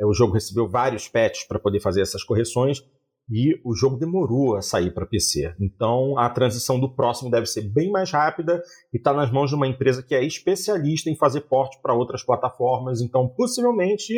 É, 0.00 0.06
o 0.06 0.14
jogo 0.14 0.32
recebeu 0.32 0.66
vários 0.66 1.08
patches 1.08 1.46
para 1.46 1.58
poder 1.58 1.80
fazer 1.80 2.00
essas 2.00 2.24
correções 2.24 2.82
e 3.30 3.60
o 3.66 3.74
jogo 3.74 3.98
demorou 3.98 4.56
a 4.56 4.62
sair 4.62 4.94
para 4.94 5.04
PC. 5.04 5.54
Então 5.60 6.18
a 6.18 6.30
transição 6.30 6.80
do 6.80 6.94
próximo 6.94 7.30
deve 7.30 7.44
ser 7.44 7.70
bem 7.70 7.90
mais 7.90 8.10
rápida 8.10 8.62
e 8.90 8.96
está 8.96 9.12
nas 9.12 9.30
mãos 9.30 9.50
de 9.50 9.54
uma 9.54 9.68
empresa 9.68 10.02
que 10.02 10.14
é 10.14 10.24
especialista 10.24 11.10
em 11.10 11.16
fazer 11.16 11.42
port 11.42 11.82
para 11.82 11.94
outras 11.94 12.24
plataformas. 12.24 13.02
Então 13.02 13.28
possivelmente 13.28 14.14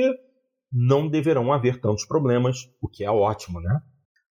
não 0.73 1.09
deverão 1.09 1.53
haver 1.53 1.81
tantos 1.81 2.07
problemas, 2.07 2.59
o 2.81 2.89
que 2.89 3.03
é 3.05 3.11
ótimo, 3.11 3.61
né? 3.61 3.81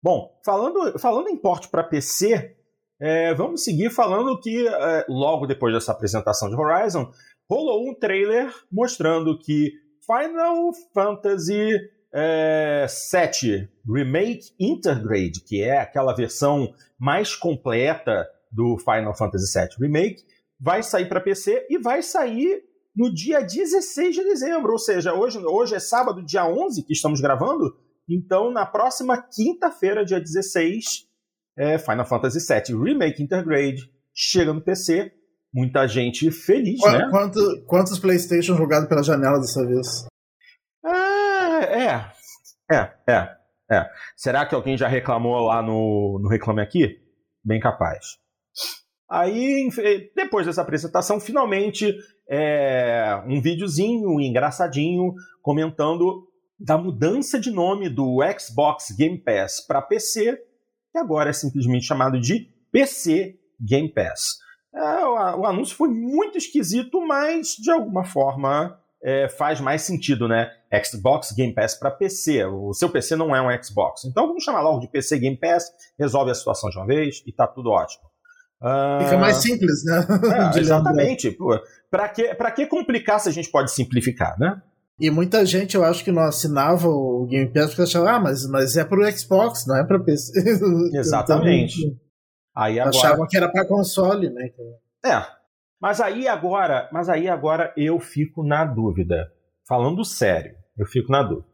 Bom, 0.03 0.39
falando, 0.45 0.99
falando 0.99 1.29
em 1.29 1.37
port 1.37 1.67
para 1.69 1.83
PC, 1.83 2.60
é, 3.01 3.33
vamos 3.33 3.63
seguir 3.63 3.89
falando 3.89 4.39
que 4.39 4.67
é, 4.67 5.05
logo 5.09 5.47
depois 5.47 5.73
dessa 5.73 5.91
apresentação 5.91 6.49
de 6.49 6.55
Horizon, 6.55 7.11
rolou 7.49 7.89
um 7.89 7.95
trailer 7.95 8.53
mostrando 8.71 9.39
que 9.39 9.73
Final 10.05 10.71
Fantasy 10.93 11.79
é, 12.13 12.85
7 12.87 13.67
Remake 13.91 14.51
Intergrade, 14.59 15.41
que 15.41 15.63
é 15.63 15.79
aquela 15.79 16.13
versão 16.13 16.71
mais 16.99 17.35
completa 17.35 18.29
do 18.51 18.77
Final 18.77 19.17
Fantasy 19.17 19.51
7 19.51 19.77
Remake, 19.79 20.23
vai 20.59 20.83
sair 20.83 21.09
para 21.09 21.19
PC 21.19 21.65
e 21.71 21.79
vai 21.79 22.03
sair 22.03 22.63
no 22.95 23.11
dia 23.11 23.41
16 23.41 24.13
de 24.13 24.23
dezembro, 24.25 24.73
ou 24.73 24.77
seja, 24.77 25.13
hoje, 25.13 25.39
hoje 25.39 25.73
é 25.73 25.79
sábado, 25.79 26.23
dia 26.23 26.45
11 26.45 26.83
que 26.83 26.93
estamos 26.93 27.19
gravando, 27.19 27.75
então 28.07 28.51
na 28.51 28.65
próxima 28.65 29.17
quinta-feira, 29.17 30.05
dia 30.05 30.19
16, 30.19 31.09
é 31.57 31.77
Final 31.77 32.05
Fantasy 32.05 32.39
VII 32.39 32.83
Remake 32.83 33.21
Intergrade 33.21 33.81
chega 34.13 34.53
no 34.53 34.61
PC. 34.61 35.11
Muita 35.53 35.85
gente 35.85 36.31
feliz, 36.31 36.79
Qu 36.79 36.91
né? 36.91 37.09
Quanto, 37.09 37.65
quantos 37.65 37.99
PlayStation 37.99 38.55
jogados 38.55 38.87
pela 38.87 39.03
janela 39.03 39.37
dessa 39.39 39.65
vez? 39.65 40.05
É, 40.85 41.83
é, 41.83 42.11
é, 42.71 42.93
é, 43.07 43.35
é. 43.69 43.89
Será 44.15 44.45
que 44.45 44.55
alguém 44.55 44.77
já 44.77 44.87
reclamou 44.87 45.47
lá 45.47 45.61
no, 45.61 46.19
no 46.21 46.29
Reclame 46.29 46.61
Aqui? 46.61 47.01
Bem 47.43 47.59
capaz. 47.59 48.17
Aí, 49.09 49.67
depois 50.15 50.45
dessa 50.45 50.61
apresentação, 50.61 51.19
finalmente, 51.19 51.93
é, 52.29 53.21
um 53.27 53.41
videozinho 53.41 54.21
engraçadinho 54.21 55.13
comentando 55.41 56.29
da 56.57 56.77
mudança 56.77 57.37
de 57.37 57.51
nome 57.51 57.89
do 57.89 58.19
Xbox 58.39 58.95
Game 58.97 59.17
Pass 59.17 59.65
para 59.67 59.81
PC 59.81 60.39
que 60.91 60.97
agora 60.97 61.29
é 61.29 61.33
simplesmente 61.33 61.85
chamado 61.85 62.19
de 62.19 62.49
PC 62.71 63.39
Game 63.59 63.91
Pass. 63.93 64.39
É, 64.73 65.05
o, 65.05 65.41
o, 65.41 65.45
anúncio 65.45 65.75
foi 65.75 65.89
muito 65.89 66.37
esquisito, 66.37 67.05
mas 67.05 67.55
de 67.59 67.69
alguma 67.69 68.03
forma 68.03 68.79
é, 69.03 69.27
faz 69.27 69.59
mais 69.59 69.81
sentido, 69.81 70.27
né? 70.27 70.49
Xbox 70.85 71.33
Game 71.33 71.53
Pass 71.53 71.75
para 71.75 71.91
PC. 71.91 72.45
O 72.45 72.73
seu 72.73 72.89
PC 72.89 73.15
não 73.15 73.35
é 73.35 73.41
um 73.41 73.63
Xbox. 73.63 74.05
Então 74.05 74.27
vamos 74.27 74.43
chamar 74.43 74.61
logo 74.61 74.79
de 74.79 74.87
PC 74.87 75.19
Game 75.19 75.37
Pass, 75.37 75.65
resolve 75.99 76.31
a 76.31 76.35
situação 76.35 76.69
de 76.69 76.77
uma 76.77 76.85
vez 76.85 77.21
e 77.25 77.31
tá 77.31 77.47
tudo 77.47 77.71
ótimo. 77.71 78.03
Uh... 78.61 79.03
Fica 79.03 79.17
mais 79.17 79.37
simples, 79.37 79.83
né? 79.83 80.05
É, 80.55 80.59
exatamente. 80.59 81.37
Para 81.89 82.07
que, 82.09 82.35
que 82.55 82.65
complicar 82.67 83.19
se 83.19 83.27
a 83.27 83.31
gente 83.31 83.49
pode 83.49 83.71
simplificar, 83.71 84.39
né? 84.39 84.61
E 85.01 85.09
muita 85.09 85.43
gente, 85.43 85.75
eu 85.75 85.83
acho 85.83 86.03
que 86.03 86.11
não 86.11 86.21
assinava 86.21 86.87
o 86.87 87.25
Game 87.25 87.51
Pass 87.51 87.69
porque 87.69 87.81
achava, 87.81 88.11
ah, 88.11 88.19
mas, 88.19 88.47
mas 88.47 88.77
é 88.77 88.85
pro 88.85 89.11
Xbox, 89.11 89.65
não 89.65 89.75
é 89.75 89.83
para 89.83 89.99
PC. 89.99 90.31
Exatamente. 90.93 91.83
então, 91.83 91.99
aí 92.55 92.79
agora... 92.79 92.95
Achavam 92.95 93.27
que 93.27 93.35
era 93.35 93.51
para 93.51 93.67
console, 93.67 94.29
né? 94.29 94.51
É. 95.03 95.25
Mas 95.81 95.99
aí 95.99 96.27
agora, 96.27 96.87
mas 96.93 97.09
aí 97.09 97.27
agora 97.27 97.73
eu 97.75 97.99
fico 97.99 98.43
na 98.43 98.63
dúvida. 98.63 99.31
Falando 99.67 100.05
sério, 100.05 100.55
eu 100.77 100.85
fico 100.85 101.11
na 101.11 101.23
dúvida. 101.23 101.47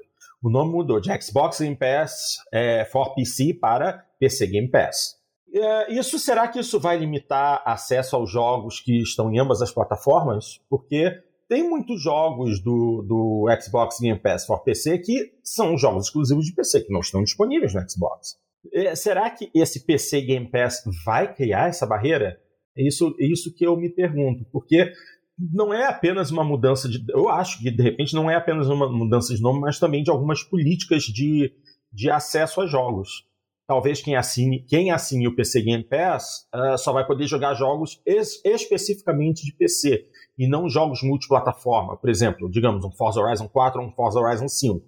O 0.43 0.49
nome 0.49 0.73
mudou 0.73 0.99
de 0.99 1.09
Xbox 1.21 1.61
Game 1.61 1.77
Pass 1.77 2.39
é, 2.51 2.83
for 2.83 3.15
PC 3.15 3.53
para 3.53 4.03
PC 4.19 4.47
Game 4.47 4.69
Pass. 4.69 5.15
É, 5.53 5.93
isso 5.93 6.19
será 6.19 6.49
que 6.49 6.59
isso 6.59 6.81
vai 6.81 6.97
limitar 6.97 7.61
acesso 7.65 8.17
aos 8.17 8.29
jogos 8.29 8.81
que 8.81 9.01
estão 9.01 9.31
em 9.31 9.39
ambas 9.39 9.61
as 9.61 9.71
plataformas? 9.71 10.59
Porque 10.69 11.23
tem 11.47 11.67
muitos 11.67 12.01
jogos 12.01 12.61
do, 12.61 13.03
do 13.07 13.45
Xbox 13.61 13.99
Game 13.99 14.19
Pass 14.19 14.45
for 14.45 14.63
PC 14.63 14.99
que 14.99 15.33
são 15.43 15.77
jogos 15.77 16.05
exclusivos 16.05 16.45
de 16.45 16.53
PC, 16.53 16.81
que 16.81 16.93
não 16.93 16.99
estão 16.99 17.23
disponíveis 17.23 17.73
no 17.73 17.89
Xbox. 17.89 18.35
É, 18.73 18.95
será 18.95 19.29
que 19.29 19.49
esse 19.55 19.85
PC 19.85 20.21
Game 20.21 20.49
Pass 20.49 20.83
vai 21.05 21.33
criar 21.33 21.69
essa 21.69 21.85
barreira? 21.85 22.37
É 22.77 22.85
isso, 22.85 23.15
é 23.19 23.25
isso 23.25 23.53
que 23.55 23.65
eu 23.65 23.77
me 23.77 23.89
pergunto, 23.89 24.45
porque 24.51 24.91
não 25.37 25.73
é 25.73 25.85
apenas 25.85 26.31
uma 26.31 26.43
mudança 26.43 26.89
de. 26.89 27.03
Eu 27.09 27.29
acho 27.29 27.59
que, 27.59 27.71
de 27.71 27.81
repente, 27.81 28.13
não 28.13 28.29
é 28.29 28.35
apenas 28.35 28.67
uma 28.67 28.91
mudança 28.91 29.33
de 29.33 29.41
nome, 29.41 29.61
mas 29.61 29.79
também 29.79 30.03
de 30.03 30.09
algumas 30.09 30.43
políticas 30.43 31.03
de, 31.03 31.53
de 31.91 32.09
acesso 32.09 32.61
a 32.61 32.67
jogos. 32.67 33.25
Talvez 33.67 34.01
quem 34.01 34.15
assine, 34.15 34.65
quem 34.65 34.91
assine 34.91 35.27
o 35.27 35.35
PC 35.35 35.61
Game 35.61 35.83
Pass 35.83 36.47
uh, 36.55 36.77
só 36.77 36.93
vai 36.93 37.05
poder 37.05 37.27
jogar 37.27 37.53
jogos 37.53 38.01
es, 38.05 38.41
especificamente 38.45 39.45
de 39.45 39.53
PC 39.53 40.05
e 40.37 40.47
não 40.47 40.69
jogos 40.69 41.01
multiplataforma. 41.01 41.97
Por 41.97 42.09
exemplo, 42.09 42.49
digamos, 42.49 42.85
um 42.85 42.91
Forza 42.91 43.19
Horizon 43.19 43.47
4 43.47 43.81
ou 43.81 43.87
um 43.87 43.91
Forza 43.91 44.19
Horizon 44.19 44.47
5. 44.47 44.85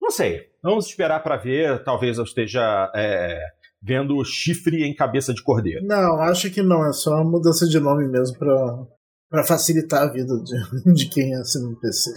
Não 0.00 0.10
sei. 0.10 0.48
Vamos 0.62 0.86
esperar 0.86 1.22
para 1.22 1.36
ver. 1.36 1.84
Talvez 1.84 2.18
eu 2.18 2.24
esteja 2.24 2.90
é, 2.94 3.38
vendo 3.82 4.24
chifre 4.24 4.84
em 4.84 4.94
cabeça 4.94 5.34
de 5.34 5.42
cordeiro. 5.42 5.84
Não, 5.86 6.20
acho 6.22 6.50
que 6.50 6.62
não. 6.62 6.88
É 6.88 6.92
só 6.92 7.14
uma 7.14 7.30
mudança 7.30 7.66
de 7.66 7.78
nome 7.78 8.08
mesmo 8.08 8.38
para 8.38 9.44
facilitar 9.44 10.02
a 10.02 10.12
vida 10.12 10.34
de, 10.42 10.92
de 10.94 11.08
quem 11.08 11.34
assina 11.34 11.68
no 11.68 11.78
PC. 11.78 12.10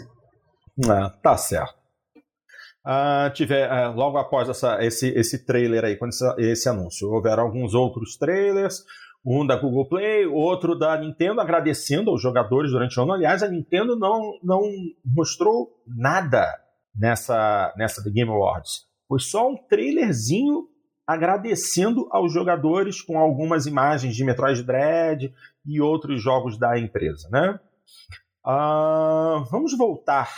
É, 0.80 1.10
tá 1.22 1.38
certo. 1.38 1.84
Uh, 2.86 3.32
tiver, 3.34 3.72
uh, 3.72 3.94
logo 3.94 4.18
após 4.18 4.50
essa, 4.50 4.84
esse, 4.84 5.08
esse 5.12 5.46
trailer 5.46 5.86
aí, 5.86 5.96
quando 5.96 6.12
esse, 6.12 6.26
esse 6.40 6.68
anúncio, 6.68 7.10
houveram 7.10 7.44
alguns 7.44 7.74
outros 7.74 8.18
trailers 8.18 8.84
um 9.26 9.46
da 9.46 9.56
Google 9.56 9.88
Play, 9.88 10.26
outro 10.26 10.78
da 10.78 10.98
Nintendo, 10.98 11.40
agradecendo 11.40 12.12
aos 12.12 12.22
jogadores 12.22 12.72
durante 12.72 13.00
o 13.00 13.04
ano. 13.04 13.14
Aliás, 13.14 13.42
a 13.42 13.48
Nintendo 13.48 13.96
não, 13.96 14.38
não 14.44 14.62
mostrou 15.06 15.82
nada 15.88 16.46
nessa, 16.96 17.74
nessa 17.78 18.04
The 18.04 18.10
Game 18.10 18.30
Awards. 18.30 18.86
Foi 19.08 19.20
só 19.20 19.50
um 19.50 19.56
trailerzinho 19.56 20.68
agradecendo 21.06 22.08
aos 22.12 22.34
jogadores 22.34 23.02
com 23.02 23.18
algumas 23.18 23.66
imagens 23.66 24.16
de 24.16 24.24
Metroid 24.24 24.64
Dread 24.64 25.34
e 25.66 25.82
outros 25.82 26.22
jogos 26.22 26.58
da 26.58 26.78
empresa. 26.78 27.30
Né? 27.32 27.60
Uh, 28.46 29.44
vamos 29.50 29.78
voltar 29.78 30.30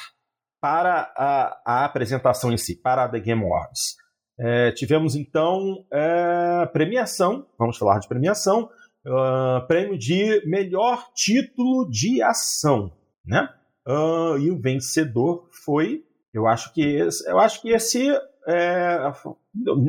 para 0.62 1.12
a, 1.16 1.62
a, 1.66 1.86
apresentação 1.86 2.52
em 2.52 2.58
si, 2.58 2.76
para 2.76 3.04
a 3.04 3.10
The 3.10 3.20
Game 3.20 3.44
Awards. 3.44 3.98
É, 4.38 4.72
tivemos 4.72 5.16
então 5.16 5.86
é, 5.92 6.66
premiação, 6.68 7.46
vamos 7.58 7.78
falar 7.78 8.00
de 8.00 8.08
premiação, 8.08 8.70
uh, 9.06 9.66
prêmio 9.68 9.98
de 9.98 10.46
melhor 10.46 11.10
título 11.14 11.90
de 11.90 12.22
ação, 12.22 12.92
né? 13.26 13.50
Uh, 13.88 14.38
e 14.40 14.52
o 14.52 14.60
vencedor 14.60 15.48
foi, 15.64 16.04
eu 16.34 16.48
acho 16.48 16.74
que 16.74 16.82
esse, 16.82 17.30
eu 17.30 17.40
acho 17.40 17.62
que 17.62 17.70
esse 17.70 18.10
é, 18.48 19.14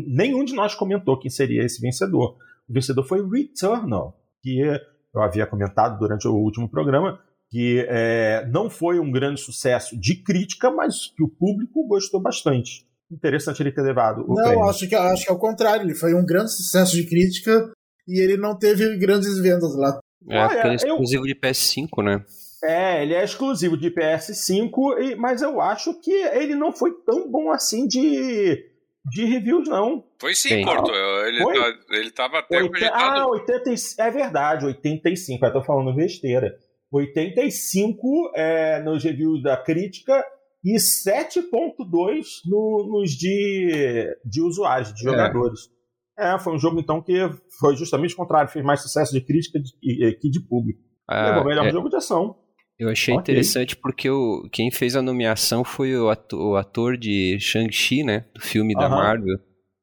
nenhum 0.07 0.45
de 0.45 0.55
nós 0.55 0.75
comentou 0.75 1.19
quem 1.19 1.31
seria 1.31 1.65
esse 1.65 1.81
vencedor. 1.81 2.37
O 2.69 2.73
vencedor 2.73 3.05
foi 3.05 3.27
Returnal, 3.27 4.19
que 4.43 4.61
eu 5.15 5.23
havia 5.23 5.47
comentado 5.47 5.99
durante 5.99 6.29
o 6.29 6.35
último 6.35 6.69
programa, 6.69 7.21
que 7.51 7.85
é, 7.89 8.47
não 8.49 8.69
foi 8.69 8.99
um 8.99 9.11
grande 9.11 9.41
sucesso 9.41 9.99
de 9.99 10.23
crítica, 10.23 10.71
mas 10.71 11.13
que 11.17 11.23
o 11.23 11.29
público 11.29 11.87
gostou 11.87 12.21
bastante 12.21 12.87
interessante 13.11 13.63
ele 13.63 13.73
ter 13.73 13.83
levado 13.83 14.25
o 14.27 14.35
Não, 14.35 14.45
prêmio. 14.45 14.65
acho 14.69 14.89
que, 14.89 14.95
acho 14.95 15.25
que 15.25 15.31
é 15.31 15.35
o 15.35 15.39
contrário. 15.39 15.85
Ele 15.85 15.95
foi 15.95 16.15
um 16.15 16.25
grande 16.25 16.53
sucesso 16.53 16.97
de 16.97 17.07
crítica 17.07 17.71
e 18.07 18.21
ele 18.21 18.37
não 18.37 18.59
teve 18.59 18.97
grandes 18.97 19.39
vendas 19.39 19.75
lá. 19.77 19.99
É, 20.29 20.41
ah, 20.41 20.49
porque 20.49 20.67
ele 20.67 20.73
é 20.73 20.77
exclusivo 20.77 21.23
eu... 21.23 21.27
de 21.27 21.35
PS5, 21.35 22.05
né? 22.05 22.25
É, 22.65 23.03
ele 23.03 23.15
é 23.15 23.23
exclusivo 23.23 23.77
de 23.77 23.91
PS5, 23.91 25.17
mas 25.17 25.43
eu 25.43 25.61
acho 25.61 26.01
que 26.01 26.11
ele 26.11 26.55
não 26.55 26.73
foi 26.73 26.91
tão 27.05 27.31
bom 27.31 27.51
assim 27.51 27.87
de, 27.87 28.65
de 29.05 29.25
reviews, 29.25 29.69
não. 29.69 30.05
Foi 30.19 30.35
sim, 30.35 30.65
Porto. 30.65 30.91
Ele, 30.91 31.43
foi? 31.43 31.55
Tá, 31.55 31.79
ele 31.91 32.11
tava 32.11 32.39
até 32.39 32.57
Oita... 32.57 32.71
projetado... 32.71 33.21
Ah, 33.21 33.27
80... 33.29 33.75
é 33.99 34.11
verdade, 34.11 34.67
85. 34.67 35.47
Eu 35.47 35.53
tô 35.53 35.63
falando 35.63 35.95
besteira. 35.95 36.57
85 36.91 38.33
é, 38.35 38.83
nos 38.83 39.05
reviews 39.05 39.43
da 39.43 39.57
crítica 39.57 40.25
e 40.67 40.77
7.2 40.79 42.27
no, 42.45 42.89
nos 42.91 43.13
de, 43.13 44.19
de 44.25 44.43
usuários, 44.43 44.93
de 44.93 45.07
é. 45.07 45.11
jogadores. 45.13 45.61
É. 46.19 46.35
é. 46.35 46.39
foi 46.41 46.55
um 46.55 46.59
jogo 46.59 46.81
então 46.81 47.01
que 47.01 47.15
foi 47.61 47.77
justamente 47.77 48.15
o 48.15 48.17
contrário, 48.17 48.51
fez 48.51 48.65
mais 48.65 48.83
sucesso 48.83 49.13
de 49.13 49.21
crítica 49.21 49.61
que 50.21 50.29
de 50.29 50.41
público. 50.41 50.81
Ah, 51.09 51.45
melhor 51.45 51.67
é. 51.67 51.71
jogo 51.71 51.89
de 51.89 51.95
ação. 51.95 52.37
Eu 52.77 52.91
achei 52.91 53.15
okay. 53.15 53.23
interessante 53.23 53.77
porque 53.77 54.11
o, 54.11 54.49
quem 54.53 54.73
fez 54.73 54.97
a 54.97 55.03
nomeação 55.03 55.65
foi 55.65 55.97
o 55.97 56.11
ator, 56.11 56.41
o 56.41 56.57
ator 56.57 56.99
de 56.99 57.39
Shang-Chi, 57.39 58.03
né? 58.03 58.27
Do 58.35 58.41
filme 58.41 58.75
da 58.75 58.89
Marvel. 58.89 59.39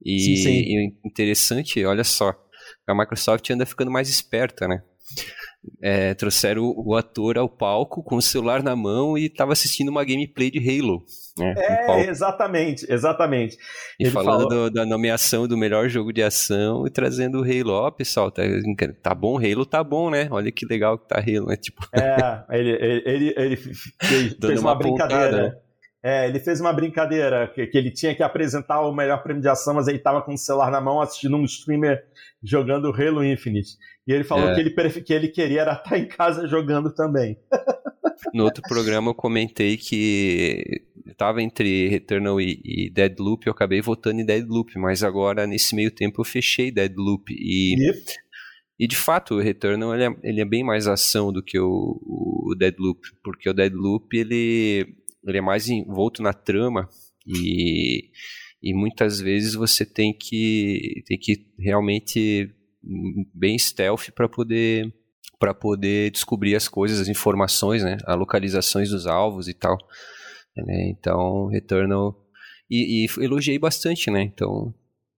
E, 0.05 0.19
sim, 0.19 0.35
sim. 0.35 0.51
e 0.51 0.93
interessante, 1.05 1.83
olha 1.85 2.03
só, 2.03 2.35
a 2.85 2.93
Microsoft 2.93 3.49
anda 3.49 3.65
ficando 3.65 3.89
mais 3.89 4.09
esperta, 4.09 4.67
né? 4.67 4.83
É, 5.81 6.13
trouxeram 6.13 6.63
o, 6.63 6.91
o, 6.91 6.95
ator 6.95 7.37
ao 7.37 7.49
palco 7.49 8.03
com 8.03 8.15
o 8.15 8.21
celular 8.21 8.61
na 8.61 8.75
mão 8.75 9.17
e 9.17 9.25
estava 9.25 9.53
assistindo 9.53 9.89
uma 9.89 10.03
gameplay 10.03 10.51
de 10.51 10.59
Halo. 10.59 11.03
Né, 11.37 11.53
é, 11.57 12.09
exatamente, 12.09 12.85
exatamente. 12.91 13.57
E 13.99 14.03
Ele 14.03 14.11
falando 14.11 14.49
falou... 14.49 14.69
da 14.69 14.85
nomeação 14.85 15.47
do 15.47 15.57
melhor 15.57 15.89
jogo 15.89 16.13
de 16.13 16.21
ação 16.21 16.85
e 16.85 16.89
trazendo 16.89 17.41
o 17.41 17.43
Halo. 17.43 17.71
Ó, 17.71 17.87
oh, 17.87 17.91
pessoal, 17.91 18.31
tá, 18.31 18.43
tá 19.01 19.15
bom, 19.15 19.37
Halo 19.37 19.65
tá 19.65 19.83
bom, 19.83 20.09
né? 20.09 20.27
Olha 20.31 20.51
que 20.51 20.65
legal 20.65 20.97
que 20.97 21.07
tá 21.07 21.19
Halo, 21.19 21.47
né? 21.47 21.55
Tipo... 21.55 21.87
É, 21.93 22.43
ele, 22.51 22.71
ele, 22.71 23.03
ele, 23.05 23.33
ele 23.37 23.55
fez, 23.55 23.77
fez 24.39 24.59
uma, 24.59 24.71
uma 24.71 24.75
brincadeira. 24.75 25.43
Né? 25.43 25.55
É, 26.03 26.27
ele 26.27 26.39
fez 26.39 26.59
uma 26.59 26.73
brincadeira 26.73 27.47
que, 27.47 27.65
que, 27.65 27.77
ele 27.77 27.89
tinha 27.89 28.13
que 28.13 28.21
apresentar 28.21 28.81
o 28.81 28.93
melhor 28.93 29.23
prêmio 29.23 29.41
de 29.41 29.47
ação, 29.47 29.73
mas 29.73 29.87
ele 29.87 29.97
estava 29.97 30.21
com 30.21 30.33
o 30.33 30.37
celular 30.37 30.69
na 30.69 30.81
mão 30.81 30.99
assistindo 30.99 31.37
um 31.37 31.45
streamer 31.45 32.03
jogando 32.43 32.93
Halo 32.93 33.23
Infinite. 33.23 33.77
E 34.05 34.11
ele 34.11 34.25
falou 34.25 34.49
é. 34.49 34.53
que, 34.53 34.59
ele, 34.59 35.01
que 35.01 35.13
ele 35.13 35.27
queria 35.29 35.61
era 35.61 35.73
estar 35.73 35.97
em 35.97 36.05
casa 36.05 36.45
jogando 36.45 36.93
também. 36.93 37.37
No 38.33 38.43
outro 38.43 38.61
programa 38.63 39.11
eu 39.11 39.15
comentei 39.15 39.77
que 39.77 40.83
estava 41.05 41.41
entre 41.41 41.87
Returnal 41.87 42.39
e, 42.41 42.59
e 42.63 42.89
Deadloop, 42.89 43.47
eu 43.47 43.53
acabei 43.53 43.81
votando 43.81 44.19
em 44.19 44.25
Deadloop, 44.25 44.77
mas 44.77 45.03
agora 45.03 45.47
nesse 45.47 45.75
meio 45.75 45.91
tempo 45.91 46.21
eu 46.21 46.25
fechei 46.25 46.71
Deadloop 46.71 47.33
e... 47.33 47.75
Yep. 47.79 48.23
E 48.79 48.87
de 48.87 48.97
fato, 48.97 49.35
o 49.35 49.39
Returnal 49.39 49.93
ele 49.93 50.03
é, 50.03 50.15
ele 50.23 50.41
é, 50.41 50.45
bem 50.45 50.63
mais 50.63 50.87
ação 50.87 51.31
do 51.31 51.43
que 51.43 51.59
o, 51.59 52.01
o 52.03 52.55
Deadloop, 52.57 52.99
porque 53.23 53.47
o 53.47 53.53
Deadloop 53.53 54.17
ele, 54.17 54.95
ele 55.25 55.37
é 55.37 55.41
mais 55.41 55.69
envolto 55.69 56.21
na 56.21 56.33
trama 56.33 56.89
e, 57.25 58.09
e 58.61 58.73
muitas 58.73 59.19
vezes 59.19 59.53
você 59.53 59.85
tem 59.85 60.13
que, 60.13 61.03
tem 61.05 61.17
que 61.17 61.47
realmente 61.57 62.53
bem 63.33 63.57
stealth 63.57 64.11
para 64.13 64.27
poder 64.27 64.93
para 65.39 65.53
poder 65.53 66.09
descobrir 66.09 66.55
as 66.55 66.69
coisas, 66.69 67.01
as 67.01 67.09
informações, 67.09 67.83
né, 67.83 67.97
as 68.05 68.17
localizações 68.17 68.89
dos 68.89 69.05
alvos 69.05 69.49
e 69.49 69.53
tal. 69.53 69.77
Né? 70.55 70.89
Então, 70.89 71.47
Returnal 71.47 72.15
e, 72.69 73.05
e 73.05 73.23
elogiei 73.23 73.59
bastante, 73.59 74.09
né? 74.09 74.21
Então, 74.21 74.73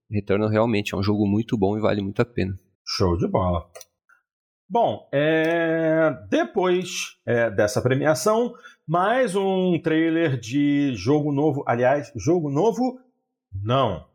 Returnal 0.09 0.49
realmente 0.49 0.95
é 0.95 0.97
um 0.97 1.03
jogo 1.03 1.27
muito 1.27 1.55
bom 1.55 1.77
e 1.77 1.81
vale 1.81 2.01
muito 2.01 2.21
a 2.21 2.25
pena. 2.25 2.59
Show 2.83 3.17
de 3.17 3.27
bola. 3.27 3.69
Bom, 4.67 5.07
é... 5.11 6.11
depois 6.29 7.17
é, 7.25 7.51
dessa 7.51 7.81
premiação, 7.81 8.53
mais 8.87 9.35
um 9.35 9.79
trailer 9.79 10.39
de 10.39 10.93
jogo 10.95 11.31
novo. 11.31 11.63
Aliás, 11.67 12.11
jogo 12.15 12.49
novo? 12.49 12.99
Não. 13.53 14.07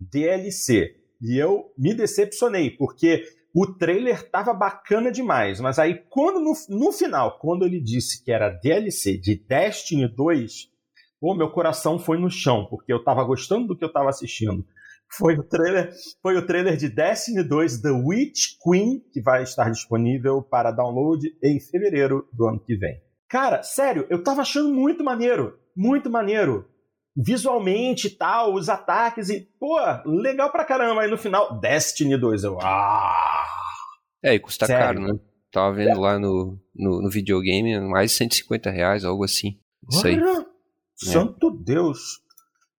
DLC. 0.00 0.96
E 1.20 1.38
eu 1.38 1.72
me 1.78 1.94
decepcionei, 1.94 2.70
porque 2.70 3.22
o 3.54 3.66
trailer 3.66 4.28
tava 4.28 4.52
bacana 4.52 5.12
demais, 5.12 5.60
mas 5.60 5.78
aí 5.78 6.02
quando 6.10 6.40
no, 6.40 6.52
no 6.68 6.90
final, 6.90 7.38
quando 7.38 7.64
ele 7.64 7.80
disse 7.80 8.24
que 8.24 8.32
era 8.32 8.50
DLC 8.50 9.18
de 9.18 9.36
Destiny 9.36 10.08
2, 10.08 10.68
o 11.20 11.34
meu 11.34 11.50
coração 11.50 11.98
foi 11.98 12.18
no 12.18 12.28
chão, 12.28 12.66
porque 12.68 12.92
eu 12.92 13.04
tava 13.04 13.22
gostando 13.22 13.68
do 13.68 13.76
que 13.76 13.84
eu 13.84 13.92
tava 13.92 14.08
assistindo. 14.08 14.66
Foi 15.16 15.34
o 15.34 15.42
trailer, 15.42 15.92
foi 16.22 16.36
o 16.36 16.46
trailer 16.46 16.76
de 16.76 16.88
Destiny 16.88 17.42
2 17.42 17.82
The 17.82 17.90
Witch 17.90 18.56
Queen, 18.62 19.02
que 19.12 19.20
vai 19.20 19.42
estar 19.42 19.70
disponível 19.70 20.42
para 20.42 20.70
download 20.70 21.26
em 21.42 21.60
fevereiro 21.60 22.28
do 22.32 22.46
ano 22.46 22.60
que 22.60 22.76
vem. 22.76 23.00
Cara, 23.28 23.62
sério, 23.62 24.06
eu 24.08 24.22
tava 24.22 24.42
achando 24.42 24.72
muito 24.72 25.04
maneiro, 25.04 25.58
muito 25.76 26.10
maneiro 26.10 26.68
visualmente 27.16 28.06
e 28.06 28.10
tal, 28.10 28.54
os 28.54 28.68
ataques 28.68 29.28
e, 29.28 29.40
pô, 29.60 29.76
legal 30.06 30.50
pra 30.50 30.64
caramba. 30.64 31.02
Aí 31.02 31.10
no 31.10 31.18
final, 31.18 31.58
Destiny 31.60 32.16
2, 32.16 32.44
eu, 32.44 32.58
ah! 32.62 33.44
É, 34.22 34.34
e 34.34 34.40
custa 34.40 34.66
Sério? 34.66 34.86
caro, 34.86 35.00
né? 35.00 35.20
Tava 35.50 35.74
vendo 35.74 35.90
é. 35.90 35.94
lá 35.94 36.18
no, 36.18 36.58
no, 36.74 37.02
no, 37.02 37.10
videogame, 37.10 37.78
mais 37.80 38.10
de 38.12 38.16
150 38.16 38.70
reais, 38.70 39.04
algo 39.04 39.24
assim. 39.24 39.58
Isso 39.90 40.06
aí. 40.06 40.18
Santo 40.96 41.48
é. 41.48 41.64
Deus! 41.64 42.22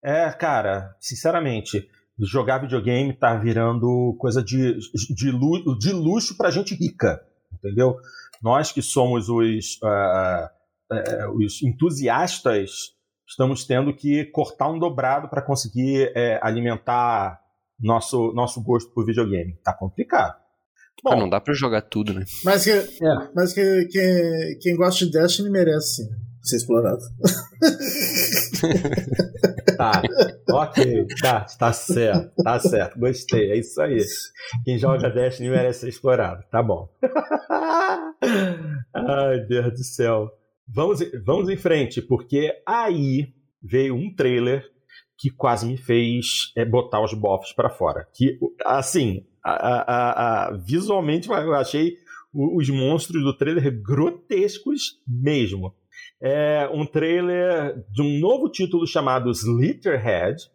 É, 0.04 0.32
cara, 0.32 0.96
sinceramente, 1.00 1.88
jogar 2.20 2.60
videogame 2.60 3.14
tá 3.14 3.36
virando 3.36 4.16
coisa 4.20 4.44
de, 4.44 4.78
de, 5.16 5.32
luxo, 5.32 5.78
de 5.78 5.92
luxo 5.92 6.38
pra 6.38 6.52
gente 6.52 6.76
rica, 6.76 7.22
entendeu? 7.52 7.96
Nós 8.42 8.72
que 8.72 8.82
somos 8.82 9.30
os, 9.30 9.80
uh, 9.82 10.48
uh, 10.92 11.38
os 11.38 11.62
entusiastas, 11.64 12.94
estamos 13.28 13.66
tendo 13.66 13.96
que 13.96 14.26
cortar 14.26 14.70
um 14.70 14.80
dobrado 14.80 15.30
para 15.30 15.42
conseguir 15.42 16.10
uh, 16.10 16.40
alimentar 16.42 17.40
nosso, 17.80 18.34
nosso 18.34 18.62
gosto 18.62 18.94
por 18.94 19.06
videogame. 19.06 19.58
Tá 19.64 19.74
complicado. 19.74 20.36
Bom, 21.04 21.12
ah, 21.12 21.16
não 21.18 21.30
dá 21.30 21.42
para 21.42 21.54
jogar 21.54 21.82
tudo, 21.82 22.14
né? 22.14 22.24
Mas, 22.46 22.64
que, 22.64 22.72
é. 22.72 22.86
mas 23.36 23.54
que, 23.54 23.86
que, 23.86 24.60
quem 24.62 24.76
gosta 24.76 25.06
de 25.06 25.12
Destiny 25.12 25.50
merece 25.50 26.08
ser 26.42 26.58
explorado. 26.58 27.02
tá, 29.92 30.02
ok, 30.52 31.08
tá, 31.22 31.46
tá 31.60 31.74
certo, 31.74 32.44
tá 32.44 32.60
certo, 32.60 33.00
gostei, 33.00 33.52
é 33.52 33.58
isso 33.58 33.82
aí. 33.82 33.98
Quem 34.64 34.78
joga 34.78 35.10
Destiny 35.10 35.50
merece 35.50 35.82
ser 35.82 35.90
explorado, 35.90 36.44
tá 36.52 36.62
bom. 36.62 36.90
Ai, 38.94 39.40
Deus 39.48 39.74
do 39.74 39.84
céu. 39.84 40.30
Vamos, 40.68 41.00
vamos 41.26 41.50
em 41.50 41.58
frente, 41.58 42.02
porque 42.02 42.54
aí 42.66 43.34
veio 43.62 43.96
um 43.96 44.14
trailer 44.14 44.64
que 45.18 45.30
quase 45.30 45.66
me 45.66 45.78
fez 45.78 46.52
é, 46.56 46.66
botar 46.66 47.02
os 47.02 47.14
bofs 47.14 47.54
para 47.54 47.70
fora. 47.70 48.08
Que, 48.14 48.38
assim, 48.66 49.26
a, 49.44 49.52
a, 49.52 50.48
a, 50.48 50.58
visualmente 50.58 51.30
eu 51.30 51.54
achei 51.54 51.98
os 52.34 52.70
monstros 52.70 53.24
do 53.24 53.36
trailer 53.38 53.82
grotescos 53.82 55.00
mesmo. 55.08 55.74
É 56.24 56.70
um 56.72 56.86
trailer 56.86 57.84
de 57.92 58.02
um 58.02 58.20
novo 58.20 58.48
título 58.48 58.88
chamado 58.88 59.30
Slitterhead, 59.30 60.50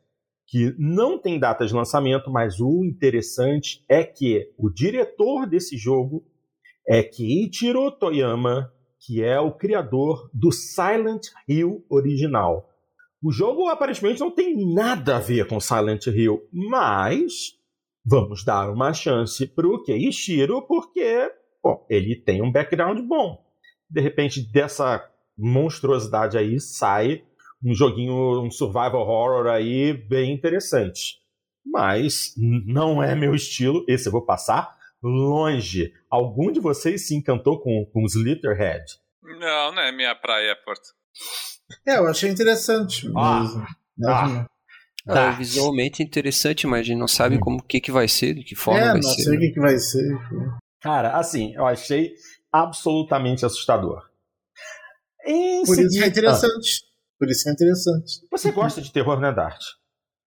que 0.47 0.75
não 0.79 1.19
tem 1.19 1.39
data 1.39 1.67
de 1.67 1.75
lançamento, 1.75 2.31
mas 2.31 2.59
o 2.59 2.83
interessante 2.83 3.85
é 3.87 4.03
que 4.03 4.51
o 4.57 4.71
diretor 4.71 5.47
desse 5.47 5.77
jogo 5.77 6.25
é 6.89 7.03
Keiichiro 7.03 7.91
Toyama, 7.93 8.73
que 8.99 9.23
é 9.23 9.39
o 9.39 9.53
criador 9.53 10.31
do 10.33 10.51
Silent 10.51 11.27
Hill 11.47 11.85
original. 11.91 12.69
O 13.23 13.31
jogo 13.31 13.69
aparentemente 13.69 14.21
não 14.21 14.31
tem 14.31 14.73
nada 14.73 15.17
a 15.17 15.21
ver 15.21 15.47
com 15.47 15.61
Silent 15.61 16.07
Hill, 16.07 16.49
mas 16.51 17.59
vamos 18.05 18.43
dar 18.43 18.71
uma 18.71 18.95
chance 18.95 19.47
pro 19.47 19.83
Keishiro 19.83 20.63
porque 20.63 21.31
bom, 21.63 21.85
ele 21.91 22.17
tem 22.17 22.41
um 22.41 22.51
background 22.51 23.01
bom. 23.07 23.45
De 23.91 24.01
repente, 24.01 24.41
dessa 24.51 24.99
monstruosidade 25.39 26.37
aí 26.37 26.59
sai 26.61 27.23
um 27.65 27.75
joguinho, 27.75 28.43
um 28.43 28.51
survival 28.51 29.07
horror 29.07 29.47
aí 29.47 29.93
bem 29.93 30.33
interessante. 30.33 31.19
Mas 31.65 32.35
não 32.37 33.03
é 33.03 33.15
meu 33.15 33.35
estilo, 33.35 33.85
esse 33.87 34.09
eu 34.09 34.13
vou 34.13 34.25
passar 34.25 34.77
longe. 35.03 35.93
Algum 36.11 36.51
de 36.51 36.61
vocês 36.61 37.07
se 37.07 37.15
encantou 37.15 37.61
com, 37.61 37.85
com 37.93 38.05
Slitterhead? 38.07 38.85
Não, 39.23 39.73
não 39.73 39.83
é 39.83 39.93
minha 39.93 40.15
praia, 40.15 40.57
Porto. 40.65 40.89
É, 41.87 41.99
eu 41.99 42.07
achei 42.07 42.31
interessante. 42.31 43.11
Ah, 43.17 43.41
mesmo. 43.41 43.67
ah, 44.07 44.47
tá. 45.07 45.33
É 45.33 45.33
visualmente 45.33 46.03
interessante, 46.03 46.67
mas 46.67 46.81
a 46.81 46.83
gente 46.83 46.99
não 46.99 47.09
sabe 47.09 47.37
hum. 47.37 47.41
como 47.41 47.63
que, 47.63 47.81
que 47.81 47.93
vai 47.93 48.09
ser, 48.09 48.35
de 48.35 48.45
que 48.45 48.55
forma 48.55 48.81
é, 48.81 48.93
vai 48.93 49.01
não 49.01 49.03
ser. 49.03 49.23
sei 49.23 49.37
o 49.37 49.41
que, 49.41 49.51
que 49.51 49.61
vai 49.61 49.79
ser. 49.79 50.19
Cara, 50.81 51.17
assim, 51.17 51.55
eu 51.55 51.67
achei 51.67 52.15
absolutamente 52.53 53.45
assustador. 53.45 54.08
Em 55.25 55.65
Por 55.65 55.75
seguida... 55.75 55.95
isso 55.95 56.05
é 56.05 56.07
interessante. 56.07 56.83
Por 57.19 57.29
isso 57.29 57.49
é 57.49 57.53
interessante. 57.53 58.13
Você 58.31 58.53
gosta 58.53 58.81
de 58.81 58.93
terror, 58.93 59.21
né, 59.21 59.33
Dart? 59.33 59.63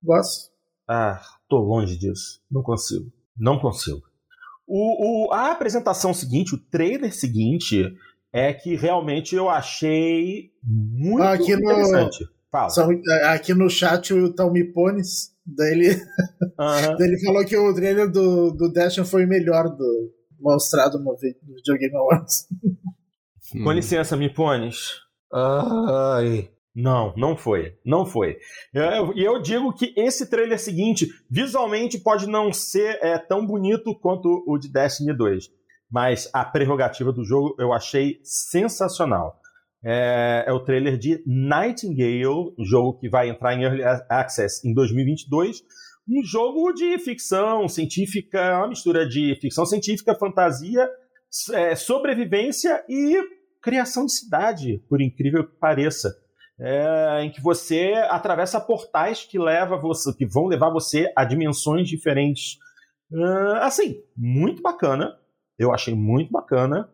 Gosto. 0.03 0.51
Ah, 0.87 1.21
tô 1.47 1.57
longe 1.59 1.97
disso. 1.97 2.41
Não 2.49 2.61
consigo. 2.61 3.11
Não 3.37 3.59
consigo. 3.59 4.01
O, 4.67 5.27
o, 5.27 5.33
a 5.33 5.51
apresentação 5.51 6.13
seguinte, 6.13 6.55
o 6.55 6.57
trailer 6.57 7.13
seguinte, 7.13 7.93
é 8.31 8.53
que 8.53 8.75
realmente 8.75 9.35
eu 9.35 9.49
achei 9.49 10.51
muito 10.63 11.23
aqui 11.23 11.53
interessante. 11.53 12.23
No, 12.23 12.29
Fala. 12.51 12.69
São, 12.69 12.89
aqui 13.29 13.53
no 13.53 13.69
chat 13.69 14.13
o 14.13 14.33
Talmipones, 14.33 15.33
daí 15.45 15.71
ele, 15.71 15.89
uhum. 15.93 15.97
daí 16.97 17.07
ele 17.07 17.19
falou 17.23 17.45
que 17.45 17.55
o 17.55 17.73
trailer 17.73 18.11
do, 18.11 18.51
do 18.51 18.71
Destiny 18.71 19.07
foi 19.07 19.25
o 19.25 19.27
melhor 19.27 19.69
do, 19.69 20.13
mostrado 20.39 20.99
no, 20.99 21.05
no 21.05 21.55
Videogame 21.55 21.95
Awards. 21.95 22.47
Com 23.51 23.71
licença, 23.71 24.15
Mipones. 24.15 25.01
Ai. 25.33 26.49
Não, 26.73 27.13
não 27.17 27.35
foi. 27.35 27.73
Não 27.85 28.05
foi. 28.05 28.37
E 28.73 28.77
eu, 28.77 29.13
eu, 29.15 29.41
digo 29.41 29.73
que 29.73 29.93
esse 29.97 30.29
trailer 30.29 30.57
seguinte, 30.57 31.07
visualmente, 31.29 31.99
pode 31.99 32.27
não 32.27 32.53
ser 32.53 32.97
é, 33.01 33.17
tão 33.17 33.45
bonito 33.45 33.93
quanto 33.99 34.43
o 34.47 34.57
de 34.57 34.71
Destiny 34.71 35.15
2 35.15 35.61
mas 35.91 36.29
a 36.33 36.45
prerrogativa 36.45 37.11
do 37.11 37.25
jogo 37.25 37.53
eu 37.59 37.73
achei 37.73 38.21
sensacional. 38.23 39.37
É, 39.83 40.45
é, 40.47 40.53
o 40.53 40.63
trailer 40.63 40.97
de 40.97 41.21
Nightingale, 41.25 42.53
um 42.57 42.63
jogo 42.63 42.97
que 42.97 43.09
vai 43.09 43.29
entrar 43.29 43.53
em 43.53 43.63
Early 43.63 43.83
Access 44.09 44.65
em 44.65 44.73
2022. 44.73 45.61
Um 46.07 46.23
jogo 46.23 46.71
de 46.71 46.97
ficção 46.99 47.67
científica, 47.67 48.57
uma 48.57 48.69
mistura 48.69 49.07
de 49.07 49.37
ficção 49.41 49.65
científica, 49.65 50.15
fantasia, 50.15 50.87
é, 51.53 51.75
sobrevivência 51.75 52.83
e 52.87 53.19
criação 53.61 54.05
de 54.05 54.13
cidade, 54.13 54.83
por 54.89 55.01
incrível 55.01 55.47
que 55.47 55.55
pareça. 55.57 56.13
É, 56.59 57.23
em 57.23 57.31
que 57.31 57.41
você 57.41 57.93
atravessa 58.09 58.61
portais 58.61 59.23
que, 59.25 59.39
leva 59.39 59.77
você, 59.77 60.13
que 60.13 60.27
vão 60.27 60.45
levar 60.45 60.69
você 60.69 61.11
a 61.15 61.25
dimensões 61.25 61.87
diferentes. 61.87 62.57
Uh, 63.11 63.55
assim, 63.61 64.03
muito 64.15 64.61
bacana. 64.61 65.17
Eu 65.57 65.73
achei 65.73 65.95
muito 65.95 66.31
bacana. 66.31 66.87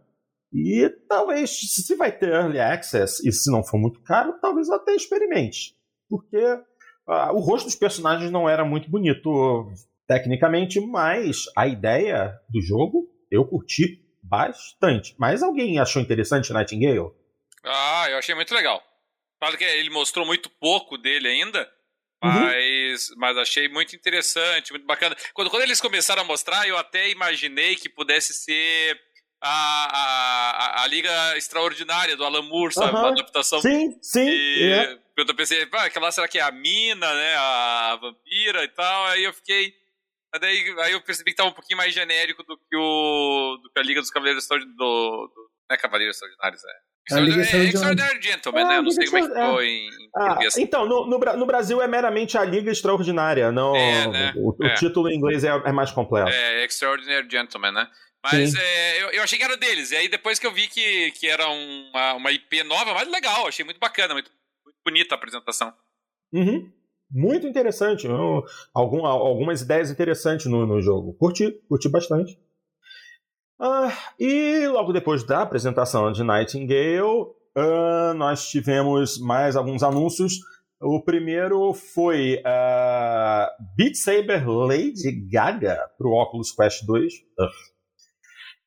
E 0.54 0.90
talvez, 1.10 1.50
se 1.50 1.96
vai 1.96 2.12
ter 2.12 2.30
early 2.30 2.60
access 2.60 3.22
e 3.28 3.32
se 3.34 3.52
não 3.52 3.62
for 3.62 3.78
muito 3.78 4.02
caro, 4.04 4.40
talvez 4.42 4.70
até 4.70 4.96
experimente. 4.96 5.76
Porque 6.10 6.38
uh, 6.38 7.34
o 7.34 7.40
rosto 7.40 7.66
dos 7.66 7.76
personagens 7.76 8.32
não 8.32 8.48
era 8.48 8.64
muito 8.64 8.90
bonito 8.90 9.70
tecnicamente, 10.08 10.80
mas 10.80 11.44
a 11.58 11.68
ideia 11.68 12.34
do 12.50 12.62
jogo 12.62 13.10
eu 13.30 13.46
curti 13.46 14.02
bastante. 14.28 15.16
Mas 15.18 15.42
alguém 15.42 15.80
achou 15.80 16.02
interessante 16.02 16.52
Nightingale? 16.54 17.12
Ah, 17.64 18.08
eu 18.10 18.18
achei 18.18 18.36
muito 18.36 18.54
legal. 18.54 18.82
Claro 19.40 19.58
que 19.58 19.64
ele 19.64 19.90
mostrou 19.90 20.26
muito 20.26 20.50
pouco 20.50 20.98
dele 20.98 21.28
ainda, 21.28 21.70
Uhum. 22.24 22.32
Mas, 22.32 23.12
mas 23.16 23.38
achei 23.38 23.70
muito 23.70 23.96
interessante, 23.96 24.72
muito 24.72 24.86
bacana. 24.86 25.16
Quando, 25.34 25.52
quando 25.52 25.64
eles 25.64 25.80
começaram 25.80 26.24
a 26.24 26.26
mostrar, 26.26 26.68
eu 26.68 26.78
até 26.78 27.10
imaginei 27.10 27.76
que 27.76 27.88
pudesse 27.88 28.34
ser 28.34 29.00
a, 29.40 30.80
a, 30.80 30.84
a 30.84 30.88
Liga 30.88 31.38
Extraordinária 31.38 32.16
do 32.16 32.26
Alan 32.26 32.42
Moore, 32.42 32.74
sabe? 32.74 32.94
Uhum. 32.94 33.00
Uma 33.02 33.10
adaptação. 33.10 33.62
Sim, 33.62 33.98
sim. 34.02 34.28
E 34.28 34.64
é. 34.64 34.98
eu 35.16 35.36
pensei, 35.36 35.68
ah, 35.72 35.84
aquela 35.84 36.12
será 36.12 36.28
que 36.28 36.40
é 36.40 36.42
a 36.42 36.52
mina, 36.52 37.14
né? 37.14 37.36
A 37.36 38.00
vampira 38.02 38.64
e 38.64 38.68
tal. 38.70 39.06
Aí 39.08 39.24
eu 39.24 39.34
fiquei. 39.34 39.76
Daí, 40.40 40.76
aí 40.80 40.92
eu 40.92 41.02
percebi 41.02 41.32
que 41.32 41.32
estava 41.32 41.50
um 41.50 41.54
pouquinho 41.54 41.78
mais 41.78 41.94
genérico 41.94 42.44
do 42.44 42.58
que 42.58 42.76
o 42.76 43.58
do 43.64 43.72
que 43.72 43.80
a 43.80 43.84
Liga 43.84 44.02
dos 44.02 44.12
Cavaleiros 44.12 44.44
Extraordinários. 44.44 44.78
Do, 44.78 45.28
do, 45.34 45.50
não 45.70 45.76
é 45.76 45.78
Cavaleiros 45.78 46.16
Extraordinários, 46.16 46.62
é. 46.64 46.98
Extraordinary, 47.10 47.70
Extraordinary 47.70 48.22
Gentleman, 48.22 48.66
né? 48.66 48.78
Eu 48.78 48.84
não 48.84 48.92
sei 48.92 49.06
como 49.06 49.18
é 49.18 49.22
que 49.22 49.28
ficou 49.28 49.64
em, 49.64 49.88
em 49.88 50.10
ah, 50.16 50.40
Então, 50.58 50.86
no, 50.86 51.08
no, 51.08 51.18
no, 51.18 51.46
Brasil 51.46 51.82
é 51.82 51.88
meramente 51.88 52.38
a 52.38 52.44
Liga 52.44 52.70
Extraordinária, 52.70 53.50
não, 53.52 53.76
é, 53.76 54.08
né? 54.08 54.34
o, 54.36 54.52
o 54.52 54.66
é. 54.66 54.74
título 54.76 55.10
em 55.10 55.16
inglês 55.16 55.44
é, 55.44 55.48
é, 55.48 55.72
mais 55.72 55.92
completo. 55.92 56.30
É, 56.30 56.66
Extraordinary 56.66 57.28
Gentleman, 57.30 57.72
né? 57.72 57.90
Mas 58.24 58.56
é, 58.56 59.04
eu, 59.04 59.12
eu, 59.12 59.24
achei 59.24 59.38
que 59.38 59.44
era 59.44 59.56
deles, 59.56 59.92
e 59.92 59.96
aí 59.96 60.10
depois 60.10 60.38
que 60.38 60.46
eu 60.46 60.52
vi 60.52 60.68
que, 60.68 61.12
que 61.12 61.28
era 61.28 61.48
uma, 61.48 62.14
uma 62.16 62.32
IP 62.32 62.62
nova, 62.64 62.94
mas 62.94 63.08
legal, 63.08 63.48
achei 63.48 63.64
muito 63.64 63.80
bacana, 63.80 64.14
muito, 64.14 64.30
muito 64.66 64.78
bonita 64.86 65.16
a 65.16 65.18
apresentação. 65.18 65.74
Uhum. 66.34 66.70
Muito 67.10 67.48
interessante, 67.48 68.08
algum, 68.74 69.06
algumas 69.06 69.62
ideias 69.62 69.90
interessantes 69.90 70.46
no, 70.48 70.66
no 70.66 70.82
jogo. 70.82 71.14
Curti, 71.14 71.52
curti 71.70 71.88
bastante. 71.90 72.38
Ah, 73.60 73.92
e 74.20 74.68
logo 74.68 74.94
depois 74.94 75.24
da 75.24 75.42
apresentação 75.42 76.12
de 76.12 76.24
Nightingale, 76.24 77.02
uh, 77.02 78.14
nós 78.16 78.48
tivemos 78.48 79.20
mais 79.20 79.56
alguns 79.56 79.82
anúncios. 79.82 80.34
O 80.80 81.02
primeiro 81.02 81.74
foi 81.74 82.36
uh, 82.36 83.48
Beat 83.76 83.96
Saber 83.96 84.48
Lady 84.48 85.12
Gaga 85.28 85.90
para 85.98 86.08
o 86.08 86.22
Oculus 86.22 86.52
Quest 86.52 86.86
2. 86.86 87.14
Uh. 87.14 87.48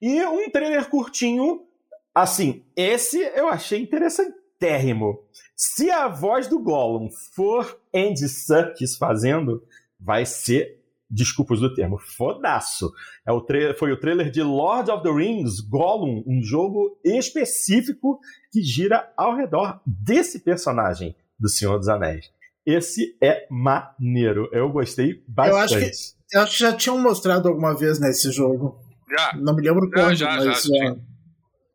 E 0.03 0.25
um 0.25 0.51
trailer 0.51 0.89
curtinho. 0.89 1.67
Assim, 2.13 2.65
esse 2.75 3.19
eu 3.37 3.49
achei 3.49 3.81
interessantérrimo. 3.81 5.25
Se 5.63 5.91
a 5.91 6.09
voz 6.09 6.49
do 6.49 6.59
Gollum 6.59 7.11
for 7.35 7.79
Andy 7.95 8.31
Serkis 8.31 8.97
fazendo, 8.97 9.63
vai 10.01 10.25
ser 10.25 10.81
desculpas 11.11 11.61
do 11.61 11.75
termo, 11.75 11.99
fodaço. 11.99 12.91
É 13.27 13.31
o 13.31 13.45
foi 13.77 13.93
o 13.93 14.01
trailer 14.01 14.31
de 14.31 14.43
Lord 14.43 14.91
of 14.91 15.03
the 15.03 15.13
Rings 15.13 15.61
Gollum, 15.61 16.25
um 16.27 16.43
jogo 16.43 16.99
específico 17.05 18.19
que 18.51 18.63
gira 18.63 19.13
ao 19.15 19.37
redor 19.37 19.83
desse 19.85 20.41
personagem 20.41 21.15
do 21.39 21.51
Senhor 21.51 21.77
dos 21.77 21.91
Anéis. 21.91 22.31
Esse 22.65 23.19
é 23.23 23.47
maneiro. 23.51 24.49
Eu 24.53 24.71
gostei 24.71 25.23
bastante. 25.29 25.53
Eu 25.53 25.59
acho 25.59 25.79
que, 25.79 26.37
eu 26.37 26.41
acho 26.41 26.53
que 26.53 26.59
já 26.59 26.73
tinham 26.75 26.99
mostrado 26.99 27.49
alguma 27.49 27.77
vez 27.77 28.01
nesse 28.01 28.33
jogo. 28.33 28.81
Já. 29.11 29.37
Não 29.37 29.55
me 29.55 29.61
lembro 29.61 29.91
quando, 29.91 30.15
já, 30.15 30.41
já, 30.41 30.47
mas 30.47 30.63
já. 30.63 30.97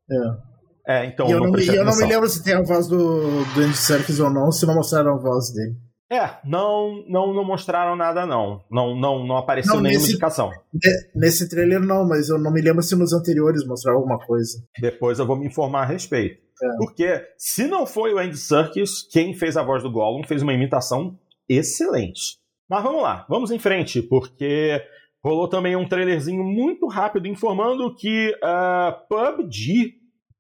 É. 0.10 0.45
é. 0.88 1.06
então. 1.06 1.28
E 1.28 1.32
eu 1.32 1.40
não, 1.40 1.52
me, 1.52 1.68
eu 1.68 1.86
não 1.86 1.98
me 1.98 2.06
lembro 2.06 2.30
se 2.30 2.44
tem 2.44 2.54
a 2.54 2.62
voz 2.62 2.88
do, 2.88 3.44
do 3.54 3.62
Andy 3.62 3.78
Serkis 3.78 4.20
ou 4.20 4.30
não, 4.30 4.52
se 4.52 4.66
não 4.66 4.76
mostraram 4.76 5.16
a 5.16 5.18
voz 5.18 5.52
dele. 5.54 5.76
É, 6.12 6.38
não, 6.46 7.04
não, 7.08 7.34
não 7.34 7.44
mostraram 7.44 7.96
nada, 7.96 8.26
não. 8.28 8.64
Não, 8.70 8.96
não, 8.96 9.26
não 9.26 9.38
apareceu 9.38 9.76
não, 9.76 9.82
nenhuma 9.82 10.00
nesse, 10.00 10.12
indicação. 10.12 10.52
Nesse 11.16 11.50
trailer, 11.50 11.82
não, 11.82 12.08
mas 12.08 12.30
eu 12.30 12.38
não 12.38 12.54
me 12.54 12.62
lembro 12.62 12.84
se 12.84 12.96
nos 12.96 13.12
anteriores 13.12 13.66
mostraram 13.66 13.98
alguma 13.98 14.20
coisa. 14.20 14.60
Depois 14.80 15.18
eu 15.18 15.26
vou 15.26 15.36
me 15.36 15.48
informar 15.48 15.82
a 15.82 15.86
respeito. 15.86 16.36
É. 16.64 16.78
Porque, 16.78 17.22
se 17.38 17.68
não 17.68 17.88
foi 17.88 18.14
o 18.14 18.20
Andy 18.20 18.38
Serkis, 18.38 19.02
quem 19.12 19.34
fez 19.34 19.58
a 19.58 19.64
voz 19.64 19.82
do 19.82 19.92
Gollum 19.92 20.24
fez 20.24 20.44
uma 20.44 20.54
imitação 20.54 21.18
excelente. 21.50 22.38
Mas 22.70 22.84
vamos 22.84 23.02
lá, 23.02 23.26
vamos 23.28 23.52
em 23.52 23.60
frente, 23.60 24.02
porque 24.02 24.82
rolou 25.24 25.48
também 25.48 25.76
um 25.76 25.88
trailerzinho 25.88 26.44
muito 26.44 26.88
rápido 26.88 27.28
informando 27.28 27.94
que 27.96 28.30
uh, 28.30 28.46
ah, 28.46 29.06
PUBG, 29.10 29.96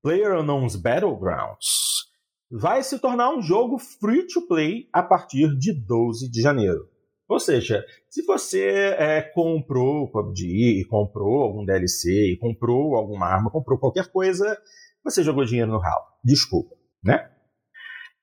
PlayerUnknown's 0.05 0.75
Battlegrounds, 0.75 1.65
vai 2.51 2.83
se 2.83 2.99
tornar 2.99 3.31
um 3.31 3.41
jogo 3.41 3.79
free 3.79 4.27
to 4.27 4.45
play 4.47 4.87
a 4.93 5.01
partir 5.01 5.57
de 5.57 5.73
12 5.73 6.29
de 6.29 6.41
janeiro. 6.43 6.87
Ou 7.27 7.39
seja, 7.39 7.83
se 8.07 8.21
você 8.21 8.93
é, 8.99 9.23
comprou 9.23 10.03
o 10.03 10.11
PUBG, 10.11 10.85
comprou 10.87 11.41
algum 11.41 11.65
DLC, 11.65 12.37
comprou 12.39 12.95
alguma 12.95 13.25
arma, 13.25 13.49
comprou 13.49 13.79
qualquer 13.79 14.11
coisa, 14.11 14.55
você 15.03 15.23
jogou 15.23 15.43
dinheiro 15.43 15.71
no 15.71 15.79
ralo. 15.79 16.05
Desculpa, 16.23 16.75
né? 17.03 17.27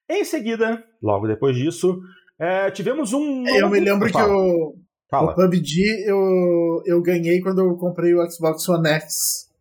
Em 0.09 0.24
seguida, 0.24 0.85
logo 1.03 1.26
depois 1.26 1.57
disso, 1.57 1.99
é, 2.39 2.70
tivemos 2.70 3.12
um. 3.12 3.45
Eu 3.49 3.68
me 3.68 3.80
lembro 3.80 4.09
que 4.09 4.22
o, 4.22 4.76
o 5.12 5.35
PUBG 5.35 6.05
eu, 6.07 6.80
eu 6.87 7.03
ganhei 7.03 7.41
quando 7.41 7.61
eu 7.61 7.76
comprei 7.76 8.14
o 8.14 8.30
Xbox 8.30 8.68
One 8.68 8.89
X. 8.89 9.51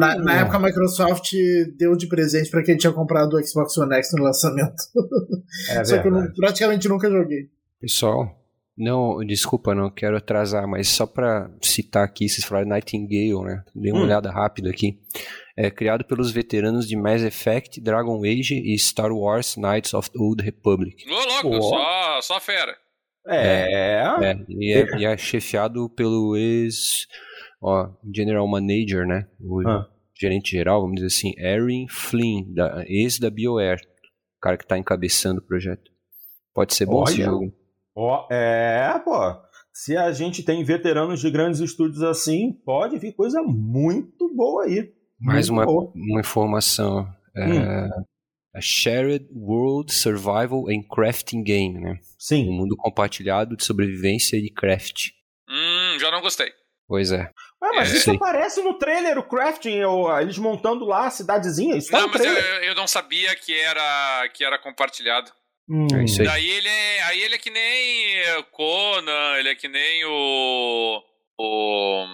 Na, 0.00 0.16
na, 0.16 0.40
época 0.40 0.56
a 0.56 0.60
Microsoft 0.60 1.32
deu 1.76 1.94
de 1.94 2.06
presente 2.06 2.50
para 2.50 2.62
quem 2.62 2.76
tinha 2.76 2.92
comprado 2.92 3.34
o 3.34 3.46
Xbox 3.46 3.76
One 3.76 3.94
X 3.96 4.12
no 4.16 4.24
lançamento. 4.24 4.82
É 5.70 5.84
Só 5.84 5.98
que 6.00 6.08
eu 6.08 6.12
não, 6.12 6.32
praticamente 6.32 6.88
nunca 6.88 7.10
joguei. 7.10 7.50
Pessoal, 7.78 8.34
não, 8.76 9.18
desculpa, 9.18 9.74
não 9.74 9.90
quero 9.90 10.16
atrasar, 10.16 10.66
mas 10.66 10.88
só 10.88 11.06
para 11.06 11.50
citar 11.60 12.02
aqui, 12.02 12.28
vocês 12.28 12.46
falaram 12.46 12.68
Nightingale, 12.68 13.44
né? 13.44 13.62
Dei 13.74 13.92
uma 13.92 14.00
hum. 14.00 14.04
olhada 14.04 14.30
rápida 14.30 14.70
aqui. 14.70 14.98
É 15.54 15.70
criado 15.70 16.02
pelos 16.04 16.30
veteranos 16.30 16.88
de 16.88 16.96
Mass 16.96 17.22
Effect, 17.22 17.78
Dragon 17.78 18.24
Age 18.24 18.54
e 18.54 18.78
Star 18.78 19.12
Wars 19.12 19.56
Knights 19.56 19.92
of 19.92 20.10
the 20.10 20.18
Old 20.18 20.42
Republic. 20.42 21.04
Ô, 21.06 21.12
louco, 21.12 21.58
oh. 21.58 21.62
só, 21.62 22.20
só 22.22 22.40
fera. 22.40 22.74
É. 23.26 24.00
é, 24.22 24.38
e, 24.48 24.72
é 24.72 24.98
e 24.98 25.04
é 25.04 25.16
chefiado 25.18 25.90
pelo 25.90 26.34
ex 26.38 27.06
ó, 27.60 27.90
General 28.14 28.46
Manager, 28.46 29.06
né? 29.06 29.28
O 29.40 29.60
ah. 29.68 29.88
gerente 30.18 30.50
geral, 30.52 30.80
vamos 30.80 30.96
dizer 30.96 31.06
assim, 31.06 31.32
Erin 31.38 31.86
Flynn, 31.88 32.52
da, 32.52 32.84
ex 32.86 33.18
da 33.18 33.30
BioWare, 33.30 33.80
o 33.80 34.40
cara 34.40 34.56
que 34.56 34.64
está 34.64 34.78
encabeçando 34.78 35.40
o 35.40 35.44
projeto. 35.44 35.90
Pode 36.54 36.74
ser 36.74 36.86
bom 36.86 37.02
Olha. 37.02 37.10
esse 37.10 37.22
jogo. 37.22 37.52
Ó, 37.94 38.26
é, 38.30 38.98
pô. 39.04 39.50
Se 39.72 39.96
a 39.96 40.12
gente 40.12 40.42
tem 40.42 40.64
veteranos 40.64 41.20
de 41.20 41.30
grandes 41.30 41.60
estúdios 41.60 42.02
assim, 42.02 42.52
pode 42.64 42.98
vir 42.98 43.12
coisa 43.12 43.40
muito 43.42 44.34
boa 44.34 44.64
aí. 44.64 44.92
Mais 45.18 45.48
uma, 45.48 45.64
uma 45.64 46.20
informação. 46.20 47.06
É, 47.36 47.46
hum. 47.46 48.04
a 48.54 48.60
Shared 48.60 49.28
World 49.32 49.92
Survival 49.92 50.64
and 50.68 50.82
Crafting 50.92 51.42
Game, 51.42 51.78
né? 51.78 51.98
Sim. 52.18 52.48
Um 52.48 52.52
mundo 52.52 52.76
compartilhado 52.76 53.56
de 53.56 53.64
sobrevivência 53.64 54.36
e 54.36 54.50
craft. 54.50 55.10
Hum, 55.48 55.98
já 55.98 56.10
não 56.10 56.20
gostei. 56.20 56.50
Pois 56.88 57.12
é. 57.12 57.30
Ah, 57.62 57.72
mas 57.74 57.92
é, 57.92 57.96
isso 57.96 58.04
sei. 58.06 58.16
aparece 58.16 58.62
no 58.62 58.74
trailer, 58.74 59.18
o 59.18 59.22
crafting, 59.22 59.80
eles 60.20 60.38
montando 60.38 60.86
lá 60.86 61.06
a 61.06 61.10
cidadezinha. 61.10 61.76
Isso 61.76 61.90
tá 61.90 62.00
não, 62.00 62.08
mas 62.08 62.24
eu, 62.24 62.32
eu, 62.32 62.74
não 62.74 62.86
sabia 62.86 63.36
que 63.36 63.52
era, 63.58 64.28
que 64.32 64.42
era 64.42 64.58
compartilhado. 64.58 65.30
Hum. 65.68 65.86
É 65.94 66.04
isso 66.04 66.22
aí. 66.22 66.26
Daí 66.26 66.50
ele 66.50 66.68
é, 66.68 67.02
aí 67.02 67.22
ele 67.22 67.34
é 67.34 67.38
que 67.38 67.50
nem 67.50 68.16
Conan, 68.50 69.36
ele 69.38 69.50
é 69.50 69.54
que 69.54 69.68
nem 69.68 70.04
o. 70.06 71.02
o 71.38 72.06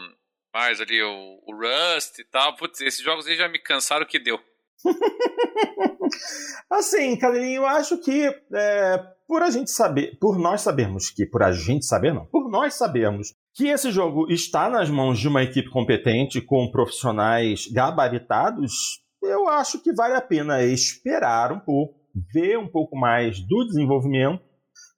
mais 0.53 0.80
ali, 0.80 1.03
o, 1.03 1.42
o 1.47 1.55
Rust 1.55 2.18
e 2.18 2.24
tal. 2.24 2.57
Putz, 2.57 2.80
esses 2.80 3.03
jogos 3.03 3.26
aí 3.26 3.36
já 3.36 3.49
me 3.49 3.59
cansaram 3.59 4.05
que 4.05 4.18
deu. 4.18 4.40
assim, 6.70 7.16
Cadeirinho, 7.16 7.62
eu 7.62 7.66
acho 7.66 7.99
que 7.99 8.26
é, 8.53 9.07
por 9.26 9.42
a 9.42 9.51
gente 9.51 9.70
saber, 9.70 10.18
por 10.18 10.38
nós 10.38 10.61
sabermos 10.61 11.11
que, 11.11 11.26
por 11.26 11.42
a 11.42 11.53
gente 11.53 11.84
saber, 11.84 12.14
não, 12.14 12.26
nós 12.49 12.74
sabermos 12.74 13.32
que 13.55 13.68
esse 13.68 13.90
jogo 13.90 14.30
está 14.30 14.68
nas 14.68 14.90
mãos 14.90 15.18
de 15.18 15.28
uma 15.28 15.42
equipe 15.42 15.70
competente 15.70 16.40
com 16.40 16.70
profissionais 16.70 17.66
gabaritados, 17.72 19.01
eu 19.22 19.49
acho 19.49 19.82
que 19.82 19.94
vale 19.94 20.14
a 20.14 20.20
pena 20.20 20.62
esperar 20.62 21.53
um 21.53 21.61
pouco, 21.61 21.94
ver 22.32 22.59
um 22.59 22.68
pouco 22.68 22.97
mais 22.97 23.40
do 23.40 23.64
desenvolvimento, 23.66 24.42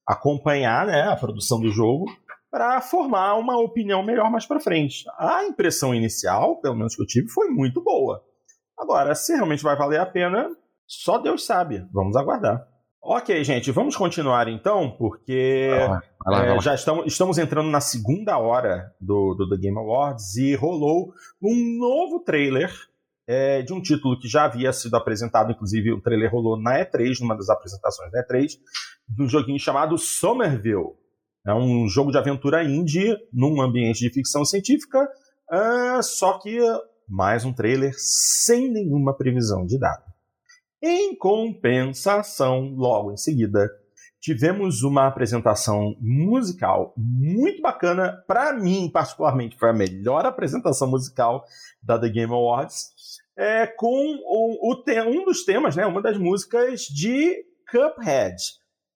acompanhar 0.07 0.86
né, 0.86 1.03
a 1.03 1.16
produção 1.16 1.61
do 1.61 1.70
jogo 1.70 2.07
para 2.51 2.80
formar 2.80 3.34
uma 3.34 3.59
opinião 3.61 4.03
melhor 4.03 4.30
mais 4.30 4.46
para 4.46 4.59
frente. 4.59 5.05
A 5.18 5.44
impressão 5.44 5.94
inicial, 5.94 6.61
pelo 6.61 6.76
menos 6.76 6.96
que 6.96 7.03
eu 7.03 7.07
tive, 7.07 7.28
foi 7.28 7.49
muito 7.49 7.82
boa. 7.82 8.22
Agora, 8.76 9.14
se 9.14 9.34
realmente 9.34 9.62
vai 9.62 9.76
valer 9.76 10.01
a 10.01 10.07
pena, 10.07 10.49
só 10.86 11.18
Deus 11.18 11.44
sabe. 11.44 11.86
Vamos 11.92 12.16
aguardar. 12.16 12.66
Ok, 13.03 13.44
gente, 13.44 13.70
vamos 13.70 13.96
continuar 13.96 14.49
então, 14.49 14.90
porque 14.99 15.70
vai 15.88 16.01
lá, 16.27 16.47
é, 16.47 16.61
já 16.61 16.75
estamos, 16.75 17.07
estamos 17.07 17.39
entrando 17.39 17.71
na 17.71 17.81
segunda 17.81 18.39
hora 18.39 18.93
do, 19.01 19.35
do 19.35 19.49
The 19.49 19.57
Game 19.57 19.79
Awards 19.79 20.37
e 20.37 20.55
rolou 20.55 21.12
um 21.41 21.79
novo 21.79 22.21
trailer 22.21 22.73
é, 23.27 23.61
de 23.62 23.75
um 23.75 23.81
título 23.81 24.19
que 24.19 24.27
já 24.27 24.45
havia 24.45 24.73
sido 24.73 24.97
apresentado, 24.97 25.53
inclusive 25.53 25.93
o 25.93 26.01
trailer 26.01 26.33
rolou 26.33 26.61
na 26.61 26.79
E3, 26.85 27.21
numa 27.21 27.37
das 27.37 27.51
apresentações 27.51 28.11
da 28.11 28.27
E3, 28.27 28.59
de 29.09 29.23
um 29.23 29.29
joguinho 29.29 29.59
chamado 29.59 29.99
Somerville. 29.99 30.97
É 31.47 31.55
um 31.55 31.87
jogo 31.89 32.11
de 32.11 32.19
aventura 32.19 32.64
indie 32.64 33.16
num 33.33 33.61
ambiente 33.61 34.01
de 34.01 34.11
ficção 34.11 34.45
científica, 34.45 35.07
uh, 35.53 36.03
só 36.03 36.39
que 36.39 36.59
mais 37.07 37.45
um 37.45 37.53
trailer 37.53 37.93
sem 37.97 38.71
nenhuma 38.71 39.14
previsão 39.14 39.64
de 39.64 39.79
data. 39.79 40.05
Em 40.83 41.16
compensação, 41.16 42.75
logo 42.77 43.12
em 43.12 43.16
seguida, 43.16 43.71
tivemos 44.21 44.83
uma 44.83 45.07
apresentação 45.07 45.97
musical 46.01 46.93
muito 46.97 47.62
bacana. 47.62 48.23
Para 48.27 48.53
mim, 48.53 48.91
particularmente, 48.93 49.57
foi 49.57 49.71
a 49.71 49.75
melhor 49.75 50.27
apresentação 50.27 50.89
musical 50.91 51.45
da 51.83 51.99
The 51.99 52.09
Game 52.09 52.33
Awards, 52.33 52.91
é, 53.37 53.66
com 53.66 54.19
o, 54.25 54.73
o 54.73 54.85
um 55.07 55.25
dos 55.25 55.45
temas, 55.45 55.77
né, 55.77 55.87
uma 55.87 56.03
das 56.03 56.19
músicas 56.19 56.83
de 56.83 57.45
Cuphead. 57.71 58.37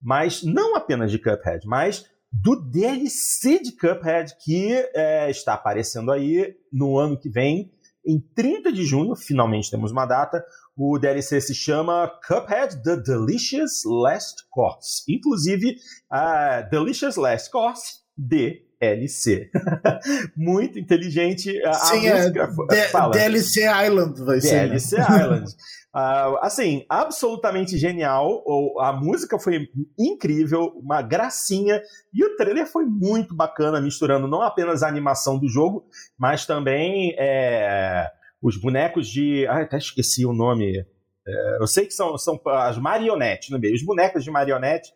Mas 0.03 0.43
não 0.43 0.75
apenas 0.75 1.12
de 1.12 1.18
Cuphead, 1.18 1.66
mas 1.66 2.11
do 2.33 2.57
DLC 2.57 3.62
de 3.62 3.73
Cuphead 3.73 4.35
que 4.43 4.73
é, 4.95 5.31
está 5.31 5.55
aparecendo 5.55 6.11
aí 6.11 6.57
no 6.73 6.99
ano 6.99 7.18
que 7.18 7.29
vem. 7.29 7.70
Em 8.05 8.18
30 8.35 8.73
de 8.73 8.85
junho, 8.85 9.14
finalmente 9.14 9.70
temos 9.70 9.93
uma 9.93 10.05
data, 10.05 10.45
o 10.77 10.99
DLC 10.99 11.41
se 11.41 11.55
chama 11.55 12.11
Cuphead 12.27 12.83
The 12.83 12.97
Delicious 12.97 13.83
Last 13.85 14.45
Course. 14.51 15.03
Inclusive, 15.09 15.77
a 16.11 16.62
Delicious 16.62 17.16
Last 17.16 17.51
Course 17.51 18.03
DLC. 18.16 19.51
Muito 20.37 20.79
inteligente. 20.79 21.62
A, 21.64 21.73
Sim, 21.75 22.09
a 22.09 22.16
música, 22.16 22.55
é 22.73 22.83
fala. 22.85 23.12
DLC 23.12 23.62
Island 23.64 24.25
vai 24.25 24.41
ser. 24.41 24.68
DLC 24.68 24.97
né? 24.97 25.05
Island. 25.05 25.51
Uh, 25.95 26.39
assim, 26.41 26.85
absolutamente 26.89 27.77
genial. 27.77 28.43
A 28.81 28.93
música 28.93 29.39
foi 29.39 29.68
incrível, 29.99 30.73
uma 30.77 31.03
gracinha. 31.03 31.83
E 32.12 32.25
o 32.25 32.35
trailer 32.37 32.66
foi 32.66 32.87
muito 32.87 33.35
bacana, 33.35 33.81
misturando 33.81 34.27
não 34.27 34.41
apenas 34.41 34.83
a 34.83 34.89
animação 34.89 35.39
do 35.39 35.49
jogo, 35.49 35.85
mas 36.18 36.47
também 36.47 37.14
é, 37.18 38.11
os 38.43 38.57
bonecos 38.57 39.09
de. 39.09 39.47
Ah, 39.47 39.62
até 39.62 39.78
esqueci 39.78 40.26
o 40.26 40.32
nome. 40.32 40.84
É, 41.26 41.59
eu 41.61 41.66
sei 41.66 41.86
que 41.86 41.95
são, 41.95 42.18
são 42.18 42.40
as 42.47 42.76
marionetes 42.76 43.51
no 43.51 43.59
meio, 43.59 43.74
os 43.74 43.84
bonecos 43.84 44.24
de 44.24 44.30
marionete. 44.30 44.93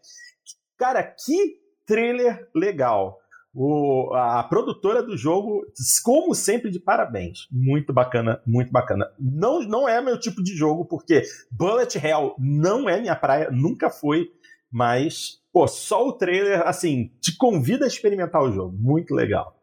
Cara, 0.76 1.02
que 1.02 1.56
trailer 1.86 2.48
legal. 2.54 3.18
O, 3.54 4.12
a 4.12 4.42
produtora 4.42 5.02
do 5.02 5.16
jogo, 5.16 5.64
como 6.04 6.34
sempre, 6.34 6.70
de 6.70 6.78
parabéns. 6.78 7.46
Muito 7.50 7.90
bacana, 7.90 8.42
muito 8.44 8.70
bacana. 8.70 9.10
Não, 9.18 9.62
não 9.62 9.88
é 9.88 10.02
meu 10.02 10.20
tipo 10.20 10.42
de 10.42 10.54
jogo, 10.54 10.84
porque 10.84 11.22
Bullet 11.50 11.96
Hell 11.96 12.34
não 12.38 12.86
é 12.86 13.00
minha 13.00 13.16
praia, 13.16 13.50
nunca 13.50 13.88
foi, 13.88 14.30
mas, 14.70 15.40
pô, 15.50 15.66
só 15.66 16.06
o 16.06 16.12
trailer, 16.12 16.66
assim, 16.66 17.10
te 17.22 17.34
convida 17.34 17.86
a 17.86 17.88
experimentar 17.88 18.42
o 18.42 18.52
jogo. 18.52 18.76
Muito 18.76 19.14
legal. 19.14 19.56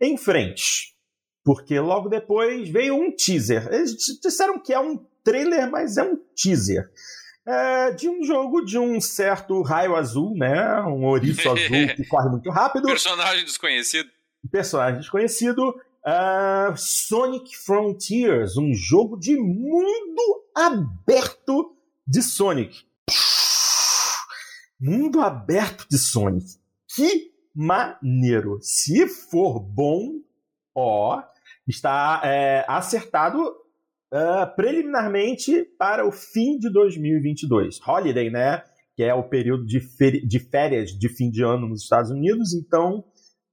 Em 0.00 0.16
frente, 0.16 0.95
porque 1.46 1.78
logo 1.78 2.08
depois 2.08 2.68
veio 2.68 2.96
um 2.96 3.14
teaser. 3.14 3.72
Eles 3.72 3.94
disseram 4.20 4.58
que 4.58 4.72
é 4.72 4.80
um 4.80 4.98
trailer, 5.22 5.70
mas 5.70 5.96
é 5.96 6.02
um 6.02 6.16
teaser. 6.34 6.90
é, 7.46 7.92
de 7.92 8.08
um 8.08 8.24
jogo 8.24 8.64
de 8.64 8.76
um 8.76 9.00
certo 9.00 9.62
raio 9.62 9.94
azul, 9.94 10.36
né? 10.36 10.82
Um 10.82 11.04
ouriço 11.04 11.42
azul 11.48 11.86
que 11.94 12.04
corre 12.08 12.30
muito 12.30 12.50
rápido. 12.50 12.86
Personagem 12.86 13.44
desconhecido. 13.44 14.10
Personagem 14.50 14.98
desconhecido. 14.98 15.68
Uh, 16.04 16.76
Sonic 16.76 17.56
Frontiers, 17.56 18.56
um 18.56 18.74
jogo 18.74 19.16
de 19.16 19.36
mundo 19.36 20.44
aberto 20.52 21.76
de 22.04 22.22
Sonic. 22.22 22.84
Mundo 24.80 25.20
aberto 25.20 25.86
de 25.88 25.96
Sonic. 25.96 26.58
Que 26.92 27.30
maneiro. 27.54 28.58
Se 28.60 29.06
for 29.06 29.60
bom, 29.60 30.20
ó, 30.74 31.22
está 31.66 32.20
é, 32.24 32.64
acertado 32.68 33.38
uh, 33.40 34.54
preliminarmente 34.54 35.64
para 35.78 36.06
o 36.06 36.12
fim 36.12 36.58
de 36.58 36.70
2022. 36.72 37.80
Holiday, 37.86 38.30
né? 38.30 38.62
Que 38.96 39.04
é 39.04 39.14
o 39.14 39.28
período 39.28 39.64
de, 39.66 39.80
de 40.26 40.40
férias 40.40 40.90
de 40.90 41.08
fim 41.08 41.30
de 41.30 41.42
ano 41.42 41.68
nos 41.68 41.82
Estados 41.82 42.10
Unidos. 42.10 42.54
Então, 42.54 43.04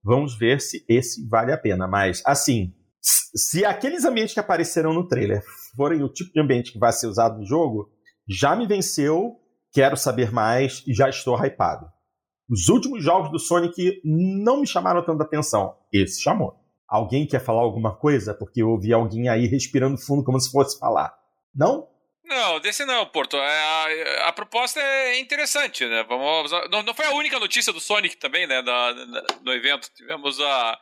vamos 0.04 0.38
ver 0.38 0.62
se 0.62 0.86
esse 0.88 1.28
vale 1.28 1.52
a 1.52 1.58
pena. 1.58 1.88
Mas, 1.88 2.22
assim, 2.26 2.74
se 3.02 3.66
aqueles 3.66 4.06
ambientes 4.06 4.34
que 4.34 4.40
apareceram 4.40 4.94
no 4.94 5.08
trailer 5.08 5.42
forem 5.76 6.04
o 6.04 6.10
tipo 6.10 6.32
de 6.32 6.40
ambiente 6.40 6.72
que 6.72 6.80
vai 6.80 6.92
ser 6.92 7.08
usado 7.08 7.40
no 7.40 7.46
jogo, 7.46 7.90
já 8.28 8.56
me 8.56 8.66
venceu, 8.66 9.36
quero 9.74 9.98
saber 9.98 10.32
mais 10.32 10.84
e 10.88 10.94
já 10.94 11.10
estou 11.10 11.36
hypado. 11.44 11.88
Os 12.50 12.70
últimos 12.70 13.04
jogos 13.04 13.32
do 13.32 13.40
Sonic 13.40 14.02
não 14.04 14.62
me 14.62 14.68
chamaram 14.68 15.04
tanta 15.04 15.24
atenção. 15.24 15.76
Esse 15.92 16.22
chamou. 16.22 16.63
Alguém 16.94 17.26
quer 17.26 17.44
falar 17.44 17.62
alguma 17.62 17.96
coisa? 17.96 18.36
Porque 18.36 18.62
eu 18.62 18.70
ouvi 18.70 18.94
alguém 18.94 19.28
aí 19.28 19.48
respirando 19.48 19.98
fundo 19.98 20.24
como 20.24 20.40
se 20.40 20.52
fosse 20.52 20.78
falar. 20.78 21.12
Não? 21.56 21.90
Não, 22.24 22.60
desse 22.60 22.86
não, 22.86 23.04
Porto. 23.08 23.36
É, 23.36 24.20
a, 24.22 24.28
a, 24.28 24.32
proposta 24.32 24.80
é 24.80 25.20
interessante, 25.20 25.88
né? 25.88 26.06
Vamos, 26.08 26.52
não, 26.70 26.84
não, 26.84 26.94
foi 26.94 27.06
a 27.06 27.16
única 27.16 27.40
notícia 27.40 27.74
do 27.74 27.80
Sonic 27.80 28.18
também, 28.18 28.46
né? 28.46 28.62
Da, 28.62 28.94
da, 28.94 29.26
no 29.42 29.52
evento. 29.54 29.90
Tivemos 29.96 30.40
a, 30.40 30.80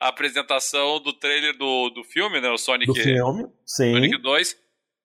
a, 0.00 0.08
apresentação 0.08 1.00
do 1.00 1.14
trailer 1.14 1.56
do, 1.56 1.88
do 1.88 2.04
filme, 2.04 2.42
né? 2.42 2.50
O 2.50 2.58
Sonic, 2.58 2.92
do 2.92 2.94
filme, 2.94 3.46
sim. 3.64 3.94
Sonic 3.94 4.18
2. 4.18 4.56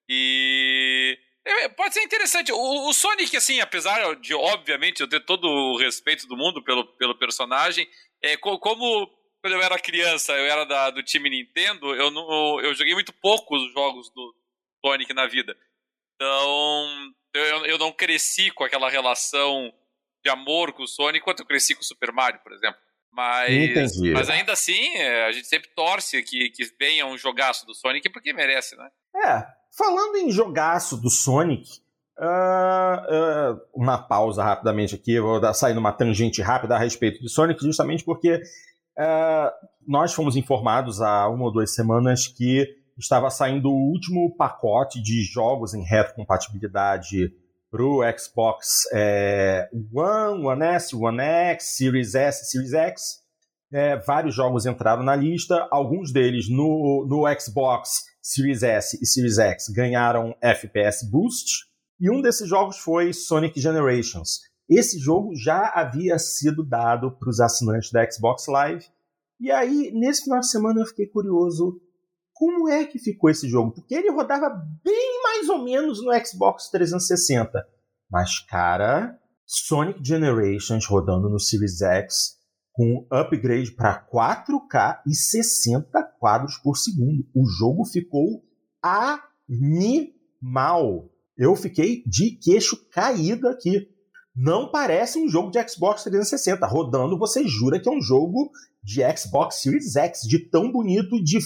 E 0.10 1.18
é, 1.46 1.70
pode 1.70 1.94
ser 1.94 2.04
interessante. 2.04 2.52
O, 2.52 2.90
o, 2.90 2.94
Sonic, 2.94 3.38
assim, 3.38 3.62
apesar 3.62 4.14
de, 4.18 4.34
obviamente, 4.34 5.00
eu 5.00 5.08
ter 5.08 5.22
todo 5.22 5.48
o 5.48 5.78
respeito 5.78 6.28
do 6.28 6.36
mundo 6.36 6.62
pelo, 6.62 6.86
pelo 6.98 7.18
personagem, 7.18 7.88
é, 8.22 8.36
como 8.36 9.10
quando 9.42 9.54
eu 9.54 9.62
era 9.62 9.80
criança, 9.80 10.34
eu 10.34 10.46
era 10.46 10.66
da, 10.66 10.90
do 10.90 11.04
time 11.04 11.30
Nintendo, 11.30 11.94
eu, 11.96 12.12
não, 12.12 12.60
eu 12.62 12.74
joguei 12.74 12.94
muito 12.94 13.14
poucos 13.14 13.72
jogos 13.74 14.10
do 14.12 14.36
Sonic 14.86 15.14
na 15.14 15.28
vida. 15.28 15.56
Então, 16.16 17.14
eu, 17.34 17.66
eu 17.66 17.78
não 17.78 17.92
cresci 17.92 18.52
com 18.52 18.64
aquela 18.64 18.90
relação 18.90 19.74
de 20.24 20.30
amor 20.30 20.74
com 20.74 20.84
o 20.84 20.88
Sonic 20.88 21.24
quanto 21.24 21.42
eu 21.42 21.46
cresci 21.46 21.74
com 21.74 21.82
o 21.82 21.86
Super 21.86 22.12
Mario, 22.12 22.42
por 22.42 22.52
exemplo. 22.52 22.80
Mas, 23.12 23.98
mas 24.14 24.30
ainda 24.30 24.54
assim, 24.54 24.96
é, 24.96 25.26
a 25.26 25.32
gente 25.32 25.48
sempre 25.48 25.70
torce 25.76 26.22
que, 26.22 26.50
que 26.52 26.64
venha 26.80 27.08
um 27.08 27.18
jogaço 27.18 27.66
do 27.66 27.74
Sonic 27.74 28.08
porque 28.10 28.32
merece, 28.32 28.76
né? 28.76 28.90
É, 29.16 29.46
falando 29.76 30.18
em 30.18 30.30
jogaço 30.30 30.96
do 30.96 31.10
Sonic, 31.10 31.68
uh, 32.20 33.54
uh, 33.54 33.62
uma 33.74 33.98
pausa 33.98 34.44
rapidamente 34.44 34.94
aqui, 34.94 35.20
vou 35.20 35.40
dar, 35.40 35.54
sair 35.54 35.74
numa 35.74 35.92
tangente 35.92 36.42
rápida 36.42 36.76
a 36.76 36.80
respeito 36.80 37.20
de 37.20 37.30
Sonic, 37.30 37.64
justamente 37.64 38.04
porque 38.04 38.42
é, 39.00 39.52
nós 39.88 40.14
fomos 40.14 40.36
informados 40.36 41.02
há 41.02 41.30
uma 41.30 41.46
ou 41.46 41.52
duas 41.52 41.74
semanas 41.74 42.28
que 42.28 42.68
estava 42.98 43.30
saindo 43.30 43.70
o 43.70 43.92
último 43.92 44.36
pacote 44.36 45.02
de 45.02 45.24
jogos 45.24 45.74
em 45.74 45.82
retrocompatibilidade 45.84 47.32
para 47.72 47.84
o 47.84 48.02
Xbox 48.18 48.84
é, 48.92 49.70
One, 49.94 50.46
One 50.46 50.66
S, 50.66 50.96
One 50.96 51.22
X, 51.22 51.78
Series 51.78 52.14
S, 52.14 52.52
Series 52.52 52.74
X. 52.74 53.02
É, 53.72 53.98
vários 53.98 54.36
jogos 54.36 54.66
entraram 54.66 55.04
na 55.04 55.16
lista, 55.16 55.68
alguns 55.72 56.12
deles 56.12 56.50
no, 56.50 57.06
no 57.08 57.24
Xbox 57.40 58.04
Series 58.22 58.64
S 58.64 58.98
e 59.02 59.06
Series 59.06 59.38
X 59.38 59.70
ganharam 59.70 60.36
FPS 60.42 61.10
Boost, 61.10 61.70
e 62.00 62.10
um 62.10 62.22
desses 62.22 62.50
jogos 62.50 62.78
foi 62.78 63.14
Sonic 63.14 63.60
Generations. 63.60 64.40
Esse 64.70 65.00
jogo 65.00 65.36
já 65.36 65.72
havia 65.74 66.20
sido 66.20 66.64
dado 66.64 67.12
para 67.18 67.30
os 67.30 67.40
assinantes 67.40 67.92
da 67.92 68.10
Xbox 68.10 68.46
Live. 68.48 68.86
E 69.40 69.50
aí, 69.50 69.92
nesse 69.94 70.26
final 70.26 70.42
de 70.42 70.50
semana, 70.50 70.82
eu 70.82 70.86
fiquei 70.86 71.08
curioso 71.08 71.82
como 72.34 72.70
é 72.70 72.86
que 72.86 73.00
ficou 73.00 73.32
esse 73.32 73.50
jogo. 73.50 73.72
Porque 73.74 73.96
ele 73.96 74.12
rodava 74.12 74.50
bem 74.84 75.24
mais 75.24 75.50
ou 75.50 75.64
menos 75.64 76.04
no 76.04 76.12
Xbox 76.24 76.70
360. 76.70 77.66
Mas, 78.12 78.40
cara, 78.42 79.20
Sonic 79.46 80.00
Generations 80.04 80.86
rodando 80.86 81.28
no 81.30 81.40
Series 81.40 81.82
X 81.82 82.38
com 82.72 83.08
upgrade 83.12 83.72
para 83.72 84.08
4K 84.08 85.02
e 85.08 85.16
60 85.16 86.04
quadros 86.20 86.58
por 86.58 86.78
segundo. 86.78 87.28
O 87.36 87.46
jogo 87.46 87.86
ficou 87.86 88.44
animal. 89.50 91.10
Eu 91.36 91.56
fiquei 91.56 92.04
de 92.06 92.38
queixo 92.38 92.78
caído 92.92 93.48
aqui 93.48 93.88
não 94.42 94.72
parece 94.72 95.20
um 95.20 95.28
jogo 95.28 95.52
de 95.52 95.60
Xbox 95.68 96.04
360. 96.04 96.66
Rodando, 96.66 97.18
você 97.18 97.46
jura 97.46 97.78
que 97.78 97.90
é 97.90 97.92
um 97.92 98.02
jogo 98.02 98.50
de 98.82 99.02
Xbox 99.18 99.62
Series 99.62 99.98
X, 99.98 100.22
de 100.22 100.40
tão 100.40 100.72
bonito, 100.72 101.22
de, 101.22 101.40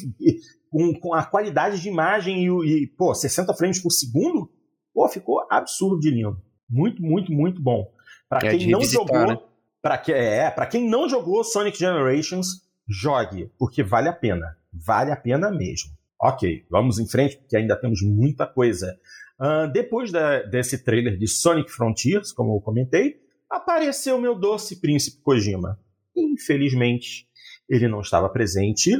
com, 0.70 0.94
com 1.00 1.14
a 1.14 1.26
qualidade 1.26 1.82
de 1.82 1.90
imagem 1.90 2.46
e, 2.46 2.84
e, 2.84 2.88
pô, 2.88 3.16
60 3.16 3.52
frames 3.56 3.80
por 3.80 3.90
segundo. 3.90 4.48
Pô, 4.94 5.10
ficou 5.10 5.44
absurdo 5.50 6.00
de 6.00 6.12
lindo. 6.12 6.40
Muito, 6.70 7.02
muito, 7.02 7.32
muito 7.32 7.60
bom. 7.60 7.92
Para 8.30 8.48
é 8.48 8.52
quem 8.52 8.70
não 8.70 8.82
jogou, 8.82 9.28
né? 9.28 9.40
para 9.82 9.98
que 9.98 10.14
é, 10.14 10.52
para 10.52 10.68
quem 10.68 10.88
não 10.88 11.10
jogou 11.10 11.44
Sonic 11.44 11.78
Generations, 11.78 12.62
jogue, 12.88 13.52
porque 13.58 13.82
vale 13.82 14.08
a 14.08 14.14
pena. 14.14 14.56
Vale 14.72 15.12
a 15.12 15.16
pena 15.16 15.50
mesmo. 15.50 15.90
Ok, 16.22 16.64
vamos 16.70 17.00
em 17.00 17.08
frente, 17.08 17.38
porque 17.38 17.58
ainda 17.58 17.76
temos 17.76 18.04
muita 18.04 18.46
coisa. 18.46 18.96
Uh, 19.40 19.72
depois 19.72 20.12
da, 20.12 20.44
desse 20.44 20.84
trailer 20.84 21.18
de 21.18 21.28
Sonic 21.28 21.72
Frontiers, 21.72 22.32
como 22.32 22.56
eu 22.56 22.62
comentei, 22.62 23.22
apareceu 23.50 24.20
meu 24.20 24.36
doce 24.36 24.80
príncipe 24.80 25.22
Kojima. 25.22 25.80
Infelizmente, 26.16 27.28
ele 27.68 27.88
não 27.88 28.02
estava 28.02 28.30
presente 28.30 28.92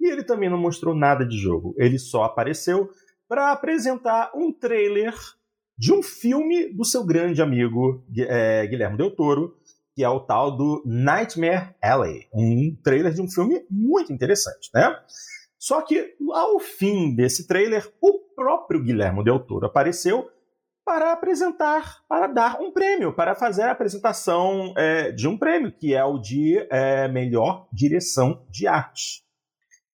e 0.00 0.10
ele 0.10 0.24
também 0.24 0.48
não 0.48 0.58
mostrou 0.58 0.94
nada 0.94 1.24
de 1.24 1.36
jogo. 1.36 1.74
Ele 1.76 1.98
só 1.98 2.24
apareceu 2.24 2.88
para 3.28 3.52
apresentar 3.52 4.32
um 4.34 4.52
trailer 4.52 5.14
de 5.76 5.92
um 5.92 6.02
filme 6.02 6.72
do 6.74 6.84
seu 6.84 7.04
grande 7.04 7.40
amigo 7.40 8.04
é, 8.16 8.66
Guilherme 8.66 8.96
Del 8.96 9.14
Toro, 9.14 9.56
que 9.94 10.02
é 10.02 10.08
o 10.08 10.20
tal 10.20 10.56
do 10.56 10.82
Nightmare 10.86 11.74
Alley. 11.82 12.28
Um 12.32 12.76
trailer 12.82 13.12
de 13.12 13.20
um 13.20 13.30
filme 13.30 13.64
muito 13.70 14.12
interessante, 14.12 14.70
né? 14.74 14.96
Só 15.58 15.82
que 15.82 16.14
ao 16.32 16.58
fim 16.60 17.14
desse 17.14 17.46
trailer, 17.46 17.92
o 18.00 18.18
próprio 18.34 18.82
Guilherme 18.82 19.24
Del 19.24 19.40
Toro 19.40 19.66
apareceu 19.66 20.30
para 20.84 21.12
apresentar, 21.12 22.02
para 22.08 22.26
dar 22.28 22.60
um 22.60 22.72
prêmio, 22.72 23.12
para 23.12 23.34
fazer 23.34 23.62
a 23.62 23.72
apresentação 23.72 24.72
é, 24.76 25.12
de 25.12 25.28
um 25.28 25.36
prêmio, 25.36 25.70
que 25.70 25.92
é 25.92 26.02
o 26.02 26.18
de 26.18 26.56
é, 26.70 27.08
melhor 27.08 27.68
direção 27.72 28.46
de 28.48 28.66
arte. 28.66 29.22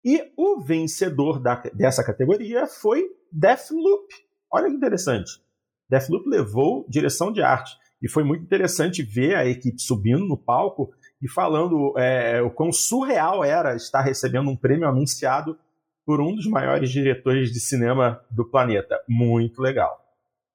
E 0.04 0.22
o 0.36 0.60
vencedor 0.60 1.40
da, 1.40 1.56
dessa 1.72 2.04
categoria 2.04 2.66
foi 2.66 3.08
Deathloop. 3.32 4.06
Olha 4.52 4.68
que 4.68 4.76
interessante. 4.76 5.42
Deathloop 5.88 6.28
levou 6.28 6.86
direção 6.88 7.32
de 7.32 7.42
arte. 7.42 7.74
E 8.00 8.08
foi 8.08 8.22
muito 8.22 8.44
interessante 8.44 9.02
ver 9.02 9.34
a 9.34 9.46
equipe 9.46 9.80
subindo 9.80 10.26
no 10.26 10.36
palco 10.36 10.92
e 11.24 11.28
falando 11.28 11.94
é, 11.96 12.42
o 12.42 12.50
quão 12.50 12.70
surreal 12.70 13.42
era 13.42 13.74
estar 13.74 14.02
recebendo 14.02 14.50
um 14.50 14.56
prêmio 14.56 14.86
anunciado 14.86 15.58
por 16.04 16.20
um 16.20 16.34
dos 16.34 16.46
maiores 16.46 16.90
diretores 16.90 17.50
de 17.50 17.60
cinema 17.60 18.20
do 18.30 18.44
planeta. 18.44 19.00
Muito 19.08 19.62
legal. 19.62 19.98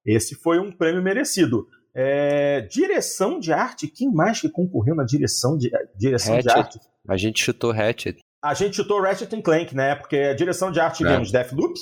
Esse 0.06 0.36
foi 0.36 0.60
um 0.60 0.72
prêmio 0.72 1.02
merecido. 1.02 1.68
É, 1.92 2.62
direção 2.62 3.40
de 3.40 3.52
arte, 3.52 3.88
quem 3.88 4.14
mais 4.14 4.40
que 4.40 4.48
concorreu 4.48 4.94
na 4.94 5.04
direção 5.04 5.58
de, 5.58 5.72
direção 5.98 6.38
de 6.40 6.52
arte? 6.52 6.80
A 7.08 7.18
gente 7.18 7.44
chutou 7.44 7.72
Hatchet. 7.72 8.20
A 8.40 8.54
gente 8.54 8.76
chutou 8.76 9.02
Ratchet 9.02 9.42
Clank, 9.42 9.76
né? 9.76 9.96
Porque 9.96 10.18
a 10.18 10.36
direção 10.36 10.72
de 10.72 10.80
arte 10.80 11.04
é. 11.04 11.08
tivemos 11.08 11.32
Deathloop, 11.32 11.74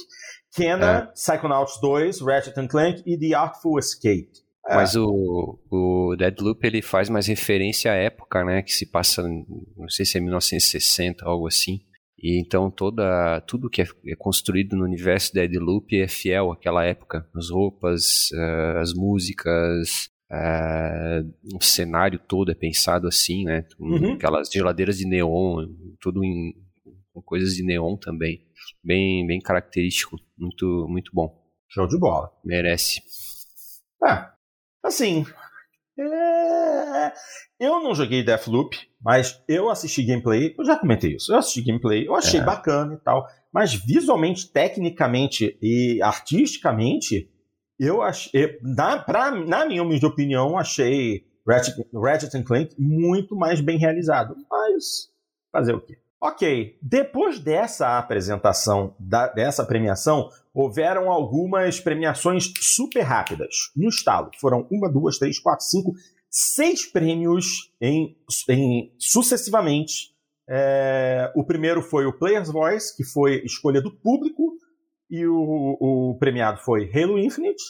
Kenna, 0.55 1.09
é. 1.09 1.13
Psychonauts 1.13 1.77
2, 1.81 2.21
Ratchet 2.21 2.67
Clank 2.69 3.03
e 3.05 3.19
The 3.19 3.35
Artful 3.35 3.77
Escape. 3.77 4.31
É. 4.68 4.76
Mas 4.76 4.95
o, 4.95 5.57
o 5.72 6.15
Deadloop 6.18 6.65
ele 6.65 6.82
faz 6.82 7.09
mais 7.09 7.28
referência 7.28 7.91
à 7.91 7.95
época, 7.95 8.43
né? 8.43 8.61
Que 8.61 8.74
se 8.74 8.86
passa, 8.86 9.24
não 9.24 9.89
sei 9.89 10.05
se 10.05 10.18
é 10.18 10.22
1960, 10.22 11.26
algo 11.26 11.47
assim. 11.47 11.80
E 12.20 12.39
então 12.39 12.70
toda, 12.72 13.39
tudo 13.41 13.70
que 13.70 13.82
é, 13.82 13.86
é 14.07 14.15
construído 14.15 14.76
no 14.76 14.84
universo 14.84 15.34
Deadloop 15.34 15.95
é 15.95 16.07
fiel 16.07 16.51
àquela 16.51 16.84
época. 16.84 17.28
As 17.36 17.49
roupas, 17.49 18.30
uh, 18.32 18.80
as 18.80 18.93
músicas, 18.93 20.09
uh, 20.32 21.55
o 21.55 21.63
cenário 21.63 22.20
todo 22.20 22.51
é 22.51 22.55
pensado 22.55 23.07
assim, 23.07 23.45
né? 23.45 23.65
Uhum. 23.80 24.13
Aquelas 24.13 24.49
geladeiras 24.49 24.97
de 24.97 25.07
neon, 25.07 25.68
tudo 26.01 26.24
em, 26.26 26.53
com 27.13 27.22
coisas 27.22 27.53
de 27.53 27.63
neon 27.63 27.95
também. 27.95 28.41
Bem, 28.84 29.26
bem 29.26 29.39
característico, 29.39 30.18
muito, 30.38 30.88
muito 30.89 31.11
bom. 31.13 31.39
Show 31.70 31.88
de 31.88 31.99
bola. 31.99 32.32
Merece. 32.43 32.99
Ah, 34.03 34.34
assim, 34.84 35.25
é... 35.99 37.13
Eu 37.59 37.82
não 37.82 37.95
joguei 37.95 38.23
Deathloop, 38.23 38.78
mas 39.01 39.41
eu 39.47 39.69
assisti 39.69 40.03
gameplay, 40.03 40.53
eu 40.57 40.63
já 40.63 40.78
comentei 40.78 41.15
isso, 41.15 41.34
eu 41.34 41.38
assisti 41.38 41.63
gameplay, 41.63 42.07
eu 42.07 42.15
achei 42.15 42.39
é. 42.39 42.43
bacana 42.43 42.93
e 42.93 42.97
tal, 42.97 43.25
mas 43.51 43.73
visualmente, 43.73 44.51
tecnicamente 44.51 45.57
e 45.61 45.99
artisticamente, 46.01 47.30
eu 47.80 48.01
achei, 48.03 48.59
na, 48.61 48.99
pra, 48.99 49.32
na 49.32 49.65
minha 49.65 49.82
humilde 49.82 50.05
opinião, 50.05 50.57
achei 50.57 51.25
Ratchet, 51.47 51.75
Ratchet 51.93 52.43
Clank 52.43 52.75
muito 52.78 53.36
mais 53.36 53.59
bem 53.59 53.80
realizado, 53.80 54.36
mas 54.49 55.09
fazer 55.51 55.73
o 55.73 55.82
quê? 55.82 55.97
Ok, 56.20 56.78
depois 56.82 57.39
dessa 57.39 57.99
apresentação, 57.99 58.95
da, 58.99 59.28
dessa 59.28 59.63
premiação, 59.63 60.30
houveram 60.51 61.11
algumas 61.11 61.80
premiações 61.80 62.51
super 62.59 63.01
rápidas, 63.01 63.55
no 63.76 63.88
estalo. 63.88 64.32
Foram 64.41 64.68
uma, 64.72 64.91
duas, 64.91 65.20
três, 65.20 65.38
quatro, 65.39 65.63
cinco, 65.65 65.93
seis 66.28 66.91
prêmios 66.91 67.72
em, 67.80 68.18
em 68.49 68.91
sucessivamente. 68.97 70.15
É, 70.49 71.32
o 71.36 71.43
primeiro 71.43 71.84
foi 71.84 72.07
o 72.07 72.18
Player's 72.18 72.51
Voice, 72.51 72.95
que 72.95 73.03
foi 73.03 73.43
escolha 73.45 73.80
do 73.80 73.91
público, 73.91 74.57
e 75.09 75.26
o, 75.28 75.78
o 75.80 76.18
premiado 76.18 76.59
foi 76.61 76.89
Halo 76.91 77.20
Infinite. 77.20 77.63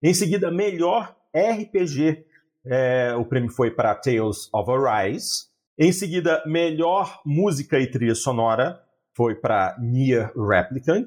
Em 0.00 0.14
seguida, 0.14 0.52
melhor 0.52 1.16
RPG, 1.34 2.24
é, 2.64 3.14
o 3.16 3.24
prêmio 3.24 3.50
foi 3.50 3.72
para 3.72 3.94
Tales 3.96 4.48
of 4.54 4.70
Arise. 4.70 5.47
Em 5.78 5.92
seguida, 5.92 6.42
melhor 6.44 7.20
música 7.24 7.78
e 7.78 7.86
trilha 7.86 8.16
sonora 8.16 8.80
foi 9.16 9.36
para 9.36 9.76
Nier 9.78 10.32
Replicant. 10.36 11.06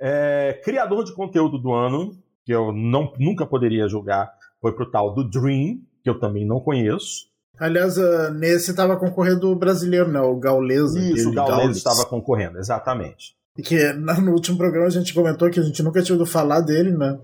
É, 0.00 0.60
criador 0.64 1.04
de 1.04 1.12
conteúdo 1.12 1.58
do 1.58 1.72
ano, 1.72 2.16
que 2.44 2.54
eu 2.54 2.72
não, 2.72 3.12
nunca 3.18 3.44
poderia 3.44 3.88
julgar, 3.88 4.32
foi 4.60 4.72
pro 4.76 4.88
tal 4.88 5.12
do 5.12 5.28
Dream, 5.28 5.80
que 6.04 6.08
eu 6.08 6.20
também 6.20 6.46
não 6.46 6.60
conheço. 6.60 7.26
Aliás, 7.58 7.98
uh, 7.98 8.30
nesse 8.32 8.70
estava 8.70 8.96
concorrendo 8.96 9.50
o 9.50 9.56
brasileiro, 9.56 10.08
né? 10.08 10.20
O 10.20 10.36
Gaules. 10.36 10.94
Isso, 10.94 11.30
o 11.30 11.34
Gaules 11.34 11.76
estava 11.76 12.06
concorrendo, 12.06 12.58
exatamente. 12.58 13.34
E 13.58 13.62
que 13.62 13.92
no 13.92 14.32
último 14.32 14.56
programa 14.56 14.86
a 14.86 14.90
gente 14.90 15.12
comentou 15.12 15.50
que 15.50 15.58
a 15.58 15.62
gente 15.64 15.82
nunca 15.82 16.00
tinha 16.00 16.16
ouvido 16.16 16.30
falar 16.30 16.60
dele, 16.60 16.92
né? 16.92 17.18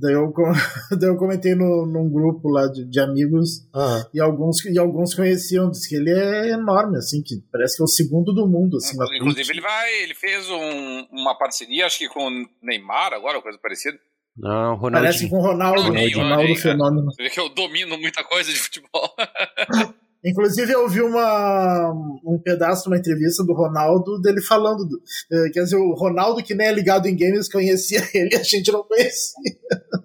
Daí 0.00 0.14
eu, 0.14 0.32
daí 0.98 1.10
eu 1.10 1.16
comentei 1.16 1.54
no, 1.54 1.84
num 1.84 2.10
grupo 2.10 2.48
lá 2.48 2.66
de, 2.66 2.88
de 2.88 3.00
amigos 3.00 3.68
uhum. 3.74 4.04
e, 4.14 4.20
alguns, 4.20 4.64
e 4.64 4.78
alguns 4.78 5.14
conheciam, 5.14 5.70
diz 5.70 5.86
que 5.86 5.96
ele 5.96 6.10
é 6.10 6.52
enorme, 6.52 6.96
assim, 6.96 7.22
que 7.22 7.36
parece 7.52 7.76
que 7.76 7.82
é 7.82 7.84
o 7.84 7.88
segundo 7.88 8.32
do 8.32 8.48
mundo. 8.48 8.78
Assim, 8.78 8.96
Inclusive, 9.16 9.52
ele 9.52 9.60
vai, 9.60 10.02
ele 10.02 10.14
fez 10.14 10.48
um, 10.48 11.06
uma 11.12 11.36
parceria, 11.36 11.84
acho 11.84 11.98
que 11.98 12.08
com 12.08 12.28
o 12.28 12.46
Neymar 12.62 13.12
agora, 13.12 13.42
coisa 13.42 13.58
parecida. 13.58 13.98
Não, 14.36 14.76
Ronaldinho. 14.76 14.92
Parece 14.92 15.28
com 15.28 15.36
o 15.36 15.42
Ronaldo, 15.42 15.82
Ronaldinho, 15.82 16.16
Ronaldo, 16.16 16.42
Ronaldo 16.42 16.60
Fenômeno. 16.60 17.12
Você 17.12 17.22
vê 17.22 17.30
que 17.30 17.40
eu 17.40 17.48
domino 17.50 17.98
muita 17.98 18.24
coisa 18.24 18.50
de 18.50 18.58
futebol. 18.58 19.14
Inclusive, 20.24 20.70
eu 20.72 20.86
vi 20.86 21.00
uma, 21.00 21.92
um 22.24 22.38
pedaço 22.42 22.82
de 22.82 22.88
uma 22.88 22.98
entrevista 22.98 23.42
do 23.42 23.54
Ronaldo 23.54 24.20
dele 24.20 24.42
falando. 24.42 24.86
Do, 24.86 25.00
eh, 25.32 25.50
quer 25.50 25.64
dizer, 25.64 25.76
o 25.76 25.94
Ronaldo, 25.94 26.42
que 26.42 26.54
nem 26.54 26.66
é 26.66 26.72
ligado 26.72 27.06
em 27.06 27.16
games, 27.16 27.50
conhecia 27.50 28.02
ele, 28.12 28.36
a 28.36 28.42
gente 28.42 28.70
não 28.70 28.82
conhecia. 28.82 29.34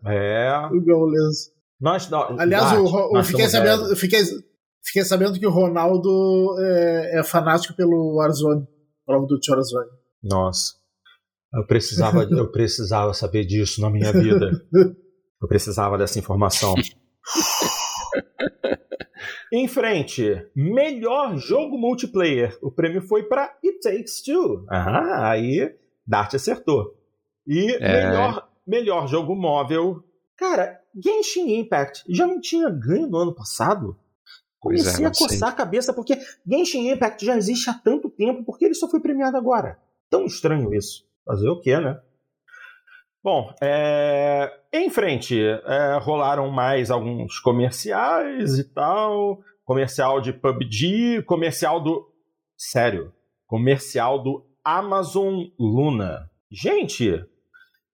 É. 0.05 0.67
O 0.71 0.83
Gaules. 0.85 1.51
Nós, 1.81 2.09
nós, 2.09 2.39
Aliás, 2.39 2.71
nós, 2.71 2.93
o, 2.93 3.13
nós 3.13 3.27
fiquei, 3.27 3.49
sabendo, 3.49 3.95
fiquei, 3.97 4.23
fiquei 4.85 5.03
sabendo 5.03 5.37
que 5.37 5.45
o 5.45 5.51
Ronaldo 5.51 6.55
é, 6.59 7.19
é 7.19 7.23
fanático 7.23 7.75
pelo 7.75 8.15
Warzone, 8.15 8.65
prova 9.05 9.25
do 9.27 9.37
Warzone. 9.49 9.89
Nossa. 10.23 10.73
Eu 11.53 11.65
precisava, 11.67 12.23
eu 12.31 12.49
precisava 12.51 13.13
saber 13.13 13.45
disso 13.45 13.81
na 13.81 13.89
minha 13.89 14.13
vida. 14.13 14.49
Eu 15.41 15.47
precisava 15.49 15.97
dessa 15.97 16.17
informação. 16.17 16.73
Em 19.51 19.67
frente, 19.67 20.45
melhor 20.55 21.37
jogo 21.37 21.77
multiplayer. 21.77 22.57
O 22.61 22.71
prêmio 22.71 23.01
foi 23.01 23.23
para 23.23 23.55
It 23.63 23.79
Takes 23.79 24.21
Two. 24.21 24.65
Ah, 24.69 25.29
aí 25.31 25.73
Dart 26.05 26.33
acertou. 26.33 26.95
E 27.47 27.71
é... 27.79 28.09
melhor, 28.09 28.49
melhor 28.65 29.07
jogo 29.07 29.35
móvel. 29.35 30.03
Cara, 30.35 30.81
Genshin 30.95 31.59
Impact 31.59 32.03
já 32.09 32.27
não 32.27 32.41
tinha 32.41 32.69
ganho 32.69 33.07
no 33.07 33.17
ano 33.17 33.33
passado? 33.33 33.97
Comecei 34.59 35.05
é, 35.05 35.07
a 35.07 35.11
coçar 35.11 35.49
a 35.49 35.55
cabeça 35.55 35.93
porque 35.93 36.19
Genshin 36.45 36.89
Impact 36.89 37.23
já 37.23 37.37
existe 37.37 37.69
há 37.69 37.73
tanto 37.73 38.09
tempo, 38.09 38.43
porque 38.43 38.65
ele 38.65 38.73
só 38.73 38.89
foi 38.89 38.99
premiado 38.99 39.37
agora. 39.37 39.77
Tão 40.09 40.25
estranho 40.25 40.73
isso. 40.73 41.05
Fazer 41.23 41.47
o 41.49 41.61
quê, 41.61 41.79
né? 41.79 41.99
Bom, 43.25 43.51
é... 43.59 44.51
em 44.71 44.87
frente, 44.87 45.41
é, 45.41 45.97
rolaram 45.99 46.51
mais 46.51 46.91
alguns 46.91 47.39
comerciais 47.39 48.59
e 48.59 48.63
tal. 48.71 49.39
Comercial 49.63 50.21
de 50.21 50.31
PUBG, 50.31 51.23
comercial 51.23 51.81
do. 51.81 52.07
Sério, 52.55 53.11
comercial 53.47 54.21
do 54.21 54.45
Amazon 54.63 55.45
Luna. 55.59 56.29
Gente, 56.51 57.19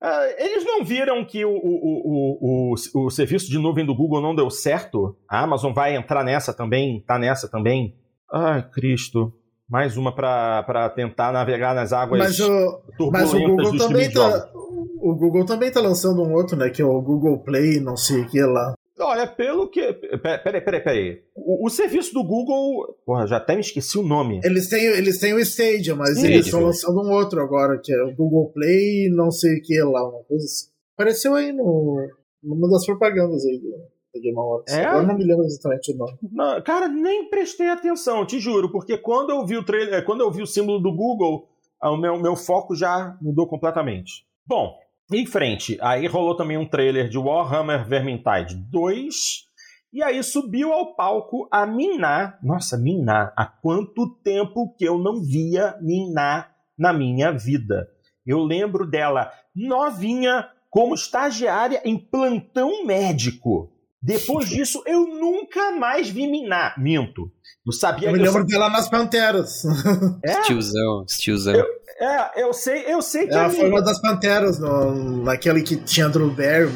é, 0.04 0.44
eles 0.44 0.66
não 0.66 0.84
viram 0.84 1.24
que 1.24 1.46
o, 1.46 1.56
o, 1.56 2.74
o, 2.74 3.06
o, 3.06 3.10
serviço 3.10 3.50
de 3.50 3.58
nuvem 3.58 3.86
do 3.86 3.96
Google 3.96 4.22
não 4.22 4.36
deu 4.36 4.50
certo? 4.50 5.18
A 5.30 5.44
Amazon 5.44 5.72
vai 5.72 5.96
entrar 5.96 6.26
nessa 6.26 6.54
também? 6.54 7.00
Tá 7.08 7.18
nessa 7.18 7.50
também? 7.50 7.96
Ai, 8.30 8.70
Cristo 8.70 9.34
mais 9.72 9.96
uma 9.96 10.14
para 10.14 10.90
tentar 10.90 11.32
navegar 11.32 11.74
nas 11.74 11.94
águas 11.94 12.20
mas 12.20 12.40
o, 12.42 12.82
mas 13.10 13.34
o 13.34 13.40
Google 13.40 13.78
também 13.78 14.12
tá, 14.12 14.52
o 15.00 15.16
Google 15.16 15.46
também 15.46 15.72
tá 15.72 15.80
lançando 15.80 16.22
um 16.22 16.34
outro, 16.34 16.58
né? 16.58 16.70
Que 16.70 16.82
é 16.82 16.86
o 16.86 17.02
Google 17.02 17.40
Play, 17.40 17.80
não 17.80 17.96
sei 17.96 18.22
o 18.22 18.28
que 18.28 18.42
lá. 18.42 18.74
Olha, 19.00 19.26
pelo 19.26 19.68
que. 19.70 19.94
Peraí, 19.94 20.62
peraí, 20.62 20.82
peraí. 20.82 21.24
O, 21.34 21.66
o, 21.66 21.70
serviço 21.70 22.14
do 22.14 22.24
Google. 22.24 22.96
Porra, 23.06 23.26
já 23.26 23.38
até 23.38 23.56
me 23.56 23.62
esqueci 23.62 23.98
o 23.98 24.04
nome. 24.04 24.42
Eles 24.44 24.68
têm, 24.68 24.84
eles 24.84 25.18
têm 25.18 25.34
o 25.34 25.40
Stadia, 25.40 25.96
mas 25.96 26.12
Stadia. 26.12 26.36
eles 26.36 26.46
estão 26.46 26.62
lançando 26.62 27.02
um 27.02 27.12
outro 27.12 27.42
agora, 27.42 27.80
que 27.80 27.92
é 27.92 28.04
o 28.04 28.14
Google 28.14 28.52
Play, 28.52 29.10
não 29.10 29.32
sei 29.32 29.58
o 29.58 29.62
que 29.62 29.82
lá, 29.82 30.08
uma 30.08 30.24
coisa 30.26 30.46
assim. 30.46 30.68
Apareceu 30.94 31.34
aí 31.34 31.52
no, 31.52 32.08
numa 32.44 32.70
das 32.70 32.86
propagandas 32.86 33.44
aí 33.46 33.58
do, 33.58 33.74
Game 34.20 34.38
Awards. 34.38 34.74
É? 34.74 34.86
Eu 34.86 35.04
não 35.04 35.16
me 35.16 35.24
lembro 35.24 35.46
exatamente 35.46 35.94
o 35.94 35.98
nome. 35.98 36.18
Não, 36.32 36.62
cara, 36.62 36.88
nem 36.88 37.30
prestei 37.30 37.70
atenção, 37.70 38.26
te 38.26 38.40
juro, 38.40 38.72
porque 38.72 38.98
quando 38.98 39.30
eu 39.30 39.46
vi 39.46 39.58
o 39.58 39.64
trailer, 39.64 40.04
quando 40.04 40.22
eu 40.22 40.32
vi 40.32 40.42
o 40.42 40.48
símbolo 40.48 40.80
do 40.80 40.94
Google, 40.94 41.48
o 41.82 41.98
meu, 41.98 42.20
meu 42.20 42.36
foco 42.36 42.76
já 42.76 43.18
mudou 43.22 43.48
completamente. 43.48 44.26
Bom, 44.46 44.78
em 45.12 45.26
frente, 45.26 45.78
aí 45.82 46.08
rolou 46.08 46.36
também 46.36 46.58
um 46.58 46.68
trailer 46.68 47.10
de 47.10 47.18
Warhammer 47.18 47.88
Vermintide 47.88 48.56
2. 48.56 49.50
E 49.94 50.02
aí 50.02 50.24
subiu 50.24 50.72
ao 50.72 50.96
palco 50.96 51.50
a 51.52 51.66
Miná. 51.66 52.38
Nossa, 52.42 52.78
Miná, 52.78 53.34
há 53.36 53.46
quanto 53.46 54.10
tempo 54.24 54.74
que 54.78 54.86
eu 54.86 54.98
não 54.98 55.22
via 55.22 55.76
Miná 55.82 56.50
na 56.78 56.94
minha 56.94 57.32
vida? 57.32 57.90
Eu 58.26 58.40
lembro 58.40 58.90
dela 58.90 59.32
novinha, 59.56 60.48
como 60.70 60.96
estagiária 60.96 61.82
em 61.84 61.98
plantão 61.98 62.86
médico. 62.86 63.71
Depois 64.02 64.50
disso, 64.50 64.82
eu 64.88 65.06
nunca 65.06 65.72
mais 65.74 66.10
vi 66.10 66.26
Miná. 66.26 66.74
Minto. 66.78 67.32
Eu 67.66 67.72
sabia 67.72 68.10
eu 68.10 68.14
me 68.14 68.20
lembro 68.20 68.44
dela 68.46 68.70
nas 68.70 68.90
Panteras. 68.90 69.62
É? 70.24 70.42
Tiozão, 70.42 71.06
tiozão. 71.06 71.54
Eu, 71.54 71.66
é, 72.00 72.44
eu 72.44 72.54
sei, 72.54 72.84
eu 72.88 73.02
sei 73.02 73.28
que. 73.28 73.34
Ela 73.34 73.50
foi 73.50 73.70
uma 73.70 73.82
das 73.82 74.02
Panteras, 74.02 74.60
no, 74.60 75.24
naquele 75.24 75.62
que 75.62 75.76
tinha 75.78 76.10
Drew 76.10 76.32
Barry. 76.32 76.74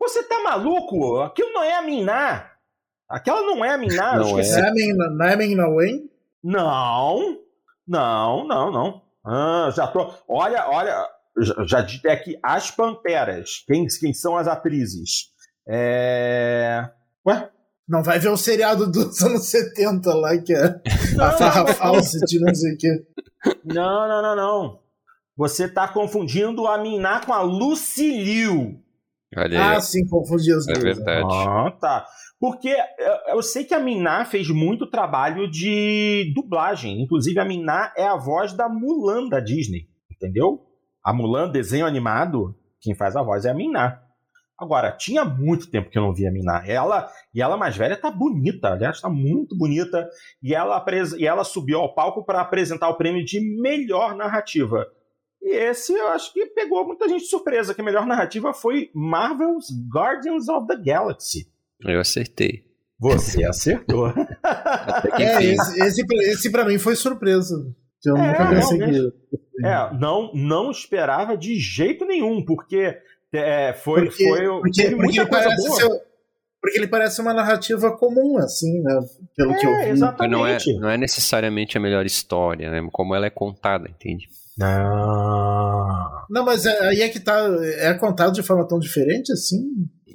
Você 0.00 0.22
tá 0.24 0.42
maluco? 0.42 1.20
Aquilo 1.20 1.52
não 1.52 1.62
é 1.62 1.74
a 1.74 1.82
Miná. 1.82 2.50
Aquela 3.08 3.42
não 3.42 3.64
é 3.64 3.74
a 3.74 3.78
Miná. 3.78 4.16
Não, 4.16 4.38
é. 4.38 4.42
não 4.42 4.58
é 4.58 4.68
a 4.68 4.72
Miná, 4.72 5.10
não 5.10 5.24
é 5.26 5.32
a 5.32 5.36
Miná 5.36 5.68
Wayne? 5.68 6.10
Não, 6.42 7.38
não, 7.86 8.46
não, 8.46 8.72
não. 8.72 9.02
Ah, 9.24 9.70
já 9.74 9.86
tô. 9.86 10.12
Olha, 10.28 10.68
olha, 10.68 11.08
já, 11.38 11.54
já 11.64 11.80
disse 11.80 12.08
aqui 12.08 12.38
as 12.42 12.70
Panteras. 12.70 13.64
Quem, 13.66 13.86
quem 14.00 14.12
são 14.12 14.36
as 14.36 14.48
atrizes? 14.48 15.34
É. 15.68 16.88
Ué? 17.26 17.50
Não 17.88 18.02
vai 18.02 18.18
ver 18.18 18.28
o 18.28 18.36
seriado 18.36 18.90
dos 18.90 19.22
anos 19.22 19.46
70 19.50 20.14
lá, 20.14 20.36
que 20.38 20.52
é 20.52 20.80
não, 21.14 21.24
a 21.24 21.32
farra 21.32 21.66
falsa 21.68 22.18
de 22.26 22.40
não 22.40 22.54
sei 22.54 22.74
o 22.74 22.78
quê. 22.78 23.06
Não, 23.64 24.08
não, 24.08 24.22
não, 24.22 24.36
não. 24.36 24.80
Você 25.36 25.68
tá 25.68 25.86
confundindo 25.86 26.66
a 26.66 26.78
Miná 26.78 27.20
com 27.20 27.32
a 27.32 27.42
Lucilio. 27.42 28.80
Olha 29.36 29.76
ah, 29.76 29.80
sim, 29.80 30.06
confundi 30.08 30.52
as 30.52 30.66
é 30.66 30.72
duas. 30.72 30.84
É 30.84 30.94
verdade. 30.94 31.28
Ah, 31.30 31.70
tá. 31.78 32.06
Porque 32.40 32.74
eu 33.28 33.42
sei 33.42 33.64
que 33.64 33.74
a 33.74 33.80
Miná 33.80 34.24
fez 34.24 34.48
muito 34.48 34.88
trabalho 34.88 35.50
de 35.50 36.32
dublagem. 36.34 37.02
Inclusive, 37.02 37.38
a 37.38 37.44
Miná 37.44 37.92
é 37.96 38.06
a 38.06 38.16
voz 38.16 38.52
da 38.52 38.68
Mulan 38.68 39.28
da 39.28 39.40
Disney. 39.40 39.88
Entendeu? 40.10 40.64
A 41.04 41.12
Mulan, 41.12 41.50
desenho 41.50 41.86
animado, 41.86 42.56
quem 42.80 42.94
faz 42.94 43.14
a 43.14 43.22
voz 43.22 43.44
é 43.44 43.50
a 43.50 43.54
Miná. 43.54 44.00
Agora, 44.58 44.90
tinha 44.92 45.24
muito 45.24 45.70
tempo 45.70 45.90
que 45.90 45.98
eu 45.98 46.02
não 46.02 46.14
via 46.14 46.30
a 46.30 46.32
Miná. 46.32 46.62
Ela, 46.66 47.10
e 47.34 47.42
ela 47.42 47.58
mais 47.58 47.76
velha 47.76 47.96
tá 47.96 48.10
bonita, 48.10 48.68
aliás, 48.68 49.00
tá 49.00 49.08
muito 49.08 49.56
bonita. 49.56 50.08
E 50.42 50.54
ela, 50.54 50.82
e 51.18 51.26
ela 51.26 51.44
subiu 51.44 51.80
ao 51.80 51.94
palco 51.94 52.24
para 52.24 52.40
apresentar 52.40 52.88
o 52.88 52.96
prêmio 52.96 53.24
de 53.24 53.38
melhor 53.60 54.16
narrativa. 54.16 54.86
E 55.42 55.54
esse 55.54 55.92
eu 55.92 56.08
acho 56.08 56.32
que 56.32 56.46
pegou 56.46 56.86
muita 56.86 57.08
gente 57.08 57.22
de 57.22 57.28
surpresa, 57.28 57.74
que 57.74 57.80
a 57.80 57.84
melhor 57.84 58.06
narrativa 58.06 58.54
foi 58.54 58.90
Marvel's 58.94 59.66
Guardians 59.94 60.48
of 60.48 60.66
the 60.66 60.76
Galaxy. 60.76 61.46
Eu 61.82 62.00
acertei. 62.00 62.64
Você 62.98 63.44
acertou. 63.46 64.08
é, 64.08 65.44
esse, 65.44 65.80
esse, 65.82 66.06
esse 66.30 66.50
pra 66.50 66.64
mim 66.64 66.78
foi 66.78 66.96
surpresa. 66.96 67.54
Eu 68.04 68.16
é, 68.16 68.26
nunca 68.26 68.54
consegui. 68.54 69.12
É, 69.64 69.94
não, 69.98 70.32
não 70.34 70.70
esperava 70.70 71.36
de 71.36 71.58
jeito 71.58 72.04
nenhum, 72.04 72.44
porque 72.44 72.96
é, 73.36 73.72
foi, 73.72 74.06
porque, 74.06 74.28
foi 74.28 74.46
porque, 74.46 74.90
porque 74.96 75.20
ele 75.20 75.28
parece 75.28 75.70
ser, 75.74 75.88
porque 76.60 76.78
ele 76.78 76.86
parece 76.88 77.20
uma 77.20 77.32
narrativa 77.32 77.96
comum, 77.96 78.38
assim, 78.38 78.82
né? 78.82 79.00
Pelo 79.36 79.52
é, 79.52 79.58
que 79.58 79.66
eu 79.66 79.76
vi. 79.78 79.88
Exatamente. 79.90 80.32
Não 80.32 80.46
é, 80.46 80.58
não 80.80 80.90
é 80.90 80.96
necessariamente 80.98 81.76
a 81.76 81.80
melhor 81.80 82.04
história, 82.04 82.70
né? 82.70 82.88
Como 82.92 83.14
ela 83.14 83.26
é 83.26 83.30
contada, 83.30 83.88
entende? 83.88 84.28
Ah. 84.60 86.24
Não, 86.30 86.44
mas 86.44 86.66
é, 86.66 86.88
aí 86.88 87.02
é 87.02 87.08
que 87.08 87.20
tá. 87.20 87.38
É 87.78 87.94
contado 87.94 88.32
de 88.32 88.42
forma 88.42 88.66
tão 88.66 88.78
diferente 88.78 89.32
assim? 89.32 89.64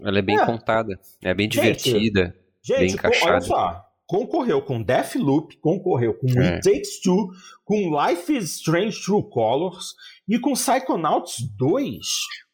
Ela 0.03 0.19
é 0.19 0.21
bem 0.21 0.37
é. 0.37 0.45
contada. 0.45 0.99
É 1.23 1.33
bem 1.33 1.47
divertida. 1.47 2.35
Gente, 2.63 2.79
bem 2.79 2.91
encaixada. 2.91 3.31
olha 3.31 3.41
só. 3.41 3.90
Concorreu 4.11 4.61
com 4.61 4.83
Deathloop, 4.83 5.55
concorreu 5.61 6.13
com 6.13 6.27
é. 6.37 6.55
It 6.55 6.69
Takes 6.69 6.99
Two, 6.99 7.29
com 7.63 7.97
Life 7.97 8.35
is 8.35 8.55
Strange 8.55 9.01
True 9.01 9.23
Colors 9.29 9.95
e 10.27 10.37
com 10.37 10.51
Psychonauts 10.51 11.37
2. 11.57 11.97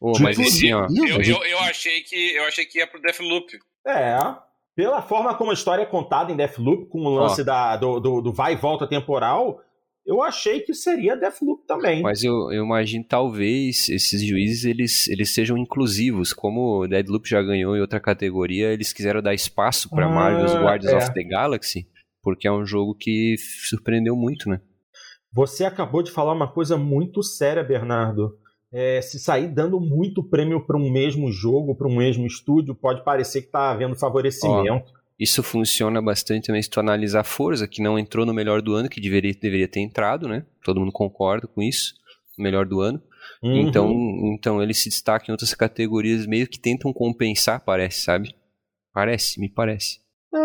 Oh, 0.00 0.16
mas 0.20 0.38
assim, 0.38 0.72
ó. 0.72 0.86
Eu, 0.88 1.20
eu, 1.20 1.44
eu, 1.44 1.58
achei 1.58 2.02
que, 2.02 2.14
eu 2.36 2.44
achei 2.44 2.64
que 2.64 2.78
ia 2.78 2.86
pro 2.86 3.02
Deathloop. 3.02 3.58
É. 3.84 4.16
Pela 4.76 5.02
forma 5.02 5.34
como 5.34 5.50
a 5.50 5.54
história 5.54 5.82
é 5.82 5.86
contada 5.86 6.30
em 6.30 6.36
Deathloop, 6.36 6.86
com 6.90 7.00
o 7.00 7.12
lance 7.12 7.42
da, 7.42 7.76
do, 7.76 7.98
do, 7.98 8.20
do 8.20 8.32
vai 8.32 8.52
e 8.52 8.56
volta 8.56 8.86
temporal, 8.86 9.60
eu 10.08 10.22
achei 10.22 10.60
que 10.60 10.72
seria 10.72 11.14
Deathloop 11.14 11.66
também. 11.66 12.00
Mas 12.00 12.24
eu, 12.24 12.50
eu 12.50 12.64
imagino 12.64 13.04
talvez 13.04 13.90
esses 13.90 14.26
juízes 14.26 14.64
eles, 14.64 15.06
eles 15.06 15.34
sejam 15.34 15.58
inclusivos, 15.58 16.32
como 16.32 16.80
o 16.80 16.88
Deadloop 16.88 17.28
já 17.28 17.42
ganhou 17.42 17.76
em 17.76 17.80
outra 17.82 18.00
categoria, 18.00 18.72
eles 18.72 18.90
quiseram 18.90 19.20
dar 19.20 19.34
espaço 19.34 19.90
para 19.90 20.06
ah, 20.06 20.08
Marvel's 20.08 20.54
Guardians 20.54 20.92
é. 20.94 20.96
of 20.96 21.12
the 21.12 21.22
Galaxy, 21.22 21.86
porque 22.22 22.48
é 22.48 22.52
um 22.52 22.64
jogo 22.64 22.94
que 22.94 23.34
surpreendeu 23.68 24.16
muito, 24.16 24.48
né? 24.48 24.62
Você 25.30 25.66
acabou 25.66 26.02
de 26.02 26.10
falar 26.10 26.32
uma 26.32 26.50
coisa 26.50 26.78
muito 26.78 27.22
séria, 27.22 27.62
Bernardo. 27.62 28.34
É, 28.72 29.02
se 29.02 29.18
sair 29.18 29.48
dando 29.48 29.78
muito 29.78 30.22
prêmio 30.22 30.66
para 30.66 30.78
um 30.78 30.90
mesmo 30.90 31.30
jogo, 31.30 31.76
para 31.76 31.86
um 31.86 31.94
mesmo 31.94 32.26
estúdio, 32.26 32.74
pode 32.74 33.04
parecer 33.04 33.42
que 33.42 33.48
está 33.48 33.72
havendo 33.72 33.94
favorecimento. 33.94 34.90
Ó, 34.90 34.97
isso 35.18 35.42
funciona 35.42 36.00
bastante 36.00 36.46
também 36.46 36.62
se 36.62 36.70
tu 36.70 36.78
analisar 36.78 37.20
a 37.20 37.24
Forza, 37.24 37.66
que 37.66 37.82
não 37.82 37.98
entrou 37.98 38.24
no 38.24 38.32
melhor 38.32 38.62
do 38.62 38.74
ano, 38.74 38.88
que 38.88 39.00
deveria, 39.00 39.34
deveria 39.34 39.66
ter 39.66 39.80
entrado, 39.80 40.28
né? 40.28 40.46
Todo 40.64 40.78
mundo 40.78 40.92
concorda 40.92 41.46
com 41.46 41.60
isso, 41.60 41.94
melhor 42.38 42.66
do 42.66 42.80
ano. 42.80 43.02
Uhum. 43.42 43.68
Então, 43.68 43.92
então 44.34 44.62
ele 44.62 44.74
se 44.74 44.88
destaca 44.88 45.26
em 45.28 45.32
outras 45.32 45.54
categorias, 45.54 46.26
meio 46.26 46.46
que 46.46 46.58
tentam 46.58 46.92
compensar, 46.92 47.64
parece, 47.64 48.02
sabe? 48.02 48.34
Parece, 48.92 49.40
me 49.40 49.48
parece. 49.48 49.98
É, 50.32 50.38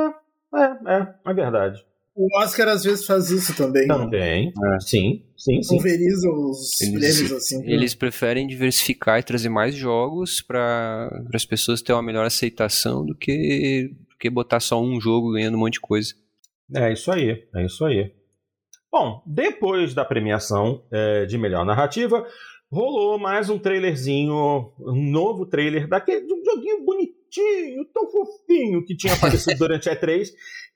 é, 0.60 0.98
é, 0.98 1.16
é 1.26 1.34
verdade. 1.34 1.84
O 2.16 2.28
Oscar 2.40 2.68
às 2.68 2.84
vezes 2.84 3.06
faz 3.08 3.32
isso 3.32 3.56
também. 3.56 3.88
Também, 3.88 4.54
né? 4.56 4.78
sim, 4.80 5.24
sim, 5.36 5.64
sim. 5.64 5.76
Pulveriza 5.76 6.30
os 6.30 6.80
eles, 6.80 6.94
prêmios 6.94 7.32
assim. 7.32 7.58
Né? 7.60 7.72
Eles 7.72 7.96
preferem 7.96 8.46
diversificar 8.46 9.20
e 9.20 9.24
trazer 9.24 9.50
mais 9.50 9.74
jogos 9.74 10.40
para 10.40 11.10
as 11.34 11.44
pessoas 11.44 11.82
terem 11.82 11.96
uma 11.96 12.04
melhor 12.04 12.26
aceitação 12.26 13.04
do 13.04 13.16
que 13.16 13.92
que 14.18 14.30
botar 14.30 14.60
só 14.60 14.82
um 14.82 15.00
jogo 15.00 15.34
ganhando 15.34 15.56
um 15.56 15.60
monte 15.60 15.74
de 15.74 15.82
coisa. 15.82 16.14
É 16.74 16.92
isso 16.92 17.12
aí, 17.12 17.48
é 17.54 17.66
isso 17.66 17.86
aí. 17.86 18.14
Bom, 18.92 19.24
depois 19.26 19.94
da 19.94 20.06
premiação 20.06 20.84
é, 20.92 21.26
de 21.26 21.38
melhor 21.38 21.66
narrativa, 21.66 22.28
rolou 22.72 23.20
mais 23.20 23.50
um 23.50 23.58
trailerzinho, 23.58 24.72
um 24.80 25.12
novo 25.12 25.46
trailer 25.46 25.88
daquele 25.88 26.26
de 26.26 26.34
um 26.34 26.44
joguinho 26.44 26.86
bonitinho, 26.86 27.86
tão 27.94 28.10
fofinho 28.10 28.86
que 28.86 28.96
tinha 28.96 29.14
aparecido 29.14 29.58
durante 29.60 29.90
a 29.90 29.96
E3, 29.96 30.30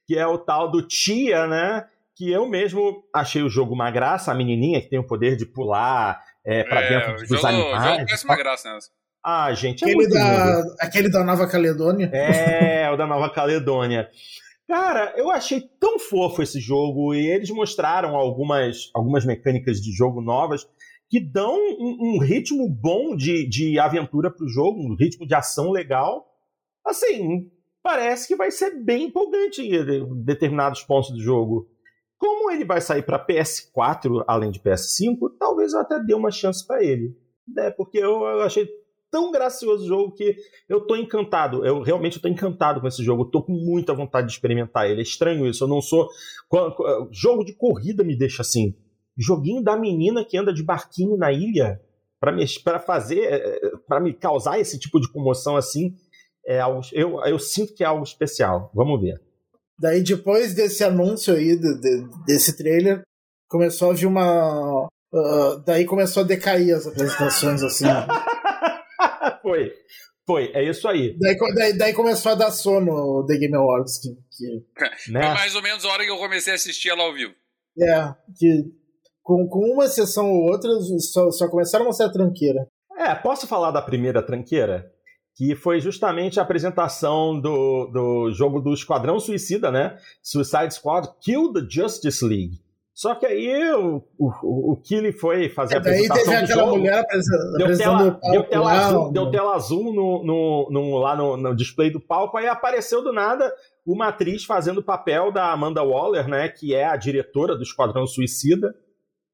que 0.05 0.17
é 0.17 0.25
o 0.25 0.37
tal 0.37 0.69
do 0.71 0.81
Tia, 0.81 1.47
né? 1.47 1.87
Que 2.15 2.31
eu 2.31 2.47
mesmo 2.47 3.03
achei 3.13 3.43
o 3.43 3.49
jogo 3.49 3.73
uma 3.73 3.91
graça, 3.91 4.31
a 4.31 4.35
menininha 4.35 4.81
que 4.81 4.89
tem 4.89 4.99
o 4.99 5.05
poder 5.05 5.35
de 5.35 5.45
pular 5.45 6.19
é, 6.45 6.63
para 6.63 6.81
é, 6.81 6.89
dentro 6.89 7.15
dos 7.17 7.29
jogo, 7.29 7.47
animais. 7.47 7.83
Jogo 7.83 8.05
parece 8.05 8.25
uma 8.25 8.35
graça, 8.35 8.73
né? 8.73 8.79
Ah, 9.23 9.53
gente, 9.53 9.83
é 9.83 9.87
aquele, 9.87 10.07
da, 10.07 10.63
aquele 10.79 11.09
da 11.09 11.23
Nova 11.23 11.47
Caledônia. 11.47 12.09
É, 12.13 12.89
o 12.91 12.95
da 12.95 13.05
Nova 13.05 13.29
Caledônia. 13.29 14.09
Cara, 14.67 15.13
eu 15.15 15.31
achei 15.31 15.61
tão 15.79 15.97
fofo 15.97 16.41
esse 16.43 16.59
jogo 16.59 17.13
e 17.13 17.25
eles 17.25 17.49
mostraram 17.49 18.15
algumas, 18.15 18.89
algumas 18.93 19.25
mecânicas 19.25 19.81
de 19.81 19.91
jogo 19.93 20.21
novas 20.21 20.67
que 21.09 21.19
dão 21.19 21.55
um, 21.55 22.15
um 22.15 22.19
ritmo 22.19 22.67
bom 22.69 23.15
de, 23.15 23.47
de 23.47 23.79
aventura 23.79 24.29
pro 24.29 24.47
jogo, 24.47 24.79
um 24.79 24.95
ritmo 24.95 25.25
de 25.25 25.33
ação 25.33 25.71
legal. 25.71 26.27
Assim, 26.85 27.49
parece 27.81 28.27
que 28.27 28.35
vai 28.35 28.51
ser 28.51 28.83
bem 28.83 29.05
empolgante 29.05 29.61
em 29.61 30.23
determinados 30.23 30.83
pontos 30.83 31.11
do 31.11 31.21
jogo. 31.21 31.69
Como 32.17 32.51
ele 32.51 32.65
vai 32.65 32.81
sair 32.81 33.03
para 33.03 33.25
PS4 33.25 34.23
além 34.27 34.51
de 34.51 34.59
PS5, 34.59 35.17
talvez 35.39 35.73
eu 35.73 35.79
até 35.79 35.99
dê 35.99 36.13
uma 36.13 36.31
chance 36.31 36.65
para 36.65 36.83
ele. 36.83 37.15
É, 37.57 37.69
porque 37.71 37.97
eu, 37.97 38.23
eu 38.23 38.41
achei 38.41 38.67
tão 39.11 39.31
gracioso 39.31 39.85
o 39.85 39.87
jogo 39.87 40.13
que 40.13 40.35
eu 40.67 40.81
tô 40.81 40.95
encantado. 40.95 41.65
Eu 41.65 41.81
realmente 41.81 42.19
tô 42.19 42.27
encantado 42.27 42.81
com 42.81 42.87
esse 42.87 43.03
jogo. 43.03 43.23
Eu 43.23 43.31
tô 43.31 43.43
com 43.43 43.53
muita 43.53 43.93
vontade 43.93 44.27
de 44.27 44.33
experimentar 44.33 44.89
ele. 44.89 44.99
É 44.99 45.03
estranho 45.03 45.47
isso. 45.47 45.63
Eu 45.63 45.67
não 45.67 45.81
sou. 45.81 46.07
Jogo 47.11 47.43
de 47.43 47.53
corrida 47.53 48.03
me 48.03 48.17
deixa 48.17 48.41
assim. 48.41 48.75
Joguinho 49.17 49.63
da 49.63 49.75
menina 49.75 50.23
que 50.23 50.37
anda 50.37 50.53
de 50.53 50.63
barquinho 50.63 51.17
na 51.17 51.31
ilha 51.31 51.81
para 52.19 52.31
me 52.31 52.45
para 52.63 52.79
fazer 52.79 53.19
é, 53.21 53.59
para 53.87 53.99
me 53.99 54.13
causar 54.13 54.59
esse 54.59 54.79
tipo 54.79 54.99
de 54.99 55.11
comoção 55.11 55.55
assim 55.55 55.95
é 56.47 56.59
algo, 56.61 56.81
eu, 56.93 57.21
eu 57.25 57.37
sinto 57.37 57.73
que 57.73 57.83
é 57.83 57.87
algo 57.87 58.03
especial. 58.03 58.71
Vamos 58.73 59.01
ver. 59.01 59.21
Daí 59.77 60.01
depois 60.01 60.55
desse 60.55 60.83
anúncio 60.83 61.33
aí 61.33 61.57
de, 61.57 61.79
de, 61.79 62.07
desse 62.25 62.55
trailer 62.55 63.01
começou 63.49 63.91
a 63.91 63.93
vir 63.93 64.07
uma 64.07 64.85
uh, 64.85 65.59
daí 65.65 65.85
começou 65.85 66.23
a 66.23 66.25
decair 66.25 66.75
as 66.75 66.87
apresentações 66.87 67.61
assim. 67.61 67.85
Foi. 69.47 69.73
Foi, 70.25 70.51
é 70.53 70.69
isso 70.69 70.85
aí. 70.89 71.17
Daí, 71.17 71.37
daí, 71.55 71.77
daí, 71.77 71.93
começou 71.93 72.33
a 72.33 72.35
dar 72.35 72.51
sono 72.51 72.91
o 72.91 73.25
The 73.25 73.37
Game 73.37 73.55
Awards. 73.55 73.97
Que, 73.99 74.09
que... 74.09 74.65
Né? 75.11 75.21
Foi 75.21 75.33
mais 75.33 75.55
ou 75.55 75.61
menos 75.61 75.85
a 75.85 75.89
hora 75.89 76.03
que 76.03 76.11
eu 76.11 76.17
comecei 76.17 76.51
a 76.51 76.55
assistir 76.57 76.89
ela 76.89 77.03
ao 77.03 77.13
vivo. 77.13 77.33
É, 77.79 78.13
que 78.37 78.65
com, 79.23 79.47
com 79.47 79.59
uma 79.73 79.87
sessão 79.87 80.29
ou 80.29 80.51
outra 80.51 80.69
só, 80.99 81.31
só 81.31 81.49
começaram 81.49 81.85
a 81.85 81.87
mostrar 81.87 82.07
a 82.07 82.11
tranqueira. 82.11 82.67
É, 82.97 83.15
posso 83.15 83.47
falar 83.47 83.71
da 83.71 83.81
primeira 83.81 84.21
tranqueira? 84.21 84.91
Que 85.35 85.55
foi 85.55 85.79
justamente 85.79 86.39
a 86.39 86.43
apresentação 86.43 87.39
do, 87.39 87.85
do 87.87 88.31
jogo 88.31 88.59
do 88.59 88.73
Esquadrão 88.73 89.19
Suicida, 89.19 89.71
né? 89.71 89.97
Suicide 90.21 90.73
Squad 90.73 91.07
Kill 91.21 91.53
the 91.53 91.61
Justice 91.69 92.25
League. 92.25 92.59
Só 92.97 93.13
que 93.13 93.27
aí 93.27 93.71
o, 93.75 94.01
o, 94.17 94.71
o 94.71 94.75
Killy 94.77 95.11
foi 95.11 95.49
fazer 95.49 95.75
a 95.75 95.77
apresentação 95.77 96.15
daí 96.15 96.25
teve 96.25 96.43
aquela 96.45 96.63
jogo, 96.63 96.77
mulher 96.77 96.99
apresentando 97.01 97.55
deu 97.55 97.77
tela, 97.77 98.19
deu 98.31 98.43
tela 98.49 98.71
azul, 98.71 99.11
deu 99.11 99.29
tela 99.29 99.55
azul 99.55 99.93
no, 99.93 100.23
no, 100.23 100.67
no 100.71 100.97
lá 100.97 101.15
no, 101.15 101.37
no, 101.37 101.55
display 101.55 101.91
do 101.91 102.01
palco, 102.01 102.37
aí 102.37 102.47
apareceu 102.47 103.03
do 103.03 103.13
nada 103.13 103.53
uma 103.85 104.07
atriz 104.07 104.45
fazendo 104.45 104.79
o 104.79 104.83
papel 104.83 105.31
da 105.31 105.51
Amanda 105.51 105.83
Waller, 105.83 106.27
né, 106.27 106.49
que 106.49 106.73
é 106.73 106.85
a 106.85 106.97
diretora 106.97 107.55
do 107.55 107.61
Esquadrão 107.61 108.07
Suicida, 108.07 108.73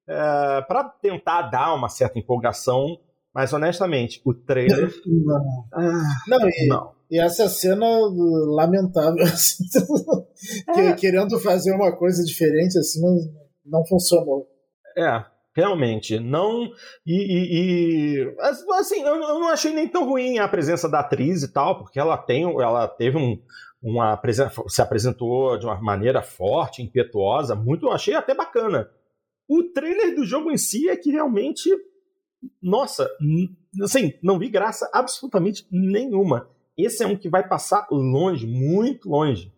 é, 0.10 0.62
para 0.68 0.84
tentar 1.02 1.44
dar 1.44 1.74
uma 1.74 1.88
certa 1.88 2.20
empolgação, 2.20 3.00
mas 3.34 3.54
honestamente, 3.54 4.22
o 4.26 4.34
trailer... 4.34 4.94
Não, 5.08 5.68
ah, 5.74 6.04
não, 6.28 6.50
e, 6.50 6.68
não. 6.68 6.92
e 7.10 7.18
essa 7.18 7.48
cena 7.48 7.86
lamentável, 8.58 9.24
assim, 9.24 9.64
é. 10.68 10.92
querendo 10.96 11.40
fazer 11.40 11.72
uma 11.72 11.96
coisa 11.96 12.26
diferente, 12.26 12.78
assim, 12.78 13.00
não 13.66 13.86
funcionou. 13.86 14.48
É, 14.98 15.26
realmente. 15.56 16.20
Não. 16.20 16.72
E. 17.06 17.14
e, 17.14 18.20
e 18.20 18.36
assim, 18.74 19.02
eu, 19.02 19.16
eu, 19.16 19.40
não 19.40 19.50
achei 19.50 19.74
nem 19.74 19.88
tão 19.88 20.06
ruim 20.06 20.40
a 20.40 20.48
presença 20.48 20.90
da 20.90 21.00
atriz 21.00 21.44
e 21.44 21.52
tal, 21.52 21.78
porque 21.78 22.00
ela 22.00 22.18
tem. 22.18 22.44
Ela 22.44 22.88
teve 22.88 23.18
um. 23.18 23.40
Uma 23.86 24.18
se 24.70 24.82
apresentou 24.82 25.58
de 25.60 25.66
uma 25.66 25.76
maneira 25.82 26.22
forte, 26.22 26.82
impetuosa, 26.82 27.54
muito, 27.54 27.90
achei 27.90 28.16
até 28.16 28.34
bacana. 28.34 28.90
O 29.46 29.62
trailer 29.74 30.16
do 30.16 30.24
jogo 30.24 30.50
em 30.50 30.58
si 30.58 30.88
é 30.88 30.96
que 30.96 31.12
realmente, 31.12 31.70
nossa, 32.62 33.10
assim, 33.84 34.14
não 34.24 34.40
vi 34.40 34.48
graça 34.48 34.90
absolutamente 34.94 35.68
nenhuma. 35.70 36.50
Esse 36.78 37.04
é 37.04 37.08
um 37.08 37.18
que 37.18 37.30
vai 37.30 37.46
passar 37.46 37.86
longe, 37.92 38.48
muito 38.48 39.10
longe. 39.10 39.53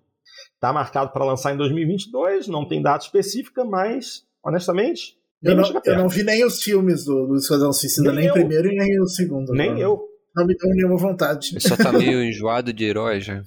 Está 0.53 0.71
marcado 0.73 1.11
para 1.11 1.25
lançar 1.25 1.53
em 1.53 1.57
2022, 1.57 2.47
não 2.47 2.67
tem 2.67 2.81
data 2.81 3.05
específica, 3.05 3.63
mas, 3.63 4.23
honestamente. 4.43 5.17
Eu 5.43 5.55
não, 5.55 5.81
eu 5.85 5.97
não 5.97 6.09
vi 6.09 6.23
nem 6.23 6.43
os 6.43 6.61
filmes 6.63 7.05
do, 7.05 7.27
do 7.27 7.35
Esquadrão 7.35 7.71
Suicida, 7.71 8.11
nem, 8.11 8.21
nem 8.21 8.29
o 8.31 8.33
primeiro 8.33 8.67
e 8.71 8.75
nem 8.75 8.99
o 8.99 9.07
segundo. 9.07 9.53
Nem 9.53 9.71
não. 9.71 9.77
eu. 9.77 10.01
Não 10.35 10.45
me 10.45 10.55
deu 10.55 10.69
nenhuma 10.69 10.97
vontade. 10.97 11.51
Ele 11.53 11.61
só 11.61 11.77
tá 11.77 11.93
meio 11.93 12.21
enjoado 12.21 12.73
de 12.73 12.83
herói 12.83 13.21
já. 13.21 13.41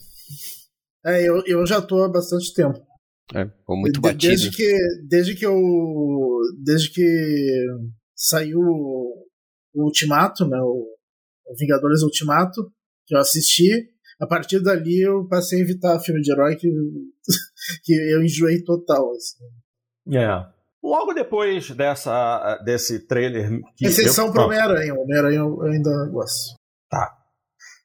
É, 1.05 1.29
eu, 1.29 1.43
eu 1.47 1.67
já 1.67 1.83
tô 1.83 2.03
há 2.03 2.09
bastante 2.09 2.53
tempo. 2.55 2.79
É, 3.35 3.49
ou 3.67 3.77
muito 3.77 4.01
batido. 4.01 4.29
Desde 4.29 4.51
que, 4.51 4.75
desde 5.07 5.35
que 5.35 5.45
eu. 5.45 5.61
Desde 6.63 6.91
que 6.91 7.67
saiu 8.15 8.59
o, 8.59 9.27
Ultimato, 9.75 10.47
né? 10.47 10.59
O 10.61 10.97
Vingadores 11.59 12.03
Ultimato, 12.03 12.73
que 13.07 13.15
eu 13.15 13.21
assisti. 13.21 13.89
A 14.21 14.27
partir 14.27 14.61
dali 14.61 15.01
eu 15.01 15.27
passei 15.29 15.61
a 15.61 15.63
evitar 15.63 16.01
filme 16.01 16.21
de 16.21 16.33
herói 16.33 16.57
que, 16.57 16.69
que 17.85 17.93
eu 18.13 18.23
enjoei 18.23 18.63
total. 18.63 19.11
Assim. 19.13 20.17
É. 20.17 20.59
Logo 20.83 21.13
depois 21.13 21.71
dessa, 21.71 22.57
desse 22.65 23.07
trailer. 23.07 23.61
Que 23.77 23.87
Exceção 23.87 24.27
eu... 24.27 24.33
pro 24.33 24.43
Homem-Aranha. 24.43 24.95
Homem-Aranha 24.95 25.39
eu 25.39 25.63
ainda 25.63 26.07
gosto. 26.11 26.57
Tá. 26.91 27.17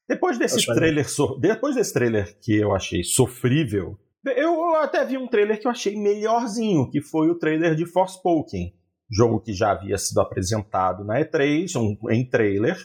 Depois 0.07 0.37
desse 0.37 0.65
trailer, 0.65 1.09
so... 1.09 1.37
depois 1.39 1.75
desse 1.75 1.93
trailer 1.93 2.37
que 2.39 2.55
eu 2.55 2.73
achei 2.73 3.03
sofrível, 3.03 3.97
eu 4.25 4.75
até 4.75 5.03
vi 5.05 5.17
um 5.17 5.27
trailer 5.27 5.59
que 5.59 5.67
eu 5.67 5.71
achei 5.71 5.95
melhorzinho, 5.95 6.89
que 6.89 7.01
foi 7.01 7.29
o 7.29 7.37
trailer 7.37 7.75
de 7.75 7.85
Forspoken, 7.85 8.73
jogo 9.11 9.41
que 9.41 9.53
já 9.53 9.71
havia 9.71 9.97
sido 9.97 10.21
apresentado 10.21 11.03
na 11.03 11.19
E3, 11.19 11.75
um, 11.75 11.97
em 12.11 12.27
trailer, 12.27 12.77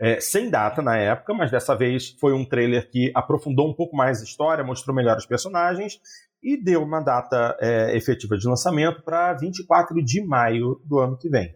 é, 0.00 0.20
sem 0.20 0.50
data 0.50 0.82
na 0.82 0.96
época, 0.96 1.32
mas 1.34 1.50
dessa 1.50 1.74
vez 1.74 2.16
foi 2.20 2.32
um 2.32 2.44
trailer 2.44 2.90
que 2.90 3.12
aprofundou 3.14 3.68
um 3.68 3.74
pouco 3.74 3.96
mais 3.96 4.20
a 4.20 4.24
história, 4.24 4.64
mostrou 4.64 4.94
melhor 4.94 5.16
os 5.16 5.26
personagens 5.26 6.00
e 6.42 6.62
deu 6.62 6.82
uma 6.82 7.00
data 7.00 7.56
é, 7.60 7.96
efetiva 7.96 8.36
de 8.36 8.46
lançamento 8.46 9.02
para 9.02 9.32
24 9.34 10.04
de 10.04 10.22
maio 10.24 10.80
do 10.84 10.98
ano 10.98 11.16
que 11.16 11.28
vem. 11.28 11.54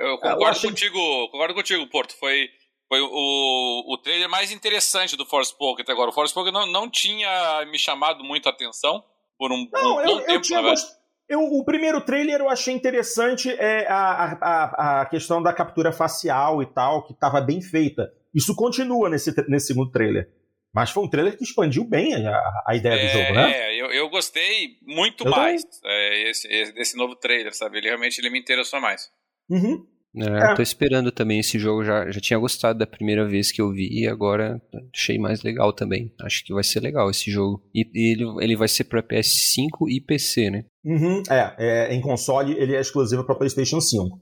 Eu 0.00 0.16
concordo, 0.16 0.42
eu 0.42 0.46
achei... 0.46 0.70
contigo, 0.70 1.28
concordo 1.30 1.54
contigo, 1.54 1.86
Porto. 1.88 2.14
Foi 2.18 2.48
foi 2.92 3.00
o, 3.00 3.94
o 3.94 3.96
trailer 3.96 4.28
mais 4.28 4.52
interessante 4.52 5.16
do 5.16 5.24
Forspoken 5.24 5.82
até 5.82 5.92
agora. 5.92 6.10
O 6.10 6.12
Forspoken 6.12 6.52
não, 6.52 6.66
não 6.66 6.90
tinha 6.90 7.64
me 7.70 7.78
chamado 7.78 8.22
muito 8.22 8.46
a 8.46 8.52
atenção 8.52 9.02
por 9.38 9.50
um, 9.50 9.66
não, 9.72 9.96
um 9.96 10.00
eu, 10.00 10.06
bom 10.06 10.20
eu 10.20 10.26
tempo, 10.26 10.42
tinha 10.42 10.60
gost... 10.60 10.90
eu, 11.32 11.40
O 11.40 11.64
primeiro 11.64 12.00
trailer 12.00 12.40
eu 12.40 12.48
achei 12.48 12.74
interessante 12.74 13.50
é 13.50 13.86
a, 13.88 14.38
a, 14.40 15.00
a 15.00 15.06
questão 15.06 15.42
da 15.42 15.52
captura 15.52 15.92
facial 15.92 16.62
e 16.62 16.66
tal, 16.66 17.04
que 17.04 17.12
estava 17.12 17.40
bem 17.40 17.60
feita. 17.60 18.12
Isso 18.34 18.54
continua 18.54 19.08
nesse, 19.08 19.34
nesse 19.48 19.68
segundo 19.68 19.90
trailer. 19.90 20.28
Mas 20.74 20.90
foi 20.90 21.04
um 21.04 21.08
trailer 21.08 21.36
que 21.36 21.44
expandiu 21.44 21.84
bem 21.84 22.14
a, 22.26 22.62
a 22.66 22.74
ideia 22.74 22.94
é, 22.94 23.06
do 23.06 23.12
jogo, 23.12 23.32
né? 23.34 23.52
É, 23.52 23.80
eu, 23.80 23.86
eu 23.92 24.08
gostei 24.08 24.78
muito 24.82 25.26
eu 25.26 25.30
mais 25.30 25.62
é, 25.84 26.30
esse, 26.30 26.48
esse, 26.48 26.72
desse 26.72 26.96
novo 26.96 27.14
trailer, 27.14 27.54
sabe? 27.54 27.78
Ele 27.78 27.88
realmente 27.88 28.18
ele 28.18 28.30
me 28.30 28.38
interessou 28.38 28.80
mais. 28.80 29.10
Uhum. 29.50 29.86
É, 30.14 30.24
é. 30.24 30.50
Eu 30.50 30.56
tô 30.56 30.62
esperando 30.62 31.10
também 31.10 31.40
esse 31.40 31.58
jogo, 31.58 31.84
já, 31.84 32.10
já 32.10 32.20
tinha 32.20 32.38
gostado 32.38 32.78
da 32.78 32.86
primeira 32.86 33.26
vez 33.26 33.50
que 33.50 33.62
eu 33.62 33.70
vi 33.70 33.88
e 33.90 34.06
agora 34.06 34.60
achei 34.94 35.18
mais 35.18 35.42
legal 35.42 35.72
também. 35.72 36.12
Acho 36.20 36.44
que 36.44 36.52
vai 36.52 36.62
ser 36.62 36.80
legal 36.80 37.10
esse 37.10 37.30
jogo. 37.30 37.62
E, 37.74 37.88
e 37.94 38.12
ele, 38.12 38.44
ele 38.44 38.56
vai 38.56 38.68
ser 38.68 38.84
para 38.84 39.02
PS5 39.02 39.88
e 39.88 40.00
PC, 40.00 40.50
né? 40.50 40.64
Uhum, 40.84 41.22
é, 41.30 41.54
é, 41.58 41.94
em 41.94 42.00
console 42.00 42.52
ele 42.58 42.74
é 42.74 42.80
exclusivo 42.80 43.24
para 43.24 43.34
PlayStation 43.34 43.80
5. 43.80 44.20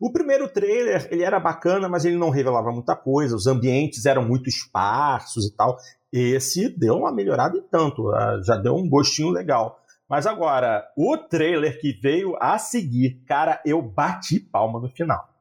O 0.00 0.12
primeiro 0.12 0.48
trailer 0.48 1.08
ele 1.10 1.22
era 1.22 1.40
bacana, 1.40 1.88
mas 1.88 2.04
ele 2.04 2.16
não 2.16 2.30
revelava 2.30 2.70
muita 2.70 2.94
coisa, 2.94 3.36
os 3.36 3.46
ambientes 3.46 4.06
eram 4.06 4.26
muito 4.26 4.48
esparsos 4.48 5.46
e 5.46 5.56
tal. 5.56 5.76
Esse 6.12 6.68
deu 6.68 6.96
uma 6.96 7.12
melhorada 7.12 7.56
e 7.56 7.62
tanto, 7.62 8.10
ah, 8.10 8.40
já 8.44 8.56
deu 8.56 8.76
um 8.76 8.88
gostinho 8.88 9.30
legal. 9.30 9.80
Mas 10.08 10.26
agora, 10.26 10.84
o 10.96 11.16
trailer 11.16 11.80
que 11.80 11.98
veio 12.02 12.36
a 12.38 12.58
seguir, 12.58 13.22
cara, 13.26 13.62
eu 13.64 13.80
bati 13.80 14.38
palma 14.38 14.78
no 14.78 14.88
final 14.88 15.31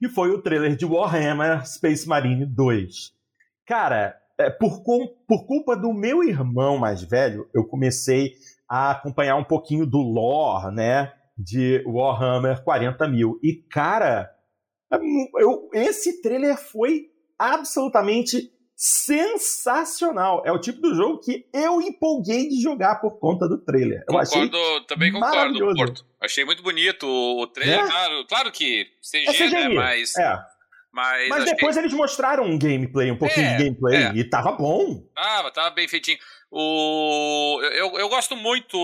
e 0.00 0.08
foi 0.08 0.30
o 0.30 0.42
trailer 0.42 0.76
de 0.76 0.84
Warhammer 0.84 1.66
Space 1.66 2.08
Marine 2.08 2.46
2. 2.46 3.12
Cara, 3.66 4.16
é, 4.38 4.50
por, 4.50 4.82
por 5.26 5.46
culpa 5.46 5.76
do 5.76 5.92
meu 5.92 6.24
irmão 6.24 6.78
mais 6.78 7.02
velho, 7.02 7.48
eu 7.54 7.64
comecei 7.66 8.32
a 8.68 8.92
acompanhar 8.92 9.36
um 9.36 9.44
pouquinho 9.44 9.84
do 9.84 9.98
lore, 9.98 10.74
né, 10.74 11.12
de 11.36 11.82
Warhammer 11.86 12.62
40 12.62 13.08
mil. 13.08 13.38
E, 13.42 13.54
cara, 13.70 14.30
é 14.92 14.96
eu, 15.38 15.68
esse 15.72 16.20
trailer 16.22 16.56
foi 16.56 17.06
absolutamente 17.38 18.50
sensacional. 18.80 20.42
É 20.46 20.50
o 20.50 20.58
tipo 20.58 20.80
do 20.80 20.94
jogo 20.94 21.20
que 21.20 21.46
eu 21.52 21.82
empolguei 21.82 22.48
de 22.48 22.62
jogar 22.62 22.94
por 22.94 23.18
conta 23.18 23.46
do 23.46 23.58
trailer. 23.58 24.02
Eu 24.08 24.14
concordo, 24.14 24.80
também 24.86 25.12
concordo, 25.12 25.74
Porto. 25.74 26.06
Achei 26.18 26.46
muito 26.46 26.62
bonito 26.62 27.06
o 27.06 27.46
trailer. 27.46 27.78
É? 27.78 27.86
Claro, 27.86 28.26
claro 28.26 28.50
que 28.50 28.86
CG, 29.02 29.28
é 29.28 29.32
CGI, 29.32 29.50
né? 29.50 29.68
Mas. 29.68 30.16
É. 30.16 30.38
Mas, 30.92 31.28
mas 31.28 31.44
depois 31.44 31.76
que... 31.76 31.82
eles 31.82 31.92
mostraram 31.92 32.42
um 32.44 32.58
gameplay, 32.58 33.12
um 33.12 33.18
pouquinho 33.18 33.46
é, 33.46 33.56
de 33.56 33.64
gameplay, 33.64 34.02
é. 34.02 34.12
e 34.12 34.24
tava 34.24 34.50
bom. 34.52 35.06
Tava, 35.14 35.50
tava 35.52 35.70
bem 35.70 35.86
feitinho. 35.86 36.18
O... 36.50 37.60
Eu, 37.62 37.96
eu 37.96 38.08
gosto 38.08 38.34
muito, 38.34 38.76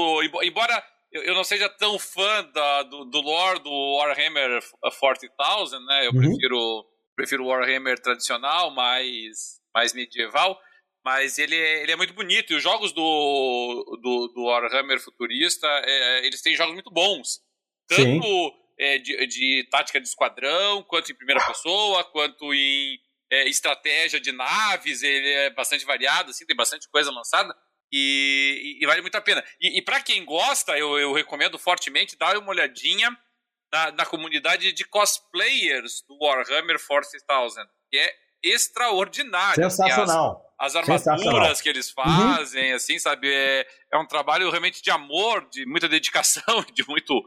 embora 0.45 0.85
eu 1.11 1.35
não 1.35 1.43
seja 1.43 1.69
tão 1.69 1.99
fã 1.99 2.45
da, 2.55 2.83
do, 2.85 3.07
do 3.07 3.21
lore 3.21 3.59
do 3.61 3.71
Warhammer 3.97 4.63
40,000, 5.01 5.81
né? 5.81 6.07
Eu 6.07 6.13
uhum. 6.13 6.19
prefiro, 6.19 6.87
prefiro 7.17 7.45
o 7.45 7.49
Warhammer 7.49 7.99
tradicional, 7.99 8.71
mais, 8.73 9.56
mais 9.77 9.93
medieval 9.93 10.59
mas 11.07 11.39
ele 11.39 11.55
é, 11.55 11.83
ele 11.85 11.93
é 11.93 11.97
muito 11.97 12.13
bonito. 12.13 12.53
E 12.53 12.57
os 12.57 12.63
jogos 12.65 12.93
do, 12.93 14.01
do, 14.03 14.27
do 14.35 14.43
Warhammer 14.43 14.99
futurista, 14.99 15.65
é, 15.85 16.27
eles 16.27 16.43
têm 16.43 16.57
jogos 16.57 16.75
muito 16.75 16.91
bons. 16.91 17.41
Tanto 17.87 18.53
é, 18.77 18.99
de, 18.99 19.25
de, 19.29 19.69
tática 19.71 20.01
de 20.01 20.09
esquadrão, 20.09 20.83
quanto 20.83 21.13
em 21.13 21.15
primeira 21.15 21.41
pessoa, 21.47 22.03
quanto 22.11 22.53
em 22.53 22.99
é, 23.31 23.49
estratégia 23.49 24.19
de 24.19 24.33
naves. 24.33 25.05
Ele 25.05 25.29
é 25.29 25.51
bastante 25.51 25.85
variado, 25.85 26.31
assim, 26.31 26.45
tem 26.45 26.57
bastante 26.57 26.89
coisa 26.89 27.13
lançada. 27.13 27.55
E, 27.93 28.79
e, 28.81 28.83
e 28.83 28.87
vale 28.87 29.01
muito 29.01 29.15
a 29.15 29.21
pena. 29.21 29.45
E, 29.61 29.79
e 29.79 29.83
para 29.83 30.03
quem 30.03 30.25
gosta, 30.25 30.77
eu, 30.77 30.99
eu 30.99 31.13
recomendo 31.13 31.57
fortemente 31.57 32.19
dar 32.19 32.37
uma 32.37 32.51
olhadinha 32.51 33.17
na, 33.73 33.93
na 33.93 34.05
comunidade 34.05 34.73
de 34.73 34.85
cosplayers 34.85 36.03
do 36.09 36.19
Warhammer 36.21 36.85
40,000, 36.85 37.65
que 37.89 37.97
é 37.97 38.26
extraordinário. 38.43 39.63
Sensacional 39.71 40.47
as 40.59 40.75
armaduras 40.75 41.61
que 41.61 41.69
eles 41.69 41.91
fazem, 41.91 42.71
uhum. 42.71 42.77
assim, 42.77 42.99
sabe? 42.99 43.31
É, 43.31 43.67
é 43.93 43.99
um 43.99 44.07
trabalho 44.07 44.49
realmente 44.51 44.83
de 44.83 44.91
amor, 44.91 45.47
de 45.51 45.67
muita 45.67 45.89
dedicação, 45.89 46.65
de 46.73 46.87
muito 46.89 47.23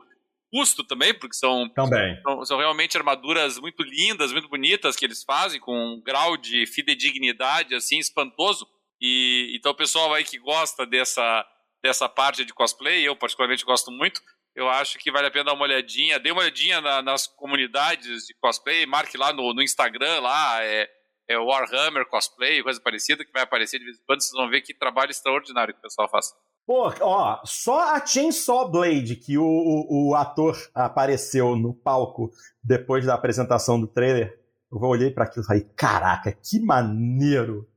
custo 0.52 0.84
também, 0.84 1.14
porque 1.14 1.36
são, 1.36 1.70
também. 1.70 2.20
são, 2.24 2.46
são 2.46 2.58
realmente 2.58 2.98
armaduras 2.98 3.60
muito 3.60 3.84
lindas, 3.84 4.32
muito 4.32 4.50
bonitas 4.50 4.96
que 4.96 5.06
eles 5.06 5.24
fazem, 5.24 5.60
com 5.60 5.74
um 5.74 6.02
grau 6.02 6.36
de 6.36 6.66
fidedignidade, 6.66 7.76
assim, 7.76 8.00
espantoso. 8.00 8.68
E 9.00 9.56
então 9.56 9.72
o 9.72 9.78
pessoal 9.78 10.14
aí 10.14 10.24
que 10.24 10.40
gosta 10.40 10.86
dessa, 10.86 11.46
dessa 11.84 12.10
parte 12.10 12.44
de 12.44 12.54
cosplay, 12.54 13.08
eu 13.08 13.16
particularmente 13.16 13.64
gosto 13.64 13.92
muito, 13.92 14.22
eu 14.56 14.68
acho 14.68 14.98
que 14.98 15.12
vale 15.12 15.28
a 15.28 15.32
pena 15.32 15.46
dar 15.46 15.54
uma 15.54 15.64
olhadinha, 15.64 16.20
dê 16.20 16.32
uma 16.32 16.42
olhadinha 16.42 16.82
na, 16.82 17.02
nas 17.02 17.28
comunidades 17.28 18.26
de 18.26 18.34
cosplay, 18.42 18.88
marque 18.88 19.18
lá 19.18 19.32
no, 19.32 19.54
no 19.54 19.62
Instagram, 19.62 20.20
lá, 20.20 20.64
é 20.64 20.90
é, 21.30 21.38
Warhammer 21.38 22.08
cosplay, 22.08 22.64
coisa 22.64 22.82
parecida, 22.82 23.24
que 23.24 23.32
vai 23.32 23.44
aparecer 23.44 23.78
de 23.78 23.86
vez 23.86 23.98
em 23.98 24.02
quando, 24.06 24.22
vocês 24.22 24.34
vão 24.34 24.50
ver 24.50 24.62
que 24.62 24.74
trabalho 24.74 25.12
extraordinário 25.12 25.74
que 25.74 25.80
o 25.80 25.84
pessoal 25.84 26.10
faz. 26.10 26.34
Pô, 26.66 26.92
ó, 27.02 27.40
só 27.46 27.96
a 27.96 28.06
Chainsaw 28.06 28.70
Blade, 28.70 29.16
que 29.16 29.38
o, 29.38 29.44
o, 29.44 30.10
o, 30.10 30.16
ator 30.16 30.56
apareceu 30.74 31.56
no 31.56 31.74
palco 31.74 32.32
depois 32.64 33.06
da 33.06 33.14
apresentação 33.14 33.80
do 33.80 33.88
trailer, 33.88 34.40
eu 34.72 34.80
olhei 34.80 35.12
para 35.12 35.26
aquilo 35.26 35.44
e 35.44 35.48
falei, 35.48 35.64
caraca, 35.76 36.32
que 36.32 36.60
maneiro! 36.60 37.68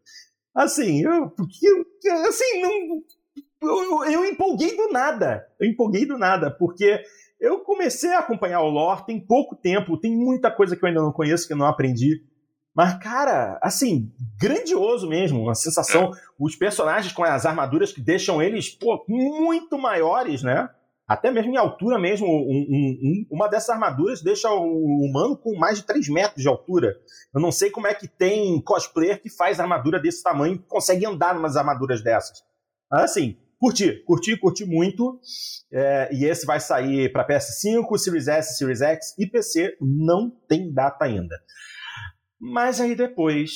Assim, 0.54 1.02
eu, 1.02 1.30
porque, 1.30 1.66
assim, 2.26 2.60
não, 2.60 3.02
eu, 3.62 4.04
eu 4.04 4.24
empolguei 4.24 4.76
do 4.76 4.90
nada, 4.90 5.46
eu 5.58 5.68
empolguei 5.68 6.04
do 6.04 6.18
nada, 6.18 6.50
porque 6.50 7.02
eu 7.40 7.60
comecei 7.60 8.10
a 8.10 8.18
acompanhar 8.18 8.60
o 8.60 8.68
lore 8.68 9.06
tem 9.06 9.18
pouco 9.18 9.56
tempo, 9.56 9.98
tem 9.98 10.14
muita 10.14 10.50
coisa 10.50 10.76
que 10.76 10.84
eu 10.84 10.88
ainda 10.88 11.00
não 11.00 11.12
conheço, 11.12 11.46
que 11.46 11.52
eu 11.52 11.56
não 11.56 11.66
aprendi, 11.66 12.22
mas, 12.74 12.98
cara, 12.98 13.58
assim, 13.62 14.10
grandioso 14.40 15.08
mesmo. 15.08 15.48
A 15.50 15.54
sensação. 15.54 16.10
Os 16.38 16.56
personagens 16.56 17.12
com 17.12 17.22
as 17.22 17.44
armaduras 17.44 17.92
que 17.92 18.00
deixam 18.00 18.42
eles, 18.42 18.70
pô, 18.70 19.04
muito 19.08 19.78
maiores, 19.78 20.42
né? 20.42 20.68
Até 21.06 21.30
mesmo 21.30 21.52
em 21.52 21.58
altura 21.58 21.98
mesmo. 21.98 22.26
Um, 22.26 22.66
um, 22.70 23.26
uma 23.30 23.48
dessas 23.48 23.68
armaduras 23.70 24.22
deixa 24.22 24.50
o 24.50 25.04
humano 25.04 25.36
com 25.36 25.58
mais 25.58 25.78
de 25.78 25.84
3 25.84 26.08
metros 26.08 26.42
de 26.42 26.48
altura. 26.48 26.96
Eu 27.34 27.40
não 27.40 27.52
sei 27.52 27.70
como 27.70 27.86
é 27.86 27.94
que 27.94 28.08
tem 28.08 28.60
cosplayer 28.62 29.20
que 29.20 29.28
faz 29.28 29.60
armadura 29.60 30.00
desse 30.00 30.22
tamanho 30.22 30.54
e 30.54 30.58
consegue 30.58 31.04
andar 31.04 31.34
numas 31.34 31.56
armaduras 31.56 32.02
dessas. 32.02 32.42
Assim, 32.90 33.36
curti, 33.58 34.02
curti, 34.06 34.36
curti 34.38 34.64
muito. 34.64 35.20
É, 35.70 36.08
e 36.10 36.24
esse 36.24 36.46
vai 36.46 36.58
sair 36.58 37.12
para 37.12 37.26
PS5, 37.26 37.98
Series 37.98 38.28
S, 38.28 38.56
Series 38.56 38.80
X 38.80 39.14
e 39.18 39.26
PC. 39.26 39.76
Não 39.80 40.30
tem 40.48 40.72
data 40.72 41.04
ainda. 41.04 41.36
Mas 42.44 42.80
aí 42.80 42.96
depois 42.96 43.52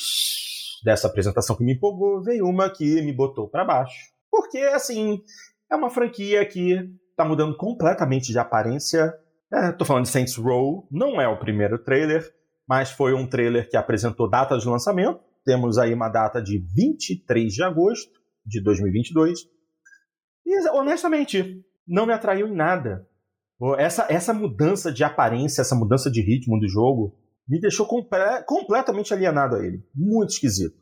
dessa 0.84 1.08
apresentação 1.08 1.56
que 1.56 1.64
me 1.64 1.74
empolgou, 1.74 2.22
veio 2.22 2.46
uma 2.46 2.70
que 2.70 3.02
me 3.02 3.12
botou 3.12 3.48
para 3.48 3.64
baixo. 3.64 4.12
Porque, 4.30 4.58
assim, 4.58 5.20
é 5.68 5.74
uma 5.74 5.90
franquia 5.90 6.46
que 6.46 6.88
tá 7.16 7.24
mudando 7.24 7.56
completamente 7.56 8.30
de 8.30 8.38
aparência. 8.38 9.12
É, 9.52 9.72
tô 9.72 9.84
falando 9.84 10.04
de 10.04 10.10
Saints 10.10 10.36
Row, 10.36 10.86
não 10.88 11.20
é 11.20 11.26
o 11.26 11.36
primeiro 11.36 11.82
trailer, 11.82 12.32
mas 12.68 12.92
foi 12.92 13.12
um 13.12 13.28
trailer 13.28 13.68
que 13.68 13.76
apresentou 13.76 14.30
data 14.30 14.56
de 14.56 14.68
lançamento. 14.68 15.18
Temos 15.44 15.78
aí 15.78 15.92
uma 15.92 16.08
data 16.08 16.40
de 16.40 16.64
23 16.72 17.52
de 17.52 17.64
agosto 17.64 18.20
de 18.44 18.62
2022. 18.62 19.40
E, 20.46 20.68
honestamente, 20.70 21.60
não 21.88 22.06
me 22.06 22.12
atraiu 22.12 22.46
em 22.46 22.54
nada. 22.54 23.04
Essa, 23.78 24.06
essa 24.08 24.32
mudança 24.32 24.92
de 24.92 25.02
aparência, 25.02 25.62
essa 25.62 25.74
mudança 25.74 26.08
de 26.08 26.20
ritmo 26.20 26.60
do 26.60 26.68
jogo, 26.68 27.16
me 27.48 27.60
deixou 27.60 27.86
compre 27.86 28.42
completamente 28.46 29.12
alienado 29.12 29.56
a 29.56 29.64
ele. 29.64 29.82
Muito 29.94 30.30
esquisito. 30.30 30.76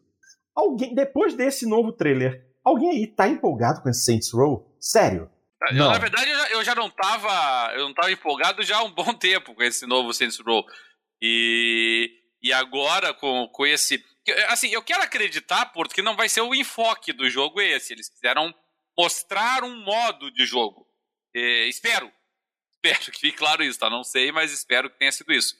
Alguém, 0.54 0.94
depois 0.94 1.34
desse 1.34 1.68
novo 1.68 1.92
trailer, 1.92 2.40
alguém 2.64 2.90
aí 2.90 3.06
tá 3.06 3.28
empolgado 3.28 3.82
com 3.82 3.88
esse 3.88 4.04
Saints 4.04 4.32
Row? 4.32 4.76
Sério? 4.80 5.30
Eu, 5.70 5.88
na 5.88 5.98
verdade, 5.98 6.30
eu 6.30 6.36
já, 6.36 6.48
eu 6.50 6.64
já, 6.64 6.74
não 6.74 6.90
tava. 6.90 7.72
Eu 7.74 7.86
não 7.86 7.94
tava 7.94 8.12
empolgado 8.12 8.62
já 8.62 8.78
há 8.78 8.82
um 8.82 8.90
bom 8.90 9.12
tempo 9.16 9.54
com 9.54 9.62
esse 9.62 9.86
novo 9.86 10.12
Saints 10.12 10.38
Row. 10.38 10.64
E, 11.22 12.10
e 12.42 12.52
agora, 12.52 13.14
com, 13.14 13.48
com 13.52 13.66
esse. 13.66 14.04
Assim, 14.48 14.68
eu 14.68 14.82
quero 14.82 15.02
acreditar, 15.02 15.66
porque 15.66 16.02
não 16.02 16.16
vai 16.16 16.28
ser 16.28 16.40
o 16.42 16.54
enfoque 16.54 17.12
do 17.12 17.28
jogo 17.28 17.60
esse. 17.60 17.92
Eles 17.92 18.08
quiseram 18.08 18.54
mostrar 18.98 19.64
um 19.64 19.84
modo 19.84 20.30
de 20.30 20.44
jogo. 20.44 20.86
É, 21.34 21.66
espero. 21.66 22.10
Espero 22.84 23.12
que 23.12 23.18
fique 23.18 23.38
claro 23.38 23.64
isso, 23.64 23.78
tá? 23.78 23.88
Não 23.88 24.04
sei, 24.04 24.30
mas 24.30 24.52
espero 24.52 24.90
que 24.90 24.98
tenha 24.98 25.10
sido 25.10 25.32
isso. 25.32 25.54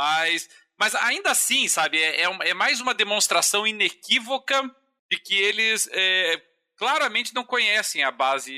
Mas, 0.00 0.48
mas 0.78 0.94
ainda 0.94 1.30
assim, 1.30 1.68
sabe, 1.68 2.00
é, 2.00 2.22
é, 2.22 2.48
é 2.48 2.54
mais 2.54 2.80
uma 2.80 2.94
demonstração 2.94 3.66
inequívoca 3.66 4.62
de 5.10 5.18
que 5.18 5.34
eles 5.34 5.86
é, 5.92 6.42
claramente 6.74 7.34
não 7.34 7.44
conhecem 7.44 8.02
a 8.02 8.10
base 8.10 8.50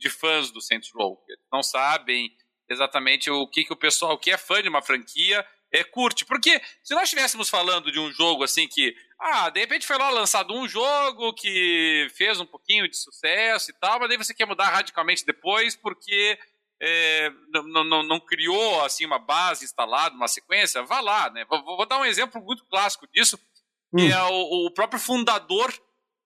de 0.00 0.10
fãs 0.10 0.50
do 0.50 0.60
Saints 0.60 0.90
Row. 0.92 1.16
Não 1.52 1.62
sabem 1.62 2.36
exatamente 2.68 3.30
o 3.30 3.46
que, 3.46 3.62
que 3.62 3.72
o 3.72 3.76
pessoal, 3.76 4.18
que 4.18 4.32
é 4.32 4.36
fã 4.36 4.60
de 4.60 4.68
uma 4.68 4.82
franquia, 4.82 5.46
é, 5.70 5.84
curte. 5.84 6.24
Porque 6.24 6.60
se 6.82 6.92
nós 6.92 7.04
estivéssemos 7.04 7.48
falando 7.48 7.92
de 7.92 8.00
um 8.00 8.10
jogo 8.10 8.42
assim 8.42 8.66
que, 8.66 8.96
ah, 9.20 9.48
de 9.50 9.60
repente 9.60 9.86
foi 9.86 9.96
lá 9.96 10.10
lançado 10.10 10.52
um 10.52 10.66
jogo 10.66 11.32
que 11.34 12.08
fez 12.16 12.40
um 12.40 12.46
pouquinho 12.46 12.88
de 12.88 12.96
sucesso 12.96 13.70
e 13.70 13.74
tal, 13.74 14.00
mas 14.00 14.08
daí 14.08 14.18
você 14.18 14.34
quer 14.34 14.46
mudar 14.46 14.70
radicalmente 14.70 15.24
depois 15.24 15.76
porque 15.76 16.36
é, 16.80 17.30
não, 17.48 17.84
não, 17.84 18.02
não, 18.02 18.20
criou 18.20 18.84
assim 18.84 19.06
uma 19.06 19.18
base 19.18 19.64
instalada, 19.64 20.14
uma 20.14 20.28
sequência, 20.28 20.82
vá 20.82 21.00
lá, 21.00 21.30
né? 21.30 21.44
Vou, 21.48 21.62
vou 21.64 21.86
dar 21.86 21.98
um 21.98 22.04
exemplo 22.04 22.42
muito 22.42 22.64
clássico 22.66 23.06
disso, 23.12 23.38
que 23.96 24.04
hum. 24.04 24.10
é 24.10 24.22
o, 24.24 24.66
o, 24.66 24.70
próprio 24.70 25.00
fundador 25.00 25.72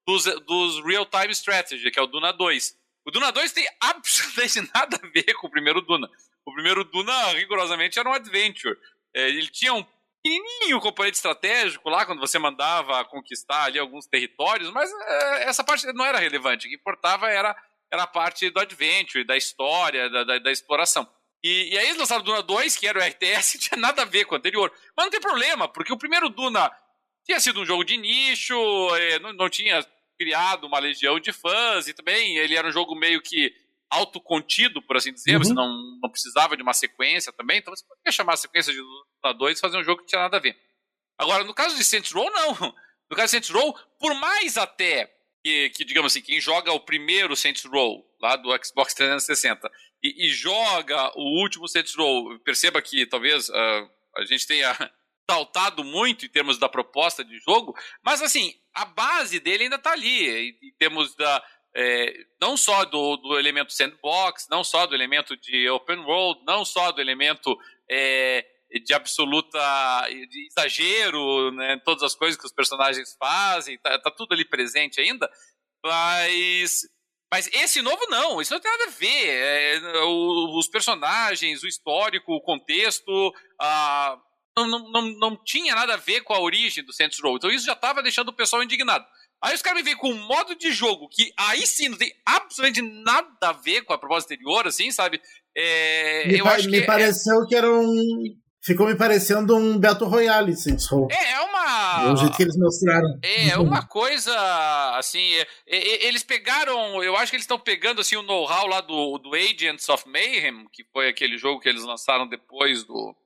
dos, 0.06 0.24
dos 0.46 0.84
Real-Time 0.84 1.32
Strategy, 1.32 1.90
que 1.90 1.98
é 1.98 2.02
o 2.02 2.06
Duna 2.06 2.32
2. 2.32 2.76
O 3.06 3.10
Duna 3.10 3.30
2 3.30 3.52
tem 3.52 3.68
absolutamente 3.80 4.70
nada 4.74 4.98
a 5.02 5.06
ver 5.08 5.34
com 5.34 5.46
o 5.46 5.50
primeiro 5.50 5.80
Duna. 5.80 6.08
O 6.44 6.52
primeiro 6.52 6.82
Duna, 6.84 7.32
rigorosamente, 7.32 7.98
era 7.98 8.08
um 8.08 8.14
adventure. 8.14 8.76
É, 9.14 9.28
ele 9.28 9.48
tinha 9.48 9.74
um 9.74 9.84
pequenininho 10.22 10.80
componente 10.80 11.16
estratégico 11.16 11.88
lá, 11.88 12.04
quando 12.04 12.20
você 12.20 12.38
mandava 12.38 13.04
conquistar 13.04 13.64
ali 13.64 13.78
alguns 13.78 14.06
territórios, 14.06 14.70
mas 14.70 14.90
é, 14.90 15.44
essa 15.44 15.62
parte 15.62 15.86
não 15.92 16.04
era 16.04 16.18
relevante. 16.18 16.66
O 16.66 16.70
que 16.70 16.76
importava 16.76 17.28
era 17.30 17.56
era 17.92 18.02
a 18.02 18.06
parte 18.06 18.50
do 18.50 18.60
adventure, 18.60 19.24
da 19.24 19.36
história, 19.36 20.08
da, 20.10 20.24
da, 20.24 20.38
da 20.38 20.52
exploração. 20.52 21.08
E, 21.42 21.72
e, 21.72 21.78
aí 21.78 21.86
eles 21.86 21.98
lançaram 21.98 22.22
o 22.22 22.24
Duna 22.24 22.42
2, 22.42 22.76
que 22.76 22.86
era 22.86 22.98
o 22.98 23.02
RTS, 23.02 23.54
não 23.54 23.60
tinha 23.68 23.80
nada 23.80 24.02
a 24.02 24.04
ver 24.04 24.24
com 24.24 24.34
o 24.34 24.38
anterior. 24.38 24.72
Mas 24.96 25.06
não 25.06 25.10
tem 25.10 25.20
problema, 25.20 25.68
porque 25.68 25.92
o 25.92 25.98
primeiro 25.98 26.28
Duna 26.28 26.70
tinha 27.24 27.38
sido 27.40 27.60
um 27.60 27.66
jogo 27.66 27.84
de 27.84 27.96
nicho, 27.96 28.54
é, 28.96 29.18
não, 29.18 29.32
não 29.32 29.48
tinha 29.48 29.86
criado 30.18 30.66
uma 30.66 30.78
legião 30.78 31.20
de 31.20 31.32
fãs, 31.32 31.86
e 31.86 31.94
também 31.94 32.36
ele 32.38 32.56
era 32.56 32.68
um 32.68 32.72
jogo 32.72 32.94
meio 32.94 33.22
que 33.22 33.54
autocontido, 33.90 34.82
por 34.82 34.96
assim 34.96 35.12
dizer, 35.12 35.36
uhum. 35.36 35.44
você 35.44 35.54
não, 35.54 35.68
não 36.02 36.10
precisava 36.10 36.56
de 36.56 36.62
uma 36.62 36.74
sequência 36.74 37.32
também, 37.32 37.58
então 37.58 37.74
você 37.74 37.84
poderia 37.86 38.12
chamar 38.12 38.34
a 38.34 38.36
sequência 38.36 38.72
de 38.72 38.78
Duna 38.78 39.34
2 39.34 39.58
e 39.58 39.60
fazer 39.60 39.78
um 39.78 39.84
jogo 39.84 39.98
que 39.98 40.02
não 40.02 40.08
tinha 40.08 40.22
nada 40.22 40.36
a 40.36 40.40
ver. 40.40 40.58
Agora, 41.16 41.44
no 41.44 41.54
caso 41.54 41.76
de 41.76 41.84
Saints 41.84 42.12
Row, 42.12 42.30
não. 42.30 42.74
No 43.10 43.16
caso 43.16 43.28
de 43.28 43.30
Saints 43.30 43.48
Row, 43.48 43.74
por 43.98 44.14
mais 44.16 44.58
até 44.58 45.10
que, 45.42 45.70
que, 45.70 45.84
digamos 45.84 46.12
assim, 46.12 46.22
quem 46.22 46.40
joga 46.40 46.72
o 46.72 46.80
primeiro 46.80 47.36
Saints 47.36 47.64
Row 47.64 48.04
lá 48.20 48.36
do 48.36 48.50
Xbox 48.64 48.94
360 48.94 49.70
e, 50.02 50.26
e 50.26 50.28
joga 50.30 51.12
o 51.16 51.40
último 51.42 51.68
Saints 51.68 51.94
Row, 51.94 52.38
perceba 52.40 52.82
que 52.82 53.06
talvez 53.06 53.48
uh, 53.48 53.90
a 54.16 54.24
gente 54.24 54.46
tenha 54.46 54.74
saltado 55.30 55.84
muito 55.84 56.24
em 56.24 56.28
termos 56.28 56.58
da 56.58 56.68
proposta 56.68 57.24
de 57.24 57.38
jogo, 57.38 57.76
mas 58.02 58.22
assim, 58.22 58.54
a 58.74 58.84
base 58.84 59.38
dele 59.40 59.64
ainda 59.64 59.76
está 59.76 59.92
ali, 59.92 60.50
em, 60.62 60.72
termos 60.78 61.14
da, 61.16 61.44
é, 61.74 62.14
não 62.40 62.56
só 62.56 62.84
do, 62.84 63.16
do, 63.18 63.38
elemento 63.38 63.72
sandbox, 63.72 64.48
não 64.50 64.64
só 64.64 64.86
do 64.86 64.94
elemento 64.94 65.36
de 65.36 65.68
open 65.68 65.98
world, 65.98 66.40
não 66.46 66.64
só 66.64 66.90
do 66.92 67.00
elemento 67.00 67.56
é, 67.90 68.44
de 68.84 68.92
absoluta 68.92 69.58
de 70.08 70.48
exagero, 70.48 71.50
né, 71.52 71.80
todas 71.84 72.02
as 72.02 72.14
coisas 72.14 72.38
que 72.38 72.46
os 72.46 72.52
personagens 72.52 73.16
fazem, 73.18 73.78
tá, 73.78 73.98
tá 73.98 74.10
tudo 74.10 74.34
ali 74.34 74.44
presente 74.44 75.00
ainda, 75.00 75.30
mas 75.84 76.82
mas 77.32 77.46
esse 77.52 77.82
novo 77.82 78.06
não, 78.08 78.40
isso 78.40 78.54
não 78.54 78.60
tem 78.60 78.70
nada 78.70 78.84
a 78.84 78.90
ver. 78.90 79.28
É, 79.28 79.80
os 80.02 80.66
personagens, 80.68 81.62
o 81.62 81.68
histórico, 81.68 82.32
o 82.32 82.40
contexto, 82.40 83.34
a, 83.60 84.16
não, 84.56 84.66
não, 84.66 84.90
não, 84.90 85.02
não, 85.18 85.44
tinha 85.44 85.74
nada 85.74 85.94
a 85.94 85.98
ver 85.98 86.22
com 86.22 86.32
a 86.32 86.40
origem 86.40 86.82
do 86.82 86.92
Saints 86.92 87.20
Row. 87.22 87.36
Então 87.36 87.50
isso 87.50 87.66
já 87.66 87.74
estava 87.74 88.02
deixando 88.02 88.28
o 88.28 88.36
pessoal 88.36 88.62
indignado. 88.62 89.04
Aí 89.44 89.54
os 89.54 89.62
caras 89.62 89.78
me 89.78 89.84
veem 89.84 89.96
com 89.96 90.10
um 90.10 90.26
modo 90.26 90.56
de 90.56 90.72
jogo 90.72 91.08
que 91.08 91.30
aí 91.36 91.64
sim 91.66 91.90
não 91.90 91.98
tem 91.98 92.12
absolutamente 92.26 92.82
nada 93.04 93.28
a 93.42 93.52
ver 93.52 93.82
com 93.82 93.92
a 93.92 93.98
proposta 93.98 94.32
anterior, 94.32 94.66
assim, 94.66 94.90
sabe? 94.90 95.20
É, 95.56 96.26
me, 96.26 96.42
pa 96.42 96.56
me 96.56 96.68
que 96.68 96.76
é 96.76 96.86
pareceu 96.86 97.42
é... 97.42 97.46
que 97.46 97.54
era 97.54 97.70
um 97.70 98.36
ficou 98.68 98.86
me 98.86 98.94
parecendo 98.94 99.56
um 99.56 99.78
Battle 99.78 100.08
Royale, 100.08 100.54
Saints 100.54 100.86
Row. 100.86 101.08
É, 101.10 101.32
é 101.32 101.40
uma. 101.40 102.04
É 102.04 102.12
o 102.12 102.16
jeito 102.16 102.36
que 102.36 102.42
eles 102.42 102.56
mostraram. 102.56 103.18
É, 103.22 103.48
é 103.48 103.58
uma 103.58 103.86
coisa, 103.86 104.32
assim, 104.96 105.34
é, 105.34 105.46
é, 105.66 106.06
eles 106.06 106.22
pegaram, 106.22 107.02
eu 107.02 107.16
acho 107.16 107.30
que 107.30 107.36
eles 107.36 107.44
estão 107.44 107.58
pegando, 107.58 108.00
assim, 108.00 108.16
o 108.16 108.22
know-how 108.22 108.66
lá 108.66 108.80
do, 108.80 109.18
do 109.18 109.34
Agents 109.34 109.88
of 109.88 110.08
Mayhem, 110.08 110.66
que 110.72 110.84
foi 110.92 111.08
aquele 111.08 111.36
jogo 111.38 111.60
que 111.60 111.68
eles 111.68 111.82
lançaram 111.82 112.28
depois 112.28 112.84
do, 112.84 113.16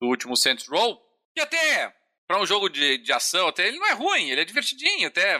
do 0.00 0.08
último 0.08 0.36
Saints 0.36 0.66
Row, 0.68 1.00
que 1.34 1.40
até, 1.40 1.94
para 2.26 2.40
um 2.40 2.46
jogo 2.46 2.68
de, 2.68 2.98
de 2.98 3.12
ação, 3.12 3.48
até 3.48 3.68
ele 3.68 3.78
não 3.78 3.86
é 3.86 3.92
ruim, 3.92 4.30
ele 4.30 4.40
é 4.40 4.44
divertidinho 4.44 5.08
até, 5.08 5.36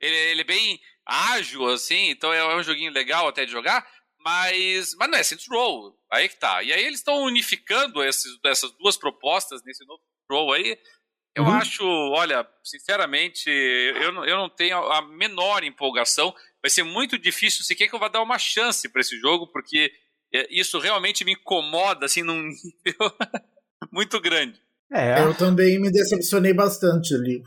ele, 0.00 0.16
ele 0.16 0.40
é 0.40 0.44
bem 0.44 0.80
ágil, 1.06 1.68
assim, 1.68 2.10
então 2.10 2.32
é, 2.32 2.38
é 2.38 2.56
um 2.56 2.62
joguinho 2.62 2.92
legal 2.92 3.28
até 3.28 3.44
de 3.44 3.52
jogar, 3.52 3.86
mas, 4.24 4.94
mas 4.98 5.10
não 5.10 5.18
é 5.18 5.22
Saints 5.22 5.46
Row, 5.48 5.96
aí 6.10 6.28
que 6.28 6.36
tá. 6.36 6.62
E 6.62 6.72
aí 6.72 6.84
eles 6.84 7.00
estão 7.00 7.22
unificando 7.22 8.02
esses, 8.02 8.38
essas 8.44 8.70
duas 8.72 8.96
propostas 8.96 9.62
nesse 9.64 9.84
novo 9.84 10.02
Row 10.30 10.52
aí. 10.52 10.78
Eu 11.34 11.44
uhum. 11.44 11.50
acho, 11.50 11.84
olha, 11.84 12.46
sinceramente, 12.62 13.48
eu 13.48 14.12
não, 14.12 14.24
eu 14.24 14.36
não 14.36 14.50
tenho 14.50 14.76
a 14.76 15.00
menor 15.02 15.64
empolgação. 15.64 16.34
Vai 16.62 16.70
ser 16.70 16.82
muito 16.82 17.18
difícil 17.18 17.64
sequer 17.64 17.88
que 17.88 17.94
eu 17.94 17.98
vá 17.98 18.08
dar 18.08 18.22
uma 18.22 18.38
chance 18.38 18.88
para 18.88 19.00
esse 19.00 19.18
jogo, 19.18 19.46
porque 19.46 19.90
é, 20.32 20.46
isso 20.50 20.78
realmente 20.78 21.24
me 21.24 21.32
incomoda, 21.32 22.04
assim, 22.06 22.22
num 22.22 22.42
nível 22.84 23.12
muito 23.90 24.20
grande. 24.20 24.60
É. 24.92 25.22
Eu 25.22 25.34
também 25.34 25.80
me 25.80 25.90
decepcionei 25.90 26.52
bastante 26.52 27.14
ali, 27.14 27.42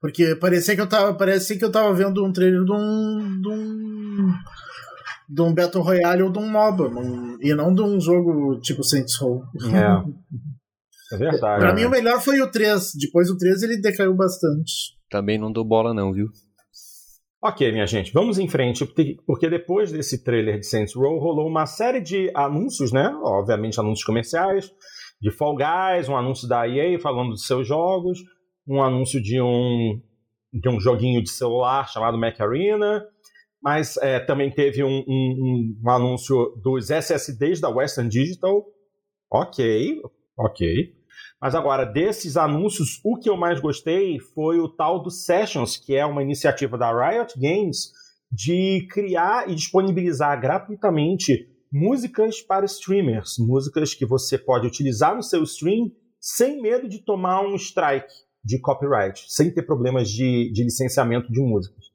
porque 0.00 0.34
parecia 0.34 0.74
que 0.74 0.80
eu 0.80 0.88
tava, 0.88 1.14
parecia 1.14 1.56
que 1.56 1.64
eu 1.64 1.70
tava 1.70 1.94
vendo 1.94 2.24
um 2.24 2.32
trailer 2.32 2.64
de 2.64 2.72
um, 2.72 3.40
de 3.40 3.48
um 3.48 4.34
de 5.28 5.42
um 5.42 5.54
Battle 5.54 5.82
Royale 5.82 6.22
ou 6.22 6.30
de 6.30 6.38
um 6.38 6.50
MOBA, 6.50 6.88
num, 6.88 7.38
e 7.40 7.54
não 7.54 7.74
de 7.74 7.82
um 7.82 8.00
jogo 8.00 8.60
tipo 8.60 8.82
Saints 8.82 9.16
Row. 9.18 9.42
É. 9.72 10.24
É 11.12 11.16
verdade. 11.16 11.60
pra 11.60 11.74
mim 11.74 11.84
o 11.84 11.90
melhor 11.90 12.20
foi 12.20 12.40
o 12.40 12.50
3. 12.50 12.92
Depois 12.98 13.28
do 13.28 13.36
3 13.36 13.62
ele 13.62 13.80
decaiu 13.80 14.14
bastante. 14.14 14.72
Também 15.10 15.38
não 15.38 15.52
dou 15.52 15.64
bola 15.64 15.92
não, 15.92 16.12
viu? 16.12 16.28
Ok, 17.42 17.70
minha 17.72 17.86
gente, 17.86 18.10
vamos 18.10 18.38
em 18.38 18.48
frente, 18.48 18.86
porque 19.26 19.50
depois 19.50 19.92
desse 19.92 20.24
trailer 20.24 20.58
de 20.58 20.66
Saints 20.66 20.94
Row 20.94 21.18
rolou 21.18 21.46
uma 21.46 21.66
série 21.66 22.00
de 22.00 22.32
anúncios, 22.34 22.90
né? 22.90 23.14
Obviamente 23.22 23.78
anúncios 23.78 24.04
comerciais, 24.04 24.72
de 25.20 25.30
Fall 25.30 25.54
Guys, 25.54 26.08
um 26.08 26.16
anúncio 26.16 26.48
da 26.48 26.66
EA 26.66 26.98
falando 26.98 27.32
dos 27.32 27.46
seus 27.46 27.68
jogos, 27.68 28.18
um 28.66 28.82
anúncio 28.82 29.22
de 29.22 29.42
um, 29.42 30.00
de 30.54 30.68
um 30.70 30.80
joguinho 30.80 31.22
de 31.22 31.28
celular 31.28 31.86
chamado 31.86 32.16
Mac 32.16 32.40
Arena, 32.40 33.04
mas 33.64 33.96
é, 33.96 34.20
também 34.20 34.50
teve 34.50 34.84
um, 34.84 35.02
um, 35.08 35.74
um, 35.82 35.90
anúncio 35.90 36.54
dos 36.62 36.90
SSDs 36.90 37.62
da 37.62 37.70
Western 37.70 38.10
Digital. 38.10 38.62
Ok, 39.32 40.02
ok. 40.36 40.94
Mas 41.40 41.54
agora, 41.54 41.86
desses 41.86 42.36
anúncios, 42.36 43.00
o 43.02 43.18
que 43.18 43.30
eu 43.30 43.38
mais 43.38 43.60
gostei 43.60 44.20
foi 44.20 44.58
o 44.58 44.68
tal 44.68 45.02
do 45.02 45.10
Sessions, 45.10 45.78
que 45.78 45.96
é 45.96 46.04
uma 46.04 46.22
iniciativa 46.22 46.76
da 46.76 46.92
Riot 46.92 47.40
Games 47.40 47.90
de 48.30 48.86
criar 48.90 49.48
e 49.48 49.54
disponibilizar 49.54 50.38
gratuitamente 50.38 51.48
músicas 51.72 52.42
para 52.42 52.66
streamers, 52.66 53.38
músicas 53.38 53.94
que 53.94 54.04
você 54.04 54.36
pode 54.36 54.66
utilizar 54.66 55.16
no 55.16 55.22
seu 55.22 55.42
stream 55.42 55.90
sem 56.20 56.60
medo 56.60 56.86
de 56.86 56.98
tomar 56.98 57.40
um 57.40 57.54
strike 57.54 58.12
de 58.44 58.60
copyright, 58.60 59.24
sem 59.26 59.50
ter 59.50 59.62
problemas 59.62 60.10
de, 60.10 60.52
de 60.52 60.64
licenciamento 60.64 61.32
de 61.32 61.40
músicas. 61.40 61.93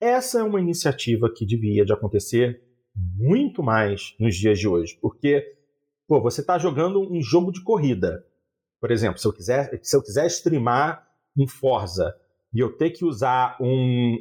Essa 0.00 0.40
é 0.40 0.42
uma 0.42 0.60
iniciativa 0.60 1.32
que 1.34 1.46
devia 1.46 1.84
de 1.84 1.92
acontecer 1.92 2.62
muito 2.94 3.62
mais 3.62 4.14
nos 4.18 4.36
dias 4.36 4.58
de 4.58 4.68
hoje, 4.68 4.98
porque 5.00 5.54
pô, 6.06 6.20
você 6.20 6.40
está 6.40 6.58
jogando 6.58 7.00
um 7.00 7.20
jogo 7.22 7.50
de 7.50 7.62
corrida. 7.62 8.24
Por 8.80 8.90
exemplo, 8.90 9.18
se 9.18 9.26
eu 9.26 9.32
quiser, 9.32 9.80
se 9.82 9.96
eu 9.96 10.02
quiser 10.02 10.26
streamar 10.26 11.06
um 11.36 11.46
Forza 11.48 12.14
e 12.52 12.60
eu 12.60 12.76
ter 12.76 12.90
que 12.90 13.04
usar 13.04 13.56
um, 13.60 13.66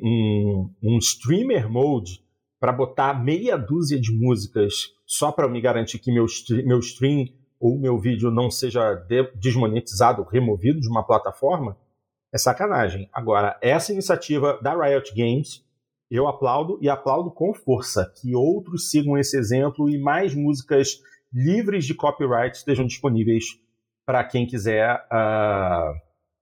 um, 0.03 0.73
um 0.84 0.97
streamer 0.97 1.69
mode 1.69 2.23
para 2.60 2.72
botar 2.72 3.14
meia 3.14 3.57
dúzia 3.57 3.99
de 3.99 4.11
músicas 4.11 4.93
só 5.06 5.31
para 5.31 5.47
me 5.47 5.61
garantir 5.61 5.99
que 5.99 6.11
meu, 6.11 6.26
meu 6.65 6.80
stream 6.80 7.27
ou 7.60 7.80
meu 7.80 7.97
vídeo 7.99 8.31
não 8.31 8.49
seja 8.49 8.95
desmonetizado, 9.35 10.23
removido 10.23 10.80
de 10.80 10.89
uma 10.89 11.06
plataforma, 11.06 11.77
é 12.34 12.38
sacanagem. 12.38 13.10
Agora, 13.14 13.57
essa 13.61 13.93
iniciativa 13.93 14.60
da 14.61 14.76
Riot 14.76 15.14
Games, 15.15 15.65
eu 16.10 16.27
aplaudo 16.27 16.77
e 16.82 16.90
aplaudo 16.90 17.32
com 17.32 17.53
força 17.53 18.11
que 18.22 18.36
outros 18.36 18.90
sigam 18.90 19.18
esse 19.18 19.38
exemplo 19.38 19.90
e 19.90 19.98
mais 19.98 20.34
músicas 20.36 20.99
livres 21.34 21.86
de 21.86 21.94
copyright 21.94 22.56
estejam 22.56 22.86
disponíveis 22.86 23.45
para 24.06 24.23
quem 24.23 24.45
quiser 24.45 24.95
uh, 24.95 25.07
ah, 25.11 25.94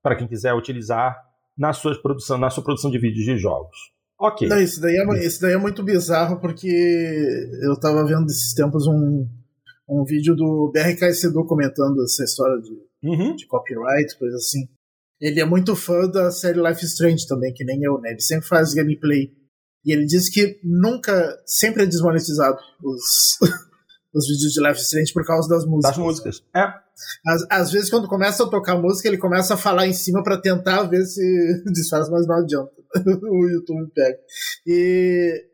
para 0.02 0.15
quem 0.15 0.27
quiser 0.27 0.53
utilizar 0.53 1.18
na 1.57 1.72
sua 1.72 1.99
produção 2.02 2.38
na 2.38 2.49
sua 2.49 2.64
produção 2.64 2.91
de 2.91 2.99
vídeos 2.99 3.26
de 3.26 3.38
jogos. 3.38 3.94
Ok. 4.19 4.48
Não, 4.48 4.61
isso, 4.61 4.80
daí 4.80 4.95
é, 4.95 5.26
isso 5.26 5.41
daí 5.41 5.53
é 5.53 5.57
muito 5.57 5.84
bizarro 5.84 6.40
porque 6.40 6.68
eu 7.61 7.73
estava 7.73 8.06
vendo 8.06 8.26
esses 8.27 8.53
tempos 8.53 8.85
um, 8.88 9.27
um 9.88 10.03
vídeo 10.03 10.35
do 10.35 10.72
BRK 10.73 11.14
Sedu 11.14 11.45
comentando 11.45 12.02
essa 12.03 12.23
história 12.23 12.61
de, 12.61 12.72
uhum. 13.03 13.35
de 13.35 13.45
copyright, 13.48 14.18
coisa 14.18 14.35
assim. 14.35 14.68
Ele 15.19 15.40
é 15.40 15.45
muito 15.45 15.76
fã 15.76 16.07
da 16.07 16.31
série 16.31 16.61
Life 16.61 16.84
Strange 16.85 17.27
também, 17.27 17.53
que 17.53 17.64
nem 17.64 17.81
eu, 17.84 17.99
né? 17.99 18.11
Ele 18.11 18.22
sempre 18.22 18.48
faz 18.48 18.73
gameplay. 18.73 19.31
E 19.85 19.91
ele 19.91 20.05
diz 20.05 20.30
que 20.30 20.60
nunca, 20.64 21.38
sempre 21.45 21.84
é 21.84 21.85
desmonetizado 21.85 22.57
os, 22.84 23.38
os 24.14 24.27
vídeos 24.27 24.53
de 24.53 24.61
Life 24.61 24.81
Strange 24.81 25.14
por 25.14 25.26
causa 25.26 25.49
das 25.49 25.65
músicas. 25.65 25.95
Das 25.95 25.97
músicas, 25.97 26.43
é. 26.55 26.84
Às, 27.27 27.45
às 27.49 27.72
vezes, 27.72 27.89
quando 27.89 28.07
começa 28.07 28.43
a 28.43 28.49
tocar 28.49 28.77
música, 28.77 29.07
ele 29.07 29.18
começa 29.18 29.55
a 29.55 29.57
falar 29.57 29.88
em 29.88 29.93
cima 29.93 30.23
para 30.23 30.39
tentar 30.39 30.84
ver 30.84 31.03
se 31.05 31.22
desfaz, 31.73 32.10
mas 32.10 32.27
não 32.27 32.35
adianta. 32.35 32.72
o 33.23 33.49
YouTube 33.49 33.91
pega. 33.93 34.18
E, 34.65 35.45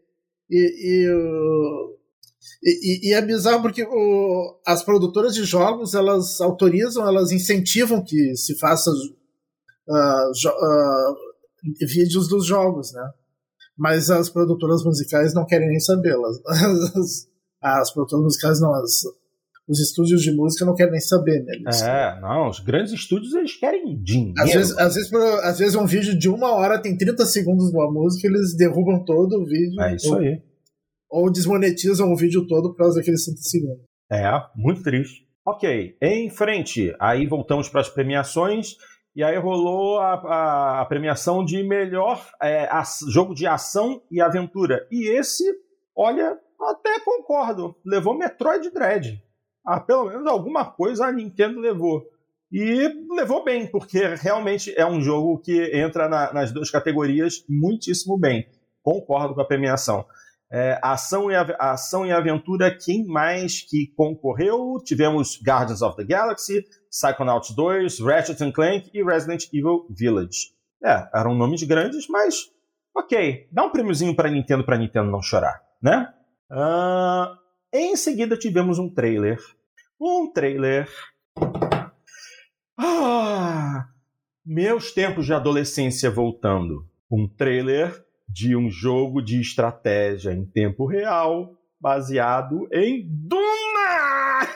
e, 0.49 1.07
e, 2.63 3.07
e, 3.07 3.09
e 3.09 3.13
é 3.13 3.21
bizarro 3.21 3.61
porque 3.61 3.83
o, 3.83 4.59
as 4.65 4.83
produtoras 4.83 5.33
de 5.33 5.43
jogos 5.43 5.93
elas 5.93 6.41
autorizam, 6.41 7.07
elas 7.07 7.31
incentivam 7.31 8.03
que 8.03 8.35
se 8.35 8.57
faça 8.59 8.91
uh, 8.91 10.33
jo, 10.35 10.49
uh, 10.49 11.15
vídeos 11.87 12.27
dos 12.27 12.45
jogos, 12.45 12.91
né? 12.93 13.09
Mas 13.79 14.09
as 14.09 14.29
produtoras 14.29 14.83
musicais 14.83 15.33
não 15.33 15.45
querem 15.45 15.69
nem 15.69 15.79
saber. 15.79 16.13
As, 16.45 17.27
as 17.61 17.93
produtoras 17.93 18.25
musicais 18.25 18.59
não, 18.59 18.73
as, 18.73 19.03
os 19.69 19.79
estúdios 19.79 20.21
de 20.21 20.31
música 20.31 20.65
não 20.65 20.75
querem 20.75 20.91
nem 20.91 21.01
saber, 21.01 21.43
né? 21.43 21.53
Eles, 21.53 21.81
é, 21.81 22.19
não, 22.19 22.49
os 22.49 22.59
grandes 22.59 22.91
estúdios 22.91 23.33
eles 23.33 23.55
querem 23.55 24.01
dinheiro. 24.01 24.33
Às 24.37 24.51
vezes, 24.51 24.77
às, 24.77 24.95
vezes, 24.95 25.13
às 25.13 25.59
vezes 25.59 25.75
um 25.75 25.85
vídeo 25.85 26.17
de 26.17 26.27
uma 26.27 26.51
hora 26.51 26.81
tem 26.81 26.97
30 26.97 27.25
segundos 27.25 27.69
de 27.69 27.77
uma 27.77 27.89
música, 27.89 28.27
eles 28.27 28.55
derrubam 28.57 29.05
todo 29.05 29.41
o 29.41 29.45
vídeo. 29.45 29.81
É 29.81 29.95
isso 29.95 30.11
ou, 30.11 30.19
aí. 30.19 30.41
Ou 31.09 31.31
desmonetizam 31.31 32.11
o 32.11 32.17
vídeo 32.17 32.45
todo 32.47 32.71
por 32.71 32.77
causa 32.77 32.99
daqueles 32.99 33.23
30 33.23 33.41
segundos. 33.41 33.83
É, 34.11 34.29
muito 34.55 34.83
triste. 34.83 35.27
Ok, 35.45 35.95
em 36.01 36.29
frente, 36.29 36.93
aí 36.99 37.25
voltamos 37.25 37.69
para 37.69 37.81
as 37.81 37.89
premiações. 37.89 38.75
E 39.15 39.23
aí 39.23 39.37
rolou 39.37 39.99
a, 39.99 40.13
a, 40.13 40.81
a 40.81 40.85
premiação 40.85 41.43
de 41.43 41.63
melhor 41.63 42.25
é, 42.41 42.65
a, 42.65 42.83
jogo 43.09 43.33
de 43.33 43.47
ação 43.47 44.01
e 44.09 44.21
aventura. 44.21 44.87
E 44.91 45.09
esse, 45.09 45.43
olha, 45.95 46.37
até 46.61 46.99
concordo, 46.99 47.75
levou 47.85 48.17
Metroid 48.17 48.69
Dread 48.71 49.21
ah, 49.69 49.79
pelo 49.79 50.05
menos 50.05 50.25
alguma 50.25 50.65
coisa 50.65 51.05
a 51.05 51.11
Nintendo 51.11 51.59
levou. 51.59 52.03
E 52.51 52.91
levou 53.15 53.43
bem, 53.43 53.67
porque 53.67 53.99
realmente 54.15 54.73
é 54.75 54.83
um 54.83 54.99
jogo 54.99 55.37
que 55.37 55.77
entra 55.77 56.09
na, 56.09 56.33
nas 56.33 56.51
duas 56.51 56.71
categorias 56.71 57.45
muitíssimo 57.47 58.17
bem. 58.17 58.47
Concordo 58.81 59.35
com 59.35 59.41
a 59.41 59.45
premiação. 59.45 60.03
É, 60.51 60.79
ação, 60.81 61.29
e, 61.29 61.35
ação 61.59 62.05
e 62.05 62.11
aventura, 62.11 62.75
quem 62.75 63.05
mais 63.05 63.61
que 63.61 63.93
concorreu? 63.95 64.77
Tivemos 64.83 65.39
Guardians 65.45 65.81
of 65.81 65.95
the 65.95 66.03
Galaxy, 66.03 66.65
Psychonauts 66.89 67.55
2, 67.55 67.99
Ratchet 67.99 68.51
Clank 68.51 68.89
e 68.93 69.03
Resident 69.03 69.45
Evil 69.53 69.85
Village. 69.89 70.53
É, 70.83 71.07
eram 71.13 71.35
nomes 71.35 71.61
grandes, 71.63 72.07
mas 72.07 72.49
ok. 72.95 73.47
Dá 73.51 73.63
um 73.63 73.69
prêmiozinho 73.69 74.15
para 74.15 74.31
Nintendo 74.31 74.63
para 74.63 74.77
Nintendo 74.77 75.11
não 75.11 75.21
chorar, 75.21 75.61
né? 75.81 76.11
Uh, 76.49 77.37
em 77.71 77.95
seguida 77.95 78.35
tivemos 78.35 78.79
um 78.79 78.91
trailer 78.91 79.37
um 79.99 80.31
trailer. 80.31 80.87
Ah, 82.77 83.87
meus 84.45 84.93
tempos 84.93 85.25
de 85.25 85.33
adolescência 85.33 86.09
voltando. 86.09 86.87
Um 87.11 87.27
trailer 87.27 88.05
de 88.29 88.55
um 88.55 88.69
jogo 88.69 89.21
de 89.21 89.41
estratégia 89.41 90.31
em 90.31 90.45
tempo 90.45 90.85
real 90.85 91.55
baseado 91.81 92.67
em 92.71 93.05
Duna! 93.09 94.47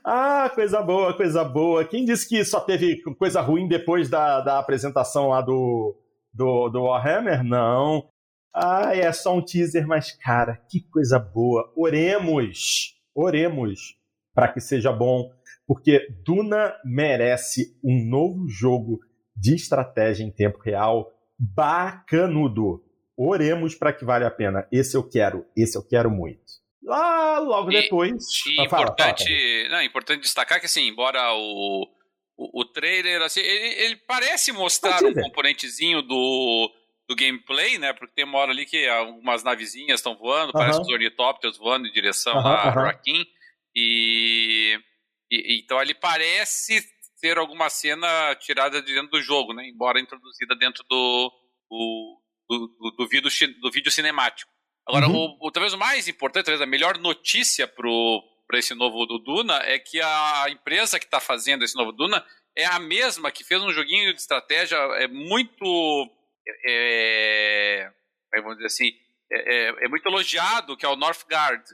ah, 0.04 0.50
coisa 0.54 0.80
boa, 0.80 1.16
coisa 1.16 1.44
boa. 1.44 1.84
Quem 1.84 2.04
disse 2.04 2.28
que 2.28 2.44
só 2.44 2.60
teve 2.60 3.02
coisa 3.18 3.40
ruim 3.40 3.68
depois 3.68 4.08
da, 4.08 4.40
da 4.40 4.58
apresentação 4.58 5.28
lá 5.28 5.40
do, 5.40 5.96
do, 6.32 6.68
do 6.68 6.82
Warhammer? 6.82 7.44
Não. 7.44 8.08
Ah, 8.54 8.96
é 8.96 9.12
só 9.12 9.36
um 9.36 9.44
teaser, 9.44 9.86
mas 9.86 10.12
cara, 10.12 10.56
que 10.68 10.80
coisa 10.80 11.18
boa. 11.18 11.70
Oremos! 11.76 12.96
oremos 13.18 13.96
para 14.32 14.48
que 14.48 14.60
seja 14.60 14.92
bom, 14.92 15.32
porque 15.66 16.06
Duna 16.24 16.72
merece 16.84 17.76
um 17.82 18.04
novo 18.04 18.48
jogo 18.48 19.00
de 19.36 19.56
estratégia 19.56 20.24
em 20.24 20.30
tempo 20.30 20.58
real 20.58 21.12
bacanudo. 21.38 22.84
Oremos 23.16 23.74
para 23.74 23.92
que 23.92 24.04
vale 24.04 24.24
a 24.24 24.30
pena. 24.30 24.66
Esse 24.72 24.96
eu 24.96 25.08
quero, 25.08 25.46
esse 25.56 25.76
eu 25.76 25.86
quero 25.86 26.10
muito. 26.10 26.58
Lá, 26.82 27.38
logo 27.38 27.70
e, 27.70 27.82
depois. 27.82 28.24
E 28.46 28.60
ah, 28.60 28.64
importante, 28.64 29.24
fala, 29.24 29.62
fala. 29.62 29.68
Não, 29.70 29.82
importante 29.82 30.22
destacar 30.22 30.60
que, 30.60 30.66
assim, 30.66 30.88
embora 30.88 31.32
o, 31.34 31.86
o, 32.36 32.60
o 32.60 32.64
trailer, 32.64 33.20
assim, 33.22 33.40
ele, 33.40 33.82
ele 33.82 33.96
parece 33.96 34.52
mostrar 34.52 35.04
um 35.04 35.12
componentezinho 35.12 36.00
do, 36.00 36.72
do 37.08 37.16
gameplay, 37.16 37.78
né? 37.78 37.92
Porque 37.92 38.14
tem 38.14 38.24
uma 38.24 38.38
hora 38.38 38.52
ali 38.52 38.64
que 38.64 38.86
algumas 38.86 39.42
navezinhas 39.42 39.98
estão 39.98 40.16
voando, 40.16 40.52
parece 40.52 40.80
os 40.80 40.88
ornitópteros 40.88 41.58
voando 41.58 41.88
em 41.88 41.92
direção 41.92 42.34
uh 42.34 42.42
-huh, 42.42 42.46
a 42.46 42.68
uh 42.68 42.72
-huh. 42.72 42.84
Rakim. 42.84 43.26
E, 43.74 44.78
e, 45.30 45.60
então 45.60 45.80
ele 45.82 45.94
parece 45.94 46.82
ter 47.20 47.38
alguma 47.38 47.68
cena 47.68 48.34
tirada 48.36 48.80
de 48.82 48.94
dentro 48.94 49.10
do 49.10 49.22
jogo, 49.22 49.52
né? 49.52 49.66
Embora 49.66 50.00
introduzida 50.00 50.56
dentro 50.56 50.84
do, 50.88 51.32
do, 51.70 52.22
do, 52.48 52.90
do, 52.98 53.08
vídeo, 53.08 53.30
do 53.60 53.70
vídeo 53.70 53.90
cinemático. 53.90 54.50
Agora, 54.86 55.06
uhum. 55.06 55.36
o, 55.40 55.48
o, 55.48 55.50
talvez 55.50 55.74
o 55.74 55.78
mais 55.78 56.08
importante, 56.08 56.46
talvez 56.46 56.62
a 56.62 56.66
melhor 56.66 56.98
notícia 56.98 57.66
para 57.66 58.58
esse 58.58 58.74
novo 58.74 59.04
do 59.04 59.18
Duna 59.18 59.56
é 59.64 59.78
que 59.78 60.00
a 60.00 60.46
empresa 60.48 60.98
que 60.98 61.04
está 61.04 61.20
fazendo 61.20 61.64
esse 61.64 61.76
novo 61.76 61.92
Duna 61.92 62.24
é 62.56 62.64
a 62.64 62.78
mesma 62.78 63.30
que 63.30 63.44
fez 63.44 63.62
um 63.62 63.72
joguinho 63.72 64.12
de 64.14 64.20
estratégia 64.20 64.76
é 64.76 65.06
muito 65.06 66.10
é, 66.64 67.90
é, 68.34 68.40
vamos 68.40 68.56
dizer 68.56 68.66
assim, 68.66 68.92
é, 69.30 69.54
é, 69.54 69.84
é, 69.84 69.88
muito 69.88 70.06
elogiado, 70.08 70.76
que 70.76 70.84
é 70.84 70.88
o 70.88 70.96
Northgard. 70.96 71.64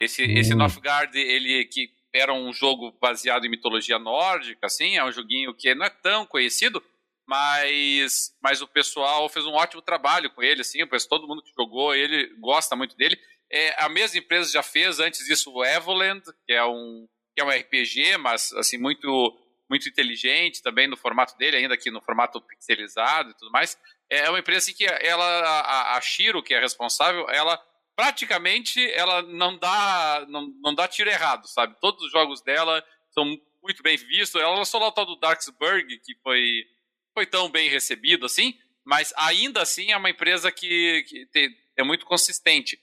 Esse, 0.00 0.24
hum. 0.24 0.36
esse 0.36 0.54
Northgard, 0.54 1.16
ele 1.18 1.64
que 1.66 1.90
era 2.12 2.32
um 2.32 2.52
jogo 2.52 2.92
baseado 3.00 3.44
em 3.44 3.50
mitologia 3.50 3.98
nórdica, 3.98 4.66
assim, 4.66 4.96
é 4.96 5.04
um 5.04 5.12
joguinho 5.12 5.54
que 5.54 5.74
não 5.74 5.86
é 5.86 5.90
tão 5.90 6.26
conhecido, 6.26 6.82
mas, 7.26 8.34
mas 8.42 8.62
o 8.62 8.66
pessoal 8.66 9.28
fez 9.28 9.44
um 9.44 9.52
ótimo 9.52 9.82
trabalho 9.82 10.30
com 10.30 10.42
ele, 10.42 10.62
assim, 10.62 10.78
todo 11.08 11.28
mundo 11.28 11.42
que 11.42 11.52
jogou 11.54 11.94
ele 11.94 12.34
gosta 12.38 12.74
muito 12.74 12.96
dele. 12.96 13.18
É, 13.50 13.82
a 13.82 13.88
mesma 13.88 14.18
empresa 14.18 14.50
já 14.50 14.62
fez 14.62 14.98
antes 14.98 15.26
disso 15.26 15.52
o 15.52 15.64
Evoland, 15.64 16.22
que 16.46 16.52
é 16.52 16.64
um, 16.64 17.06
que 17.34 17.42
é 17.42 17.44
um 17.44 17.50
RPG, 17.50 18.16
mas 18.18 18.52
assim, 18.54 18.78
muito 18.78 19.38
muito 19.70 19.86
inteligente 19.86 20.62
também 20.62 20.88
no 20.88 20.96
formato 20.96 21.36
dele, 21.36 21.58
ainda 21.58 21.76
que 21.76 21.90
no 21.90 22.00
formato 22.00 22.40
pixelizado 22.40 23.30
e 23.30 23.34
tudo 23.34 23.50
mais. 23.50 23.78
É 24.08 24.28
uma 24.30 24.38
empresa 24.38 24.60
assim, 24.60 24.74
que 24.74 24.86
ela, 24.86 25.24
a, 25.24 25.96
a 25.98 26.00
Shiro, 26.00 26.42
que 26.42 26.54
é 26.54 26.60
responsável, 26.60 27.28
ela 27.28 27.62
praticamente 27.98 28.80
ela 28.92 29.22
não 29.22 29.58
dá 29.58 30.24
não, 30.28 30.54
não 30.62 30.72
dá 30.72 30.86
tiro 30.86 31.10
errado, 31.10 31.48
sabe? 31.48 31.74
Todos 31.80 32.04
os 32.04 32.12
jogos 32.12 32.40
dela 32.42 32.80
são 33.10 33.24
muito 33.60 33.82
bem 33.82 33.96
vistos. 33.96 34.40
Ela 34.40 34.54
lançou 34.54 34.78
lá 34.78 34.86
o 34.86 34.92
tal 34.92 35.04
do 35.04 35.16
Darksburg, 35.16 35.98
que 35.98 36.14
foi, 36.22 36.64
foi 37.12 37.26
tão 37.26 37.50
bem 37.50 37.68
recebido 37.68 38.24
assim, 38.24 38.54
mas 38.84 39.12
ainda 39.16 39.62
assim 39.62 39.90
é 39.90 39.96
uma 39.96 40.10
empresa 40.10 40.52
que, 40.52 41.02
que 41.32 41.50
é 41.76 41.82
muito 41.82 42.06
consistente. 42.06 42.78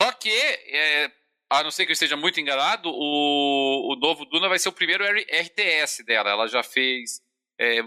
Só 0.00 0.12
que, 0.12 0.28
é, 0.28 1.10
a 1.48 1.62
não 1.62 1.70
ser 1.70 1.86
que 1.86 1.92
eu 1.92 1.94
esteja 1.94 2.14
muito 2.14 2.38
enganado, 2.38 2.90
o, 2.90 3.94
o 3.94 3.96
novo 3.96 4.26
Duna 4.26 4.46
vai 4.46 4.58
ser 4.58 4.68
o 4.68 4.72
primeiro 4.72 5.02
RTS 5.06 6.04
dela. 6.04 6.28
Ela 6.28 6.46
já 6.46 6.62
fez 6.62 7.22
é, 7.58 7.80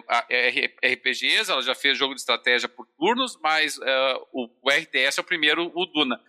RPGs, 0.92 1.52
ela 1.52 1.62
já 1.62 1.76
fez 1.76 1.96
jogo 1.96 2.16
de 2.16 2.22
estratégia 2.22 2.68
por 2.68 2.88
turnos, 2.98 3.38
mas 3.44 3.80
é, 3.80 4.16
o, 4.32 4.50
o, 4.60 4.70
RTS 4.72 5.20
é 5.20 5.22
o 5.22 5.24
primeiro, 5.24 5.72
o 5.76 5.86
Duna. 5.86 6.20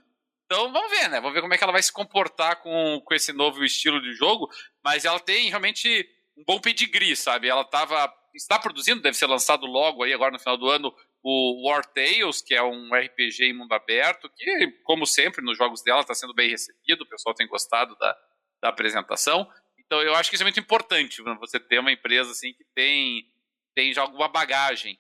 Então 0.46 0.72
vamos 0.72 0.90
ver, 0.90 1.08
né? 1.08 1.20
Vamos 1.20 1.34
ver 1.34 1.40
como 1.40 1.54
é 1.54 1.58
que 1.58 1.64
ela 1.64 1.72
vai 1.72 1.82
se 1.82 1.92
comportar 1.92 2.60
com, 2.62 3.00
com 3.04 3.14
esse 3.14 3.32
novo 3.32 3.64
estilo 3.64 4.00
de 4.00 4.12
jogo. 4.12 4.48
Mas 4.82 5.04
ela 5.04 5.18
tem 5.18 5.48
realmente 5.48 6.08
um 6.36 6.44
bom 6.44 6.60
pedigree, 6.60 7.16
sabe? 7.16 7.48
Ela 7.48 7.64
tava, 7.64 8.12
está 8.34 8.58
produzindo, 8.58 9.02
deve 9.02 9.16
ser 9.16 9.26
lançado 9.26 9.66
logo 9.66 10.02
aí 10.02 10.12
agora 10.12 10.32
no 10.32 10.38
final 10.38 10.56
do 10.56 10.68
ano, 10.68 10.94
o 11.22 11.66
War 11.66 11.84
Tales, 11.86 12.42
que 12.42 12.54
é 12.54 12.62
um 12.62 12.94
RPG 12.94 13.44
em 13.44 13.52
mundo 13.54 13.72
aberto, 13.72 14.28
que, 14.36 14.66
como 14.84 15.06
sempre, 15.06 15.42
nos 15.42 15.56
jogos 15.56 15.82
dela 15.82 16.00
está 16.00 16.14
sendo 16.14 16.34
bem 16.34 16.50
recebido, 16.50 17.02
o 17.02 17.08
pessoal 17.08 17.34
tem 17.34 17.46
gostado 17.46 17.96
da, 17.96 18.16
da 18.62 18.68
apresentação. 18.68 19.50
Então 19.78 20.02
eu 20.02 20.14
acho 20.14 20.28
que 20.28 20.36
isso 20.36 20.42
é 20.42 20.46
muito 20.46 20.60
importante, 20.60 21.22
você 21.38 21.58
ter 21.58 21.78
uma 21.78 21.92
empresa 21.92 22.30
assim 22.30 22.52
que 22.52 22.64
tem, 22.74 23.26
tem 23.74 23.92
já 23.92 24.02
alguma 24.02 24.28
bagagem. 24.28 24.98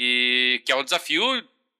E 0.00 0.62
que 0.64 0.70
é 0.70 0.76
um 0.76 0.84
desafio 0.84 1.22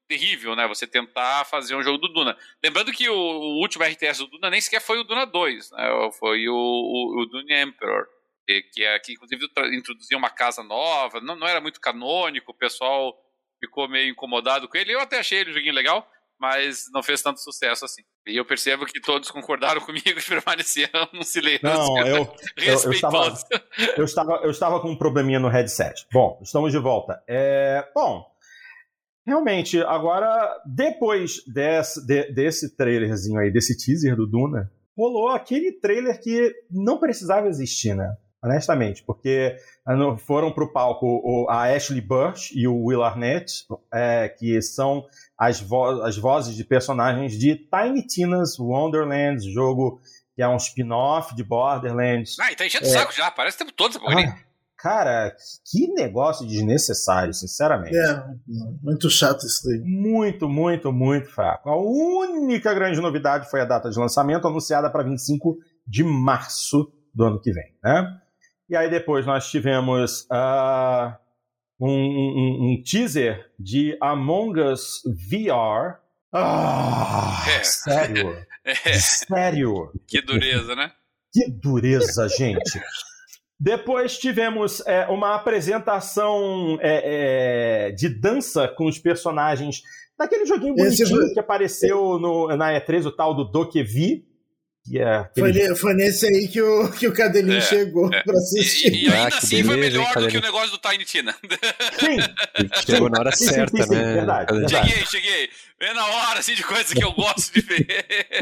terrível, 0.08 0.56
né? 0.56 0.66
Você 0.66 0.86
tentar 0.86 1.44
fazer 1.44 1.76
um 1.76 1.82
jogo 1.82 1.98
do 1.98 2.08
Duna. 2.08 2.36
Lembrando 2.64 2.92
que 2.92 3.08
o, 3.08 3.14
o 3.14 3.60
último 3.60 3.84
RTS 3.84 4.18
do 4.18 4.28
Duna 4.28 4.50
nem 4.50 4.60
sequer 4.60 4.80
foi 4.80 4.98
o 4.98 5.04
Duna 5.04 5.26
2, 5.26 5.70
né? 5.72 6.10
Foi 6.18 6.48
o, 6.48 6.54
o, 6.54 7.22
o 7.22 7.26
Dune 7.26 7.54
Emperor. 7.62 8.06
Que, 8.46 8.82
é, 8.82 8.98
que 8.98 9.12
inclusive 9.12 9.46
introduzia 9.74 10.16
uma 10.16 10.30
casa 10.30 10.62
nova, 10.62 11.20
não, 11.20 11.36
não 11.36 11.46
era 11.46 11.60
muito 11.60 11.78
canônico, 11.78 12.50
o 12.50 12.56
pessoal 12.56 13.14
ficou 13.60 13.86
meio 13.86 14.10
incomodado 14.10 14.66
com 14.66 14.76
ele. 14.78 14.94
Eu 14.94 15.00
até 15.00 15.18
achei 15.18 15.40
ele 15.40 15.50
um 15.50 15.52
joguinho 15.52 15.74
legal, 15.74 16.08
mas 16.40 16.86
não 16.92 17.02
fez 17.02 17.20
tanto 17.20 17.40
sucesso 17.40 17.84
assim. 17.84 18.02
E 18.26 18.36
eu 18.36 18.44
percebo 18.46 18.86
que 18.86 19.00
todos 19.00 19.30
concordaram 19.30 19.80
comigo 19.84 20.08
e 20.08 20.22
permaneceram 20.22 21.08
num 21.12 21.22
silêncio. 21.22 21.60
Não, 21.62 21.98
eu, 21.98 22.34
eu, 22.56 22.82
eu, 22.84 22.92
estava, 22.92 23.34
eu, 23.96 24.04
estava, 24.04 24.32
eu 24.44 24.50
estava 24.50 24.80
com 24.80 24.90
um 24.90 24.96
probleminha 24.96 25.38
no 25.40 25.48
headset. 25.48 26.06
Bom, 26.12 26.38
estamos 26.42 26.72
de 26.72 26.78
volta. 26.78 27.22
É, 27.28 27.86
bom, 27.94 28.24
realmente, 29.28 29.80
agora, 29.82 30.60
depois 30.66 31.42
desse, 31.46 32.04
de, 32.06 32.32
desse 32.32 32.76
trailerzinho 32.76 33.38
aí, 33.38 33.52
desse 33.52 33.76
teaser 33.76 34.16
do 34.16 34.26
Duna, 34.26 34.70
rolou 34.96 35.28
aquele 35.28 35.72
trailer 35.72 36.20
que 36.20 36.52
não 36.70 36.98
precisava 36.98 37.46
existir, 37.46 37.94
né? 37.94 38.16
honestamente, 38.42 39.02
porque 39.04 39.56
ah, 39.86 40.16
foram 40.16 40.52
para 40.52 40.64
o 40.64 40.72
palco 40.72 41.46
a 41.50 41.64
Ashley 41.64 42.00
Burch 42.00 42.52
e 42.54 42.66
o 42.68 42.84
Will 42.84 43.02
Arnett, 43.02 43.66
é, 43.92 44.28
que 44.28 44.60
são 44.62 45.04
as, 45.36 45.60
vo 45.60 46.02
as 46.02 46.16
vozes 46.16 46.56
de 46.56 46.64
personagens 46.64 47.38
de 47.38 47.56
Tiny 47.56 48.06
Tina's 48.06 48.58
Wonderlands, 48.58 49.44
jogo 49.44 50.00
que 50.34 50.42
é 50.42 50.48
um 50.48 50.56
spin-off 50.56 51.34
de 51.34 51.42
Borderlands. 51.42 52.38
Ah, 52.38 52.52
e 52.52 52.54
tá 52.56 52.64
enchendo 52.64 52.86
o 52.86 52.88
é... 52.88 52.92
saco 52.92 53.12
já, 53.12 53.28
parece 53.28 53.56
o 53.56 53.58
tempo 53.58 53.72
todo 53.72 53.90
essa. 53.90 54.00
Ah, 54.06 54.47
cara, 54.78 55.34
que 55.70 55.92
negócio 55.92 56.46
desnecessário, 56.46 57.34
sinceramente. 57.34 57.96
É, 57.96 58.24
muito 58.80 59.10
chato 59.10 59.44
isso 59.44 59.62
daí. 59.64 59.80
Muito, 59.80 60.48
muito, 60.48 60.92
muito 60.92 61.28
fraco. 61.28 61.68
A 61.68 61.76
única 61.76 62.72
grande 62.72 63.00
novidade 63.00 63.50
foi 63.50 63.60
a 63.60 63.64
data 63.64 63.90
de 63.90 63.98
lançamento, 63.98 64.46
anunciada 64.46 64.88
para 64.88 65.02
25 65.02 65.58
de 65.86 66.04
março 66.04 66.92
do 67.12 67.24
ano 67.24 67.40
que 67.40 67.52
vem, 67.52 67.74
né? 67.82 68.20
E 68.70 68.76
aí 68.76 68.88
depois 68.88 69.26
nós 69.26 69.50
tivemos 69.50 70.26
uh, 70.30 71.16
um, 71.80 71.88
um, 71.90 72.72
um, 72.72 72.82
teaser 72.82 73.50
de 73.58 73.96
Among 74.00 74.60
Us 74.60 75.02
VR. 75.30 75.98
Ah, 76.32 77.44
é. 77.48 77.64
sério? 77.64 78.46
É. 78.84 78.92
Sério? 78.98 79.90
Que 80.06 80.20
dureza, 80.20 80.76
né? 80.76 80.92
Que 81.32 81.50
dureza, 81.50 82.28
gente. 82.28 82.78
Depois 83.60 84.16
tivemos 84.16 84.80
é, 84.86 85.06
uma 85.06 85.34
apresentação 85.34 86.78
é, 86.80 87.88
é, 87.88 87.92
de 87.92 88.08
dança 88.08 88.68
com 88.68 88.86
os 88.86 88.98
personagens 88.98 89.82
daquele 90.16 90.46
joguinho 90.46 90.76
bonitinho 90.76 91.32
que 91.32 91.40
apareceu 91.40 92.18
no, 92.18 92.56
na 92.56 92.72
E3, 92.72 93.06
o 93.06 93.12
tal 93.12 93.34
do 93.34 93.44
Dokevi, 93.44 94.24
que 94.88 94.98
é 94.98 95.28
foi, 95.36 95.76
foi, 95.76 95.94
nesse 95.94 96.26
aí 96.26 96.48
que 96.48 96.62
o, 96.62 96.90
que 96.90 97.06
o 97.06 97.12
Cadelinho 97.12 97.58
é, 97.58 97.60
chegou 97.60 98.12
é. 98.12 98.22
pra 98.22 98.38
assistir. 98.38 98.92
E, 98.92 99.04
e 99.04 99.12
ainda 99.12 99.34
ah, 99.34 99.38
assim 99.38 99.62
beleza, 99.62 99.68
foi 99.68 99.76
melhor 99.76 100.16
hein, 100.16 100.22
do 100.22 100.28
que 100.28 100.38
o 100.38 100.40
negócio 100.40 100.70
do 100.70 100.78
Tiny 100.78 101.04
Tina. 101.04 101.34
Sim. 101.98 102.16
Chegou 102.86 103.10
na 103.10 103.18
hora 103.20 103.32
sim, 103.32 103.46
certa, 103.46 103.76
sim, 103.76 103.82
sim, 103.82 103.94
né? 103.94 104.14
Verdade, 104.14 104.54
verdade. 104.54 104.88
Cheguei, 104.88 105.06
cheguei. 105.06 105.50
Vem 105.80 105.94
na 105.94 106.06
hora, 106.06 106.40
assim, 106.40 106.54
de 106.54 106.64
coisas 106.64 106.92
que 106.92 107.04
eu 107.04 107.12
gosto 107.12 107.52
de 107.52 107.60
ver. 107.60 107.86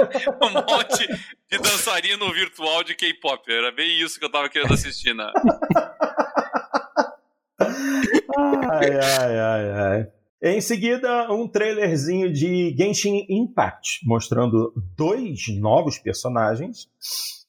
um 0.40 0.50
monte 0.50 1.06
de 1.50 1.58
dançarino 1.58 2.32
virtual 2.32 2.82
de 2.82 2.94
K-pop. 2.94 3.52
Era 3.52 3.70
bem 3.72 4.00
isso 4.00 4.18
que 4.18 4.24
eu 4.24 4.30
tava 4.30 4.48
querendo 4.48 4.72
assistir, 4.72 5.14
né? 5.14 5.30
ai, 7.60 8.90
ai, 8.90 9.38
ai, 9.38 9.70
ai. 9.70 10.15
Em 10.42 10.60
seguida, 10.60 11.32
um 11.32 11.48
trailerzinho 11.48 12.30
de 12.30 12.74
Genshin 12.76 13.24
Impact, 13.28 14.00
mostrando 14.04 14.70
dois 14.94 15.48
novos 15.58 15.98
personagens. 15.98 16.84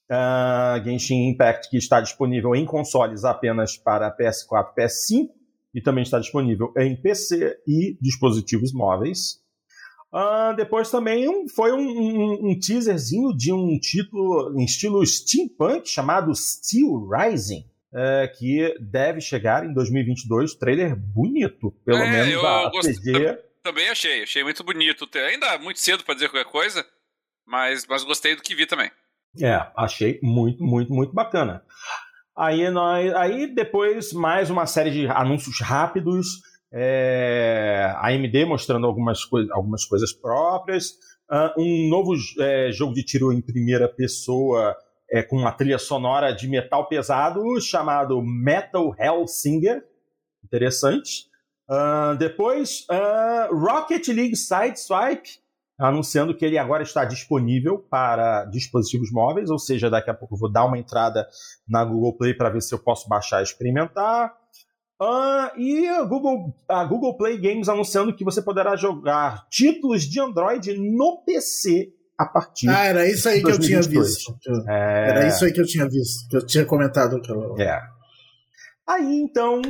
Uh, 0.10 0.82
Genshin 0.86 1.28
Impact, 1.30 1.70
que 1.70 1.76
está 1.76 2.00
disponível 2.00 2.56
em 2.56 2.66
consoles 2.66 3.26
apenas 3.26 3.76
para 3.76 4.16
PS4 4.16 4.72
e 4.72 4.82
PS5, 4.82 5.30
e 5.76 5.82
também 5.82 6.02
está 6.02 6.18
disponível 6.18 6.72
em 6.78 6.96
PC 6.96 7.58
e 7.68 7.98
dispositivos 8.02 8.72
móveis. 8.72 9.42
Uh, 10.14 10.56
depois 10.56 10.90
também 10.90 11.28
um, 11.28 11.46
foi 11.50 11.74
um, 11.74 11.80
um, 11.80 12.52
um, 12.52 12.58
teaserzinho 12.58 13.36
de 13.36 13.52
um 13.52 13.78
título 13.78 14.58
em 14.58 14.64
estilo 14.64 15.06
steampunk 15.06 15.86
chamado 15.90 16.34
Steel 16.34 17.06
Rising 17.10 17.66
é, 17.94 18.28
que 18.28 18.76
deve 18.80 19.22
chegar 19.22 19.66
em 19.66 19.74
2022. 19.74 20.56
Trailer 20.56 20.96
bonito, 20.96 21.72
pelo 21.86 22.00
é, 22.00 22.12
menos 22.12 22.34
eu 22.34 22.46
a 22.46 22.72
CG. 22.82 23.38
Também 23.64 23.90
achei, 23.90 24.24
achei 24.24 24.44
muito 24.44 24.64
bonito. 24.64 25.08
Ainda 25.16 25.58
muito 25.58 25.80
cedo 25.80 26.04
para 26.04 26.14
dizer 26.14 26.30
qualquer 26.30 26.50
coisa, 26.50 26.86
mas, 27.46 27.86
mas 27.88 28.04
gostei 28.04 28.36
do 28.36 28.42
que 28.42 28.56
vi 28.56 28.66
também. 28.66 28.92
É, 29.42 29.68
achei 29.76 30.20
muito, 30.22 30.64
muito, 30.64 30.94
muito 30.94 31.14
bacana. 31.14 31.64
Aí, 32.36 32.70
nós, 32.70 33.14
aí 33.16 33.48
depois 33.54 34.14
mais 34.14 34.50
uma 34.50 34.66
série 34.66 34.92
de 34.92 35.08
anúncios 35.08 35.60
rápidos. 35.62 36.28
É, 36.72 37.94
a 37.96 38.10
AMD 38.10 38.46
mostrando 38.46 38.86
algumas, 38.86 39.24
coi 39.26 39.48
algumas 39.52 39.86
coisas 39.86 40.14
próprias. 40.14 40.92
Uh, 41.30 41.62
um 41.62 41.90
novo 41.90 42.14
é, 42.40 42.72
jogo 42.72 42.94
de 42.94 43.04
tiro 43.04 43.34
em 43.34 43.42
primeira 43.42 43.88
pessoa 43.90 44.76
é, 45.12 45.24
com 45.24 45.38
uma 45.38 45.52
trilha 45.52 45.78
sonora 45.78 46.34
de 46.34 46.48
metal 46.48 46.88
pesado 46.88 47.60
chamado 47.62 48.22
Metal 48.22 48.94
Hellsinger. 48.98 49.84
Interessante. 50.44 51.28
Uh, 51.70 52.18
depois, 52.18 52.86
uh, 52.90 53.54
Rocket 53.54 54.08
League 54.08 54.36
Sideswipe, 54.36 55.40
anunciando 55.78 56.36
que 56.36 56.46
ele 56.46 56.58
agora 56.58 56.82
está 56.82 57.04
disponível 57.06 57.80
para 57.80 58.46
dispositivos 58.46 59.12
móveis, 59.12 59.50
ou 59.50 59.60
seja, 59.60 59.90
daqui 59.90 60.10
a 60.10 60.14
pouco 60.14 60.36
eu 60.36 60.40
vou 60.40 60.52
dar 60.52 60.66
uma 60.66 60.78
entrada 60.78 61.28
na 61.68 61.84
Google 61.84 62.18
Play 62.18 62.34
para 62.34 62.50
ver 62.50 62.62
se 62.62 62.74
eu 62.74 62.80
posso 62.80 63.08
baixar 63.08 63.42
e 63.42 63.44
experimentar. 63.44 64.34
Uh, 65.00 65.60
e 65.60 65.88
a 65.88 66.04
Google, 66.04 66.56
a 66.68 66.84
Google 66.84 67.16
Play 67.18 67.38
Games 67.38 67.70
anunciando 67.70 68.16
que 68.16 68.24
você 68.24 68.42
poderá 68.42 68.76
jogar 68.76 69.48
títulos 69.50 70.04
de 70.04 70.20
Android 70.20 70.76
no 70.78 71.24
PC 71.24 71.94
a 72.18 72.26
partir. 72.26 72.68
Ah, 72.70 72.86
era 72.86 73.08
isso 73.08 73.30
aí 73.30 73.44
que 73.44 73.52
eu 73.52 73.60
tinha 73.60 73.82
visto. 73.82 74.36
É... 74.68 75.10
Era 75.10 75.28
isso 75.28 75.46
aí 75.46 75.54
que 75.54 75.62
eu 75.62 75.66
tinha 75.66 75.88
visto, 75.88 76.28
que 76.30 76.38
eu 76.38 76.46
tinha 76.46 76.66
comentado 76.66 77.18
aquela. 77.18 77.62
É. 77.62 77.80
Aí 78.88 79.22
então, 79.22 79.62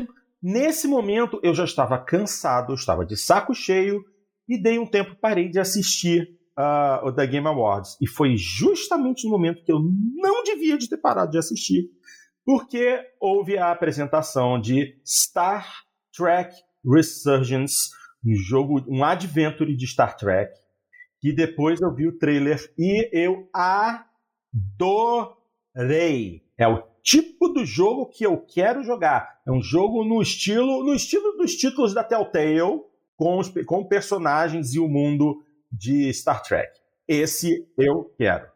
nesse 0.42 0.88
momento, 0.88 1.40
eu 1.44 1.54
já 1.54 1.66
estava 1.66 1.98
cansado, 1.98 2.74
estava 2.74 3.06
de 3.06 3.18
saco 3.18 3.54
cheio 3.54 4.02
e 4.48 4.62
dei 4.62 4.80
um 4.80 4.86
tempo, 4.86 5.16
parei 5.20 5.50
de 5.50 5.60
assistir 5.60 6.38
uh, 6.58 7.06
o 7.06 7.12
The 7.12 7.28
Game 7.28 7.48
Awards. 7.48 7.98
E 8.02 8.08
foi 8.08 8.36
justamente 8.38 9.26
no 9.26 9.32
momento 9.32 9.64
que 9.64 9.72
eu 9.72 9.80
não 10.16 10.44
devia 10.44 10.78
de 10.78 10.88
ter 10.88 10.98
parado 10.98 11.32
de 11.32 11.38
assistir, 11.38 11.90
porque 12.46 13.00
houve 13.20 13.58
a 13.58 13.72
apresentação 13.72 14.60
de 14.60 14.96
Star 15.06 15.68
Trek 16.16 16.56
Resurgence, 16.86 17.90
um 18.26 18.36
jogo, 18.36 18.86
um 18.88 19.04
adventure 19.04 19.76
de 19.76 19.86
Star 19.86 20.16
Trek 20.16 20.54
que 21.20 21.34
depois 21.34 21.82
eu 21.82 21.94
vi 21.94 22.08
o 22.08 22.18
trailer 22.18 22.74
e 22.78 23.10
eu 23.12 23.50
adorei. 25.74 26.44
É 26.58 26.68
o 26.68 26.84
tipo 27.04 27.50
do 27.50 27.66
jogo 27.66 28.08
que 28.08 28.26
eu 28.26 28.38
quero 28.38 28.84
jogar. 28.84 29.40
É 29.48 29.52
um 29.52 29.62
jogo 29.62 30.04
no 30.04 30.22
estilo, 30.22 30.84
no 30.84 30.94
estilo 30.94 31.38
dos 31.38 31.56
títulos 31.56 31.94
da 31.94 32.04
Telltale, 32.04 32.82
com, 33.16 33.38
os, 33.40 33.52
com 33.66 33.88
personagens 33.88 34.74
e 34.74 34.80
o 34.80 34.88
mundo 34.88 35.44
de 35.72 36.14
Star 36.14 36.42
Trek. 36.44 36.72
Esse 37.08 37.66
eu 37.78 38.14
quero. 38.18 38.48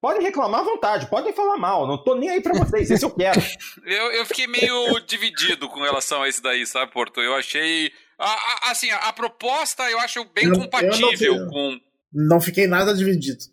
Podem 0.00 0.22
reclamar 0.22 0.60
à 0.60 0.64
vontade, 0.64 1.08
podem 1.08 1.32
falar 1.32 1.56
mal, 1.56 1.86
não 1.86 1.96
tô 1.96 2.14
nem 2.14 2.28
aí 2.28 2.42
pra 2.42 2.52
vocês, 2.52 2.90
esse 2.90 3.02
eu 3.02 3.10
quero. 3.10 3.40
eu, 3.86 4.12
eu 4.12 4.26
fiquei 4.26 4.46
meio 4.46 5.00
dividido 5.00 5.66
com 5.66 5.80
relação 5.80 6.22
a 6.22 6.28
isso 6.28 6.42
daí, 6.42 6.66
sabe, 6.66 6.92
Porto? 6.92 7.22
Eu 7.22 7.34
achei. 7.34 7.90
A, 8.18 8.26
a, 8.28 8.70
assim, 8.70 8.90
a, 8.90 8.98
a, 8.98 9.12
proposta 9.14 9.90
eu 9.90 9.98
acho 10.00 10.22
bem 10.26 10.44
eu, 10.44 10.52
compatível 10.52 11.34
eu 11.36 11.48
com 11.48 11.80
não 12.14 12.40
fiquei 12.40 12.66
nada 12.66 12.94
dividido. 12.94 13.44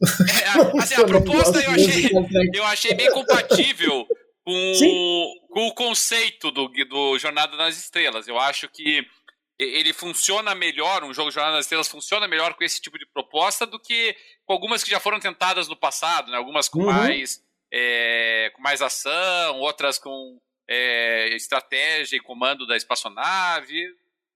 É, 0.43 0.77
assim, 0.79 0.93
a 0.95 1.05
proposta 1.05 1.59
eu 1.59 1.71
achei, 1.71 2.11
eu 2.53 2.63
achei 2.65 2.93
bem 2.93 3.11
compatível 3.11 4.07
com, 4.45 4.73
com 5.49 5.67
o 5.67 5.73
conceito 5.73 6.51
do, 6.51 6.67
do 6.67 7.17
Jornada 7.17 7.57
nas 7.57 7.77
Estrelas. 7.77 8.27
Eu 8.27 8.39
acho 8.39 8.69
que 8.69 9.03
ele 9.57 9.93
funciona 9.93 10.55
melhor, 10.55 11.03
um 11.03 11.13
jogo 11.13 11.31
Jornada 11.31 11.55
nas 11.55 11.65
Estrelas 11.65 11.87
funciona 11.87 12.27
melhor 12.27 12.53
com 12.55 12.63
esse 12.63 12.81
tipo 12.81 12.97
de 12.97 13.05
proposta 13.07 13.65
do 13.65 13.79
que 13.79 14.15
com 14.45 14.53
algumas 14.53 14.83
que 14.83 14.89
já 14.89 14.99
foram 14.99 15.19
tentadas 15.19 15.67
no 15.67 15.75
passado, 15.75 16.31
né? 16.31 16.37
Algumas 16.37 16.67
com, 16.67 16.79
uhum. 16.79 16.85
mais, 16.85 17.43
é, 17.71 18.51
com 18.55 18.61
mais 18.61 18.81
ação, 18.81 19.59
outras 19.59 19.97
com 19.97 20.39
é, 20.67 21.35
estratégia 21.35 22.15
e 22.15 22.21
comando 22.21 22.65
da 22.65 22.75
espaçonave. 22.75 23.95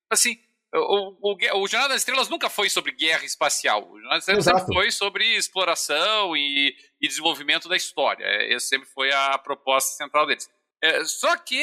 Assim, 0.10 0.38
o, 0.76 1.18
o, 1.22 1.62
o 1.62 1.68
Jornada 1.68 1.94
das 1.94 2.02
Estrelas 2.02 2.30
nunca 2.30 2.50
foi 2.50 2.70
sobre 2.70 2.92
guerra 2.92 3.26
espacial. 3.26 3.84
O 3.90 4.00
Jornada 4.00 4.16
das 4.16 4.24
Estrelas 4.24 4.46
Exato. 4.46 4.60
sempre 4.60 4.74
foi 4.74 4.92
sobre 4.92 5.36
exploração 5.36 6.36
e, 6.36 6.76
e 7.02 7.08
desenvolvimento 7.08 7.68
da 7.70 7.76
história. 7.76 8.26
Essa 8.26 8.68
sempre 8.68 8.88
foi 8.90 9.12
a 9.12 9.38
proposta 9.38 9.96
central 9.96 10.26
deles. 10.26 10.50
É, 10.84 11.04
só 11.06 11.36
que, 11.38 11.62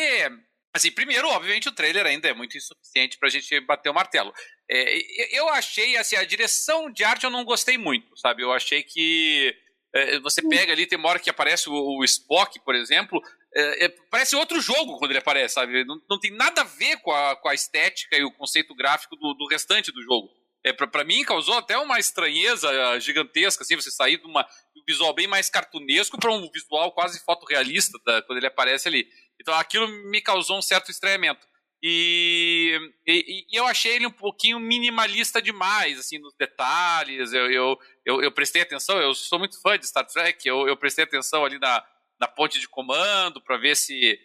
assim, 0.74 0.90
primeiro, 0.90 1.28
obviamente, 1.28 1.68
o 1.68 1.72
trailer 1.72 2.06
ainda 2.06 2.28
é 2.28 2.34
muito 2.34 2.56
insuficiente 2.56 3.18
para 3.18 3.28
a 3.28 3.30
gente 3.30 3.60
bater 3.60 3.90
o 3.90 3.94
martelo. 3.94 4.32
É, 4.70 5.39
eu 5.39 5.48
achei, 5.48 5.97
assim, 5.97 6.16
a 6.16 6.24
direção 6.24 6.90
de 6.90 7.05
arte 7.05 7.24
eu 7.24 7.30
não 7.30 7.44
gostei 7.44 7.76
muito, 7.76 8.16
sabe? 8.16 8.43
Eu 8.43 8.52
achei 8.52 8.82
que 8.82 9.55
é, 9.94 10.18
você 10.20 10.40
pega 10.48 10.72
ali, 10.72 10.86
tem 10.86 10.98
uma 10.98 11.10
hora 11.10 11.18
que 11.18 11.30
aparece 11.30 11.68
o 11.68 12.02
Spock, 12.05 12.59
por 12.60 12.74
exemplo, 12.74 13.20
é, 13.54 13.84
é, 13.84 13.88
parece 14.10 14.34
outro 14.34 14.60
jogo 14.60 14.98
quando 14.98 15.10
ele 15.10 15.18
aparece, 15.18 15.54
sabe? 15.54 15.84
Não, 15.84 16.00
não, 16.08 16.18
tem 16.18 16.30
nada 16.30 16.62
a 16.62 16.64
ver 16.64 16.96
com 16.98 17.12
a, 17.12 17.36
com 17.36 17.48
a 17.48 17.54
estética 17.54 18.16
e 18.16 18.24
o 18.24 18.32
conceito 18.32 18.74
gráfico 18.74 19.14
do, 19.16 19.34
do 19.34 19.46
restante 19.46 19.92
do 19.92 20.02
jogo. 20.02 20.30
É, 20.64 20.72
para 20.72 21.04
mim, 21.04 21.24
causou 21.24 21.54
até 21.58 21.76
uma 21.76 21.98
estranheza 21.98 22.98
gigantesca, 23.00 23.64
assim, 23.64 23.74
você 23.74 23.90
sair 23.90 24.18
de, 24.18 24.26
uma, 24.26 24.42
de 24.42 24.80
um 24.80 24.84
visual 24.86 25.12
bem 25.12 25.26
mais 25.26 25.50
cartunesco 25.50 26.18
para 26.18 26.32
um 26.32 26.48
visual 26.50 26.92
quase 26.92 27.22
fotorrealista 27.24 27.98
quando 28.26 28.38
ele 28.38 28.46
aparece 28.46 28.88
ali. 28.88 29.06
Então 29.40 29.52
aquilo 29.54 29.88
me 29.88 30.20
causou 30.20 30.56
um 30.56 30.62
certo 30.62 30.90
estranhamento. 30.90 31.46
E, 31.84 32.78
e, 33.04 33.44
e, 33.50 33.58
eu 33.58 33.66
achei 33.66 33.96
ele 33.96 34.06
um 34.06 34.10
pouquinho 34.12 34.60
minimalista 34.60 35.42
demais, 35.42 35.98
assim, 35.98 36.16
nos 36.20 36.32
detalhes. 36.38 37.32
Eu, 37.32 37.50
eu, 37.50 37.78
eu, 38.06 38.22
eu, 38.22 38.30
prestei 38.30 38.62
atenção, 38.62 39.00
eu 39.00 39.12
sou 39.14 39.36
muito 39.36 39.60
fã 39.60 39.76
de 39.76 39.88
Star 39.88 40.06
Trek, 40.06 40.46
eu, 40.46 40.68
eu 40.68 40.76
prestei 40.76 41.02
atenção 41.02 41.44
ali 41.44 41.58
na, 41.58 41.84
na 42.23 42.28
ponte 42.28 42.61
de 42.61 42.69
comando 42.69 43.40
para 43.40 43.57
ver 43.57 43.74
se 43.74 44.16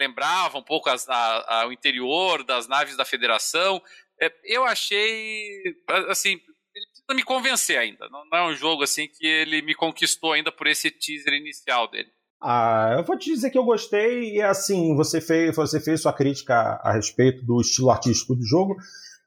lembrava 0.00 0.56
um 0.56 0.62
pouco 0.62 0.88
as, 0.88 1.06
a, 1.06 1.60
a, 1.60 1.66
o 1.68 1.72
interior 1.72 2.42
das 2.42 2.66
naves 2.66 2.96
da 2.96 3.04
Federação. 3.04 3.82
É, 4.18 4.32
eu 4.44 4.64
achei, 4.64 5.76
assim, 6.08 6.30
ele 6.30 6.86
precisa 6.86 7.14
me 7.14 7.22
convencer 7.22 7.78
ainda. 7.78 8.08
Não, 8.08 8.24
não, 8.24 8.38
é 8.38 8.46
um 8.48 8.54
jogo 8.54 8.82
assim 8.82 9.06
que 9.06 9.26
ele 9.26 9.60
me 9.60 9.74
conquistou 9.74 10.32
ainda 10.32 10.50
por 10.50 10.66
esse 10.66 10.90
teaser 10.90 11.34
inicial 11.34 11.90
dele. 11.90 12.08
Ah, 12.42 12.94
eu 12.96 13.04
vou 13.04 13.18
te 13.18 13.30
dizer 13.30 13.50
que 13.50 13.58
eu 13.58 13.64
gostei 13.64 14.36
e 14.36 14.42
assim, 14.42 14.96
você 14.96 15.20
fez, 15.20 15.54
você 15.54 15.78
fez 15.78 16.00
sua 16.00 16.12
crítica 16.12 16.80
a 16.82 16.92
respeito 16.92 17.44
do 17.44 17.60
estilo 17.60 17.90
artístico 17.90 18.34
do 18.34 18.46
jogo. 18.46 18.76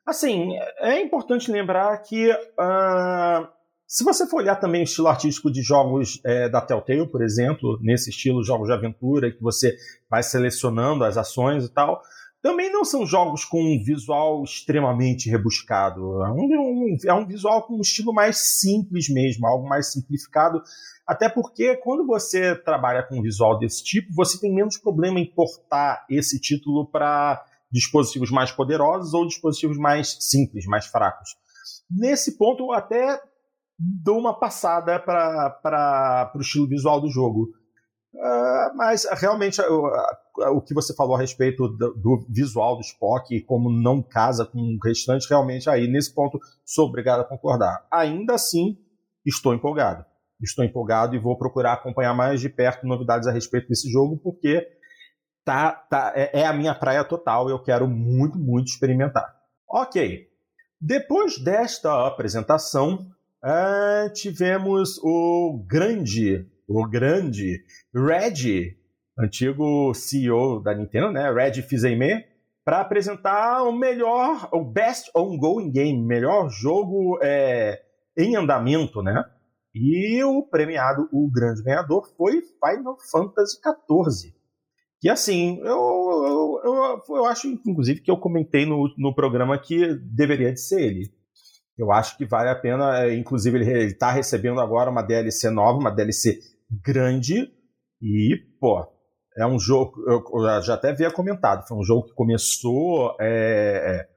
Assim, 0.04 0.58
é 0.80 1.00
importante 1.00 1.52
lembrar 1.52 1.96
que 2.00 2.32
uh, 2.32 3.48
se 3.88 4.04
você 4.04 4.28
for 4.28 4.42
olhar 4.42 4.58
também 4.58 4.82
o 4.82 4.84
estilo 4.84 5.08
artístico 5.08 5.50
de 5.50 5.62
jogos 5.62 6.20
é, 6.26 6.50
da 6.50 6.60
Telltale, 6.60 7.08
por 7.08 7.24
exemplo, 7.24 7.80
nesse 7.82 8.10
estilo 8.10 8.44
jogos 8.44 8.68
de 8.68 8.74
aventura, 8.74 9.32
que 9.32 9.42
você 9.42 9.78
vai 10.10 10.22
selecionando 10.22 11.06
as 11.06 11.18
ações 11.18 11.64
e 11.64 11.70
tal, 11.70 12.02
também 12.42 12.72
não 12.72 12.84
são 12.84 13.06
jogos 13.06 13.46
com 13.46 13.62
um 13.62 13.82
visual 13.82 14.44
extremamente 14.44 15.30
rebuscado. 15.30 16.22
É 16.24 16.32
um, 16.32 16.98
é 17.06 17.14
um 17.14 17.26
visual 17.26 17.66
com 17.66 17.78
um 17.78 17.82
estilo 17.82 18.14
mais 18.14 18.60
simples 18.60 19.10
mesmo, 19.10 19.48
algo 19.48 19.68
mais 19.68 19.92
simplificado. 19.92 20.62
Até 21.06 21.30
porque 21.30 21.78
quando 21.78 22.06
você 22.06 22.56
trabalha 22.56 23.04
com 23.04 23.20
um 23.20 23.22
visual 23.22 23.58
desse 23.58 23.84
tipo, 23.84 24.14
você 24.14 24.38
tem 24.40 24.54
menos 24.54 24.78
problema 24.78 25.20
em 25.20 25.26
portar 25.26 26.06
esse 26.10 26.40
título 26.40 26.86
para 26.86 27.44
dispositivos 27.72 28.32
mais 28.32 28.52
poderosos 28.52 29.14
ou 29.14 29.26
dispositivos 29.26 29.78
mais 29.78 30.18
simples, 30.20 30.66
mais 30.66 30.86
fracos. 30.88 31.36
Nesse 31.90 32.38
ponto, 32.38 32.72
até 32.72 33.20
dou 33.78 34.20
uma 34.20 34.38
passada 34.40 35.00
para 35.00 36.32
o 36.36 36.42
estilo 36.42 36.68
visual 36.68 37.00
do 37.00 37.10
jogo. 37.10 37.50
Uh, 38.14 38.76
mas 38.76 39.06
realmente 39.22 39.62
uh, 39.62 40.56
o 40.56 40.62
que 40.62 40.74
você 40.74 40.96
falou 40.96 41.16
a 41.16 41.20
respeito 41.20 41.68
do, 41.68 41.94
do, 41.94 42.26
visual 42.30 42.76
do 42.76 42.82
Spock, 42.82 43.40
como 43.42 43.72
não 43.72 44.02
casa 44.02 44.44
com 44.44 44.58
o 44.58 44.80
restante, 44.84 45.30
realmente 45.30 45.70
aí 45.70 45.88
nesse 45.88 46.14
ponto 46.16 46.40
sou 46.66 46.88
obrigado 46.88 47.22
a 47.22 47.26
concordar. 47.26 47.86
Ainda 47.92 48.34
assim, 48.34 48.78
estou 49.26 49.54
empolgado. 49.54 50.04
Estou 50.42 50.66
empolgado 50.66 51.16
e 51.16 51.20
vou 51.20 51.38
procurar 51.38 51.74
acompanhar 51.74 52.14
mais 52.14 52.42
de 52.42 52.50
perto 52.50 52.88
novidades 52.88 53.28
a 53.28 53.32
respeito 53.32 53.68
desse 53.68 53.90
jogo, 53.92 54.18
porque 54.18 54.68
tá, 55.44 55.72
tá, 55.72 56.14
é, 56.16 56.42
é 56.42 56.46
a 56.46 56.54
minha 56.54 56.74
praia 56.74 57.04
total 57.04 57.50
eu 57.50 57.62
quero 57.62 57.88
muito, 57.88 58.38
muito 58.40 58.68
experimentar. 58.68 59.26
Ok. 59.70 60.28
Depois 60.80 61.38
desta 61.40 62.08
apresentação, 62.08 63.00
Uh, 63.44 64.12
tivemos 64.14 64.98
o 65.04 65.64
grande, 65.68 66.46
o 66.68 66.88
grande 66.88 67.64
Red, 67.94 68.76
antigo 69.18 69.94
CEO 69.94 70.62
da 70.62 70.74
Nintendo, 70.74 71.12
né? 71.12 71.32
Red 71.32 71.62
Fizeme, 71.62 72.26
para 72.66 72.82
apresentar 72.82 73.64
o 73.64 73.72
melhor, 73.72 74.50
o 74.52 74.64
best 74.64 75.10
ongoing 75.16 75.72
game, 75.72 76.06
melhor 76.06 76.50
jogo 76.50 77.20
é, 77.22 77.80
em 78.18 78.36
andamento, 78.36 79.02
né? 79.02 79.24
E 79.74 80.24
o 80.24 80.44
premiado, 80.44 81.08
o 81.12 81.30
grande 81.32 81.64
ganhador, 81.64 82.08
foi 82.18 82.42
Final 82.42 82.98
Fantasy 83.12 83.58
XIV. 83.58 84.34
Que 85.00 85.10
assim, 85.10 85.60
eu, 85.60 85.66
eu, 85.66 86.62
eu, 86.64 87.16
eu 87.18 87.26
acho, 87.26 87.48
inclusive, 87.48 88.02
que 88.02 88.10
eu 88.10 88.18
comentei 88.18 88.66
no, 88.66 88.92
no 88.98 89.14
programa 89.14 89.60
que 89.60 89.94
deveria 89.96 90.52
de 90.52 90.60
ser 90.60 90.82
ele. 90.82 91.17
Eu 91.78 91.92
acho 91.92 92.18
que 92.18 92.26
vale 92.26 92.50
a 92.50 92.56
pena, 92.56 93.04
é, 93.04 93.16
inclusive 93.16 93.60
ele 93.60 93.86
está 93.86 94.12
recebendo 94.12 94.60
agora 94.60 94.90
uma 94.90 95.04
DLC 95.04 95.50
nova, 95.50 95.78
uma 95.78 95.92
DLC 95.92 96.40
grande, 96.84 97.52
e, 98.02 98.36
pô, 98.60 98.86
é 99.38 99.46
um 99.46 99.60
jogo, 99.60 99.94
eu 100.08 100.62
já 100.62 100.74
até 100.74 100.90
havia 100.90 101.12
comentado, 101.12 101.68
foi 101.68 101.78
um 101.78 101.84
jogo 101.84 102.08
que 102.08 102.14
começou 102.16 103.16
é, 103.20 104.08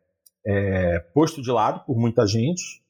é, 0.46 0.94
é, 0.94 1.00
posto 1.12 1.42
de 1.42 1.50
lado 1.50 1.84
por 1.84 1.98
muita 1.98 2.26
gente, 2.26 2.82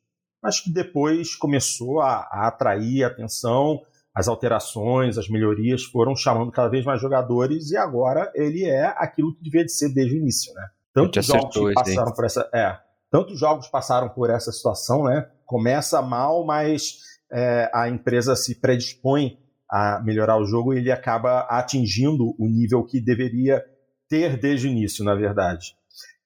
mas 0.43 0.61
que 0.61 0.73
depois 0.73 1.35
começou 1.35 2.01
a, 2.01 2.29
a 2.31 2.47
atrair 2.47 3.03
a 3.03 3.09
atenção, 3.09 3.81
as 4.15 4.29
alterações, 4.29 5.19
as 5.19 5.29
melhorias 5.29 5.85
foram 5.85 6.15
chamando 6.15 6.53
cada 6.53 6.69
vez 6.69 6.85
mais 6.85 7.01
jogadores, 7.01 7.73
e 7.73 7.77
agora 7.77 8.31
ele 8.35 8.65
é 8.65 8.87
aquilo 8.97 9.35
que 9.35 9.43
devia 9.43 9.65
de 9.65 9.73
ser 9.73 9.93
desde 9.93 10.15
o 10.15 10.19
início, 10.19 10.55
né? 10.55 10.69
Tantos 10.93 11.27
jogos 11.27 11.55
que 11.55 11.75
passaram 11.75 12.13
por 12.13 12.25
essa. 12.25 12.49
É, 12.53 12.77
Tantos 13.11 13.39
jogos 13.39 13.69
passaram 13.69 14.09
por 14.09 14.31
essa 14.31 14.53
situação, 14.53 15.05
né? 15.05 15.29
Começa 15.45 16.01
mal, 16.01 16.45
mas 16.45 16.99
é, 17.33 17.71
a 17.75 17.89
empresa 17.89 18.37
se 18.37 18.61
predispõe 18.61 19.39
a 19.69 20.01
melhorar 20.05 20.39
o 20.39 20.47
jogo 20.47 20.73
e 20.73 20.79
ele 20.79 20.91
acaba 20.91 21.41
atingindo 21.41 22.35
o 22.39 22.49
nível 22.49 22.85
que 22.85 23.01
deveria 23.01 23.65
ter 24.09 24.37
desde 24.39 24.67
o 24.67 24.71
início, 24.71 25.05
na 25.05 25.15
verdade. 25.15 25.75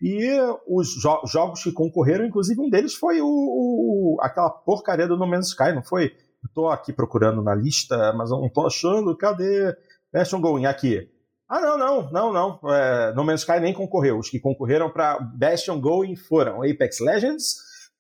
E 0.01 0.39
os 0.67 0.89
jo 1.01 1.21
jogos 1.27 1.63
que 1.63 1.73
concorreram, 1.73 2.27
inclusive 2.27 2.61
um 2.61 2.69
deles 2.69 2.95
foi 2.95 3.21
o, 3.21 3.27
o, 3.27 4.17
aquela 4.21 4.51
porcaria 4.51 5.09
do 5.09 5.17
No 5.17 5.27
Man's 5.27 5.49
Sky, 5.49 5.73
não 5.73 5.83
foi? 5.83 6.13
Estou 6.45 6.69
aqui 6.69 6.93
procurando 6.93 7.43
na 7.43 7.55
lista, 7.55 8.13
mas 8.13 8.31
não 8.31 8.45
estou 8.47 8.67
achando. 8.67 9.17
Cadê? 9.17 9.75
Bastion 10.13 10.41
Going, 10.41 10.67
aqui. 10.67 11.09
Ah, 11.49 11.61
não, 11.61 11.79
não, 11.79 12.11
não, 12.11 12.33
não. 12.33 12.73
É, 12.73 13.13
no 13.15 13.25
Man's 13.25 13.41
Sky 13.41 13.61
nem 13.61 13.75
concorreu. 13.75 14.19
Os 14.19 14.31
que 14.31 14.41
concorreram 14.41 14.91
para 14.91 15.19
Bastion 15.19 15.81
Going 15.81 16.17
foram 16.17 16.63
Apex 16.63 17.01
Legends, 17.01 17.57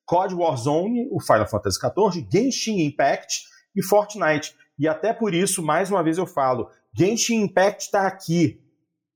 COD 0.06 0.34
Warzone, 0.34 1.08
o 1.10 1.20
Final 1.20 1.46
Fantasy 1.46 1.78
XIV, 1.78 2.26
Genshin 2.30 2.80
Impact 2.84 3.42
e 3.76 3.82
Fortnite. 3.82 4.54
E 4.78 4.88
até 4.88 5.12
por 5.12 5.34
isso, 5.34 5.62
mais 5.62 5.90
uma 5.90 6.02
vez 6.02 6.18
eu 6.18 6.26
falo, 6.26 6.68
Genshin 6.96 7.42
Impact 7.42 7.84
está 7.84 8.06
aqui 8.06 8.60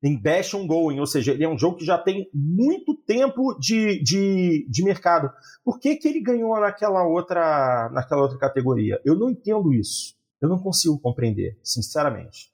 em 0.02 0.20
Bastion 0.20 0.66
Going, 0.66 1.00
ou 1.00 1.06
seja, 1.06 1.32
ele 1.32 1.44
é 1.44 1.48
um 1.48 1.58
jogo 1.58 1.78
que 1.78 1.84
já 1.84 1.98
tem 1.98 2.30
muito 2.32 2.94
tempo 2.94 3.58
de, 3.58 4.02
de, 4.02 4.66
de 4.70 4.84
mercado. 4.84 5.30
Por 5.64 5.80
que, 5.80 5.96
que 5.96 6.06
ele 6.06 6.20
ganhou 6.20 6.58
naquela 6.60 7.04
outra, 7.04 7.90
naquela 7.92 8.22
outra 8.22 8.38
categoria? 8.38 9.00
Eu 9.04 9.16
não 9.16 9.30
entendo 9.30 9.72
isso. 9.72 10.16
Eu 10.40 10.48
não 10.48 10.58
consigo 10.58 10.98
compreender, 11.00 11.58
sinceramente. 11.64 12.52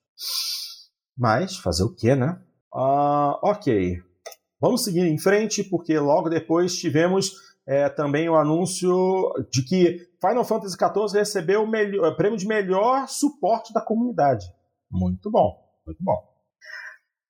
Mas 1.17 1.57
fazer 1.57 1.85
o 1.85 1.95
que, 1.95 2.15
né? 2.15 2.41
Uh, 2.75 3.39
ok. 3.43 3.99
Vamos 4.61 4.85
seguir 4.85 5.07
em 5.07 5.19
frente, 5.19 5.63
porque 5.63 5.99
logo 5.99 6.29
depois 6.29 6.77
tivemos 6.77 7.33
é, 7.67 7.89
também 7.89 8.29
o 8.29 8.37
anúncio 8.37 9.33
de 9.51 9.65
que 9.65 9.99
Final 10.21 10.45
Fantasy 10.45 10.77
XIV 10.77 11.19
recebeu 11.19 11.63
o, 11.63 11.71
melhor, 11.71 12.17
prêmio 12.17 12.39
de 12.39 12.47
melhor 12.47 13.07
suporte 13.09 13.73
da 13.73 13.81
comunidade. 13.81 14.45
Muito 14.91 15.31
bom, 15.31 15.57
muito 15.87 16.03
bom. 16.03 16.17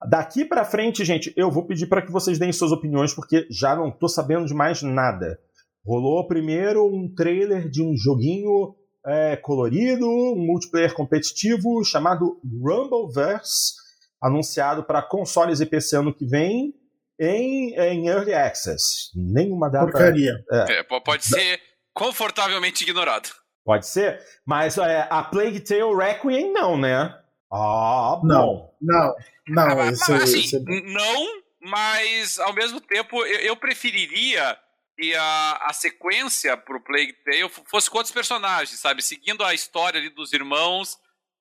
Daqui 0.08 0.44
para 0.44 0.64
frente, 0.64 1.04
gente, 1.04 1.32
eu 1.36 1.50
vou 1.50 1.66
pedir 1.66 1.86
para 1.86 2.02
que 2.02 2.12
vocês 2.12 2.38
deem 2.38 2.52
suas 2.52 2.72
opiniões, 2.72 3.14
porque 3.14 3.46
já 3.50 3.74
não 3.74 3.88
estou 3.88 4.08
sabendo 4.08 4.46
de 4.46 4.54
mais 4.54 4.82
nada. 4.82 5.38
Rolou 5.84 6.26
primeiro 6.26 6.86
um 6.86 7.12
trailer 7.14 7.68
de 7.68 7.82
um 7.82 7.96
joguinho 7.96 8.74
é, 9.06 9.36
colorido, 9.36 10.08
um 10.08 10.36
multiplayer 10.36 10.94
competitivo 10.94 11.84
chamado 11.84 12.40
Rumbleverse, 12.42 13.74
anunciado 14.20 14.82
para 14.82 15.02
consoles 15.02 15.60
e 15.60 15.66
PC 15.66 15.96
ano 15.96 16.14
que 16.14 16.24
vem 16.24 16.74
em, 17.18 17.74
em 17.74 18.08
Early 18.08 18.34
Access. 18.34 19.10
Nenhuma 19.14 19.70
data. 19.70 19.86
Porcaria. 19.86 20.34
É. 20.50 20.80
É, 20.80 20.82
pode 20.82 21.24
ser 21.24 21.60
confortavelmente 21.92 22.82
ignorado. 22.82 23.28
Pode 23.64 23.86
ser, 23.86 24.20
mas 24.44 24.76
é, 24.76 25.06
a 25.08 25.22
Plague 25.22 25.60
Tale 25.60 25.94
Requiem 25.96 26.52
não, 26.52 26.76
né? 26.76 27.18
Ah, 27.50 28.18
bom. 28.20 28.26
Não, 28.26 28.70
não, 28.80 29.14
não. 29.48 29.80
Ah, 29.80 29.88
esse, 29.90 30.12
assim, 30.12 30.40
esse... 30.40 30.60
não, 30.60 31.42
mas 31.60 32.38
ao 32.40 32.52
mesmo 32.52 32.80
tempo 32.80 33.24
eu, 33.24 33.40
eu 33.40 33.56
preferiria 33.56 34.58
que 34.96 35.14
a, 35.14 35.52
a 35.62 35.72
sequência 35.72 36.56
pro 36.56 36.82
Plague 36.82 37.12
Tale 37.24 37.50
fosse 37.66 37.90
com 37.90 37.98
outros 37.98 38.14
personagens, 38.14 38.78
sabe? 38.78 39.02
Seguindo 39.02 39.44
a 39.44 39.54
história 39.54 39.98
ali 40.00 40.10
dos 40.10 40.32
irmãos. 40.32 40.94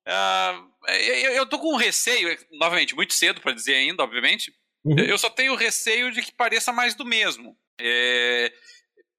Uh, 0.06 0.90
eu, 0.90 1.32
eu 1.32 1.46
tô 1.46 1.58
com 1.58 1.72
um 1.72 1.76
receio, 1.76 2.36
novamente, 2.52 2.94
muito 2.94 3.14
cedo 3.14 3.40
para 3.40 3.52
dizer 3.52 3.74
ainda, 3.74 4.02
obviamente. 4.02 4.52
Uhum. 4.84 4.98
Eu 4.98 5.16
só 5.16 5.30
tenho 5.30 5.54
receio 5.54 6.12
de 6.12 6.22
que 6.22 6.32
pareça 6.32 6.72
mais 6.72 6.94
do 6.94 7.04
mesmo. 7.04 7.56
É, 7.80 8.52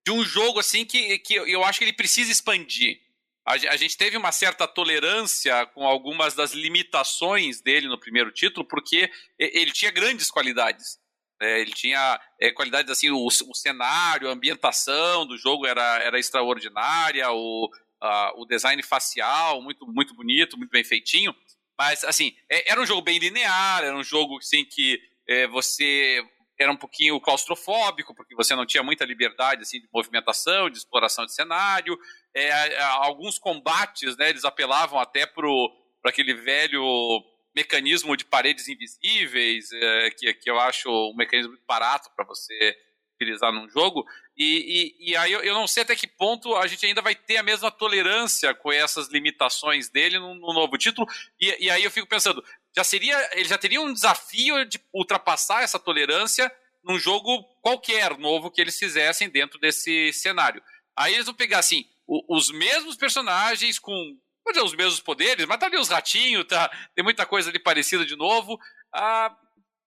de 0.05 0.11
um 0.11 0.23
jogo 0.23 0.59
assim 0.59 0.85
que, 0.85 1.17
que 1.19 1.33
eu 1.33 1.63
acho 1.63 1.79
que 1.79 1.85
ele 1.85 1.93
precisa 1.93 2.31
expandir. 2.31 2.99
A, 3.47 3.53
a 3.53 3.77
gente 3.77 3.97
teve 3.97 4.17
uma 4.17 4.31
certa 4.31 4.67
tolerância 4.67 5.65
com 5.67 5.85
algumas 5.87 6.33
das 6.33 6.51
limitações 6.51 7.61
dele 7.61 7.87
no 7.87 7.99
primeiro 7.99 8.31
título, 8.31 8.67
porque 8.67 9.09
ele 9.39 9.71
tinha 9.71 9.91
grandes 9.91 10.29
qualidades. 10.29 10.99
É, 11.41 11.59
ele 11.59 11.71
tinha 11.73 12.19
é, 12.39 12.51
qualidades 12.51 12.89
assim, 12.89 13.09
o, 13.09 13.25
o, 13.25 13.55
cenário, 13.55 14.29
a 14.29 14.33
ambientação 14.33 15.25
do 15.25 15.37
jogo 15.37 15.65
era, 15.65 16.01
era 16.01 16.19
extraordinária, 16.19 17.29
o, 17.31 17.69
a, 18.01 18.33
o 18.37 18.45
design 18.45 18.81
facial 18.81 19.61
muito, 19.61 19.85
muito 19.85 20.15
bonito, 20.15 20.57
muito 20.57 20.71
bem 20.71 20.83
feitinho. 20.83 21.35
Mas 21.77 22.03
assim, 22.03 22.33
é, 22.49 22.71
era 22.71 22.81
um 22.81 22.85
jogo 22.85 23.01
bem 23.01 23.19
linear, 23.19 23.83
era 23.83 23.95
um 23.95 24.03
jogo 24.03 24.37
assim, 24.37 24.63
que 24.63 24.99
é, 25.27 25.45
você 25.47 26.23
era 26.57 26.71
um 26.71 26.77
pouquinho 26.77 27.19
claustrofóbico, 27.19 28.15
porque 28.15 28.33
você 28.33 28.55
não 28.55 28.65
tinha 28.65 28.81
muita 28.81 29.03
liberdade 29.03 29.61
assim, 29.61 29.81
de 29.81 29.89
movimentação, 29.93 30.69
de 30.69 30.77
exploração 30.77 31.25
de 31.25 31.33
cenário. 31.33 31.97
É, 32.33 32.81
alguns 32.81 33.37
combates, 33.37 34.15
né, 34.15 34.29
eles 34.29 34.45
apelavam 34.45 34.99
até 34.99 35.25
para 35.25 35.49
aquele 36.05 36.33
velho 36.33 36.81
mecanismo 37.55 38.17
de 38.17 38.25
paredes 38.25 38.67
invisíveis, 38.67 39.71
é, 39.71 40.11
que, 40.11 40.33
que 40.33 40.49
eu 40.49 40.59
acho 40.59 40.89
um 40.89 41.15
mecanismo 41.15 41.57
barato 41.67 42.09
para 42.15 42.25
você 42.25 42.75
utilizar 43.15 43.51
num 43.51 43.69
jogo. 43.69 44.05
E, 44.37 44.93
e, 44.99 45.11
e 45.11 45.15
aí 45.15 45.31
eu, 45.31 45.41
eu, 45.41 45.53
não 45.53 45.65
sei 45.67 45.83
até 45.83 45.95
que 45.95 46.07
ponto 46.07 46.53
a 46.55 46.67
gente 46.67 46.85
ainda 46.85 47.01
vai 47.01 47.15
ter 47.15 47.37
a 47.37 47.43
mesma 47.43 47.71
tolerância 47.71 48.53
com 48.53 48.71
essas 48.71 49.07
limitações 49.07 49.89
dele 49.89 50.19
no, 50.19 50.35
no 50.35 50.53
novo 50.53 50.77
título. 50.77 51.07
E, 51.39 51.65
e, 51.65 51.69
aí 51.69 51.83
eu 51.83 51.91
fico 51.91 52.07
pensando, 52.07 52.43
já 52.75 52.83
seria, 52.83 53.17
ele 53.33 53.47
já 53.47 53.57
teria 53.57 53.81
um 53.81 53.93
desafio 53.93 54.65
de 54.65 54.79
ultrapassar 54.93 55.63
essa 55.63 55.79
tolerância 55.79 56.51
num 56.83 56.99
jogo 56.99 57.43
qualquer 57.61 58.17
novo 58.17 58.51
que 58.51 58.61
eles 58.61 58.77
fizessem 58.77 59.29
dentro 59.29 59.57
desse 59.57 60.11
cenário. 60.13 60.61
Aí 60.95 61.13
eles 61.13 61.25
vão 61.25 61.33
pegar 61.33 61.59
assim, 61.59 61.85
o, 62.05 62.37
os 62.37 62.51
mesmos 62.51 62.95
personagens 62.95 63.79
com 63.79 64.17
Pode 64.45 64.59
dizer, 64.59 64.67
os 64.67 64.75
mesmos 64.75 64.99
poderes, 64.99 65.47
mas 65.47 65.57
tá 65.57 65.65
ali 65.65 65.75
os 65.75 65.89
ratinhos, 65.89 66.45
tá, 66.45 66.71
tem 66.93 67.03
muita 67.03 67.25
coisa 67.25 67.49
ali 67.49 67.57
parecida 67.57 68.05
de 68.05 68.15
novo. 68.15 68.59
Ah, 68.93 69.35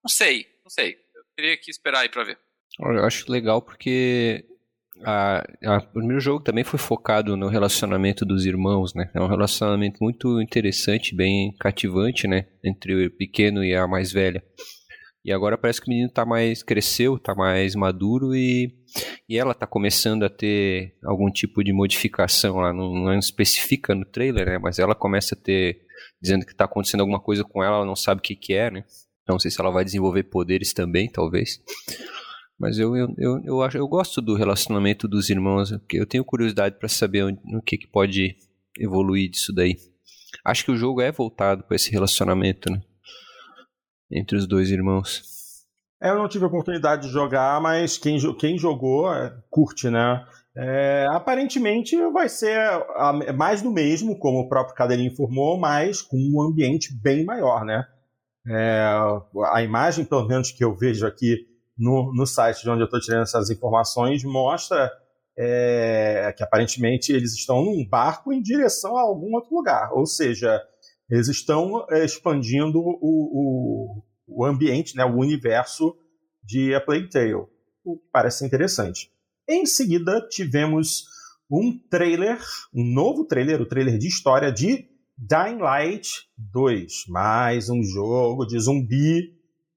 não 0.02 0.10
sei, 0.10 0.48
não 0.64 0.70
sei. 0.70 0.98
Eu 1.14 1.22
teria 1.36 1.56
que 1.56 1.70
esperar 1.70 2.01
aí 2.01 2.09
pra 2.09 2.24
ver. 2.24 2.36
Eu 2.80 3.05
acho 3.05 3.30
legal 3.30 3.62
porque 3.62 4.44
a, 5.05 5.44
a, 5.64 5.76
o 5.78 5.93
primeiro 5.93 6.20
jogo 6.20 6.43
também 6.43 6.64
foi 6.64 6.78
focado 6.78 7.36
no 7.36 7.47
relacionamento 7.47 8.24
dos 8.24 8.44
irmãos, 8.44 8.94
né? 8.94 9.09
É 9.14 9.20
um 9.20 9.28
relacionamento 9.28 10.02
muito 10.02 10.40
interessante, 10.43 11.14
bem 11.14 11.55
cativante, 11.60 12.26
né? 12.26 12.47
Entre 12.64 13.06
o 13.06 13.10
pequeno 13.16 13.64
e 13.64 13.76
a 13.76 13.86
mais 13.86 14.10
velha. 14.10 14.43
E 15.24 15.32
agora 15.32 15.56
parece 15.56 15.80
que 15.80 15.86
o 15.86 15.90
menino 15.90 16.10
tá 16.10 16.24
mais 16.26 16.64
cresceu, 16.64 17.16
tá 17.16 17.32
mais 17.32 17.76
maduro 17.76 18.35
e, 18.35 18.74
e 19.28 19.36
ela 19.36 19.55
tá 19.55 19.66
começando 19.66 20.24
a 20.24 20.31
ter 20.31 20.97
algum 21.05 21.31
tipo 21.31 21.62
de 21.62 21.73
modificação 21.73 22.56
lá, 22.56 22.73
não, 22.73 22.93
não 22.94 23.19
especifica 23.19 23.94
no 23.94 24.05
trailer, 24.05 24.47
né? 24.47 24.59
Mas 24.59 24.78
ela 24.78 24.94
começa 24.94 25.35
a 25.35 25.39
ter 25.39 25.82
dizendo 26.20 26.44
que 26.44 26.55
tá 26.55 26.65
acontecendo 26.65 27.01
alguma 27.01 27.20
coisa 27.20 27.44
com 27.44 27.62
ela, 27.62 27.77
ela 27.77 27.86
não 27.86 27.97
sabe 27.97 28.20
o 28.20 28.23
que 28.23 28.35
que 28.35 28.55
é, 28.55 28.70
né? 28.70 28.85
Não 29.28 29.39
sei 29.39 29.51
se 29.51 29.60
ela 29.60 29.70
vai 29.70 29.85
desenvolver 29.85 30.24
poderes 30.24 30.73
também, 30.73 31.09
talvez. 31.09 31.60
Mas 32.59 32.78
eu, 32.78 32.97
eu, 32.97 33.15
eu, 33.19 33.40
eu, 33.44 33.62
acho, 33.62 33.77
eu 33.77 33.86
gosto 33.86 34.20
do 34.20 34.35
relacionamento 34.35 35.06
dos 35.06 35.31
irmãos, 35.31 35.70
eu 35.93 36.06
tenho 36.06 36.24
curiosidade 36.24 36.78
para 36.78 36.89
saber 36.89 37.24
o 37.24 37.62
que, 37.62 37.78
que 37.78 37.86
pode 37.86 38.36
evoluir 38.78 39.31
disso 39.31 39.52
daí. 39.52 39.77
Acho 40.44 40.65
que 40.65 40.73
o 40.73 40.77
jogo 40.77 41.01
é 41.01 41.12
voltado 41.12 41.62
para 41.62 41.77
esse 41.77 41.90
relacionamento, 41.90 42.70
né? 42.70 42.81
entre 44.10 44.36
os 44.36 44.47
dois 44.47 44.70
irmãos. 44.70 45.38
É, 46.01 46.11
eu 46.11 46.16
não 46.16 46.29
tive 46.29 46.45
a 46.45 46.49
oportunidade 46.49 47.03
de 47.03 47.12
jogar, 47.12 47.61
mas 47.61 47.99
quem, 47.99 48.19
quem 48.37 48.57
jogou 48.57 49.12
é, 49.12 49.35
curte, 49.51 49.91
né? 49.91 50.25
É, 50.57 51.07
aparentemente 51.11 51.97
vai 52.11 52.29
ser 52.29 52.59
mais 53.37 53.62
do 53.62 53.70
mesmo, 53.70 54.19
como 54.19 54.41
o 54.41 54.49
próprio 54.49 54.75
Cadelinho 54.75 55.12
informou, 55.12 55.57
mas 55.57 56.03
com 56.03 56.16
um 56.16 56.43
ambiente 56.43 56.93
bem 56.93 57.25
maior, 57.25 57.65
né? 57.65 57.87
É, 58.47 58.83
a 59.53 59.62
imagem, 59.62 60.05
pelo 60.05 60.27
menos 60.27 60.51
que 60.51 60.65
eu 60.65 60.75
vejo 60.75 61.07
aqui 61.07 61.47
no, 61.77 62.12
no 62.15 62.27
site 62.27 62.62
de 62.62 62.70
onde 62.70 62.81
eu 62.81 62.87
estou 62.87 63.01
tirando 63.01 63.23
essas 63.23 63.51
informações, 63.51 64.25
mostra 64.25 64.91
é, 65.39 66.35
que 66.37 66.43
aparentemente 66.43 67.12
eles 67.12 67.35
estão 67.35 67.62
num 67.65 67.87
barco 67.87 68.33
em 68.33 68.43
direção 68.43 68.97
a 68.97 69.03
algum 69.03 69.35
outro 69.35 69.55
lugar. 69.55 69.93
Ou 69.93 70.07
seja, 70.07 70.61
eles 71.09 71.29
estão 71.29 71.87
é, 71.91 72.05
expandindo 72.05 72.81
o, 72.81 72.97
o, 73.01 74.03
o, 74.28 74.44
ambiente, 74.44 74.96
né, 74.96 75.05
o 75.05 75.16
universo 75.16 75.96
de 76.42 76.74
A 76.74 76.80
Plague 76.80 77.09
Tale, 77.09 77.34
o 77.84 77.96
que 77.96 78.05
parece 78.12 78.44
interessante. 78.44 79.10
Em 79.48 79.64
seguida, 79.66 80.26
tivemos 80.28 81.06
um 81.50 81.78
trailer, 81.90 82.38
um 82.74 82.84
novo 82.84 83.24
trailer, 83.24 83.60
o 83.60 83.66
trailer 83.66 83.98
de 83.98 84.06
história 84.06 84.52
de 84.52 84.86
Dying 85.16 85.59
Light 85.59 86.28
2, 86.36 87.06
mais 87.09 87.70
um 87.70 87.82
jogo 87.82 88.44
de 88.44 88.59
zumbi 88.60 89.34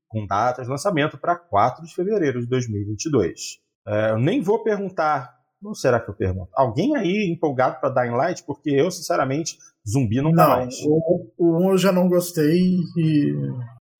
com 0.07 0.27
data 0.27 0.61
de 0.61 0.69
lançamento 0.69 1.17
para 1.17 1.37
4 1.37 1.85
de 1.85 1.95
fevereiro 1.95 2.41
de 2.41 2.47
2022. 2.47 3.59
É, 3.87 4.11
eu 4.11 4.19
nem 4.19 4.41
vou 4.41 4.61
perguntar 4.61 5.41
não 5.61 5.75
será 5.75 5.99
que 5.99 6.09
eu 6.09 6.15
pergunto? 6.15 6.49
Alguém 6.55 6.95
aí 6.97 7.31
empolgado 7.31 7.79
para 7.79 7.89
Dying 7.89 8.15
Light? 8.15 8.43
Porque 8.43 8.71
eu, 8.71 8.89
sinceramente, 8.89 9.57
zumbi 9.87 10.19
não, 10.19 10.31
dá 10.31 10.47
mais. 10.47 10.75
O, 10.83 11.31
o 11.37 11.67
1 11.67 11.71
eu 11.71 11.77
já 11.77 11.91
não 11.91 12.09
gostei 12.09 12.57
e, 12.97 13.35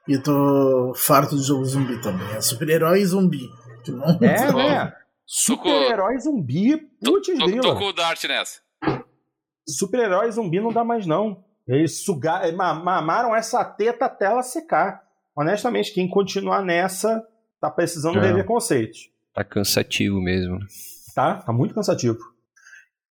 e 0.08 0.18
tô 0.18 0.94
farto 0.96 1.36
de 1.36 1.44
jogo 1.44 1.66
zumbi 1.66 2.02
também. 2.02 2.28
É 2.36 2.42
super-herói 2.42 3.06
zumbi. 3.06 3.50
Não, 3.88 4.28
é, 4.28 4.52
né? 4.54 4.94
Super-herói 5.26 6.20
zumbi, 6.20 6.78
putz 7.04 7.28
grila. 7.38 7.62
Tô 7.62 7.76
com 7.76 7.86
o 7.86 7.94
Dart 7.94 8.24
nessa. 8.26 8.60
Super-herói 9.68 10.32
zumbi 10.32 10.60
não 10.60 10.72
dá 10.72 10.84
mais 10.84 11.06
não. 11.06 11.44
Eles 11.68 12.04
sugar, 12.04 12.52
mamaram 12.54 13.36
essa 13.36 13.64
teta 13.64 14.06
até 14.06 14.26
ela 14.26 14.44
secar. 14.44 15.04
Honestamente, 15.36 15.94
quem 15.94 16.10
continuar 16.10 16.62
nessa 16.62 17.26
tá 17.60 17.70
precisando 17.70 18.20
é. 18.20 18.22
rever 18.22 18.46
conceitos. 18.46 19.10
Tá 19.34 19.44
cansativo 19.44 20.20
mesmo. 20.20 20.60
Tá? 21.16 21.36
Tá 21.36 21.54
muito 21.54 21.74
cansativo. 21.74 22.20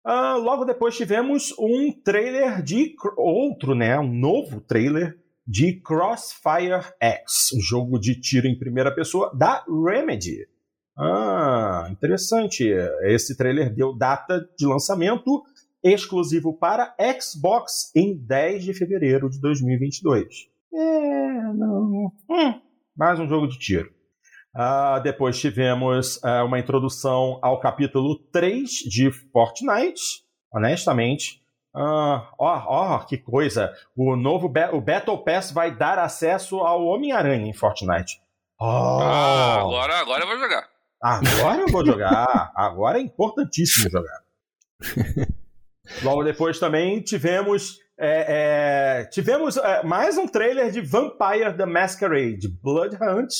Uh, 0.06 0.38
logo 0.38 0.66
depois 0.66 0.96
tivemos 0.96 1.54
um 1.58 1.92
trailer 2.04 2.62
de 2.62 2.94
outro, 3.18 3.74
né? 3.74 3.98
Um 3.98 4.14
novo 4.14 4.60
trailer 4.60 5.18
de 5.46 5.82
Crossfire 5.82 6.82
X, 7.00 7.52
um 7.56 7.62
jogo 7.62 8.00
de 8.00 8.20
tiro 8.20 8.48
em 8.48 8.58
primeira 8.58 8.94
pessoa 8.94 9.32
da 9.36 9.64
Remedy. 9.68 10.48
Ah, 10.98 11.88
interessante. 11.92 12.64
Esse 13.04 13.36
trailer 13.36 13.74
deu 13.74 13.96
data 13.98 14.48
de 14.58 14.66
lançamento 14.66 15.44
exclusivo 15.84 16.58
para 16.58 16.96
Xbox 17.20 17.92
em 17.96 18.18
10 18.18 18.64
de 18.64 18.74
fevereiro 18.74 19.30
de 19.30 19.40
2022. 19.42 20.26
É, 20.74 21.54
não. 21.54 22.12
Hum, 22.30 22.62
mais 22.96 23.20
um 23.20 23.28
jogo 23.28 23.48
de 23.48 23.60
tiro. 23.60 23.92
Uh, 24.56 25.02
depois 25.02 25.40
tivemos 25.40 26.18
uh, 26.18 26.46
uma 26.46 26.60
introdução 26.60 27.40
ao 27.42 27.60
capítulo 27.60 28.20
3 28.32 28.70
de 28.70 29.12
Fortnite. 29.32 30.24
Honestamente, 30.54 31.43
uh, 31.76 32.22
ó, 32.38 32.64
ó, 32.68 33.00
que 33.00 33.18
coisa! 33.18 33.74
O 33.96 34.16
novo 34.16 34.52
o 34.72 34.82
Battle 34.82 35.18
Pass 35.24 35.52
vai 35.52 35.76
dar 35.76 36.00
acesso 36.00 36.60
ao 36.60 36.86
Homem-Aranha 36.86 37.48
em 37.48 37.54
Fortnite. 37.54 38.22
Oh. 38.60 38.66
Ah, 38.66 39.60
agora, 39.60 40.00
agora 40.00 40.24
eu 40.24 40.28
vou 40.28 40.38
jogar. 40.40 40.70
Agora 41.02 41.62
eu 41.62 41.68
vou 41.68 41.86
jogar. 41.86 42.52
agora 42.56 42.98
é 42.98 43.02
importantíssimo 43.02 43.90
jogar. 43.90 44.24
Logo 46.02 46.24
depois 46.24 46.60
também 46.60 47.02
tivemos 47.02 47.78
é, 47.98 49.02
é, 49.02 49.06
tivemos 49.06 49.58
é, 49.58 49.84
mais 49.84 50.18
um 50.18 50.28
trailer 50.28 50.72
de 50.72 50.82
Vampire 50.82 51.56
the 51.56 51.66
Masquerade 51.66 52.48
Blood 52.62 52.96
Hunt 52.96 53.34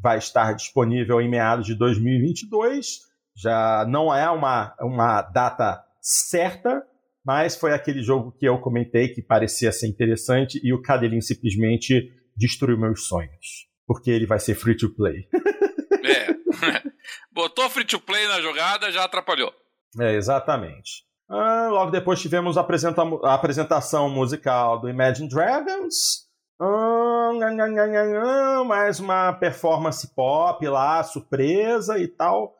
vai 0.00 0.18
estar 0.18 0.54
disponível 0.54 1.20
em 1.20 1.28
meados 1.28 1.66
de 1.66 1.74
2022. 1.74 3.00
Já 3.36 3.84
não 3.88 4.14
é 4.14 4.28
uma, 4.30 4.74
uma 4.80 5.22
data 5.22 5.84
certa, 6.00 6.84
mas 7.28 7.56
foi 7.56 7.74
aquele 7.74 8.02
jogo 8.02 8.32
que 8.32 8.48
eu 8.48 8.58
comentei 8.58 9.08
que 9.08 9.20
parecia 9.20 9.70
ser 9.70 9.86
interessante 9.86 10.58
e 10.64 10.72
o 10.72 10.80
Cadelinho 10.80 11.20
simplesmente 11.20 12.10
destruiu 12.34 12.78
meus 12.78 13.06
sonhos. 13.06 13.68
Porque 13.86 14.10
ele 14.10 14.24
vai 14.24 14.40
ser 14.40 14.54
free 14.54 14.74
to 14.74 14.88
play. 14.94 15.28
É. 16.00 16.82
Botou 17.30 17.68
free 17.68 17.84
to 17.84 18.00
play 18.00 18.26
na 18.28 18.40
jogada, 18.40 18.90
já 18.90 19.04
atrapalhou. 19.04 19.52
É, 20.00 20.14
exatamente. 20.14 21.04
Ah, 21.28 21.68
logo 21.70 21.90
depois 21.90 22.18
tivemos 22.18 22.56
a, 22.56 22.62
apresenta 22.62 23.02
a 23.02 23.34
apresentação 23.34 24.08
musical 24.08 24.80
do 24.80 24.88
Imagine 24.88 25.28
Dragons. 25.28 26.26
mais 28.64 29.00
uma 29.00 29.34
performance 29.34 30.14
pop 30.14 30.66
lá, 30.66 31.02
surpresa 31.02 31.98
e 31.98 32.08
tal. 32.08 32.54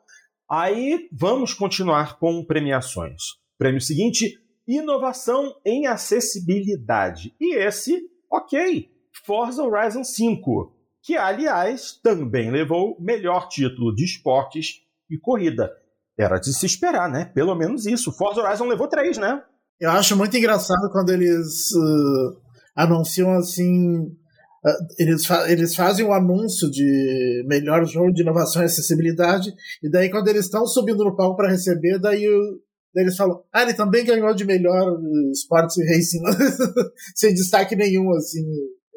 Aí 0.47 1.09
vamos 1.11 1.55
continuar 1.55 2.19
com 2.19 2.45
premiações. 2.45 3.39
Prêmio 3.57 3.81
seguinte: 3.81 4.37
inovação 4.69 5.55
em 5.65 5.87
acessibilidade. 5.87 7.33
E 7.39 7.55
esse, 7.57 7.99
ok, 8.31 8.87
Forza 9.25 9.63
Horizon 9.63 10.03
5, 10.03 10.71
que 11.01 11.17
aliás 11.17 11.99
também 12.03 12.51
levou 12.51 12.95
melhor 12.99 13.47
título 13.47 13.93
de 13.95 14.05
esportes 14.05 14.81
e 15.09 15.17
corrida. 15.17 15.71
Era 16.17 16.37
de 16.37 16.53
se 16.53 16.65
esperar, 16.65 17.09
né? 17.09 17.25
Pelo 17.25 17.55
menos 17.55 17.85
isso. 17.85 18.11
Forza 18.11 18.41
Horizon 18.41 18.67
levou 18.67 18.87
três, 18.87 19.17
né? 19.17 19.41
Eu 19.79 19.89
acho 19.91 20.15
muito 20.15 20.37
engraçado 20.37 20.91
quando 20.91 21.09
eles 21.11 21.71
uh, 21.71 22.37
anunciam 22.75 23.31
assim. 23.31 24.01
Uh, 24.03 24.85
eles, 24.99 25.25
fa 25.25 25.49
eles 25.49 25.73
fazem 25.73 26.05
um 26.05 26.13
anúncio 26.13 26.69
de 26.69 27.45
melhor 27.47 27.85
jogo 27.85 28.11
de 28.11 28.21
inovação 28.21 28.61
e 28.61 28.65
acessibilidade, 28.65 29.53
e 29.81 29.89
daí 29.89 30.11
quando 30.11 30.27
eles 30.27 30.45
estão 30.45 30.67
subindo 30.67 31.05
no 31.05 31.15
palco 31.15 31.37
para 31.37 31.49
receber, 31.49 31.97
daí, 31.97 32.27
o, 32.27 32.59
daí, 32.93 33.03
eles 33.03 33.15
falam: 33.15 33.43
Ah, 33.53 33.63
ele 33.63 33.73
também 33.73 34.05
ganhou 34.05 34.33
de 34.33 34.45
melhor 34.45 34.97
Sports 35.33 35.77
e 35.77 35.85
Racing, 35.85 36.21
sem 37.15 37.33
destaque 37.33 37.75
nenhum, 37.75 38.11
assim. 38.13 38.43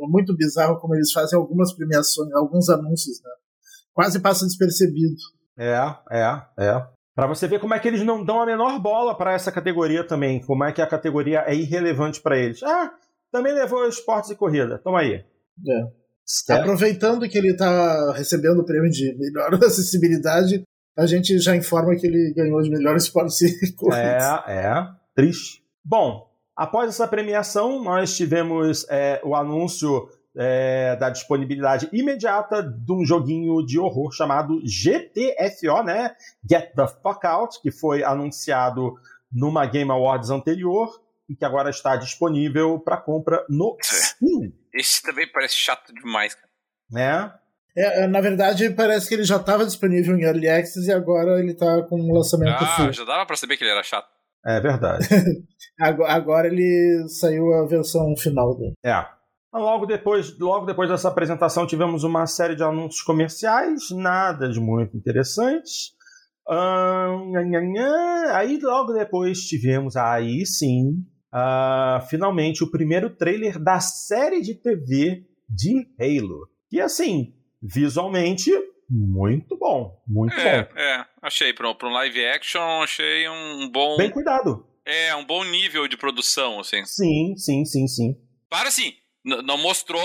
É 0.01 0.06
muito 0.09 0.36
bizarro 0.36 0.81
como 0.81 0.94
eles 0.94 1.12
fazem 1.12 1.39
algumas 1.39 1.73
premiações, 1.74 2.32
alguns 2.32 2.69
anúncios, 2.69 3.20
né? 3.23 3.31
Quase 3.93 4.20
passa 4.20 4.47
despercebido. 4.47 5.14
É, 5.59 5.77
é, 6.10 6.43
é. 6.59 6.86
Para 7.14 7.27
você 7.27 7.47
ver 7.47 7.60
como 7.60 7.74
é 7.74 7.78
que 7.78 7.86
eles 7.86 8.05
não 8.05 8.24
dão 8.24 8.40
a 8.40 8.47
menor 8.47 8.81
bola 8.81 9.16
para 9.16 9.35
essa 9.35 9.52
categoria 9.52 10.06
também, 10.06 10.40
como 10.40 10.64
é 10.64 10.73
que 10.73 10.81
a 10.81 10.86
categoria 10.86 11.44
é 11.47 11.55
irrelevante 11.55 12.20
para 12.23 12.39
eles. 12.39 12.62
Ah, 12.62 12.90
também 13.31 13.52
levou 13.52 13.86
esportes 13.86 14.31
e 14.31 14.36
corrida. 14.36 14.78
Toma 14.78 15.01
aí. 15.01 15.14
É. 15.69 16.55
Aproveitando 16.55 17.28
que 17.28 17.36
ele 17.36 17.52
está 17.52 18.12
recebendo 18.12 18.60
o 18.60 18.64
prêmio 18.64 18.90
de 18.90 19.14
melhor 19.19 19.55
acessibilidade, 19.62 20.62
a 20.97 21.06
gente 21.06 21.39
já 21.39 21.56
informa 21.56 21.97
que 21.97 22.06
ele 22.06 22.32
ganhou 22.35 22.60
de 22.62 22.70
melhor 22.70 22.97
esporte 22.97 23.44
e 23.62 23.73
corrida. 23.73 24.44
É, 24.47 24.52
é. 24.52 24.89
Triste. 25.14 25.62
Bom, 25.85 26.31
após 26.56 26.89
essa 26.89 27.09
premiação, 27.09 27.82
nós 27.82 28.16
tivemos 28.16 28.86
é, 28.89 29.20
o 29.24 29.35
anúncio 29.35 30.09
é, 30.36 30.97
da 30.97 31.10
disponibilidade 31.10 31.89
imediata 31.93 32.62
de 32.62 32.93
um 32.93 33.05
joguinho 33.05 33.64
de 33.64 33.78
horror 33.78 34.12
chamado 34.12 34.60
GTFO, 34.60 35.82
né? 35.85 36.14
Get 36.48 36.74
the 36.74 36.86
Fuck 36.86 37.27
Out, 37.27 37.60
que 37.60 37.70
foi 37.70 38.02
anunciado 38.02 38.94
numa 39.31 39.66
Game 39.66 39.90
Awards 39.90 40.31
anterior 40.31 40.89
e 41.28 41.35
que 41.35 41.44
agora 41.44 41.70
está 41.70 41.97
disponível 41.97 42.78
para 42.78 42.97
compra 42.97 43.44
no 43.48 43.77
Steam. 43.82 44.52
Esse 44.73 45.02
também 45.02 45.31
parece 45.31 45.55
chato 45.56 45.93
demais, 45.93 46.35
cara. 46.35 46.48
Né? 46.90 47.35
É, 47.77 48.07
na 48.07 48.20
verdade, 48.20 48.69
parece 48.70 49.09
que 49.09 49.15
ele 49.15 49.24
já 49.24 49.36
estava 49.36 49.65
disponível 49.65 50.16
em 50.16 50.24
Early 50.24 50.49
Access 50.49 50.86
e 50.86 50.93
agora 50.93 51.40
ele 51.40 51.53
está 51.53 51.82
com 51.82 52.01
um 52.01 52.12
lançamento 52.12 52.62
ah, 52.62 52.66
full. 52.77 52.93
já 52.93 53.05
dava 53.05 53.24
para 53.24 53.36
saber 53.36 53.57
que 53.57 53.65
ele 53.65 53.70
era 53.70 53.82
chato. 53.82 54.09
É 54.44 54.61
verdade. 54.61 55.07
agora 55.81 56.49
ele 56.49 57.07
saiu 57.09 57.53
a 57.55 57.66
versão 57.66 58.15
final 58.16 58.57
dele. 58.59 58.74
É. 58.85 59.05
Logo 59.55 59.86
depois, 59.86 60.39
logo 60.39 60.66
depois 60.66 60.89
dessa 60.89 61.09
apresentação, 61.09 61.66
tivemos 61.66 62.05
uma 62.05 62.27
série 62.27 62.57
de 62.57 62.62
anúncios 62.62 63.03
comerciais, 63.03 63.90
nada 63.90 64.49
de 64.49 64.59
muito 64.59 64.97
interessantes. 64.97 65.93
aí 68.35 68.59
logo 68.62 68.93
depois 68.94 69.40
tivemos, 69.40 69.94
aí 69.94 70.47
sim, 70.47 71.05
uh, 71.35 72.01
finalmente 72.09 72.65
o 72.65 72.70
primeiro 72.70 73.11
trailer 73.11 73.59
da 73.59 73.78
série 73.78 74.40
de 74.40 74.55
TV 74.55 75.27
de 75.49 75.86
Halo. 76.01 76.49
E 76.70 76.81
assim, 76.81 77.35
visualmente, 77.62 78.51
muito 78.90 79.56
bom. 79.56 80.02
Muito 80.06 80.34
é, 80.34 80.64
bom. 80.64 80.78
É, 80.78 81.06
achei. 81.22 81.52
Para 81.52 81.68
um 81.68 81.93
live 81.93 82.26
action, 82.26 82.82
achei 82.82 83.28
um 83.28 83.70
bom. 83.70 83.97
Bem 83.97 84.10
cuidado. 84.10 84.66
É, 84.84 85.14
um 85.14 85.24
bom 85.24 85.44
nível 85.44 85.86
de 85.86 85.97
produção, 85.97 86.59
assim. 86.60 86.84
Sim, 86.84 87.36
sim, 87.36 87.64
sim, 87.64 87.86
sim. 87.86 88.16
Para 88.51 88.68
assim, 88.68 88.93
não 89.24 89.56
mostrou 89.56 90.02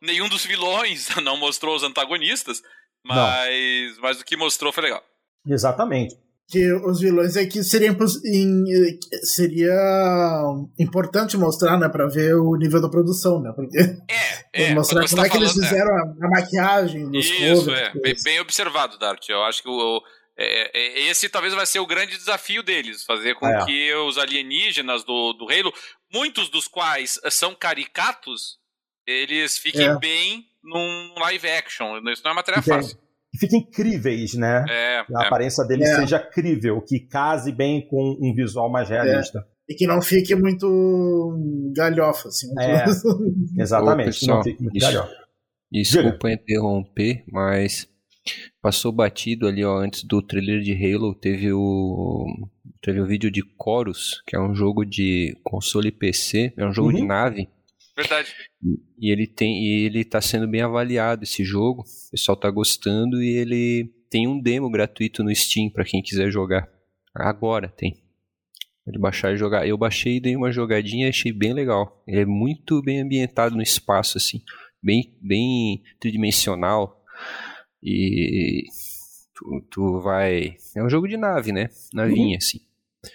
nenhum 0.00 0.28
dos 0.28 0.44
vilões, 0.44 1.08
não 1.22 1.36
mostrou 1.36 1.74
os 1.74 1.82
antagonistas, 1.82 2.62
mas, 3.04 3.98
mas 3.98 4.20
o 4.20 4.24
que 4.24 4.36
mostrou 4.36 4.72
foi 4.72 4.84
legal. 4.84 5.02
Exatamente. 5.46 6.16
Que 6.52 6.70
os 6.70 7.00
vilões 7.00 7.34
é 7.34 7.46
que 7.46 7.64
seria, 7.64 7.96
seria 9.22 10.44
importante 10.78 11.34
mostrar, 11.34 11.78
né, 11.78 11.88
para 11.88 12.06
ver 12.06 12.34
o 12.34 12.54
nível 12.56 12.78
da 12.78 12.90
produção, 12.90 13.40
né? 13.40 13.50
Porque 13.56 13.78
é, 14.52 14.52
é, 14.68 14.74
mostrar 14.74 15.08
como 15.08 15.16
tá 15.16 15.22
é 15.22 15.30
que 15.30 15.36
falando, 15.38 15.50
eles 15.50 15.54
fizeram 15.54 15.96
é. 15.96 16.02
a, 16.02 16.28
maquiagem 16.28 17.10
dos 17.10 17.24
Isso, 17.24 17.64
covers, 17.64 17.80
é. 17.80 17.92
Bem, 18.00 18.14
bem, 18.22 18.40
observado, 18.40 18.98
Dart. 18.98 19.26
Eu 19.30 19.42
acho 19.44 19.62
que 19.62 19.68
o, 19.70 20.02
é, 20.36 20.78
é, 20.78 21.08
esse 21.08 21.28
talvez 21.30 21.54
vai 21.54 21.64
ser 21.64 21.80
o 21.80 21.86
grande 21.86 22.18
desafio 22.18 22.62
deles, 22.62 23.02
fazer 23.04 23.34
com 23.36 23.48
é. 23.48 23.64
que 23.64 23.94
os 23.94 24.18
alienígenas 24.18 25.04
do, 25.04 25.32
do 25.32 25.50
Halo, 25.50 25.72
muitos 26.12 26.50
dos 26.50 26.68
quais 26.68 27.18
são 27.30 27.54
caricatos, 27.54 28.58
eles 29.06 29.56
fiquem 29.56 29.88
é. 29.88 29.98
bem 29.98 30.46
num 30.62 31.14
live 31.18 31.48
action. 31.48 31.98
Isso 32.10 32.22
não 32.22 32.32
é 32.32 32.34
uma 32.34 32.42
tarefa 32.42 32.74
fácil. 32.74 32.98
Que 33.32 33.38
fiquem 33.38 33.60
incríveis, 33.60 34.34
né? 34.34 34.64
É, 34.68 35.04
que 35.04 35.16
a 35.16 35.26
aparência 35.26 35.64
deles 35.64 35.88
é. 35.88 35.96
seja 35.96 36.18
crível, 36.18 36.80
que 36.82 37.00
case 37.00 37.50
bem 37.50 37.86
com 37.88 38.18
um 38.20 38.34
visual 38.34 38.70
mais 38.70 38.90
realista. 38.90 39.44
E 39.68 39.74
que 39.74 39.86
não 39.86 40.02
fique 40.02 40.34
muito 40.34 41.72
galhofa, 41.74 42.28
assim. 42.28 42.48
É, 42.60 42.84
exatamente, 43.58 44.08
Ô, 44.08 44.10
pessoal, 44.10 44.36
não 44.36 44.44
fique 44.44 44.62
muito 44.62 44.78
galhofa. 44.78 45.22
Desculpa 45.70 46.28
Diga. 46.28 46.42
interromper, 46.42 47.24
mas 47.26 47.88
Passou 48.60 48.92
batido 48.92 49.48
ali, 49.48 49.64
ó, 49.64 49.78
antes 49.78 50.04
do 50.04 50.22
trailer 50.22 50.60
de 50.60 50.72
Halo, 50.72 51.14
teve 51.14 51.52
o 51.52 52.48
teve 52.80 53.00
o 53.00 53.06
vídeo 53.06 53.30
de 53.30 53.42
Chorus, 53.60 54.22
que 54.26 54.36
é 54.36 54.40
um 54.40 54.54
jogo 54.54 54.84
de 54.84 55.36
console 55.42 55.90
PC, 55.90 56.52
é 56.56 56.64
um 56.64 56.72
jogo 56.72 56.90
uhum. 56.90 56.96
de 56.96 57.02
nave. 57.02 57.48
Verdade. 57.96 58.34
E 58.98 59.10
ele 59.10 59.26
tem 59.26 59.62
e 59.62 59.84
ele 59.84 60.04
tá 60.04 60.20
sendo 60.20 60.48
bem 60.48 60.62
avaliado 60.62 61.24
esse 61.24 61.44
jogo. 61.44 61.82
O 61.82 62.10
pessoal 62.10 62.36
tá 62.36 62.50
gostando 62.50 63.22
e 63.22 63.36
ele 63.36 63.92
tem 64.10 64.26
um 64.26 64.40
demo 64.40 64.70
gratuito 64.70 65.22
no 65.22 65.34
Steam 65.34 65.70
para 65.70 65.84
quem 65.84 66.02
quiser 66.02 66.30
jogar. 66.30 66.68
Agora 67.14 67.68
tem. 67.68 68.02
Pode 68.84 68.98
baixar 68.98 69.32
e 69.32 69.36
jogar. 69.36 69.66
Eu 69.66 69.78
baixei 69.78 70.16
e 70.16 70.20
dei 70.20 70.34
uma 70.34 70.50
jogadinha 70.50 71.06
e 71.06 71.10
achei 71.10 71.32
bem 71.32 71.52
legal. 71.52 72.02
Ele 72.06 72.20
é 72.20 72.26
muito 72.26 72.82
bem 72.82 73.00
ambientado 73.00 73.54
no 73.54 73.62
espaço, 73.62 74.18
assim. 74.18 74.42
Bem, 74.82 75.16
bem 75.20 75.82
tridimensional. 76.00 77.00
E 77.82 78.64
tu, 79.34 79.66
tu 79.70 80.00
vai. 80.00 80.56
É 80.74 80.82
um 80.82 80.90
jogo 80.90 81.06
de 81.06 81.16
nave, 81.16 81.52
né? 81.52 81.68
Navinha, 81.92 82.38
assim. 82.38 82.58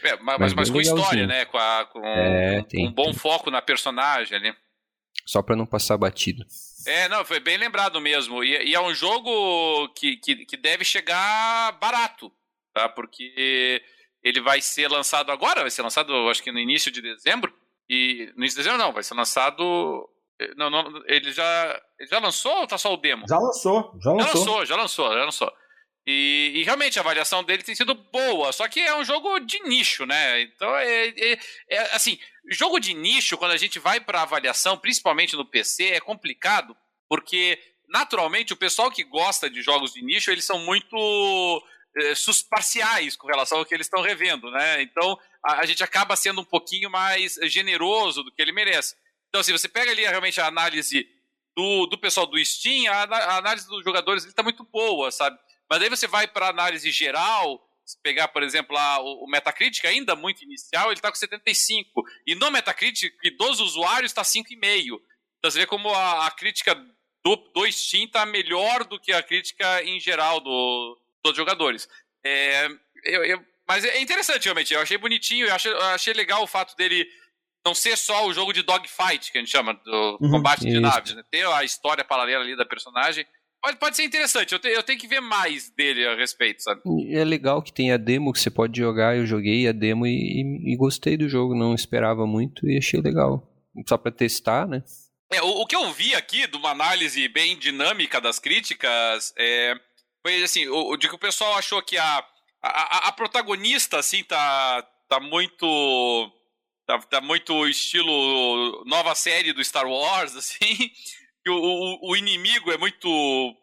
É, 0.03 0.17
mas, 0.21 0.39
mas, 0.39 0.53
mas 0.53 0.69
com 0.69 0.81
história, 0.81 1.25
né? 1.25 1.45
Com, 1.45 1.57
a, 1.57 1.85
com 1.91 2.05
é, 2.05 2.63
tem, 2.63 2.87
um 2.87 2.91
bom 2.91 3.05
tem. 3.05 3.13
foco 3.13 3.49
na 3.49 3.61
personagem 3.61 4.37
ali. 4.37 4.53
Só 5.27 5.41
pra 5.41 5.55
não 5.55 5.65
passar 5.65 5.97
batido. 5.97 6.45
É, 6.85 7.09
não, 7.09 7.25
foi 7.25 7.39
bem 7.39 7.57
lembrado 7.57 7.99
mesmo. 7.99 8.43
E, 8.43 8.69
e 8.69 8.73
é 8.73 8.81
um 8.81 8.93
jogo 8.93 9.89
que, 9.89 10.15
que, 10.17 10.45
que, 10.45 10.55
deve 10.55 10.85
chegar 10.85 11.77
barato, 11.79 12.31
tá? 12.73 12.87
Porque 12.87 13.83
ele 14.23 14.39
vai 14.39 14.61
ser 14.61 14.87
lançado 14.87 15.31
agora, 15.31 15.61
vai 15.61 15.71
ser 15.71 15.81
lançado, 15.81 16.13
acho 16.29 16.41
que 16.41 16.51
no 16.51 16.59
início 16.59 16.89
de 16.89 17.01
dezembro. 17.01 17.53
E 17.89 18.31
no 18.35 18.43
início 18.43 18.57
de 18.57 18.63
dezembro 18.63 18.77
não, 18.77 18.93
vai 18.93 19.03
ser 19.03 19.15
lançado 19.15 20.09
não, 20.55 20.69
não, 20.69 21.03
ele 21.07 21.31
já, 21.31 21.81
ele 21.99 22.09
já 22.09 22.19
lançou 22.19 22.59
ou 22.59 22.67
tá 22.67 22.77
só 22.77 22.93
o 22.93 22.97
demo? 22.97 23.25
Já 23.27 23.39
lançou, 23.39 23.97
já 23.99 24.11
lançou. 24.11 24.27
Já 24.27 24.39
lançou, 24.39 24.65
já 24.65 24.75
lançou, 24.75 25.13
já 25.13 25.25
lançou. 25.25 25.53
E, 26.05 26.53
e, 26.55 26.63
realmente 26.63 26.97
a 26.97 27.01
avaliação 27.01 27.43
dele 27.43 27.63
tem 27.63 27.75
sido 27.75 27.93
boa, 27.93 28.53
só 28.53 28.65
que 28.69 28.79
é 28.79 28.95
um 28.95 29.03
jogo 29.03 29.39
de 29.39 29.59
nicho, 29.63 30.05
né? 30.05 30.41
Então 30.41 30.73
é, 30.77 31.09
é, 31.09 31.39
é 31.69 31.95
assim, 31.95 32.17
jogo 32.49 32.79
de 32.79 32.93
nicho, 32.93 33.37
quando 33.37 33.51
a 33.51 33.57
gente 33.57 33.79
vai 33.79 33.99
para 33.99 34.21
avaliação, 34.21 34.77
principalmente 34.77 35.35
no 35.35 35.45
PC, 35.45 35.85
é 35.85 35.99
complicado, 35.99 36.75
porque 37.09 37.59
naturalmente 37.87 38.53
o 38.53 38.57
pessoal 38.57 38.91
que 38.91 39.03
gosta 39.03 39.49
de 39.49 39.61
jogos 39.61 39.93
de 39.93 40.01
nicho, 40.01 40.31
eles 40.31 40.45
são 40.45 40.59
muito 40.59 41.63
é, 41.97 42.13
parciais 42.49 43.15
com 43.15 43.27
relação 43.27 43.59
ao 43.59 43.65
que 43.65 43.73
eles 43.73 43.87
estão 43.87 44.01
revendo, 44.01 44.49
né? 44.51 44.81
Então 44.81 45.17
a, 45.43 45.61
a 45.61 45.65
gente 45.65 45.83
acaba 45.83 46.15
sendo 46.15 46.41
um 46.41 46.45
pouquinho 46.45 46.89
mais 46.89 47.35
generoso 47.43 48.23
do 48.23 48.31
que 48.31 48.41
ele 48.41 48.51
merece. 48.51 48.95
Então, 49.29 49.41
assim, 49.41 49.51
você 49.51 49.67
pega 49.67 49.91
ali 49.91 50.01
realmente 50.05 50.39
a 50.39 50.47
análise 50.47 51.07
do, 51.55 51.87
do 51.87 51.97
pessoal 51.97 52.25
do 52.25 52.43
Steam, 52.43 52.91
a, 52.91 53.03
a 53.03 53.37
análise 53.37 53.67
dos 53.67 53.83
jogadores 53.83 54.25
está 54.25 54.43
muito 54.43 54.63
boa, 54.63 55.11
sabe? 55.11 55.37
Mas 55.69 55.81
aí 55.81 55.89
você 55.89 56.07
vai 56.07 56.27
para 56.27 56.47
análise 56.47 56.91
geral, 56.91 57.66
se 57.87 57.97
pegar, 58.03 58.27
por 58.27 58.43
exemplo, 58.43 58.75
lá, 58.75 58.99
o, 58.99 59.23
o 59.23 59.27
Metacritic, 59.29 59.85
ainda 59.85 60.13
muito 60.13 60.43
inicial, 60.43 60.87
ele 60.87 60.95
está 60.95 61.09
com 61.09 61.15
75. 61.15 62.03
E 62.25 62.35
no 62.35 62.51
Metacritic, 62.51 63.13
dos 63.37 63.61
usuários, 63.61 64.11
está 64.11 64.23
5,5. 64.23 64.99
Então 65.37 65.49
você 65.49 65.59
vê 65.59 65.65
como 65.65 65.89
a, 65.89 66.27
a 66.27 66.31
crítica 66.31 66.75
do, 67.23 67.35
do 67.35 67.71
Steam 67.71 68.03
está 68.03 68.25
melhor 68.25 68.83
do 68.83 68.99
que 68.99 69.13
a 69.13 69.23
crítica 69.23 69.81
em 69.83 70.01
geral 70.01 70.41
do, 70.41 70.99
dos 71.23 71.35
jogadores. 71.37 71.87
É, 72.25 72.67
eu, 73.05 73.23
eu, 73.23 73.45
mas 73.65 73.85
é 73.85 74.01
interessante, 74.01 74.43
realmente. 74.43 74.73
Eu 74.73 74.81
achei 74.81 74.97
bonitinho, 74.97 75.47
eu 75.47 75.55
achei, 75.55 75.71
eu 75.71 75.81
achei 75.81 76.13
legal 76.13 76.43
o 76.43 76.47
fato 76.47 76.75
dele 76.75 77.07
não 77.65 77.73
ser 77.73 77.97
só 77.97 78.25
o 78.25 78.33
jogo 78.33 78.51
de 78.51 78.63
dogfight, 78.63 79.31
que 79.31 79.37
a 79.37 79.41
gente 79.41 79.51
chama, 79.51 79.73
do 79.73 80.17
uhum, 80.21 80.31
combate 80.31 80.65
de 80.65 80.79
naves, 80.79 81.13
né? 81.13 81.23
ter 81.29 81.45
a 81.47 81.63
história 81.63 82.03
paralela 82.03 82.43
ali 82.43 82.55
da 82.55 82.65
personagem. 82.65 83.25
Pode, 83.67 83.79
pode 83.79 83.95
ser 83.97 84.05
interessante, 84.05 84.53
eu, 84.53 84.59
te, 84.59 84.69
eu 84.69 84.81
tenho 84.81 84.97
que 84.97 85.09
ver 85.09 85.19
mais 85.19 85.69
dele 85.71 86.07
a 86.07 86.15
respeito, 86.15 86.63
sabe? 86.63 86.81
É 87.13 87.25
legal 87.25 87.61
que 87.61 87.73
tem 87.73 87.91
a 87.91 87.97
demo 87.97 88.31
que 88.31 88.39
você 88.39 88.49
pode 88.49 88.79
jogar, 88.79 89.17
eu 89.17 89.25
joguei 89.25 89.67
a 89.67 89.73
demo 89.73 90.07
e, 90.07 90.11
e, 90.41 90.73
e 90.73 90.77
gostei 90.77 91.17
do 91.17 91.27
jogo, 91.27 91.53
não 91.53 91.75
esperava 91.75 92.25
muito 92.25 92.65
e 92.65 92.77
achei 92.77 93.01
legal. 93.01 93.45
Só 93.85 93.97
pra 93.97 94.09
testar, 94.09 94.65
né? 94.65 94.81
É, 95.33 95.41
o, 95.41 95.47
o, 95.47 95.65
que 95.65 95.75
eu 95.75 95.91
vi 95.91 96.15
aqui, 96.15 96.47
de 96.47 96.55
uma 96.55 96.69
análise 96.69 97.27
bem 97.27 97.57
dinâmica 97.57 98.21
das 98.21 98.39
críticas, 98.39 99.33
é, 99.37 99.75
foi 100.25 100.41
assim, 100.41 100.65
o, 100.69 100.95
de 100.95 101.09
que 101.09 101.15
o 101.15 101.19
pessoal 101.19 101.57
achou 101.57 101.81
que 101.81 101.97
a, 101.97 102.23
a, 102.63 103.09
a 103.09 103.11
protagonista, 103.11 103.99
assim, 103.99 104.23
tá, 104.23 104.81
tá 105.09 105.19
muito 105.19 105.67
Tá, 106.85 106.97
tá, 106.99 107.19
muito 107.19 107.67
estilo 107.67 108.85
nova 108.85 109.13
série 109.13 109.51
do 109.51 109.61
Star 109.61 109.85
Wars, 109.85 110.33
assim. 110.37 110.89
O, 111.49 111.55
o, 111.55 112.11
o, 112.11 112.15
inimigo 112.15 112.71
é 112.71 112.77
muito 112.77 113.55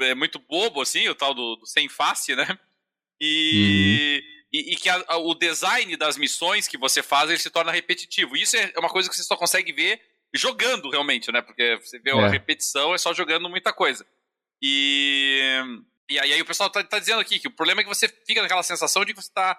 é 0.00 0.14
muito 0.14 0.38
bobo, 0.38 0.80
assim, 0.80 1.08
o 1.08 1.14
tal 1.14 1.32
do, 1.32 1.56
do 1.56 1.66
sem 1.66 1.88
face, 1.88 2.34
né? 2.34 2.46
E, 3.20 4.22
uhum. 4.22 4.60
e, 4.60 4.72
e, 4.72 4.76
que 4.76 4.88
a, 4.88 5.04
a, 5.08 5.16
o 5.16 5.34
design 5.34 5.96
das 5.96 6.18
missões 6.18 6.68
que 6.68 6.76
você 6.76 7.02
faz 7.02 7.30
ele 7.30 7.38
se 7.38 7.50
torna 7.50 7.72
repetitivo. 7.72 8.36
Isso 8.36 8.56
é 8.56 8.72
uma 8.76 8.90
coisa 8.90 9.08
que 9.08 9.16
você 9.16 9.22
só 9.22 9.36
consegue 9.36 9.72
ver 9.72 10.00
jogando, 10.34 10.90
realmente, 10.90 11.32
né? 11.32 11.40
Porque 11.40 11.78
você 11.80 11.98
vê 11.98 12.10
é. 12.10 12.12
a 12.12 12.28
repetição 12.28 12.94
é 12.94 12.98
só 12.98 13.14
jogando 13.14 13.48
muita 13.48 13.72
coisa. 13.72 14.06
E, 14.60 15.40
e 16.10 16.18
aí, 16.18 16.32
aí 16.34 16.42
o 16.42 16.46
pessoal 16.46 16.70
tá, 16.70 16.82
tá 16.84 16.98
dizendo 16.98 17.20
aqui 17.20 17.38
que 17.38 17.48
o 17.48 17.52
problema 17.52 17.80
é 17.80 17.84
que 17.84 17.88
você 17.88 18.08
fica 18.26 18.42
naquela 18.42 18.62
sensação 18.62 19.04
de 19.04 19.14
que 19.14 19.22
você 19.22 19.32
tá 19.32 19.58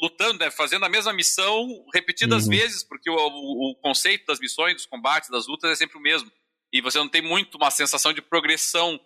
lutando, 0.00 0.38
né, 0.38 0.50
fazendo 0.50 0.84
a 0.84 0.88
mesma 0.88 1.12
missão 1.12 1.84
repetidas 1.92 2.44
uhum. 2.44 2.50
vezes, 2.50 2.82
porque 2.82 3.10
o, 3.10 3.14
o, 3.14 3.70
o, 3.70 3.74
conceito 3.76 4.24
das 4.26 4.38
missões, 4.38 4.74
dos 4.74 4.86
combates, 4.86 5.28
das 5.30 5.46
lutas 5.46 5.70
é 5.70 5.74
sempre 5.74 5.98
o 5.98 6.00
mesmo. 6.00 6.30
E 6.72 6.80
você 6.80 6.98
não 6.98 7.08
tem 7.08 7.22
muito 7.22 7.56
uma 7.56 7.70
sensação 7.70 8.12
de 8.12 8.22
progressão 8.22 8.98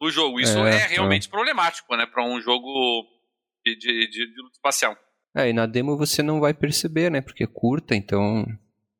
do 0.00 0.10
jogo. 0.10 0.40
Isso 0.40 0.58
é, 0.58 0.82
é 0.82 0.86
realmente 0.86 1.26
é. 1.26 1.30
problemático, 1.30 1.96
né, 1.96 2.06
para 2.06 2.24
um 2.24 2.40
jogo 2.40 3.04
de, 3.64 3.76
de, 3.76 4.10
de, 4.10 4.32
de, 4.32 4.42
luta 4.42 4.54
espacial. 4.54 4.96
É, 5.36 5.48
e 5.48 5.52
na 5.52 5.66
demo 5.66 5.96
você 5.96 6.22
não 6.22 6.40
vai 6.40 6.54
perceber, 6.54 7.10
né, 7.10 7.20
porque 7.20 7.44
é 7.44 7.46
curta, 7.46 7.94
então 7.94 8.46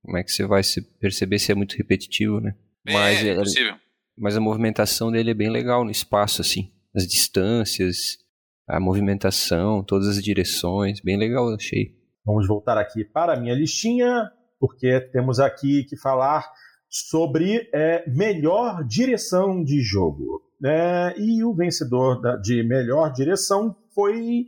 como 0.03 0.17
é 0.17 0.25
que 0.25 0.33
você 0.33 0.47
vai 0.47 0.63
se 0.63 0.83
perceber 0.99 1.39
se 1.39 1.53
é 1.53 1.55
muito 1.55 1.77
repetitivo, 1.77 2.41
né? 2.41 2.55
É, 2.87 2.93
mas, 2.93 3.25
é 3.25 3.35
possível. 3.35 3.77
Mas 4.17 4.37
a 4.37 4.41
movimentação 4.41 5.13
dele 5.13 5.31
é 5.31 5.35
bem 5.35 5.51
legal 5.51 5.85
no 5.85 5.91
espaço, 5.91 6.41
assim. 6.41 6.73
As 6.95 7.07
distâncias, 7.07 8.19
a 8.67 8.81
movimentação, 8.81 9.83
todas 9.85 10.09
as 10.09 10.23
direções, 10.23 11.01
bem 11.01 11.17
legal, 11.17 11.55
achei. 11.55 11.97
Vamos 12.25 12.47
voltar 12.47 12.79
aqui 12.79 13.05
para 13.05 13.35
a 13.35 13.41
minha 13.41 13.55
listinha, 13.55 14.31
porque 14.59 15.01
temos 15.13 15.39
aqui 15.41 15.85
que 15.85 15.97
falar 15.97 16.51
sobre 16.89 17.69
é, 17.73 18.09
melhor 18.09 18.85
direção 18.85 19.63
de 19.63 19.81
jogo. 19.83 20.43
É, 20.65 21.15
e 21.19 21.45
o 21.45 21.55
vencedor 21.55 22.21
da, 22.21 22.37
de 22.37 22.63
melhor 22.63 23.13
direção 23.13 23.77
foi 23.95 24.47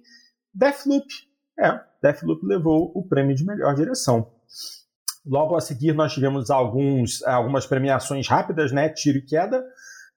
Deathloop. 0.53 1.07
É, 1.59 1.81
Deathloop 2.03 2.45
levou 2.45 2.91
o 2.95 3.07
prêmio 3.07 3.37
de 3.37 3.45
melhor 3.45 3.75
direção. 3.75 4.31
Logo 5.25 5.55
a 5.55 5.61
seguir, 5.61 5.93
nós 5.93 6.15
tivemos 6.15 6.51
alguns, 6.51 7.23
algumas 7.25 7.67
premiações 7.67 8.27
rápidas, 8.27 8.73
né? 8.73 8.89
Tiro 8.89 9.19
e 9.19 9.23
queda 9.23 9.63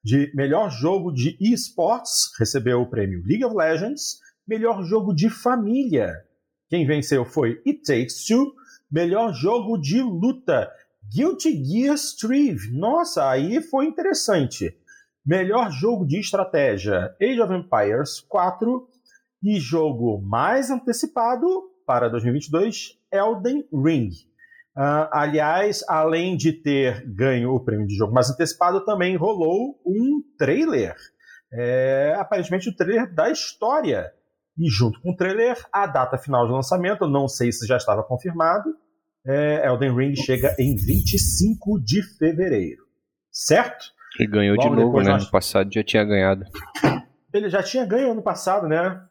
de 0.04 0.30
melhor 0.34 0.70
jogo 0.70 1.10
de 1.10 1.36
esports, 1.40 2.30
recebeu 2.38 2.82
o 2.82 2.90
prêmio 2.90 3.22
League 3.26 3.44
of 3.44 3.56
Legends. 3.56 4.18
Melhor 4.46 4.84
jogo 4.84 5.14
de 5.14 5.30
família, 5.30 6.12
quem 6.68 6.86
venceu 6.86 7.24
foi 7.24 7.62
It 7.66 7.82
Takes 7.82 8.26
Two. 8.26 8.52
Melhor 8.90 9.32
jogo 9.32 9.78
de 9.78 10.02
luta, 10.02 10.70
Guilty 11.14 11.64
Gear 11.64 11.94
Strive. 11.94 12.72
Nossa, 12.72 13.30
aí 13.30 13.62
foi 13.62 13.86
interessante. 13.86 14.76
Melhor 15.24 15.70
jogo 15.70 16.04
de 16.04 16.18
estratégia, 16.18 17.14
Age 17.22 17.40
of 17.40 17.54
Empires 17.54 18.20
4. 18.20 18.88
E 19.42 19.60
jogo 19.60 20.20
mais 20.22 20.70
antecipado 20.70 21.46
para 21.86 22.08
2022, 22.08 22.98
Elden 23.12 23.64
Ring. 23.72 24.08
Uh, 24.76 25.06
aliás, 25.12 25.84
além 25.86 26.34
de 26.34 26.50
ter 26.50 27.06
ganho 27.06 27.54
o 27.54 27.60
prêmio 27.60 27.86
de 27.86 27.94
jogo 27.94 28.12
mais 28.12 28.30
antecipado, 28.30 28.84
também 28.84 29.16
rolou 29.16 29.78
um 29.86 30.22
trailer. 30.38 30.96
É, 31.52 32.16
aparentemente 32.18 32.70
o 32.70 32.74
trailer 32.74 33.14
da 33.14 33.30
história. 33.30 34.12
E 34.58 34.68
junto 34.68 35.00
com 35.00 35.12
o 35.12 35.16
trailer, 35.16 35.62
a 35.72 35.86
data 35.86 36.16
final 36.18 36.46
de 36.46 36.52
lançamento, 36.52 37.06
não 37.06 37.28
sei 37.28 37.52
se 37.52 37.66
já 37.66 37.76
estava 37.76 38.02
confirmado, 38.02 38.74
é, 39.26 39.66
Elden 39.66 39.96
Ring 39.96 40.16
chega 40.16 40.54
em 40.58 40.76
25 40.76 41.80
de 41.82 42.02
fevereiro. 42.18 42.82
Certo? 43.30 43.86
E 44.18 44.26
ganhou 44.26 44.56
Logo 44.56 44.68
de 44.68 44.76
novo, 44.76 45.00
né? 45.00 45.10
Nós... 45.10 45.24
No 45.24 45.30
passado 45.30 45.72
já 45.72 45.82
tinha 45.82 46.04
ganhado. 46.04 46.44
Ele 47.32 47.50
já 47.50 47.62
tinha 47.62 47.84
ganho 47.84 48.12
ano 48.12 48.22
passado, 48.22 48.68
né? 48.68 49.02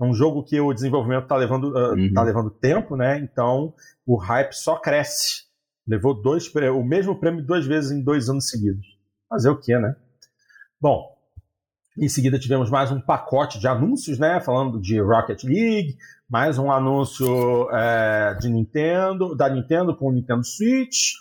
É 0.00 0.04
um 0.04 0.12
jogo 0.12 0.44
que 0.44 0.60
o 0.60 0.72
desenvolvimento 0.72 1.24
está 1.24 1.36
levando, 1.36 1.72
uh, 1.72 1.94
uhum. 1.94 2.12
tá 2.12 2.22
levando 2.22 2.50
tempo, 2.50 2.96
né? 2.96 3.18
Então 3.18 3.74
o 4.06 4.16
hype 4.16 4.52
só 4.52 4.76
cresce. 4.76 5.46
Levou 5.86 6.20
dois, 6.20 6.52
o 6.54 6.82
mesmo 6.82 7.18
prêmio 7.18 7.44
duas 7.44 7.66
vezes 7.66 7.90
em 7.90 8.02
dois 8.02 8.28
anos 8.28 8.48
seguidos. 8.48 8.86
Fazer 9.28 9.50
o 9.50 9.58
quê, 9.58 9.78
né? 9.78 9.94
Bom, 10.80 11.17
em 12.00 12.08
seguida 12.08 12.38
tivemos 12.38 12.70
mais 12.70 12.92
um 12.92 13.00
pacote 13.00 13.58
de 13.58 13.66
anúncios, 13.66 14.18
né? 14.18 14.40
Falando 14.40 14.80
de 14.80 15.00
Rocket 15.00 15.42
League, 15.42 15.96
mais 16.30 16.58
um 16.58 16.70
anúncio 16.70 17.68
é, 17.72 18.34
de 18.40 18.48
Nintendo, 18.48 19.34
da 19.34 19.48
Nintendo 19.48 19.96
com 19.96 20.08
o 20.08 20.12
Nintendo 20.12 20.44
Switch. 20.44 21.14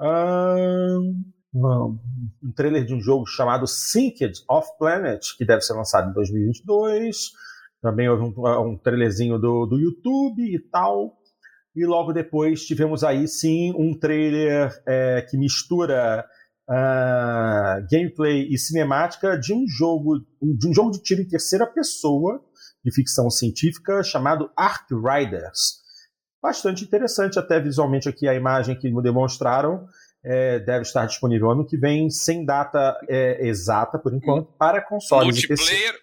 Um, 0.00 1.24
um 1.54 2.52
trailer 2.54 2.84
de 2.84 2.94
um 2.94 3.00
jogo 3.00 3.26
chamado 3.26 3.66
Synced 3.66 4.42
of 4.48 4.68
Planet, 4.78 5.34
que 5.36 5.46
deve 5.46 5.62
ser 5.62 5.72
lançado 5.72 6.10
em 6.10 6.12
2022. 6.12 7.32
Também 7.80 8.08
houve 8.08 8.22
um, 8.24 8.70
um 8.72 8.76
trailerzinho 8.76 9.38
do, 9.38 9.64
do 9.64 9.78
YouTube 9.78 10.42
e 10.42 10.58
tal. 10.58 11.16
E 11.74 11.86
logo 11.86 12.12
depois 12.12 12.66
tivemos 12.66 13.02
aí 13.02 13.26
sim 13.26 13.72
um 13.76 13.98
trailer 13.98 14.70
é, 14.86 15.22
que 15.22 15.38
mistura 15.38 16.24
uh, 16.68 17.86
gameplay 17.90 18.46
e 18.48 18.58
cinemática 18.58 19.38
de 19.38 19.54
um 19.54 19.66
jogo 19.66 20.18
de 20.40 20.68
um 20.68 20.74
jogo 20.74 20.90
de 20.90 21.02
tiro 21.02 21.22
em 21.22 21.28
terceira 21.28 21.66
pessoa 21.66 22.44
de 22.84 22.94
ficção 22.94 23.30
científica 23.30 24.02
chamado 24.02 24.50
Ark 24.56 24.86
Riders. 24.92 25.78
Bastante 26.42 26.84
interessante 26.84 27.38
até 27.38 27.58
visualmente 27.58 28.08
aqui 28.08 28.28
a 28.28 28.34
imagem 28.34 28.78
que 28.78 28.90
me 28.90 29.02
demonstraram. 29.02 29.86
É, 30.24 30.58
deve 30.58 30.82
estar 30.82 31.06
disponível 31.06 31.50
ano 31.50 31.66
que 31.66 31.76
vem, 31.76 32.10
sem 32.10 32.44
data 32.44 32.98
é, 33.08 33.46
exata 33.46 33.98
por 33.98 34.12
enquanto, 34.12 34.52
para 34.58 34.82
consoles 34.82 35.46
Multiplayer, 35.48 35.94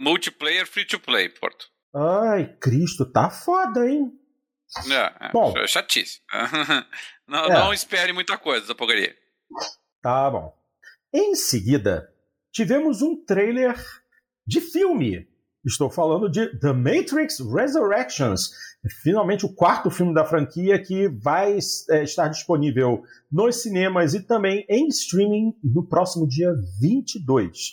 Multiplayer 0.00 0.66
free 0.66 0.84
to 0.84 0.98
play, 0.98 1.28
Porto. 1.28 1.66
Ai, 1.94 2.54
Cristo, 2.60 3.06
tá 3.06 3.30
foda, 3.30 3.88
hein? 3.88 4.12
É, 4.90 5.28
é 5.28 5.32
bom, 5.32 5.56
é 5.56 5.66
chatice. 5.66 6.20
não, 7.26 7.44
é. 7.44 7.48
não 7.54 7.72
espere 7.72 8.12
muita 8.12 8.36
coisa 8.36 8.66
da 8.66 8.74
porcaria. 8.74 9.14
Tá 10.06 10.30
bom. 10.30 10.54
Em 11.12 11.34
seguida, 11.34 12.08
tivemos 12.52 13.02
um 13.02 13.16
trailer 13.24 13.74
de 14.46 14.60
filme. 14.60 15.26
Estou 15.64 15.90
falando 15.90 16.30
de 16.30 16.46
The 16.60 16.72
Matrix 16.72 17.40
Resurrections. 17.40 18.52
Finalmente 19.02 19.44
o 19.44 19.52
quarto 19.52 19.90
filme 19.90 20.14
da 20.14 20.24
franquia 20.24 20.80
que 20.80 21.08
vai 21.08 21.58
é, 21.90 22.04
estar 22.04 22.28
disponível 22.28 23.02
nos 23.32 23.62
cinemas 23.62 24.14
e 24.14 24.20
também 24.20 24.64
em 24.68 24.86
streaming 24.86 25.56
no 25.60 25.84
próximo 25.84 26.24
dia 26.24 26.54
22. 26.80 27.70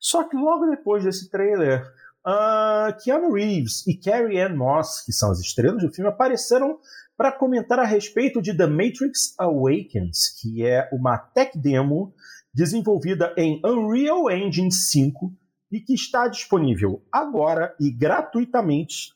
Só 0.00 0.24
que 0.24 0.34
logo 0.34 0.70
depois 0.70 1.04
desse 1.04 1.28
trailer, 1.28 1.86
uh, 2.26 2.96
Keanu 3.04 3.34
Reeves 3.34 3.86
e 3.86 3.94
Carrie 3.94 4.40
Ann 4.40 4.56
Moss, 4.56 5.02
que 5.04 5.12
são 5.12 5.30
as 5.30 5.40
estrelas 5.40 5.82
do 5.82 5.92
filme, 5.92 6.08
apareceram 6.08 6.78
para 7.16 7.32
comentar 7.32 7.78
a 7.78 7.84
respeito 7.84 8.42
de 8.42 8.56
The 8.56 8.66
Matrix 8.66 9.34
Awakens, 9.38 10.38
que 10.40 10.66
é 10.66 10.88
uma 10.92 11.16
tech 11.16 11.58
demo 11.58 12.14
desenvolvida 12.52 13.34
em 13.36 13.60
Unreal 13.64 14.30
Engine 14.30 14.72
5 14.72 15.32
e 15.70 15.80
que 15.80 15.94
está 15.94 16.28
disponível 16.28 17.02
agora 17.10 17.74
e 17.80 17.90
gratuitamente 17.90 19.14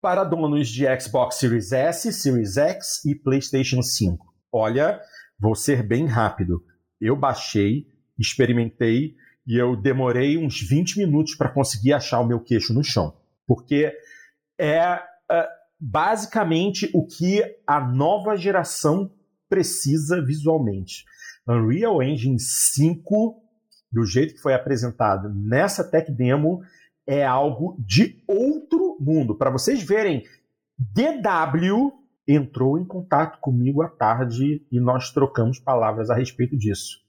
para 0.00 0.22
donos 0.22 0.68
de 0.68 0.84
Xbox 1.00 1.36
Series 1.36 1.72
S, 1.72 2.12
Series 2.12 2.58
X 2.58 3.04
e 3.06 3.14
PlayStation 3.14 3.80
5. 3.80 4.34
Olha, 4.52 5.00
vou 5.38 5.54
ser 5.54 5.82
bem 5.82 6.06
rápido. 6.06 6.62
Eu 7.00 7.16
baixei, 7.16 7.86
experimentei 8.18 9.14
e 9.46 9.56
eu 9.58 9.74
demorei 9.76 10.38
uns 10.38 10.60
20 10.60 10.98
minutos 10.98 11.34
para 11.34 11.48
conseguir 11.48 11.94
achar 11.94 12.20
o 12.20 12.26
meu 12.26 12.40
queixo 12.40 12.72
no 12.74 12.84
chão. 12.84 13.16
Porque 13.46 13.92
é 14.58 14.94
uh, 14.94 15.63
basicamente 15.80 16.90
o 16.94 17.06
que 17.06 17.42
a 17.66 17.80
nova 17.80 18.36
geração 18.36 19.10
precisa 19.48 20.24
visualmente. 20.24 21.04
Unreal 21.46 22.02
Engine 22.02 22.40
5, 22.40 23.42
do 23.92 24.04
jeito 24.04 24.34
que 24.34 24.40
foi 24.40 24.54
apresentado 24.54 25.28
nessa 25.34 25.84
tech 25.84 26.10
demo, 26.10 26.62
é 27.06 27.24
algo 27.24 27.76
de 27.78 28.22
outro 28.26 28.96
mundo. 28.98 29.36
Para 29.36 29.50
vocês 29.50 29.82
verem, 29.82 30.24
DW 30.78 31.92
entrou 32.26 32.78
em 32.78 32.84
contato 32.84 33.38
comigo 33.40 33.82
à 33.82 33.88
tarde 33.88 34.66
e 34.72 34.80
nós 34.80 35.10
trocamos 35.10 35.60
palavras 35.60 36.08
a 36.08 36.14
respeito 36.14 36.56
disso. 36.56 37.04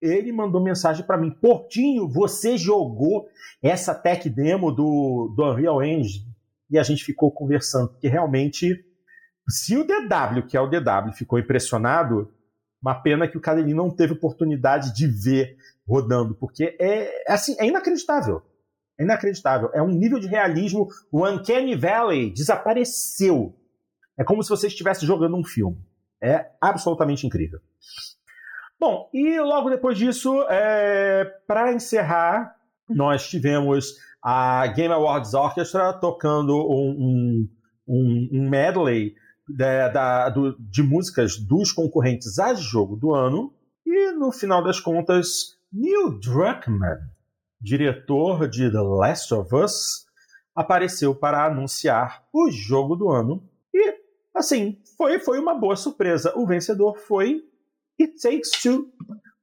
Ele 0.00 0.32
mandou 0.32 0.62
mensagem 0.62 1.04
para 1.06 1.18
mim: 1.18 1.30
Portinho, 1.30 2.08
você 2.08 2.56
jogou 2.56 3.26
essa 3.62 3.94
tech 3.94 4.28
demo 4.28 4.70
do, 4.70 5.32
do 5.36 5.44
Unreal 5.44 5.82
Engine? 5.82 6.27
E 6.70 6.78
a 6.78 6.82
gente 6.82 7.04
ficou 7.04 7.32
conversando, 7.32 7.88
porque 7.88 8.08
realmente, 8.08 8.84
se 9.48 9.76
o 9.76 9.84
DW, 9.84 10.46
que 10.46 10.56
é 10.56 10.60
o 10.60 10.66
DW, 10.66 11.12
ficou 11.14 11.38
impressionado, 11.38 12.32
uma 12.80 12.94
pena 12.94 13.26
que 13.26 13.36
o 13.36 13.40
Cadelin 13.40 13.74
não 13.74 13.90
teve 13.90 14.12
oportunidade 14.12 14.94
de 14.94 15.06
ver 15.06 15.56
rodando, 15.86 16.34
porque 16.34 16.76
é, 16.78 17.30
é 17.30 17.32
assim, 17.32 17.56
é 17.58 17.66
inacreditável. 17.66 18.42
É 18.98 19.04
inacreditável. 19.04 19.70
É 19.72 19.82
um 19.82 19.88
nível 19.88 20.18
de 20.18 20.26
realismo. 20.26 20.88
O 21.10 21.26
Uncanny 21.26 21.74
Valley 21.76 22.32
desapareceu. 22.32 23.56
É 24.18 24.24
como 24.24 24.42
se 24.42 24.50
você 24.50 24.66
estivesse 24.66 25.06
jogando 25.06 25.36
um 25.36 25.44
filme. 25.44 25.78
É 26.20 26.50
absolutamente 26.60 27.26
incrível. 27.26 27.60
Bom, 28.78 29.08
e 29.12 29.40
logo 29.40 29.70
depois 29.70 29.96
disso, 29.96 30.44
é, 30.48 31.24
para 31.46 31.72
encerrar, 31.72 32.54
nós 32.88 33.28
tivemos 33.28 33.94
a 34.22 34.66
Game 34.68 34.92
Awards 34.92 35.34
Orchestra 35.34 35.92
tocando 35.92 36.56
um, 36.56 37.48
um, 37.86 38.28
um 38.32 38.48
medley 38.48 39.14
de, 39.48 39.88
da, 39.90 40.28
do, 40.28 40.56
de 40.58 40.82
músicas 40.82 41.38
dos 41.38 41.72
concorrentes 41.72 42.38
a 42.38 42.54
jogo 42.54 42.96
do 42.96 43.14
ano. 43.14 43.54
E 43.86 44.12
no 44.12 44.30
final 44.30 44.62
das 44.62 44.80
contas, 44.80 45.56
Neil 45.72 46.18
Druckmann, 46.18 46.98
diretor 47.60 48.48
de 48.48 48.70
The 48.70 48.80
Last 48.80 49.32
of 49.32 49.54
Us, 49.54 50.06
apareceu 50.54 51.14
para 51.14 51.46
anunciar 51.46 52.24
o 52.32 52.50
jogo 52.50 52.96
do 52.96 53.08
ano. 53.08 53.42
E, 53.72 53.94
assim, 54.34 54.78
foi, 54.96 55.18
foi 55.18 55.38
uma 55.38 55.54
boa 55.54 55.76
surpresa. 55.76 56.32
O 56.36 56.46
vencedor 56.46 56.98
foi 56.98 57.42
It 58.00 58.20
Takes 58.20 58.50
Two. 58.62 58.92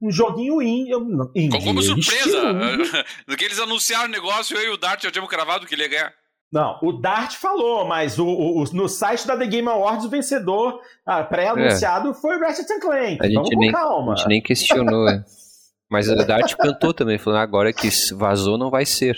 Um 0.05 0.11
joguinho 0.11 0.61
indie. 0.61 0.93
indie 1.35 1.63
Como 1.63 1.81
surpresa! 1.81 2.53
Do 3.27 3.35
que 3.35 3.45
eles 3.45 3.59
anunciaram 3.59 4.05
o 4.05 4.11
negócio, 4.11 4.55
eu 4.57 4.71
e 4.71 4.73
o 4.73 4.77
Dart 4.77 5.01
já 5.01 5.11
tínhamos 5.11 5.29
cravado 5.29 5.65
que 5.65 5.73
ele 5.73 5.83
ia 5.83 5.89
ganhar. 5.89 6.13
Não, 6.51 6.79
o 6.81 6.93
Dart 6.93 7.35
falou, 7.35 7.85
mas 7.85 8.19
o, 8.19 8.25
o, 8.25 8.63
no 8.71 8.87
site 8.87 9.27
da 9.27 9.35
The 9.35 9.47
Game 9.47 9.67
Awards 9.67 10.05
o 10.05 10.09
vencedor 10.09 10.79
ah, 11.05 11.23
pré-anunciado 11.23 12.11
é. 12.11 12.13
foi 12.13 12.39
Ratchet 12.39 12.79
Clank. 12.79 13.17
A 13.19 13.27
gente, 13.27 13.55
nem, 13.57 13.71
calma. 13.71 14.13
a 14.13 14.15
gente 14.15 14.27
nem 14.27 14.41
questionou, 14.41 15.09
é. 15.09 15.23
Mas 15.89 16.09
o 16.09 16.15
Dart 16.15 16.55
cantou 16.55 16.93
também, 16.93 17.17
falando 17.17 17.41
agora 17.41 17.71
que 17.71 17.89
vazou 18.15 18.57
não 18.57 18.71
vai 18.71 18.85
ser. 18.85 19.15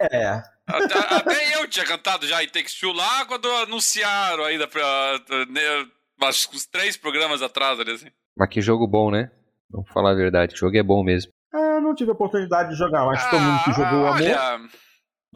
É. 0.00 0.42
Até, 0.66 1.14
até, 1.14 1.56
eu 1.56 1.68
tinha 1.68 1.84
cantado 1.84 2.26
já 2.26 2.42
em 2.42 2.48
Takes 2.48 2.74
Two 2.80 2.92
lá 2.92 3.26
quando 3.26 3.46
anunciaram 3.50 4.44
ainda 4.44 4.66
pra, 4.66 5.20
né, 5.50 5.86
uns 6.22 6.66
três 6.66 6.96
programas 6.96 7.42
atrás 7.42 7.78
ali, 7.78 7.90
assim. 7.90 8.08
Mas 8.36 8.48
que 8.48 8.62
jogo 8.62 8.86
bom, 8.86 9.10
né? 9.10 9.30
Vamos 9.74 9.90
falar 9.90 10.12
a 10.12 10.14
verdade, 10.14 10.54
o 10.54 10.56
jogo 10.56 10.76
é 10.76 10.82
bom 10.84 11.02
mesmo. 11.02 11.32
Ah, 11.52 11.80
não 11.80 11.96
tive 11.96 12.10
a 12.10 12.14
oportunidade 12.14 12.70
de 12.70 12.76
jogar, 12.76 13.04
mas 13.06 13.20
ah, 13.24 13.30
todo 13.30 13.40
mundo 13.40 13.64
que 13.64 13.72
jogou 13.72 14.02
o 14.02 14.06
amor. 14.06 14.70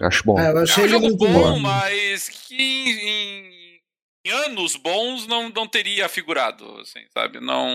Acho 0.00 0.22
bom. 0.24 0.38
É, 0.38 0.52
eu 0.52 0.58
achei 0.58 0.84
é 0.84 0.86
um 0.86 0.90
jogo 0.90 1.16
bom, 1.16 1.32
bom, 1.32 1.58
mas 1.58 2.28
que 2.28 2.54
em, 2.54 3.80
em, 4.24 4.30
anos 4.30 4.76
bons 4.76 5.26
não, 5.26 5.48
não 5.48 5.66
teria 5.66 6.08
figurado, 6.08 6.64
assim, 6.80 7.00
sabe? 7.12 7.40
Não. 7.40 7.68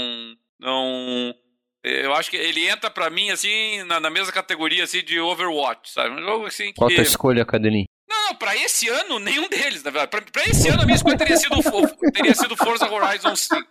Não. 0.57 1.35
Eu 1.83 2.13
acho 2.13 2.31
que 2.31 2.37
ele 2.37 2.65
entra 2.69 2.89
para 2.89 3.09
mim, 3.09 3.29
assim, 3.29 3.83
na, 3.83 3.99
na, 3.99 4.09
mesma 4.09 4.31
categoria 4.31 4.85
assim, 4.85 5.03
de 5.03 5.19
Overwatch, 5.19 5.91
sabe? 5.91 6.15
Um 6.15 6.23
jogo 6.23 6.45
assim 6.45 6.67
que. 6.67 6.75
Qual 6.75 6.89
a 6.89 6.93
tua 6.93 7.03
escolha, 7.03 7.45
Cadelinho? 7.45 7.87
Não, 8.07 8.27
não, 8.29 8.35
pra 8.35 8.55
esse 8.55 8.87
ano, 8.87 9.19
nenhum 9.19 9.49
deles, 9.49 9.83
na 9.83 9.91
verdade. 9.91 10.09
Pra, 10.09 10.21
pra 10.21 10.49
esse 10.49 10.69
ano, 10.69 10.83
a 10.83 10.85
minha 10.85 10.95
escolha 10.95 11.17
teria 11.17 11.35
sido, 11.35 11.61
teria 12.13 12.33
sido 12.33 12.55
Forza 12.55 12.89
Horizon 12.89 13.35
5. 13.35 13.67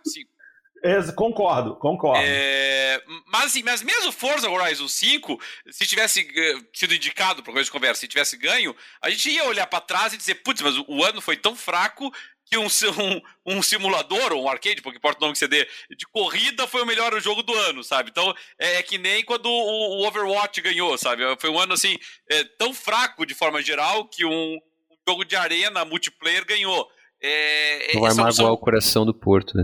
Concordo, 1.15 1.77
concordo. 1.77 2.21
É, 2.21 3.01
mas, 3.27 3.55
mas 3.63 3.81
mesmo 3.81 4.11
Forza 4.11 4.49
Horizon 4.49 4.87
5, 4.87 5.39
se 5.71 5.85
tivesse 5.85 6.27
sido 6.73 6.93
indicado 6.93 7.41
para 7.41 7.53
coisa 7.53 7.65
de 7.65 7.71
conversa, 7.71 8.01
se 8.01 8.07
tivesse 8.07 8.35
ganho, 8.35 8.75
a 9.01 9.09
gente 9.09 9.29
ia 9.29 9.45
olhar 9.45 9.65
para 9.65 9.79
trás 9.79 10.11
e 10.11 10.17
dizer, 10.17 10.35
putz, 10.35 10.61
mas 10.61 10.77
o, 10.77 10.85
o, 10.89 11.01
ano 11.01 11.21
foi 11.21 11.37
tão 11.37 11.55
fraco 11.55 12.11
que 12.43 12.57
um, 12.57 12.67
um, 13.47 13.55
um 13.57 13.61
simulador, 13.61 14.33
ou 14.33 14.43
um 14.43 14.49
arcade, 14.49 14.81
porque 14.81 14.97
importa 14.97 15.19
o 15.19 15.21
nome 15.21 15.33
que 15.33 15.39
você 15.39 15.47
dê, 15.47 15.65
de 15.97 16.05
corrida 16.07 16.67
foi 16.67 16.81
o 16.81 16.85
melhor 16.85 17.17
jogo 17.21 17.41
do 17.41 17.53
ano, 17.53 17.81
sabe? 17.81 18.09
Então 18.09 18.35
é, 18.59 18.75
é 18.75 18.83
que 18.83 18.97
nem 18.97 19.23
quando 19.23 19.45
o, 19.45 20.01
o, 20.01 20.05
Overwatch 20.05 20.59
ganhou, 20.59 20.97
sabe? 20.97 21.23
Foi 21.39 21.49
um 21.49 21.59
ano 21.59 21.73
assim, 21.73 21.97
é, 22.29 22.43
tão 22.43 22.73
fraco 22.73 23.25
de 23.25 23.33
forma 23.33 23.61
geral 23.61 24.05
que 24.09 24.25
um, 24.25 24.55
um 24.55 24.59
jogo 25.07 25.23
de 25.23 25.37
arena 25.37 25.85
multiplayer 25.85 26.45
ganhou. 26.45 26.89
É, 27.21 27.93
Não 27.93 28.01
vai 28.01 28.13
magoar 28.13 28.51
o 28.51 28.57
coração 28.57 29.05
do 29.05 29.13
Porto, 29.13 29.55
né? 29.55 29.63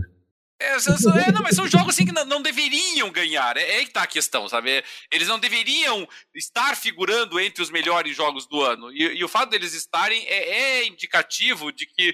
É, 0.61 0.75
é, 0.75 1.31
não, 1.31 1.41
mas 1.41 1.55
são 1.55 1.67
jogos 1.67 1.95
assim 1.95 2.05
que 2.05 2.11
não, 2.11 2.25
não 2.25 2.41
deveriam 2.41 3.09
ganhar. 3.09 3.55
É, 3.55 3.61
é 3.61 3.75
aí 3.77 3.85
que 3.85 3.93
tá 3.93 4.03
a 4.03 4.07
questão, 4.07 4.47
sabe? 4.49 4.83
Eles 5.09 5.27
não 5.27 5.39
deveriam 5.39 6.07
estar 6.35 6.75
figurando 6.75 7.39
entre 7.39 7.63
os 7.63 7.69
melhores 7.69 8.15
jogos 8.15 8.45
do 8.45 8.61
ano. 8.61 8.91
E, 8.91 9.19
e 9.19 9.23
o 9.23 9.29
fato 9.29 9.51
deles 9.51 9.73
estarem 9.73 10.25
é, 10.27 10.81
é 10.81 10.87
indicativo 10.87 11.71
de 11.71 11.85
que. 11.85 12.13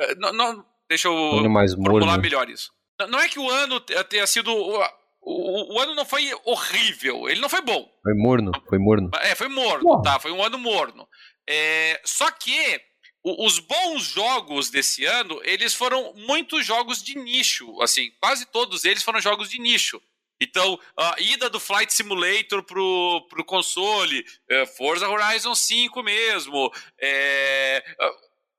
Eh, 0.00 0.14
não, 0.16 0.32
não 0.32 0.64
deixa 0.88 1.08
eu 1.08 1.48
mais 1.50 1.74
formular 1.74 2.06
morno. 2.06 2.22
melhor 2.22 2.48
isso. 2.48 2.72
Não, 2.98 3.08
não, 3.08 3.20
é 3.20 3.28
que 3.28 3.38
o 3.38 3.50
ano 3.50 3.78
tenha 3.80 4.26
sido. 4.26 4.50
O, 4.50 4.80
o, 5.20 5.74
o, 5.74 5.80
ano 5.80 5.94
não 5.94 6.06
foi 6.06 6.30
horrível, 6.44 7.28
ele 7.28 7.40
não 7.40 7.48
foi 7.48 7.60
bom. 7.60 7.86
Foi 8.02 8.14
morno, 8.14 8.52
foi 8.68 8.78
morno. 8.78 9.10
É, 9.20 9.34
foi 9.34 9.48
morno, 9.48 10.02
tá? 10.02 10.18
Foi 10.18 10.32
um 10.32 10.42
ano 10.42 10.58
morno. 10.58 11.06
É, 11.48 12.00
só 12.04 12.30
que 12.30 12.80
os 13.24 13.58
bons 13.58 14.02
jogos 14.02 14.68
desse 14.68 15.06
ano, 15.06 15.40
eles 15.44 15.72
foram 15.72 16.12
muitos 16.14 16.66
jogos 16.66 17.02
de 17.02 17.18
nicho, 17.18 17.80
assim, 17.80 18.12
quase 18.20 18.44
todos 18.46 18.84
eles 18.84 19.02
foram 19.02 19.20
jogos 19.20 19.48
de 19.48 19.58
nicho. 19.58 20.00
Então, 20.40 20.78
a 20.96 21.14
ida 21.18 21.48
do 21.48 21.58
Flight 21.58 21.94
Simulator 21.94 22.62
pro, 22.62 23.26
pro 23.30 23.44
console, 23.44 24.24
é, 24.50 24.66
Forza 24.66 25.08
Horizon 25.08 25.54
5 25.54 26.02
mesmo, 26.02 26.70
é, 27.00 27.82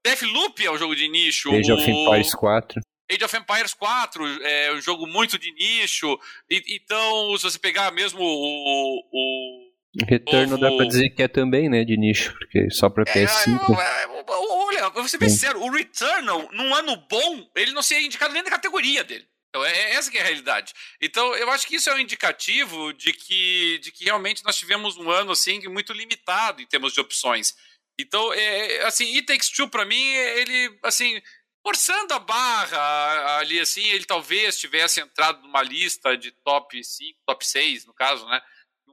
Deathloop 0.03 0.65
é 0.65 0.71
um 0.71 0.77
jogo 0.77 0.95
de 0.95 1.07
nicho. 1.07 1.51
Age 1.51 1.71
of 1.71 1.89
Empires 1.89 2.33
4. 2.33 2.81
Age 3.11 3.23
of 3.23 3.37
Empires 3.37 3.73
4 3.73 4.43
é 4.43 4.73
um 4.73 4.81
jogo 4.81 5.05
muito 5.05 5.37
de 5.37 5.51
nicho. 5.51 6.17
E, 6.49 6.75
então, 6.75 7.37
se 7.37 7.43
você 7.43 7.59
pegar 7.59 7.91
mesmo 7.91 8.19
o, 8.21 8.99
o 9.11 9.64
Retorno 10.07 10.57
dá 10.57 10.69
pra 10.76 10.85
dizer 10.85 11.09
que 11.11 11.23
é 11.23 11.27
também, 11.27 11.69
né, 11.69 11.85
de 11.85 11.95
nicho, 11.95 12.34
porque 12.38 12.69
só 12.69 12.89
pra 12.89 13.05
PS5. 13.05 13.80
É, 13.80 14.03
é, 14.03 14.07
olha, 14.27 14.89
vou 14.89 15.07
ser 15.07 15.17
bem 15.17 15.30
sincero, 15.30 15.61
o 15.61 15.72
Returnal, 15.72 16.49
num 16.51 16.73
ano 16.73 16.97
bom, 17.09 17.49
ele 17.55 17.72
não 17.72 17.81
seria 17.81 18.05
indicado 18.05 18.34
nem 18.34 18.43
na 18.43 18.49
categoria 18.49 19.03
dele. 19.03 19.26
Então, 19.49 19.63
é, 19.63 19.72
é, 19.72 19.93
essa 19.93 20.11
que 20.11 20.17
é 20.17 20.22
a 20.22 20.26
realidade. 20.26 20.73
Então, 21.01 21.34
eu 21.35 21.49
acho 21.49 21.65
que 21.65 21.77
isso 21.77 21.89
é 21.89 21.95
um 21.95 21.99
indicativo 21.99 22.91
de 22.91 23.13
que, 23.13 23.80
de 23.80 23.89
que 23.89 24.03
realmente 24.03 24.43
nós 24.43 24.57
tivemos 24.57 24.97
um 24.97 25.09
ano, 25.09 25.31
assim, 25.31 25.65
muito 25.69 25.93
limitado 25.93 26.61
em 26.61 26.65
termos 26.65 26.93
de 26.93 26.99
opções. 26.99 27.55
Então, 27.97 28.34
é, 28.34 28.81
assim, 28.84 29.15
It 29.15 29.26
Takes 29.26 29.49
Two, 29.49 29.69
pra 29.69 29.85
mim, 29.85 30.13
ele, 30.13 30.77
assim, 30.84 31.22
forçando 31.65 32.13
a 32.13 32.19
barra 32.19 33.38
ali, 33.38 33.57
assim, 33.59 33.88
ele 33.88 34.03
talvez 34.03 34.59
tivesse 34.59 34.99
entrado 34.99 35.41
numa 35.41 35.63
lista 35.63 36.17
de 36.17 36.31
top 36.43 36.84
5, 36.84 37.17
top 37.26 37.47
6, 37.47 37.85
no 37.85 37.93
caso, 37.93 38.27
né? 38.27 38.41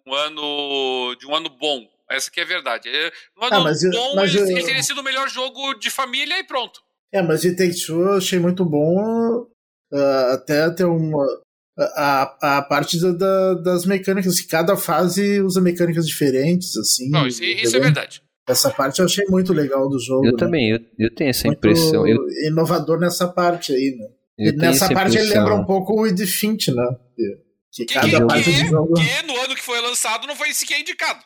Um 0.06 0.14
ano 0.14 1.14
de 1.18 1.26
um 1.26 1.34
ano 1.34 1.48
bom. 1.48 1.86
Essa 2.10 2.30
que 2.30 2.40
é 2.40 2.42
a 2.42 2.46
verdade. 2.46 2.88
É, 2.88 3.12
um 3.40 3.44
ano 3.44 3.56
ah, 3.56 3.60
mas 3.60 3.82
bom, 3.90 4.16
mas 4.16 4.34
ele, 4.34 4.44
eu... 4.44 4.56
ele, 4.56 4.66
teria 4.66 4.82
sido 4.82 5.00
o 5.00 5.04
melhor 5.04 5.28
jogo 5.28 5.74
de 5.74 5.90
família 5.90 6.38
e 6.38 6.44
pronto. 6.44 6.80
É, 7.12 7.22
mas 7.22 7.42
de 7.42 7.56
Take 7.56 7.86
Two 7.86 8.00
eu 8.00 8.16
achei 8.16 8.38
muito 8.38 8.64
bom 8.64 9.46
uh, 9.92 10.32
até 10.32 10.68
ter 10.70 10.84
uma 10.84 11.26
a, 11.78 12.58
a 12.58 12.62
parte 12.62 13.00
da, 13.00 13.12
da, 13.12 13.54
das 13.54 13.86
mecânicas, 13.86 14.40
que 14.40 14.46
cada 14.46 14.76
fase 14.76 15.40
usa 15.40 15.60
mecânicas 15.60 16.06
diferentes, 16.06 16.76
assim. 16.76 17.10
Não, 17.10 17.26
isso, 17.26 17.42
isso 17.42 17.76
é 17.76 17.80
verdade. 17.80 18.22
Essa 18.46 18.70
parte 18.70 18.98
eu 18.98 19.06
achei 19.06 19.24
muito 19.28 19.52
legal 19.52 19.88
do 19.88 19.98
jogo. 19.98 20.26
Eu 20.26 20.32
né? 20.32 20.38
também, 20.38 20.70
eu, 20.70 20.80
eu 20.98 21.14
tenho 21.14 21.30
essa 21.30 21.46
muito 21.46 21.58
impressão. 21.58 22.06
Eu... 22.06 22.18
Inovador 22.46 22.98
nessa 22.98 23.28
parte 23.28 23.72
aí, 23.72 23.96
né? 23.96 24.08
E 24.38 24.52
nessa 24.52 24.92
parte 24.92 25.16
ele 25.16 25.28
lembra 25.28 25.54
um 25.54 25.64
pouco 25.64 25.94
o 25.94 26.06
Ed 26.06 26.26
Fint, 26.26 26.68
né? 26.68 26.96
Que, 27.72 27.86
que, 27.86 27.94
cada 27.94 28.26
parte 28.26 28.44
que, 28.44 28.66
jogo... 28.66 28.94
que 28.94 29.22
no 29.22 29.40
ano 29.40 29.54
que 29.54 29.62
foi 29.62 29.80
lançado 29.80 30.26
não 30.26 30.36
foi 30.36 30.52
sequer 30.52 30.80
indicado. 30.80 31.24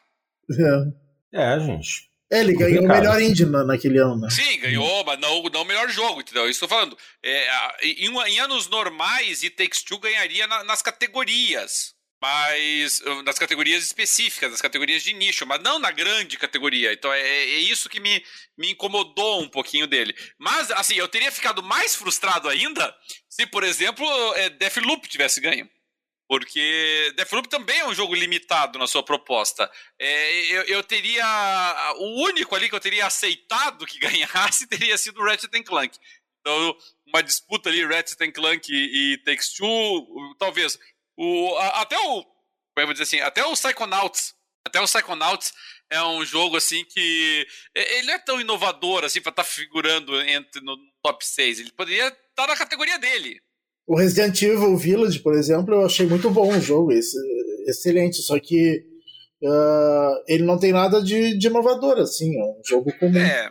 É, 1.35 1.57
é 1.57 1.61
gente. 1.61 2.07
É, 2.31 2.41
ele 2.41 2.55
ganhou 2.55 2.85
o 2.85 2.89
melhor 2.89 3.21
indie 3.21 3.45
naquele 3.45 3.99
ano, 3.99 4.21
né? 4.21 4.31
Sim, 4.31 4.59
ganhou, 4.59 5.05
mas 5.05 5.19
não, 5.21 5.43
não 5.43 5.63
o 5.63 5.65
melhor 5.65 5.89
jogo, 5.91 6.21
entendeu? 6.21 6.49
Isso 6.49 6.61
tô 6.61 6.69
falando. 6.69 6.97
É, 7.23 7.49
em, 7.83 8.09
em, 8.09 8.39
anos 8.41 8.69
normais, 8.69 9.43
e 9.43 9.51
Takes 9.51 9.83
Two 9.83 9.99
ganharia 9.99 10.47
na, 10.47 10.65
nas 10.65 10.83
categorias. 10.83 11.95
Mas. 12.21 13.03
Nas 13.25 13.39
categorias 13.39 13.85
específicas, 13.85 14.51
nas 14.51 14.61
categorias 14.61 15.03
de 15.03 15.13
nicho, 15.13 15.47
mas 15.47 15.63
não 15.63 15.79
na 15.79 15.91
grande 15.91 16.37
categoria. 16.37 16.93
Então 16.93 17.13
é, 17.13 17.21
é 17.21 17.59
isso 17.59 17.89
que 17.89 18.01
me, 18.01 18.25
me 18.57 18.73
incomodou 18.73 19.43
um 19.43 19.49
pouquinho 19.49 19.87
dele. 19.87 20.15
Mas, 20.39 20.71
assim, 20.73 20.95
eu 20.95 21.07
teria 21.07 21.31
ficado 21.31 21.63
mais 21.63 21.95
frustrado 21.95 22.49
ainda 22.49 22.93
se, 23.29 23.47
por 23.47 23.63
exemplo, 23.63 24.07
é, 24.35 24.49
Deathloop 24.49 25.09
tivesse 25.09 25.41
ganho. 25.41 25.69
Porque 26.29 27.13
Deathloop 27.17 27.49
também 27.49 27.79
é 27.79 27.87
um 27.87 27.95
jogo 27.95 28.15
limitado 28.15 28.79
na 28.79 28.87
sua 28.87 29.03
proposta. 29.03 29.71
É, 29.99 30.53
eu, 30.53 30.63
eu, 30.65 30.83
teria. 30.83 31.25
O 31.99 32.25
único 32.25 32.55
ali 32.55 32.69
que 32.69 32.75
eu 32.75 32.81
teria 32.81 33.07
aceitado 33.07 33.87
que 33.87 33.99
ganhasse 34.01 34.67
teria 34.67 34.99
sido 34.99 35.23
Ratchet 35.23 35.63
Clank. 35.63 35.97
Então, 36.41 36.77
uma 37.07 37.23
disputa 37.23 37.69
ali, 37.69 37.85
Ratchet 37.85 38.33
Clank 38.33 38.73
e, 38.73 39.15
e 39.15 39.19
Takes 39.19 39.53
Two, 39.53 40.35
talvez. 40.39 40.79
O, 41.17 41.57
a, 41.59 41.83
até 41.83 41.97
o. 41.97 42.25
Como 42.25 42.35
é 42.79 42.83
eu 42.83 42.87
vou 42.87 42.93
dizer 42.93 43.05
assim? 43.05 43.21
Até 43.21 43.45
o 43.45 43.53
Psychonauts. 43.53 44.35
Até 44.67 44.81
o 44.81 44.85
Psychonauts 44.85 45.53
é 45.89 46.03
um 46.03 46.25
jogo 46.25 46.57
assim 46.57 46.85
que. 46.85 47.47
Ele 47.73 48.11
é 48.11 48.19
tão 48.19 48.41
inovador 48.41 49.05
assim 49.05 49.21
para 49.21 49.31
estar 49.31 49.45
tá 49.45 49.49
figurando 49.49 50.21
entre, 50.23 50.61
no 50.61 50.77
top 51.05 51.25
6. 51.25 51.61
Ele 51.61 51.73
poderia 51.73 52.09
estar 52.09 52.19
tá 52.35 52.47
na 52.49 52.57
categoria 52.57 52.99
dele. 52.99 53.41
O 53.87 53.97
Resident 53.97 54.41
Evil 54.43 54.77
Village, 54.77 55.21
por 55.21 55.35
exemplo, 55.35 55.75
eu 55.75 55.87
achei 55.87 56.07
muito 56.07 56.29
bom 56.29 56.49
o 56.49 56.61
jogo, 56.61 56.93
esse, 56.93 57.17
excelente, 57.69 58.17
só 58.17 58.39
que 58.39 58.85
uh, 59.43 60.25
ele 60.27 60.43
não 60.43 60.59
tem 60.59 60.73
nada 60.73 61.01
de, 61.03 61.39
de 61.39 61.47
inovador, 61.47 61.99
assim, 61.99 62.37
é 62.37 62.45
um 62.45 62.61
jogo 62.65 62.93
comum. 62.99 63.19
É. 63.19 63.51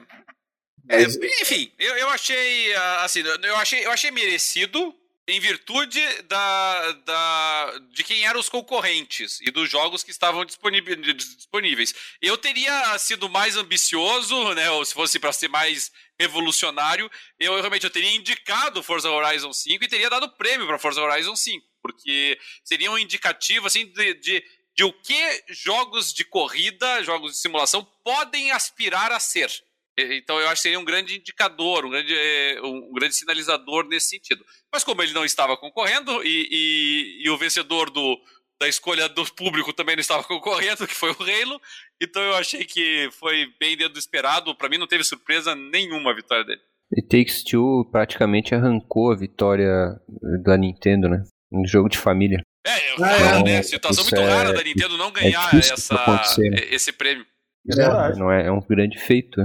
Mas... 0.88 1.18
é 1.18 1.42
enfim, 1.42 1.72
eu, 1.80 1.96
eu 1.96 2.10
achei 2.10 2.74
ah, 2.76 3.04
assim, 3.06 3.22
eu 3.22 3.56
achei, 3.56 3.86
eu 3.86 3.92
achei 3.92 4.12
merecido 4.12 4.94
em 5.28 5.40
virtude 5.40 6.02
da, 6.24 6.92
da, 6.92 7.80
de 7.92 8.04
quem 8.04 8.26
eram 8.26 8.40
os 8.40 8.48
concorrentes 8.48 9.40
e 9.42 9.50
dos 9.50 9.70
jogos 9.70 10.04
que 10.04 10.12
estavam 10.12 10.46
disponíveis. 10.46 11.96
Eu 12.22 12.38
teria 12.38 12.98
sido 13.00 13.28
mais 13.28 13.58
ambicioso, 13.58 14.54
né, 14.54 14.70
ou 14.70 14.86
se 14.86 14.94
fosse 14.94 15.18
para 15.18 15.34
ser 15.34 15.48
mais 15.48 15.92
revolucionário, 16.20 17.10
eu 17.40 17.56
realmente 17.60 17.84
eu 17.84 17.90
teria 17.90 18.16
indicado 18.16 18.84
Forza 18.84 19.10
Horizon 19.10 19.52
5 19.52 19.84
e 19.84 19.88
teria 19.88 20.10
dado 20.10 20.30
prêmio 20.30 20.68
para 20.68 20.80
Forza 20.80 21.02
Horizon 21.02 21.36
5, 21.36 21.66
porque 21.82 22.40
seria 22.64 22.92
um 22.92 22.98
indicativo 22.98 23.68
assim 23.68 23.88
de, 23.88 24.14
de, 24.14 24.46
de 24.76 24.84
o 24.84 24.94
que 24.94 25.44
jogos 25.50 26.14
de 26.14 26.24
corrida, 26.24 27.04
jogos 27.04 27.34
de 27.34 27.40
simulação 27.40 27.84
podem 28.04 28.52
aspirar 28.52 29.12
a 29.12 29.20
ser. 29.20 29.52
Então 29.98 30.40
eu 30.40 30.48
acho 30.48 30.56
que 30.56 30.62
seria 30.64 30.80
um 30.80 30.86
grande 30.86 31.18
indicador, 31.18 31.86
um 31.86 31.90
grande, 31.90 32.14
eh, 32.14 32.60
um 32.62 32.92
grande 32.94 33.16
sinalizador 33.16 33.88
nesse 33.88 34.10
sentido. 34.10 34.46
Mas 34.72 34.84
como 34.84 35.02
ele 35.02 35.14
não 35.14 35.24
estava 35.24 35.56
concorrendo 35.56 36.22
e, 36.24 36.48
e, 36.52 37.26
e 37.26 37.30
o 37.30 37.38
vencedor 37.38 37.90
do, 37.90 38.20
da 38.60 38.68
escolha 38.68 39.08
do 39.08 39.26
público 39.34 39.72
também 39.72 39.96
não 39.96 40.02
estava 40.02 40.24
concorrendo, 40.28 40.88
que 40.88 40.94
foi 40.94 41.12
o 41.12 41.18
Halo, 41.22 41.62
então 42.02 42.22
eu 42.22 42.36
achei 42.36 42.66
que 42.66 43.10
foi 43.14 43.48
bem 43.60 43.78
dentro 43.78 43.94
do 43.94 44.00
esperado. 44.00 44.56
Para 44.56 44.70
mim 44.70 44.78
não 44.78 44.88
teve 44.88 45.04
surpresa 45.04 45.56
nenhuma 45.56 46.12
a 46.12 46.16
vitória 46.16 46.44
dele. 46.44 46.62
E 46.92 47.02
Takes 47.02 47.44
Two 47.44 47.90
praticamente 47.92 48.54
arrancou 48.54 49.12
a 49.12 49.16
vitória 49.16 50.00
da 50.44 50.58
Nintendo, 50.58 51.10
né? 51.10 51.24
Um 51.52 51.66
jogo 51.66 51.90
de 51.90 51.98
família. 51.98 52.42
É, 52.66 52.70
é, 52.70 53.40
é 53.40 53.44
né? 53.44 53.64
Situação 53.64 54.04
muito 54.04 54.20
é, 54.20 54.26
rara 54.26 54.54
da 54.54 54.64
Nintendo 54.64 54.98
não 54.98 55.08
é 55.08 55.12
ganhar 55.12 55.54
é 55.54 55.58
essa, 55.58 55.96
né? 56.38 56.60
esse 56.72 56.92
prêmio. 56.92 57.26
É, 57.72 58.16
não 58.16 58.32
é, 58.32 58.48
é 58.48 58.52
um 58.52 58.60
grande 58.60 59.00
feito. 59.00 59.42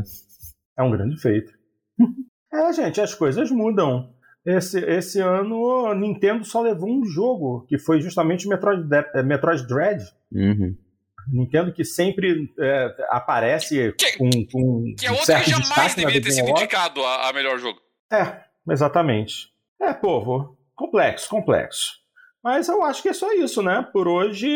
É 0.81 0.83
um 0.83 0.91
grande 0.91 1.21
feito. 1.21 1.53
é, 2.51 2.73
gente, 2.73 3.01
as 3.01 3.15
coisas 3.15 3.51
mudam. 3.51 4.15
Esse, 4.47 4.81
esse 4.81 5.21
ano, 5.21 5.85
a 5.87 5.95
Nintendo 5.95 6.43
só 6.47 6.63
levou 6.63 6.89
um 6.89 7.05
jogo, 7.05 7.67
que 7.69 7.79
foi 7.79 8.01
justamente 8.01 8.49
Metroid, 8.49 8.89
é, 9.15 9.23
Metroid 9.23 9.67
Dread. 9.67 10.03
Uhum. 10.33 10.75
Nintendo 11.29 11.71
que 11.71 11.85
sempre 11.85 12.51
é, 12.59 12.97
aparece 13.11 13.93
que, 13.93 14.17
com, 14.17 14.31
com 14.51 14.95
que 14.99 15.07
é 15.07 15.11
outro 15.11 15.27
que 15.27 15.51
jamais 15.51 15.95
deveria 15.95 16.23
ter 16.23 16.33
sido 16.33 16.49
indicado 16.49 17.05
a, 17.05 17.29
a, 17.29 17.33
melhor 17.35 17.59
jogo. 17.59 17.79
É, 18.11 18.41
exatamente. 18.69 19.53
É, 19.79 19.93
povo, 19.93 20.59
complexo, 20.75 21.29
complexo. 21.29 22.01
Mas 22.43 22.69
eu 22.69 22.83
acho 22.83 23.03
que 23.03 23.11
é 23.11 23.13
só 23.13 23.31
isso, 23.35 23.63
né? 23.63 23.87
Por 23.93 24.09
hoje 24.09 24.49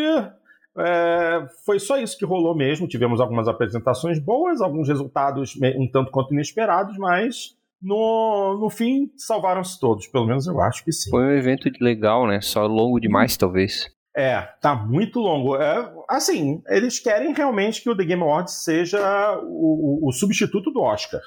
é, 0.79 1.47
foi 1.65 1.79
só 1.79 1.99
isso 1.99 2.19
que 2.19 2.25
rolou 2.25 2.57
mesmo. 2.57 2.89
Tivemos 2.89 3.21
algumas 3.21 3.49
apresentações 3.49 4.19
boas, 4.19 4.61
alguns 4.61 4.89
resultados 4.89 5.55
um 5.77 5.89
tanto 5.91 6.11
quanto 6.11 6.33
inesperados, 6.33 6.97
mas 6.99 7.57
no, 7.81 8.59
no 8.61 8.71
fim 8.71 9.11
salvaram-se 9.17 9.79
todos. 9.79 10.07
Pelo 10.07 10.27
menos 10.27 10.47
eu 10.47 10.61
acho 10.61 10.85
que 10.85 10.93
sim. 10.93 11.11
Foi 11.11 11.23
um 11.23 11.37
evento 11.37 11.71
legal, 11.81 12.27
né? 12.27 12.41
Só 12.41 12.67
longo 12.67 12.99
demais, 12.99 13.37
talvez. 13.37 13.93
É, 14.17 14.41
tá 14.61 14.75
muito 14.75 15.19
longo. 15.19 15.57
É, 15.57 15.93
assim, 16.09 16.63
eles 16.69 16.99
querem 16.99 17.35
realmente 17.35 17.83
que 17.83 17.91
o 17.91 17.97
The 17.97 18.05
Game 18.05 18.23
Awards 18.23 18.55
seja 18.55 19.39
o, 19.43 20.05
o, 20.05 20.09
o 20.09 20.13
substituto 20.13 20.71
do 20.71 20.81
Oscar, 20.81 21.21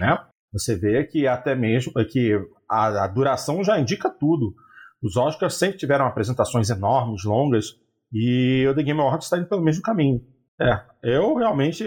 né? 0.00 0.18
Você 0.52 0.76
vê 0.76 1.02
que 1.04 1.26
até 1.26 1.54
mesmo 1.54 1.92
que 2.08 2.32
a, 2.68 3.04
a 3.04 3.06
duração 3.08 3.62
já 3.64 3.78
indica 3.78 4.08
tudo. 4.08 4.54
Os 5.02 5.16
Oscars 5.16 5.54
sempre 5.54 5.78
tiveram 5.78 6.06
apresentações 6.06 6.70
enormes, 6.70 7.24
longas. 7.24 7.76
E 8.14 8.64
o 8.68 8.74
The 8.74 8.84
Game 8.84 9.00
Awards 9.00 9.26
está 9.26 9.36
indo 9.36 9.48
pelo 9.48 9.60
mesmo 9.60 9.82
caminho. 9.82 10.20
É, 10.60 10.80
eu 11.02 11.34
realmente, 11.34 11.84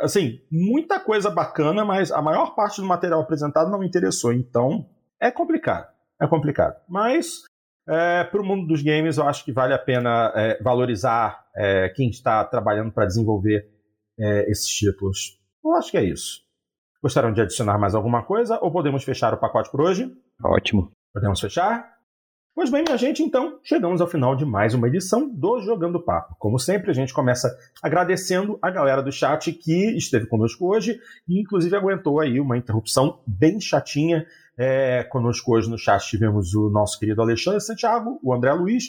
assim, 0.00 0.40
muita 0.50 0.98
coisa 0.98 1.28
bacana, 1.28 1.84
mas 1.84 2.10
a 2.10 2.22
maior 2.22 2.54
parte 2.54 2.80
do 2.80 2.86
material 2.86 3.20
apresentado 3.20 3.70
não 3.70 3.78
me 3.78 3.86
interessou. 3.86 4.32
Então, 4.32 4.88
é 5.20 5.30
complicado. 5.30 5.86
É 6.20 6.26
complicado. 6.26 6.80
Mas, 6.88 7.42
é, 7.86 8.24
para 8.24 8.40
o 8.40 8.44
mundo 8.44 8.66
dos 8.66 8.82
games, 8.82 9.18
eu 9.18 9.28
acho 9.28 9.44
que 9.44 9.52
vale 9.52 9.74
a 9.74 9.78
pena 9.78 10.32
é, 10.34 10.62
valorizar 10.62 11.44
é, 11.54 11.90
quem 11.90 12.08
está 12.08 12.42
trabalhando 12.44 12.90
para 12.90 13.04
desenvolver 13.04 13.68
é, 14.18 14.50
esses 14.50 14.68
títulos. 14.68 15.38
Eu 15.62 15.76
acho 15.76 15.90
que 15.90 15.98
é 15.98 16.04
isso. 16.04 16.40
Gostaram 17.02 17.32
de 17.32 17.42
adicionar 17.42 17.78
mais 17.78 17.94
alguma 17.94 18.24
coisa 18.24 18.58
ou 18.60 18.72
podemos 18.72 19.04
fechar 19.04 19.34
o 19.34 19.38
pacote 19.38 19.70
por 19.70 19.82
hoje? 19.82 20.10
Ótimo. 20.42 20.90
Podemos 21.12 21.40
fechar? 21.40 21.97
Pois 22.58 22.70
bem, 22.70 22.82
minha 22.82 22.98
gente, 22.98 23.22
então 23.22 23.60
chegamos 23.62 24.00
ao 24.00 24.08
final 24.08 24.34
de 24.34 24.44
mais 24.44 24.74
uma 24.74 24.88
edição 24.88 25.28
do 25.28 25.60
Jogando 25.60 26.02
Papo. 26.02 26.34
Como 26.40 26.58
sempre, 26.58 26.90
a 26.90 26.92
gente 26.92 27.14
começa 27.14 27.56
agradecendo 27.80 28.58
a 28.60 28.68
galera 28.68 29.00
do 29.00 29.12
chat 29.12 29.52
que 29.52 29.96
esteve 29.96 30.26
conosco 30.26 30.66
hoje 30.66 31.00
e, 31.28 31.40
inclusive, 31.40 31.76
aguentou 31.76 32.18
aí 32.18 32.40
uma 32.40 32.58
interrupção 32.58 33.20
bem 33.24 33.60
chatinha. 33.60 34.26
É, 34.58 35.04
conosco 35.04 35.54
hoje 35.54 35.70
no 35.70 35.78
chat 35.78 36.04
tivemos 36.08 36.52
o 36.52 36.68
nosso 36.68 36.98
querido 36.98 37.22
Alexandre 37.22 37.60
Santiago, 37.60 38.18
o 38.24 38.34
André 38.34 38.52
Luiz, 38.54 38.86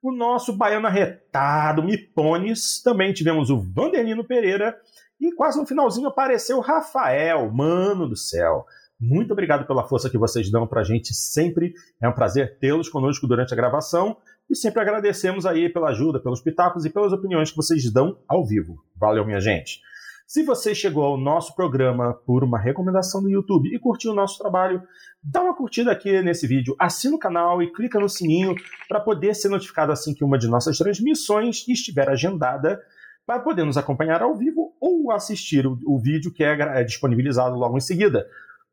o 0.00 0.12
nosso 0.12 0.56
baiano 0.56 0.86
arretado 0.86 1.82
Mipones, 1.82 2.80
também 2.80 3.12
tivemos 3.12 3.50
o 3.50 3.58
Vanderlino 3.58 4.22
Pereira 4.22 4.78
e 5.20 5.32
quase 5.32 5.58
no 5.58 5.66
finalzinho 5.66 6.06
apareceu 6.06 6.58
o 6.58 6.62
Rafael, 6.62 7.50
mano 7.50 8.08
do 8.08 8.16
céu. 8.16 8.64
Muito 9.00 9.32
obrigado 9.32 9.66
pela 9.66 9.86
força 9.86 10.10
que 10.10 10.18
vocês 10.18 10.50
dão 10.50 10.66
para 10.66 10.80
a 10.80 10.84
gente 10.84 11.14
sempre. 11.14 11.72
É 12.02 12.08
um 12.08 12.12
prazer 12.12 12.58
tê-los 12.58 12.88
conosco 12.88 13.28
durante 13.28 13.52
a 13.52 13.56
gravação 13.56 14.16
e 14.50 14.56
sempre 14.56 14.80
agradecemos 14.80 15.46
aí 15.46 15.68
pela 15.68 15.90
ajuda, 15.90 16.20
pelos 16.20 16.40
pitacos 16.40 16.84
e 16.84 16.90
pelas 16.90 17.12
opiniões 17.12 17.50
que 17.50 17.56
vocês 17.56 17.92
dão 17.92 18.18
ao 18.26 18.44
vivo. 18.44 18.82
Valeu, 18.96 19.24
minha 19.24 19.40
gente. 19.40 19.80
Se 20.26 20.42
você 20.42 20.74
chegou 20.74 21.04
ao 21.04 21.16
nosso 21.16 21.54
programa 21.54 22.12
por 22.12 22.44
uma 22.44 22.58
recomendação 22.58 23.22
do 23.22 23.30
YouTube 23.30 23.74
e 23.74 23.78
curtiu 23.78 24.12
o 24.12 24.14
nosso 24.14 24.36
trabalho, 24.36 24.82
dá 25.22 25.42
uma 25.42 25.56
curtida 25.56 25.90
aqui 25.90 26.20
nesse 26.20 26.46
vídeo, 26.46 26.76
assina 26.78 27.16
o 27.16 27.18
canal 27.18 27.62
e 27.62 27.72
clica 27.72 27.98
no 27.98 28.10
sininho 28.10 28.54
para 28.88 29.00
poder 29.00 29.34
ser 29.34 29.48
notificado 29.48 29.90
assim 29.90 30.12
que 30.12 30.22
uma 30.22 30.36
de 30.36 30.46
nossas 30.46 30.76
transmissões 30.76 31.64
estiver 31.66 32.10
agendada, 32.10 32.78
para 33.24 33.40
poder 33.40 33.64
nos 33.64 33.78
acompanhar 33.78 34.22
ao 34.22 34.36
vivo 34.36 34.74
ou 34.80 35.10
assistir 35.12 35.66
o, 35.66 35.78
o 35.86 35.98
vídeo 35.98 36.32
que 36.32 36.44
é, 36.44 36.80
é 36.80 36.84
disponibilizado 36.84 37.56
logo 37.56 37.78
em 37.78 37.80
seguida. 37.80 38.26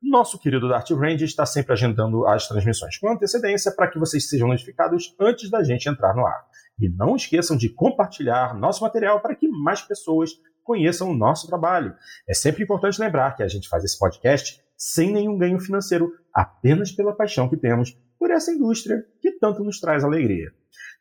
Nosso 0.07 0.37
querido 0.37 0.69
Dart 0.69 0.91
Range 0.91 1.25
está 1.25 1.47
sempre 1.47 1.73
agendando 1.73 2.27
as 2.27 2.47
transmissões 2.47 2.95
com 2.99 3.09
antecedência 3.09 3.71
para 3.71 3.89
que 3.89 3.97
vocês 3.97 4.29
sejam 4.29 4.47
notificados 4.47 5.15
antes 5.19 5.49
da 5.49 5.63
gente 5.63 5.89
entrar 5.89 6.15
no 6.15 6.23
ar. 6.23 6.45
E 6.79 6.87
não 6.87 7.15
esqueçam 7.15 7.57
de 7.57 7.69
compartilhar 7.69 8.53
nosso 8.53 8.83
material 8.83 9.19
para 9.19 9.35
que 9.35 9.47
mais 9.47 9.81
pessoas 9.81 10.29
conheçam 10.63 11.09
o 11.09 11.17
nosso 11.17 11.47
trabalho. 11.47 11.95
É 12.29 12.35
sempre 12.35 12.63
importante 12.63 13.01
lembrar 13.01 13.35
que 13.35 13.41
a 13.41 13.47
gente 13.47 13.67
faz 13.67 13.83
esse 13.83 13.97
podcast 13.97 14.61
sem 14.77 15.11
nenhum 15.11 15.39
ganho 15.39 15.59
financeiro, 15.59 16.11
apenas 16.31 16.91
pela 16.91 17.15
paixão 17.15 17.49
que 17.49 17.57
temos 17.57 17.97
por 18.19 18.29
essa 18.29 18.51
indústria 18.51 19.03
que 19.19 19.31
tanto 19.31 19.63
nos 19.63 19.79
traz 19.79 20.03
alegria. 20.03 20.53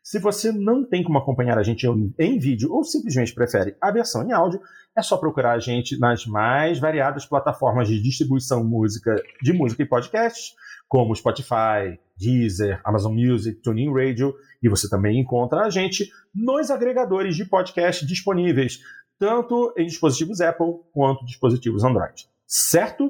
Se 0.05 0.19
você 0.19 0.51
não 0.51 0.87
tem 0.87 1.03
como 1.03 1.17
acompanhar 1.17 1.57
a 1.57 1.63
gente 1.63 1.87
em 2.19 2.37
vídeo 2.37 2.71
ou 2.71 2.83
simplesmente 2.83 3.33
prefere 3.33 3.75
a 3.81 3.89
versão 3.89 4.23
em 4.23 4.31
áudio, 4.31 4.61
é 4.95 5.01
só 5.01 5.17
procurar 5.17 5.53
a 5.53 5.59
gente 5.59 5.97
nas 5.97 6.27
mais 6.27 6.77
variadas 6.77 7.25
plataformas 7.25 7.87
de 7.87 7.99
distribuição 7.99 8.63
música, 8.63 9.15
de 9.41 9.51
música 9.51 9.81
e 9.81 9.87
podcasts, 9.87 10.53
como 10.87 11.15
Spotify, 11.15 11.99
Deezer, 12.15 12.79
Amazon 12.85 13.15
Music, 13.15 13.59
TuneIn 13.63 13.91
Radio, 13.91 14.35
e 14.61 14.69
você 14.69 14.87
também 14.87 15.19
encontra 15.19 15.61
a 15.61 15.71
gente 15.71 16.07
nos 16.35 16.69
agregadores 16.69 17.35
de 17.35 17.43
podcast 17.43 18.05
disponíveis, 18.05 18.81
tanto 19.17 19.73
em 19.75 19.87
dispositivos 19.87 20.39
Apple 20.39 20.81
quanto 20.93 21.25
dispositivos 21.25 21.83
Android. 21.83 22.29
Certo? 22.45 23.09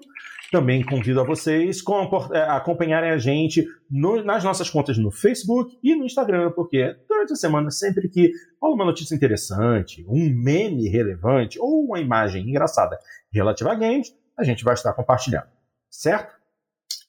Também 0.51 0.85
convido 0.85 1.19
a 1.19 1.23
vocês 1.23 1.81
a 1.87 2.37
é, 2.37 2.41
acompanharem 2.49 3.09
a 3.09 3.17
gente 3.17 3.65
no, 3.89 4.23
nas 4.23 4.43
nossas 4.43 4.69
contas 4.69 4.97
no 4.97 5.11
Facebook 5.11 5.77
e 5.83 5.95
no 5.95 6.05
Instagram, 6.05 6.51
porque 6.51 6.95
durante 7.09 7.33
a 7.33 7.35
semana, 7.35 7.71
sempre 7.71 8.07
que 8.09 8.31
rola 8.61 8.75
uma 8.75 8.85
notícia 8.85 9.15
interessante, 9.15 10.05
um 10.07 10.29
meme 10.29 10.87
relevante 10.87 11.59
ou 11.59 11.83
uma 11.85 11.99
imagem 11.99 12.47
engraçada 12.47 12.97
relativa 13.33 13.71
a 13.71 13.75
games, 13.75 14.13
a 14.37 14.43
gente 14.43 14.63
vai 14.63 14.75
estar 14.75 14.93
compartilhando. 14.93 15.47
Certo? 15.89 16.35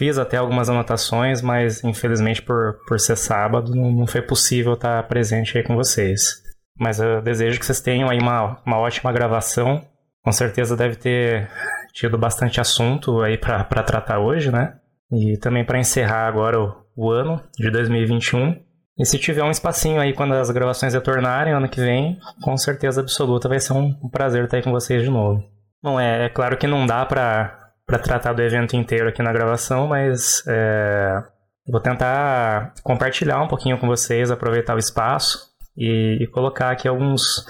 Fiz 0.01 0.17
até 0.17 0.39
algumas 0.39 0.71
anotações, 0.71 1.43
mas 1.43 1.85
infelizmente 1.85 2.41
por, 2.41 2.79
por 2.89 2.99
ser 2.99 3.17
sábado 3.17 3.75
não, 3.75 3.93
não 3.93 4.07
foi 4.07 4.23
possível 4.23 4.73
estar 4.73 5.07
presente 5.07 5.59
aí 5.59 5.63
com 5.63 5.77
vocês. 5.77 6.43
Mas 6.79 6.99
eu 6.99 7.21
desejo 7.21 7.59
que 7.59 7.67
vocês 7.67 7.83
tenham 7.83 8.09
aí 8.09 8.19
uma, 8.19 8.63
uma 8.65 8.79
ótima 8.79 9.13
gravação. 9.13 9.85
Com 10.25 10.33
certeza 10.33 10.75
deve 10.75 10.97
ter 10.97 11.51
tido 11.93 12.17
bastante 12.17 12.63
assunto 12.63 13.21
aí 13.21 13.37
para 13.37 13.83
tratar 13.83 14.21
hoje, 14.21 14.51
né? 14.51 14.79
E 15.13 15.37
também 15.37 15.67
para 15.67 15.79
encerrar 15.79 16.27
agora 16.27 16.59
o, 16.59 16.75
o 16.97 17.11
ano 17.11 17.39
de 17.59 17.71
2021. 17.71 18.59
E 19.01 19.07
se 19.07 19.19
tiver 19.19 19.43
um 19.43 19.51
espacinho 19.51 19.99
aí 19.99 20.13
quando 20.13 20.35
as 20.35 20.51
gravações 20.51 20.93
retornarem 20.93 21.55
ano 21.55 21.71
que 21.71 21.81
vem, 21.81 22.19
com 22.43 22.55
certeza 22.59 23.01
absoluta 23.01 23.49
vai 23.49 23.59
ser 23.59 23.73
um, 23.73 23.95
prazer 24.11 24.45
estar 24.45 24.59
aí 24.59 24.63
com 24.63 24.71
vocês 24.71 25.03
de 25.03 25.09
novo. 25.09 25.43
Bom, 25.83 25.99
é, 25.99 26.27
é 26.27 26.29
claro 26.29 26.59
que 26.59 26.67
não 26.67 26.87
dá 26.87 27.07
para 27.07 27.57
para 27.87 27.99
tratar 27.99 28.35
do 28.35 28.43
evento 28.43 28.77
inteiro 28.77 29.09
aqui 29.09 29.21
na 29.21 29.33
gravação, 29.33 29.89
mas 29.89 30.45
é, 30.47 31.25
vou 31.67 31.81
tentar 31.81 32.73
compartilhar 32.85 33.43
um 33.43 33.49
pouquinho 33.49 33.79
com 33.79 33.87
vocês, 33.89 34.31
aproveitar 34.31 34.77
o 34.77 34.79
espaço 34.79 35.51
e, 35.77 36.19
e 36.21 36.27
colocar 36.29 36.71
aqui 36.71 36.87
alguns 36.87 37.45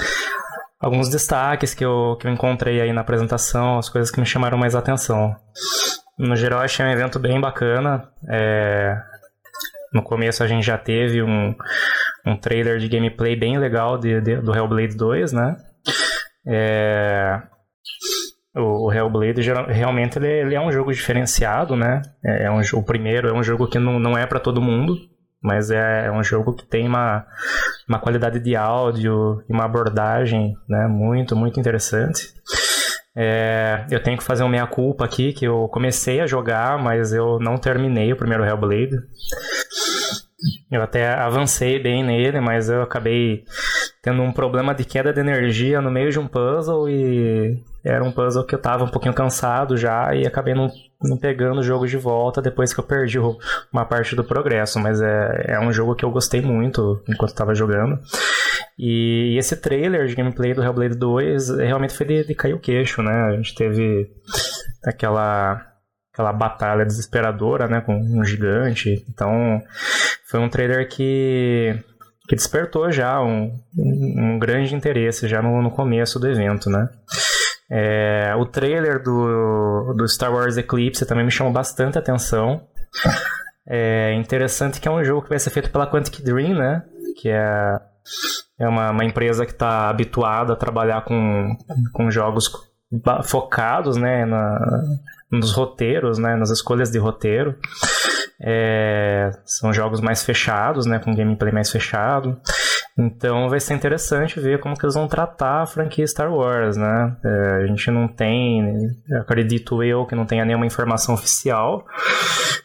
alguns 0.81 1.11
destaques 1.11 1.75
que 1.75 1.85
eu, 1.85 2.17
que 2.19 2.27
eu 2.27 2.33
encontrei 2.33 2.81
aí 2.81 2.93
na 2.93 3.03
apresentação, 3.03 3.77
as 3.77 3.91
coisas 3.91 4.11
que 4.11 4.19
me 4.19 4.25
chamaram 4.25 4.57
mais 4.57 4.75
atenção. 4.75 5.37
No 6.17 6.35
geral, 6.37 6.61
achei 6.61 6.87
um 6.87 6.91
evento 6.91 7.19
bem 7.19 7.39
bacana. 7.39 8.09
É, 8.31 8.97
no 9.93 10.03
começo 10.03 10.43
a 10.43 10.47
gente 10.47 10.65
já 10.65 10.79
teve 10.79 11.23
um, 11.23 11.55
um 12.27 12.37
trailer 12.37 12.79
de 12.79 12.89
gameplay 12.89 13.37
bem 13.37 13.59
legal 13.59 13.99
de, 13.99 14.21
de 14.21 14.37
do 14.37 14.55
Hellblade 14.55 14.97
2, 14.97 15.33
né? 15.33 15.57
É, 16.47 17.43
o, 18.55 18.87
o 18.87 18.93
Hellblade 18.93 19.41
realmente 19.69 20.19
ele, 20.19 20.29
ele, 20.29 20.55
é 20.55 20.61
um 20.61 20.73
jogo 20.73 20.93
diferenciado, 20.93 21.77
né? 21.77 22.03
É, 22.25 22.45
é 22.45 22.51
um, 22.51 22.61
o 22.75 22.83
primeiro 22.83 23.29
é 23.29 23.33
um 23.33 23.43
jogo 23.43 23.69
que 23.69 23.79
não, 23.79 23.99
não 23.99 24.17
é 24.17 24.27
para 24.27 24.41
todo 24.41 24.63
mundo, 24.63 24.97
mas 25.43 25.71
é, 25.71 26.07
é, 26.07 26.13
um 26.13 26.23
jogo 26.23 26.55
que 26.55 26.67
tem 26.67 26.87
uma, 26.87 27.27
uma 27.89 27.99
qualidade 27.99 28.39
de 28.39 28.55
áudio 28.55 29.43
e 29.49 29.53
uma 29.53 29.65
abordagem 29.65 30.55
né, 30.69 30.87
muito, 30.87 31.35
muito 31.35 31.59
interessante. 31.59 32.33
É, 33.17 33.87
eu 33.91 34.03
tenho 34.03 34.17
que 34.17 34.25
fazer 34.25 34.43
uma 34.43 34.51
meia-culpa 34.51 35.05
aqui, 35.05 35.33
que 35.33 35.45
eu 35.45 35.69
comecei 35.69 36.21
a 36.21 36.27
jogar, 36.27 36.79
mas 36.79 37.13
eu 37.13 37.39
não 37.41 37.57
terminei 37.57 38.13
o 38.13 38.17
primeiro 38.17 38.45
Hellblade. 38.45 38.97
Eu 40.71 40.83
até 40.83 41.09
avancei 41.09 41.79
bem 41.79 42.03
nele, 42.03 42.41
mas 42.41 42.69
eu 42.69 42.83
acabei 42.83 43.45
tendo 44.03 44.23
um 44.23 44.33
problema 44.33 44.75
de 44.75 44.85
queda 44.85 45.13
de 45.13 45.21
energia 45.21 45.81
no 45.81 45.91
meio 45.91 46.11
de 46.11 46.19
um 46.19 46.27
puzzle 46.27 46.89
e 46.89 47.63
era 47.85 48.03
um 48.03 48.13
puzzle 48.13 48.45
que 48.45 48.55
eu 48.55 48.59
tava 48.59 48.85
um 48.85 48.89
pouquinho 48.89 49.15
cansado 49.15 49.77
já 49.77 50.15
e 50.15 50.27
acabei 50.27 50.55
não, 50.55 50.71
não 51.03 51.17
pegando 51.17 51.61
o 51.61 51.63
jogo 51.63 51.87
de 51.87 51.97
volta 51.97 52.41
depois 52.41 52.73
que 52.73 52.81
eu 52.81 52.85
perdi 52.85 53.19
uma 53.73 53.85
parte 53.85 54.17
do 54.17 54.25
progresso. 54.25 54.79
Mas 54.79 55.01
é, 55.03 55.45
é 55.49 55.61
um 55.61 55.73
jogo 55.73 55.95
que 55.95 56.05
eu 56.05 56.11
gostei 56.11 56.41
muito 56.41 57.03
enquanto 57.09 57.31
estava 57.31 57.55
jogando. 57.55 57.99
E, 58.79 59.37
esse 59.39 59.57
trailer 59.57 60.07
de 60.07 60.15
gameplay 60.15 60.55
do 60.55 60.63
Hellblade 60.63 60.95
2 60.95 61.51
realmente 61.59 61.95
foi 61.95 62.07
de, 62.07 62.25
de 62.25 62.35
cair 62.35 62.55
o 62.55 62.61
queixo, 62.61 63.03
né? 63.03 63.13
A 63.13 63.37
gente 63.37 63.55
teve 63.55 64.11
aquela 64.83 65.70
aquela 66.13 66.33
batalha 66.33 66.85
desesperadora, 66.85 67.67
né, 67.67 67.81
com 67.81 67.95
um 67.95 68.25
gigante. 68.25 69.05
Então, 69.09 69.63
foi 70.29 70.41
um 70.41 70.49
trailer 70.49 70.89
que 70.89 71.79
que 72.29 72.37
despertou 72.37 72.93
já 72.93 73.21
um, 73.21 73.53
um, 73.77 74.39
grande 74.39 74.73
interesse 74.73 75.27
já 75.27 75.43
no, 75.43 75.61
no 75.61 75.69
começo 75.73 76.17
do 76.21 76.29
evento, 76.29 76.71
né? 76.71 76.89
É, 77.69 78.33
o 78.37 78.47
trailer 78.47 79.03
do, 79.03 79.93
do 79.97 80.07
Star 80.07 80.33
Wars 80.33 80.57
Eclipse 80.57 81.05
também 81.05 81.25
me 81.25 81.31
chamou 81.33 81.53
bastante 81.53 81.99
atenção. 81.99 82.63
É 83.69 84.15
interessante 84.15 84.81
que 84.81 84.87
é 84.87 84.91
um 84.93 85.03
jogo 85.03 85.23
que 85.23 85.29
vai 85.29 85.41
ser 85.41 85.51
feito 85.51 85.71
pela 85.71 85.91
Quantic 85.91 86.23
Dream, 86.23 86.55
né? 86.57 86.85
Que 87.21 87.31
é, 87.31 87.81
é 88.61 88.69
uma, 88.69 88.93
uma 88.93 89.05
empresa 89.05 89.45
que 89.45 89.53
está 89.53 89.89
habituada 89.89 90.53
a 90.53 90.57
trabalhar 90.57 91.03
com, 91.03 91.57
com 91.93 92.13
jogos 92.13 92.49
focados 93.25 93.97
né, 93.97 94.25
na, 94.25 94.83
nos 95.31 95.53
roteiros, 95.53 96.19
né, 96.19 96.35
nas 96.37 96.51
escolhas 96.51 96.91
de 96.91 96.99
roteiro. 96.99 97.57
É, 98.43 99.31
são 99.45 99.73
jogos 99.73 100.01
mais 100.01 100.25
fechados, 100.25 100.87
né, 100.87 100.99
com 100.99 101.15
gameplay 101.15 101.53
mais 101.53 101.71
fechado. 101.71 102.41
Então 102.99 103.49
vai 103.49 103.61
ser 103.61 103.75
interessante 103.75 104.41
ver 104.41 104.61
como 104.61 104.77
que 104.77 104.85
eles 104.85 104.95
vão 104.95 105.09
tratar 105.09 105.63
a 105.63 105.67
franquia 105.67 106.07
Star 106.07 106.33
Wars, 106.33 106.77
né? 106.77 107.17
É, 107.25 107.63
a 107.63 107.67
gente 107.67 107.91
não 107.91 108.07
tem, 108.09 108.91
acredito 109.21 109.83
eu, 109.83 110.05
que 110.05 110.15
não 110.15 110.27
tenha 110.27 110.45
nenhuma 110.45 110.67
informação 110.67 111.15
oficial. 111.15 111.87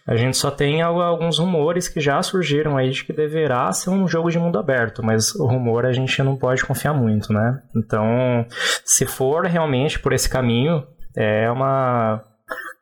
A 0.06 0.16
gente 0.16 0.36
só 0.36 0.52
tem 0.52 0.82
alguns 0.82 1.40
rumores 1.40 1.88
que 1.88 2.00
já 2.00 2.22
surgiram 2.22 2.78
aí 2.78 2.90
de 2.90 3.04
que 3.04 3.14
deverá 3.14 3.72
ser 3.72 3.92
um 3.92 4.08
jogo 4.08 4.30
de 4.30 4.38
mundo 4.38 4.60
aberto, 4.60 5.04
mas 5.04 5.34
o 5.36 5.46
rumor 5.46 5.86
a 5.86 5.94
gente 5.94 6.22
não 6.22 6.36
pode 6.36 6.66
confiar 6.66 6.94
muito, 6.94 7.32
né? 7.32 7.62
Então, 7.76 8.46
se 8.84 9.06
for 9.06 9.46
realmente 9.46 10.00
por 10.00 10.12
esse 10.12 10.30
caminho, 10.30 10.86
é 11.16 11.50
uma 11.50 12.22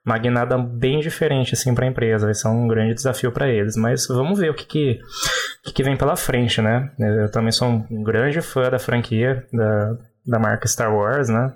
uma 0.05 0.17
guinada 0.17 0.57
bem 0.57 0.99
diferente 0.99 1.53
assim 1.53 1.73
para 1.73 1.85
a 1.85 1.89
empresa. 1.89 2.25
Vai 2.25 2.34
ser 2.34 2.47
um 2.47 2.67
grande 2.67 2.93
desafio 2.93 3.31
para 3.31 3.49
eles. 3.49 3.75
Mas 3.75 4.07
vamos 4.07 4.39
ver 4.39 4.51
o 4.51 4.53
que, 4.53 4.65
que, 4.65 4.99
que, 5.63 5.73
que, 5.73 5.84
vem 5.84 5.95
pela 5.95 6.15
frente, 6.15 6.61
né? 6.61 6.91
Eu 6.99 7.31
também 7.31 7.51
sou 7.51 7.69
um 7.69 8.03
grande 8.03 8.41
fã 8.41 8.69
da 8.69 8.80
franquia, 8.80 9.45
da, 9.51 9.97
da 10.25 10.39
marca 10.39 10.67
Star 10.67 10.93
Wars, 10.93 11.30
né? 11.30 11.53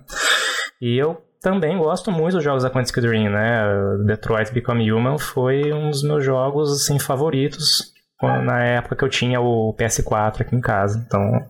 E 0.82 0.98
eu 0.98 1.22
também 1.42 1.78
gosto 1.78 2.12
muito 2.12 2.36
dos 2.36 2.44
jogos 2.44 2.64
da 2.64 2.70
Quantic 2.70 3.00
Dream, 3.00 3.32
né? 3.32 3.64
Detroit 4.06 4.54
Become 4.54 4.92
Human 4.92 5.18
foi 5.18 5.72
um 5.74 5.90
dos 5.90 6.04
meus 6.04 6.24
jogos 6.24 6.72
assim, 6.72 7.00
favoritos 7.00 7.94
na 8.22 8.64
época 8.64 8.96
que 8.96 9.04
eu 9.04 9.10
tinha 9.10 9.40
o 9.40 9.76
PS4 9.76 10.42
aqui 10.42 10.56
em 10.56 10.62
casa. 10.62 11.04
Então, 11.06 11.48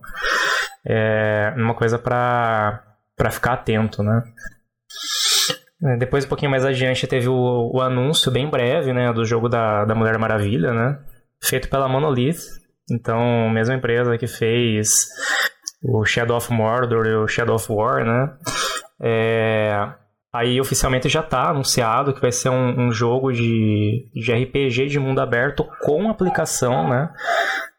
é 0.86 1.52
uma 1.56 1.74
coisa 1.74 1.98
para 1.98 2.82
ficar 3.30 3.54
atento, 3.54 4.02
né? 4.02 4.22
É, 5.84 5.96
depois, 5.96 6.24
um 6.24 6.28
pouquinho 6.28 6.50
mais 6.50 6.64
adiante, 6.64 7.06
teve 7.06 7.28
o, 7.28 7.70
o, 7.72 7.80
anúncio 7.80 8.32
bem 8.32 8.50
breve, 8.50 8.92
né, 8.92 9.12
do 9.12 9.24
jogo 9.24 9.48
da, 9.48 9.84
da 9.84 9.94
Mulher 9.94 10.18
Maravilha, 10.18 10.72
né? 10.72 10.98
Feito 11.42 11.68
pela 11.68 11.88
Monolith. 11.88 12.40
Então, 12.90 13.48
mesma 13.50 13.74
empresa 13.74 14.18
que 14.18 14.26
fez 14.26 15.06
o 15.82 16.04
Shadow 16.04 16.36
of 16.36 16.52
Mordor 16.52 17.06
e 17.06 17.14
o 17.14 17.28
Shadow 17.28 17.54
of 17.54 17.70
War, 17.70 18.04
né? 18.04 18.32
É, 19.00 19.92
aí 20.32 20.60
oficialmente 20.60 21.08
já 21.08 21.20
está 21.20 21.50
anunciado 21.50 22.12
que 22.12 22.20
vai 22.20 22.32
ser 22.32 22.48
um, 22.48 22.86
um, 22.86 22.92
jogo 22.92 23.30
de, 23.30 24.10
de 24.12 24.32
RPG 24.32 24.86
de 24.86 24.98
mundo 24.98 25.20
aberto 25.20 25.64
com 25.80 26.10
aplicação, 26.10 26.88
né? 26.88 27.10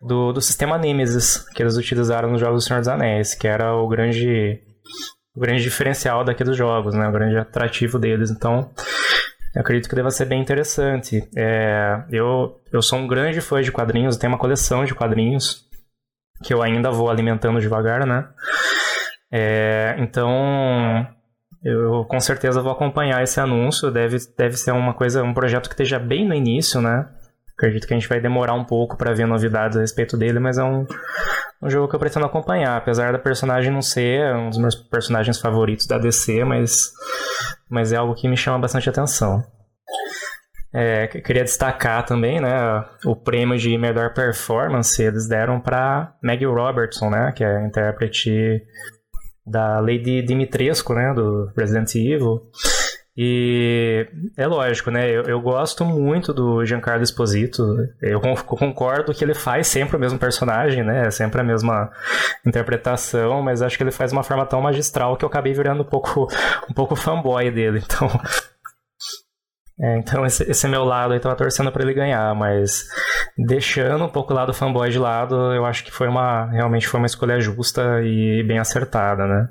Do, 0.02 0.32
do 0.32 0.40
sistema 0.40 0.78
Nemesis 0.78 1.38
que 1.54 1.62
eles 1.62 1.76
utilizaram 1.76 2.32
nos 2.32 2.40
jogos 2.40 2.64
do 2.64 2.68
Senhor 2.68 2.80
dos 2.80 2.88
Anéis, 2.88 3.36
que 3.36 3.48
era 3.48 3.76
o 3.76 3.88
grande 3.90 4.62
o 5.40 5.42
grande 5.42 5.64
diferencial 5.64 6.26
daqueles 6.26 6.58
jogos, 6.58 6.94
né? 6.94 7.08
O 7.08 7.12
grande 7.14 7.38
atrativo 7.38 7.98
deles. 7.98 8.30
Então, 8.30 8.70
eu 9.56 9.62
acredito 9.62 9.88
que 9.88 9.96
deva 9.96 10.12
ser 10.12 10.26
bem 10.26 10.42
interessante. 10.42 11.26
É, 11.34 12.04
eu, 12.12 12.62
eu 12.74 12.82
sou 12.82 13.00
um 13.00 13.08
grande 13.08 13.40
fã 13.40 13.62
de 13.62 13.72
quadrinhos, 13.72 14.18
tenho 14.18 14.34
uma 14.34 14.38
coleção 14.38 14.84
de 14.84 14.94
quadrinhos 14.94 15.66
que 16.44 16.54
eu 16.54 16.62
ainda 16.62 16.92
vou 16.92 17.10
alimentando 17.10 17.62
devagar, 17.62 18.06
né? 18.06 18.28
É, 19.32 19.96
então, 20.00 21.08
eu 21.64 22.04
com 22.04 22.20
certeza 22.20 22.62
vou 22.62 22.74
acompanhar 22.74 23.24
esse 23.24 23.40
anúncio. 23.40 23.90
Deve, 23.90 24.18
deve 24.38 24.58
ser 24.58 24.72
uma 24.72 24.94
coisa, 24.94 25.24
um 25.24 25.34
projeto 25.34 25.70
que 25.70 25.74
esteja 25.74 25.98
bem 25.98 26.28
no 26.28 26.34
início, 26.34 26.82
né? 26.82 27.08
Acredito 27.60 27.86
que 27.86 27.94
a 27.94 28.00
gente 28.00 28.08
vai 28.08 28.22
demorar 28.22 28.54
um 28.54 28.64
pouco 28.64 28.96
para 28.96 29.14
ver 29.14 29.28
novidades 29.28 29.76
a 29.76 29.82
respeito 29.82 30.16
dele, 30.16 30.40
mas 30.40 30.58
é 30.58 30.64
um, 30.64 30.88
um 31.62 31.70
jogo 31.70 31.90
que 31.90 31.96
eu 31.96 32.00
pretendo 32.00 32.26
acompanhar. 32.26 32.78
Apesar 32.78 33.12
da 33.12 33.20
personagem 33.20 33.70
não 33.70 33.82
ser 33.82 34.34
um 34.34 34.50
dos 34.50 34.58
meus 34.58 34.76
personagens 34.76 35.42
favoritos 35.42 35.86
da 35.86 35.98
DC, 35.98 36.46
mas, 36.46 36.94
mas 37.70 37.92
é 37.92 37.98
algo 37.98 38.16
que 38.16 38.30
me 38.30 38.38
chama 38.38 38.60
bastante 38.60 38.90
atenção. 38.90 39.44
É, 40.74 41.08
queria 41.08 41.44
destacar 41.44 42.06
também, 42.06 42.40
né, 42.40 42.86
o 43.04 43.14
prêmio 43.14 43.58
de 43.58 43.78
melhor 43.78 44.14
performance 44.14 45.02
eles 45.02 45.28
deram 45.28 45.60
para 45.60 46.14
Maggie 46.24 46.46
Robertson, 46.46 47.10
né, 47.10 47.34
que 47.36 47.44
é 47.44 47.58
a 47.58 47.66
intérprete 47.66 48.62
da 49.46 49.82
Lady 49.82 50.22
Dimitrescu, 50.22 50.94
né, 50.94 51.12
do 51.14 51.52
Resident 51.58 51.94
Evil. 51.96 52.40
E 53.22 54.08
é 54.38 54.48
lógico, 54.48 54.90
né? 54.90 55.10
Eu, 55.10 55.24
eu, 55.24 55.42
gosto 55.42 55.84
muito 55.84 56.34
do 56.34 56.66
Giancarlo 56.66 57.04
Esposito. 57.04 57.62
Eu 58.02 58.22
concordo 58.22 59.14
que 59.14 59.22
ele 59.22 59.34
faz 59.34 59.68
sempre 59.68 59.98
o 59.98 60.00
mesmo 60.00 60.18
personagem, 60.18 60.86
né? 60.86 61.12
Sempre 61.12 61.42
a 61.42 61.44
mesma 61.44 61.92
interpretação, 62.48 63.42
mas 63.42 63.62
acho 63.62 63.76
que 63.76 63.84
ele 63.84 63.92
faz 63.92 64.12
de 64.12 64.18
uma 64.18 64.24
forma 64.24 64.46
tão 64.46 64.62
magistral 64.62 65.18
que 65.18 65.26
eu 65.26 65.28
acabei 65.28 65.52
virando 65.52 65.82
um 65.82 65.86
pouco, 65.86 66.30
um 66.70 66.74
pouco 66.74 66.96
fanboy 66.96 67.52
dele. 67.52 67.84
Então, 67.84 68.08
é, 69.82 69.98
então 69.98 70.26
esse, 70.26 70.50
esse 70.50 70.66
meu 70.70 70.86
lado 70.86 71.12
aí 71.12 71.20
tava 71.20 71.36
torcendo 71.36 71.74
para 71.74 71.84
ele 71.84 71.94
ganhar, 71.94 72.34
mas 72.36 72.86
deixando 73.38 74.06
um 74.06 74.10
pouco 74.10 74.32
o 74.32 74.36
lado 74.38 74.54
fanboy 74.54 74.90
de 74.90 74.98
lado, 74.98 75.36
eu 75.54 75.66
acho 75.66 75.84
que 75.84 75.92
foi 75.92 76.08
uma 76.08 76.46
realmente 76.52 76.88
foi 76.88 77.02
uma 77.02 77.08
escolha 77.08 77.42
justa 77.42 78.02
e 78.02 78.46
bem 78.48 78.60
acertada, 78.60 79.28
né? 79.28 79.50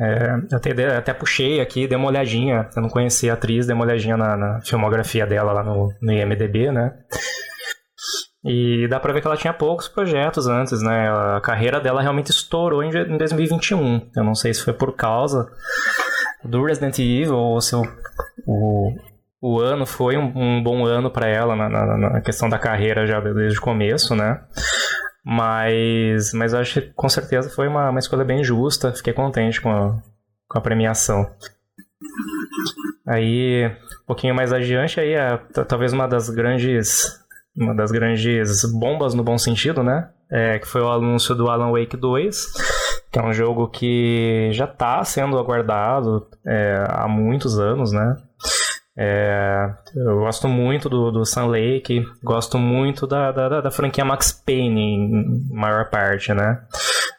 É, 0.00 0.34
eu 0.52 0.56
até, 0.56 0.96
até, 0.96 1.12
puxei 1.12 1.60
aqui, 1.60 1.88
dei 1.88 1.98
uma 1.98 2.08
olhadinha, 2.08 2.68
eu 2.76 2.82
não 2.82 2.88
conhecia 2.88 3.32
a 3.32 3.34
atriz, 3.34 3.66
dei 3.66 3.74
uma 3.74 3.84
olhadinha 3.84 4.16
na, 4.16 4.36
na 4.36 4.60
filmografia 4.60 5.26
dela 5.26 5.52
lá 5.52 5.64
no, 5.64 5.92
no 6.00 6.12
IMDB, 6.12 6.70
né? 6.70 6.94
E 8.44 8.86
dá 8.88 9.00
pra 9.00 9.12
ver 9.12 9.20
que 9.20 9.26
ela 9.26 9.36
tinha 9.36 9.52
poucos 9.52 9.88
projetos 9.88 10.46
antes, 10.46 10.80
né? 10.80 11.10
A 11.36 11.40
carreira 11.40 11.80
dela 11.80 12.00
realmente 12.00 12.30
estourou 12.30 12.82
em 12.84 12.90
2021. 13.18 14.10
Eu 14.14 14.24
não 14.24 14.34
sei 14.34 14.54
se 14.54 14.62
foi 14.62 14.72
por 14.72 14.94
causa 14.94 15.50
do 16.44 16.64
Resident 16.64 16.98
Evil 17.00 17.34
ou 17.34 17.60
se 17.60 17.74
o, 17.74 17.82
o, 18.46 18.94
o 19.42 19.60
ano 19.60 19.84
foi 19.84 20.16
um, 20.16 20.32
um 20.36 20.62
bom 20.62 20.86
ano 20.86 21.10
para 21.10 21.28
ela 21.28 21.56
na, 21.56 21.68
na, 21.68 21.96
na, 21.96 22.20
questão 22.20 22.48
da 22.48 22.58
carreira 22.58 23.06
já 23.06 23.18
desde 23.20 23.58
o 23.58 23.62
começo, 23.62 24.14
né? 24.14 24.40
Mas, 25.30 26.32
mas 26.32 26.54
eu 26.54 26.60
acho 26.60 26.80
que 26.80 26.90
com 26.94 27.06
certeza 27.06 27.50
foi 27.50 27.68
uma, 27.68 27.90
uma 27.90 27.98
escolha 27.98 28.24
bem 28.24 28.42
justa. 28.42 28.94
Fiquei 28.94 29.12
contente 29.12 29.60
com 29.60 29.70
a, 29.70 30.02
com 30.48 30.58
a 30.58 30.60
premiação. 30.62 31.30
Aí, 33.06 33.66
um 33.66 34.06
pouquinho 34.06 34.34
mais 34.34 34.54
adiante, 34.54 34.98
aí 34.98 35.12
é, 35.12 35.36
talvez 35.68 35.92
uma 35.92 36.08
das 36.08 36.30
grandes 36.30 37.22
uma 37.54 37.74
das 37.74 37.90
grandes 37.90 38.64
bombas 38.72 39.12
no 39.12 39.22
bom 39.22 39.36
sentido, 39.36 39.82
né? 39.82 40.08
É, 40.30 40.58
que 40.58 40.66
foi 40.66 40.80
o 40.80 40.90
anúncio 40.90 41.34
do 41.34 41.50
Alan 41.50 41.72
Wake 41.72 41.96
2, 41.96 42.46
que 43.12 43.18
é 43.18 43.22
um 43.22 43.32
jogo 43.32 43.68
que 43.68 44.48
já 44.52 44.64
está 44.64 45.04
sendo 45.04 45.38
aguardado 45.38 46.26
é, 46.46 46.84
há 46.88 47.06
muitos 47.06 47.58
anos, 47.58 47.92
né? 47.92 48.16
É, 49.00 49.70
eu 49.94 50.18
gosto 50.18 50.48
muito 50.48 50.88
do, 50.88 51.12
do 51.12 51.24
Sun 51.24 51.46
Lake, 51.46 52.04
gosto 52.20 52.58
muito 52.58 53.06
da, 53.06 53.30
da, 53.30 53.60
da, 53.60 53.70
franquia 53.70 54.04
Max 54.04 54.32
Payne, 54.32 54.80
em 54.80 55.46
maior 55.52 55.88
parte, 55.88 56.34
né? 56.34 56.60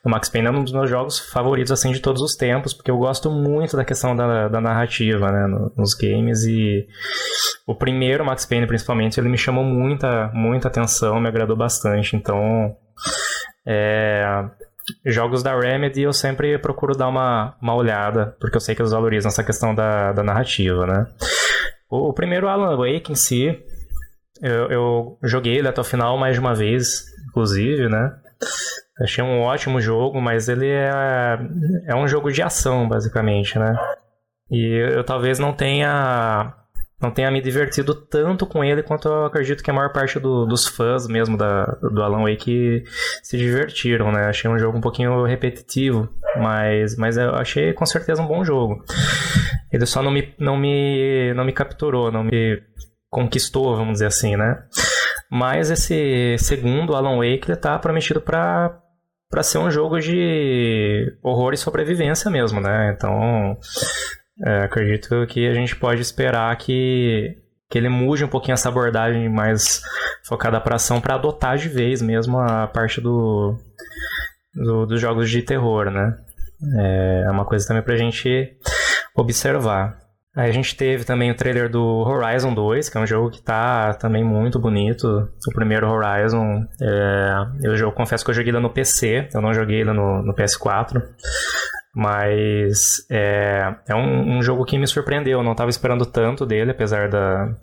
O 0.03 0.09
Max 0.09 0.27
Payne 0.27 0.47
é 0.47 0.51
um 0.51 0.61
dos 0.61 0.73
meus 0.73 0.89
jogos 0.89 1.19
favoritos, 1.19 1.71
assim, 1.71 1.93
de 1.93 2.01
todos 2.01 2.21
os 2.21 2.35
tempos, 2.35 2.73
porque 2.73 2.91
eu 2.91 2.97
gosto 2.97 3.31
muito 3.31 3.77
da 3.77 3.85
questão 3.85 4.13
da, 4.13 4.49
da 4.49 4.59
narrativa, 4.59 5.31
né, 5.31 5.47
nos 5.77 5.93
games, 5.93 6.43
e 6.43 6.85
o 7.65 7.73
primeiro 7.73 8.25
Max 8.25 8.45
Payne, 8.45 8.67
principalmente, 8.67 9.17
ele 9.17 9.29
me 9.29 9.37
chamou 9.37 9.63
muita, 9.63 10.29
muita 10.33 10.67
atenção, 10.67 11.21
me 11.21 11.29
agradou 11.29 11.55
bastante, 11.55 12.13
então... 12.13 12.75
É, 13.65 14.49
jogos 15.05 15.43
da 15.43 15.57
Remedy 15.57 16.01
eu 16.01 16.13
sempre 16.13 16.57
procuro 16.57 16.95
dar 16.95 17.07
uma, 17.07 17.55
uma 17.61 17.75
olhada, 17.75 18.35
porque 18.39 18.57
eu 18.57 18.61
sei 18.61 18.75
que 18.75 18.81
eles 18.81 18.91
valorizam 18.91 19.29
essa 19.29 19.43
questão 19.43 19.73
da, 19.73 20.11
da 20.11 20.23
narrativa, 20.23 20.85
né? 20.85 21.07
O, 21.89 22.13
primeiro 22.13 22.47
Alan 22.47 22.77
Wake 22.77 23.11
em 23.11 23.15
si, 23.15 23.57
eu, 24.41 24.71
eu, 24.71 25.17
joguei 25.23 25.57
ele 25.57 25.67
até 25.67 25.81
o 25.81 25.83
final 25.83 26.17
mais 26.17 26.35
de 26.35 26.39
uma 26.39 26.53
vez, 26.53 27.03
inclusive, 27.29 27.89
né? 27.89 28.11
Achei 29.01 29.23
um 29.23 29.41
ótimo 29.41 29.81
jogo, 29.81 30.21
mas 30.21 30.47
ele 30.49 30.67
é, 30.67 31.39
é 31.87 31.95
um 31.95 32.07
jogo 32.07 32.31
de 32.31 32.41
ação, 32.41 32.87
basicamente, 32.87 33.57
né? 33.57 33.75
E 34.51 34.65
eu, 34.65 34.89
eu 34.89 35.03
talvez 35.03 35.39
não 35.39 35.53
tenha 35.53 36.53
não 37.01 37.11
tenha 37.11 37.31
me 37.31 37.41
divertido 37.41 37.95
tanto 37.95 38.45
com 38.45 38.63
ele 38.63 38.83
quanto 38.83 39.07
eu 39.07 39.25
acredito 39.25 39.63
que 39.63 39.71
a 39.71 39.73
maior 39.73 39.91
parte 39.93 40.19
do, 40.19 40.45
dos 40.45 40.67
fãs 40.67 41.07
mesmo 41.07 41.37
da, 41.37 41.65
do 41.65 42.03
Alan 42.03 42.23
Wake 42.23 42.83
se 43.23 43.37
divertiram, 43.37 44.11
né? 44.11 44.25
Achei 44.25 44.49
um 44.49 44.59
jogo 44.59 44.77
um 44.77 44.81
pouquinho 44.81 45.23
repetitivo, 45.23 46.09
mas, 46.35 46.97
mas 46.97 47.17
eu 47.17 47.33
achei 47.35 47.73
com 47.73 47.85
certeza 47.85 48.21
um 48.21 48.27
bom 48.27 48.43
jogo. 48.43 48.83
Ele 49.71 49.85
só 49.85 50.03
não 50.03 50.11
me, 50.11 50.33
não 50.37 50.57
me, 50.57 51.33
não 51.35 51.45
me 51.45 51.53
capturou, 51.53 52.11
não 52.11 52.23
me 52.23 52.61
conquistou, 53.09 53.75
vamos 53.75 53.93
dizer 53.93 54.07
assim, 54.07 54.35
né? 54.35 54.63
Mas 55.31 55.69
esse 55.71 56.37
segundo 56.37 56.95
Alan 56.95 57.17
Wake 57.17 57.51
está 57.51 57.77
prometido 57.79 58.19
para 58.19 58.77
para 59.29 59.43
ser 59.43 59.59
um 59.59 59.69
jogo 59.69 59.99
de 59.99 61.15
horror 61.21 61.53
e 61.53 61.57
sobrevivência 61.57 62.31
mesmo, 62.31 62.59
né? 62.59 62.91
Então, 62.95 63.55
é, 64.45 64.63
acredito 64.63 65.25
que 65.27 65.47
a 65.47 65.53
gente 65.53 65.75
pode 65.75 66.01
esperar 66.01 66.55
que, 66.57 67.35
que 67.69 67.77
ele 67.77 67.89
mude 67.89 68.23
um 68.23 68.29
pouquinho 68.29 68.53
essa 68.53 68.69
abordagem 68.69 69.27
mais 69.29 69.81
focada 70.25 70.59
para 70.61 70.75
ação 70.75 71.01
para 71.01 71.15
adotar 71.15 71.57
de 71.57 71.67
vez 71.67 72.01
mesmo 72.01 72.39
a 72.39 72.67
parte 72.67 73.01
do, 73.01 73.57
do, 74.53 74.85
dos 74.85 75.01
jogos 75.01 75.29
de 75.29 75.41
terror, 75.41 75.89
né? 75.91 76.17
É 76.77 77.31
uma 77.31 77.45
coisa 77.45 77.67
também 77.67 77.83
para 77.83 77.93
a 77.93 77.97
gente 77.97 78.57
observar. 79.15 79.97
Aí 80.35 80.49
a 80.49 80.53
gente 80.53 80.75
teve 80.75 81.03
também 81.03 81.31
o 81.31 81.35
trailer 81.35 81.69
do 81.69 81.83
Horizon 81.83 82.53
2, 82.53 82.87
que 82.87 82.97
é 82.97 83.01
um 83.01 83.07
jogo 83.07 83.31
que 83.31 83.41
tá 83.41 83.93
também 83.95 84.23
muito 84.23 84.59
bonito. 84.59 85.27
O 85.47 85.53
primeiro 85.53 85.89
Horizon, 85.89 86.65
é, 86.81 87.45
eu, 87.61 87.75
eu, 87.75 87.91
confesso 87.91 88.23
que 88.23 88.31
eu 88.31 88.35
joguei 88.35 88.51
ele 88.51 88.59
no 88.59 88.69
PC, 88.69 89.27
eu 89.33 89.41
não 89.41 89.53
joguei 89.53 89.81
ele 89.81 89.91
no, 89.91 90.21
no 90.21 90.33
PS4. 90.33 91.01
Mas 92.01 93.05
é, 93.11 93.75
é 93.89 93.93
um, 93.93 94.37
um, 94.37 94.41
jogo 94.41 94.63
que 94.63 94.77
me 94.77 94.87
surpreendeu, 94.87 95.39
eu 95.39 95.43
não 95.43 95.51
estava 95.51 95.69
esperando 95.69 96.05
tanto 96.05 96.45
dele, 96.45 96.71
apesar 96.71 97.09
da, 97.09 97.53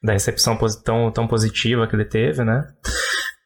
da 0.00 0.12
recepção 0.12 0.56
tão, 0.84 1.10
tão 1.10 1.26
positiva 1.26 1.84
que 1.88 1.96
ele 1.96 2.04
teve, 2.04 2.44
né? 2.44 2.64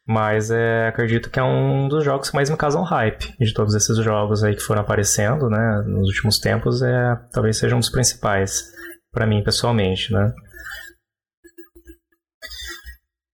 Mas 0.07 0.51
é, 0.51 0.89
acredito 0.89 1.31
que 1.31 1.39
é 1.39 1.43
um 1.43 1.87
dos 1.87 2.03
jogos 2.03 2.29
que 2.29 2.35
mais 2.35 2.51
me 2.51 2.55
causam 2.55 2.83
hype 2.83 3.35
de 3.39 3.51
todos 3.51 3.73
esses 3.73 3.97
jogos 3.97 4.43
aí 4.43 4.55
que 4.55 4.61
foram 4.61 4.81
aparecendo, 4.81 5.49
né? 5.49 5.83
Nos 5.87 6.09
últimos 6.09 6.37
tempos, 6.37 6.83
é, 6.83 7.15
talvez 7.33 7.57
seja 7.57 7.75
um 7.75 7.79
dos 7.79 7.89
principais 7.89 8.61
para 9.11 9.25
mim 9.25 9.43
pessoalmente, 9.43 10.13
né? 10.13 10.31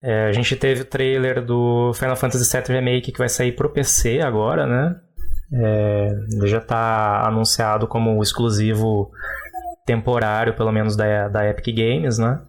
É, 0.02 0.28
a 0.28 0.32
gente 0.32 0.56
teve 0.56 0.84
o 0.84 0.86
trailer 0.86 1.44
do 1.44 1.92
Final 1.94 2.16
Fantasy 2.16 2.50
VII 2.50 2.78
Remake 2.78 3.12
que 3.12 3.18
vai 3.18 3.28
sair 3.28 3.52
pro 3.52 3.74
PC 3.74 4.22
agora, 4.22 4.66
né? 4.66 5.02
É, 5.52 6.10
ele 6.34 6.48
já 6.48 6.58
está 6.58 7.26
anunciado 7.26 7.88
como 7.88 8.22
exclusivo 8.22 9.12
temporário, 9.86 10.54
pelo 10.54 10.72
menos 10.72 10.96
da, 10.96 11.28
da 11.30 11.48
Epic 11.48 11.76
Games, 11.76 12.18
né? 12.18 12.42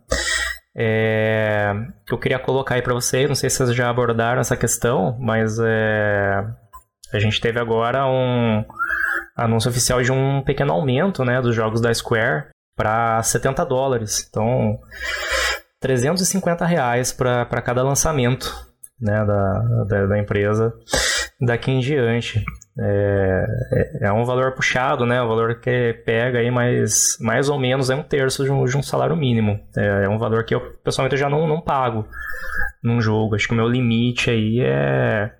É, 0.76 1.72
que 2.06 2.12
eu 2.12 2.18
queria 2.18 2.38
colocar 2.38 2.74
aí 2.76 2.82
para 2.82 2.94
vocês, 2.94 3.28
não 3.28 3.34
sei 3.34 3.50
se 3.50 3.56
vocês 3.56 3.74
já 3.74 3.88
abordaram 3.88 4.40
essa 4.40 4.56
questão, 4.56 5.16
mas 5.18 5.58
é, 5.58 6.44
a 7.12 7.18
gente 7.18 7.40
teve 7.40 7.58
agora 7.58 8.06
um 8.06 8.64
anúncio 9.36 9.70
oficial 9.70 10.02
de 10.02 10.12
um 10.12 10.42
pequeno 10.42 10.72
aumento 10.72 11.24
né, 11.24 11.40
dos 11.40 11.54
jogos 11.54 11.80
da 11.80 11.92
Square 11.94 12.48
para 12.76 13.22
70 13.22 13.64
dólares. 13.64 14.26
Então, 14.28 14.78
350 15.80 16.64
reais 16.64 17.12
para 17.12 17.62
cada 17.62 17.82
lançamento 17.82 18.67
né, 19.00 19.24
da, 19.24 19.84
da, 19.84 20.06
da 20.06 20.18
empresa 20.18 20.72
daqui 21.40 21.70
em 21.70 21.80
diante. 21.80 22.44
É, 22.80 23.44
é, 23.72 24.06
é 24.06 24.12
um 24.12 24.24
valor 24.24 24.52
puxado, 24.52 25.04
né? 25.04 25.20
Um 25.22 25.28
valor 25.28 25.60
que 25.60 25.94
pega 26.04 26.38
aí 26.38 26.50
mais, 26.50 27.16
mais 27.20 27.48
ou 27.48 27.58
menos 27.58 27.90
é 27.90 27.94
um 27.94 28.02
terço 28.02 28.44
de 28.44 28.50
um, 28.50 28.64
de 28.64 28.76
um 28.76 28.82
salário 28.82 29.16
mínimo. 29.16 29.58
É, 29.76 30.04
é, 30.04 30.08
um 30.08 30.18
valor 30.18 30.44
que 30.44 30.54
eu 30.54 30.60
pessoalmente 30.84 31.14
eu 31.14 31.20
já 31.20 31.28
não, 31.28 31.46
não 31.46 31.60
pago 31.60 32.06
num 32.82 33.00
jogo. 33.00 33.34
Acho 33.34 33.48
que 33.48 33.54
o 33.54 33.56
meu 33.56 33.68
limite 33.68 34.30
aí 34.30 34.60
é 34.60 35.32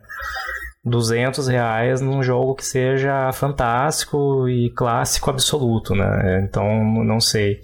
200 0.84 1.46
reais 1.48 2.00
num 2.00 2.22
jogo 2.22 2.54
que 2.54 2.64
seja 2.64 3.30
fantástico 3.32 4.48
e 4.48 4.70
clássico 4.70 5.30
absoluto, 5.30 5.94
né? 5.94 6.40
Então, 6.42 6.66
não 7.04 7.20
sei. 7.20 7.60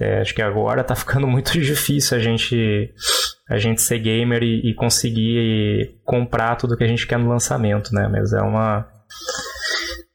É, 0.00 0.20
acho 0.20 0.34
que 0.34 0.42
agora 0.42 0.82
tá 0.82 0.96
ficando 0.96 1.26
muito 1.28 1.52
difícil 1.52 2.16
a 2.16 2.20
gente 2.20 2.92
a 3.48 3.58
gente 3.58 3.82
ser 3.82 3.98
gamer 3.98 4.42
e, 4.42 4.70
e 4.70 4.74
conseguir 4.74 6.00
comprar 6.04 6.56
tudo 6.56 6.76
que 6.76 6.84
a 6.84 6.88
gente 6.88 7.06
quer 7.06 7.18
no 7.18 7.28
lançamento, 7.28 7.92
né? 7.92 8.08
Mas 8.08 8.32
é 8.32 8.40
uma 8.40 8.88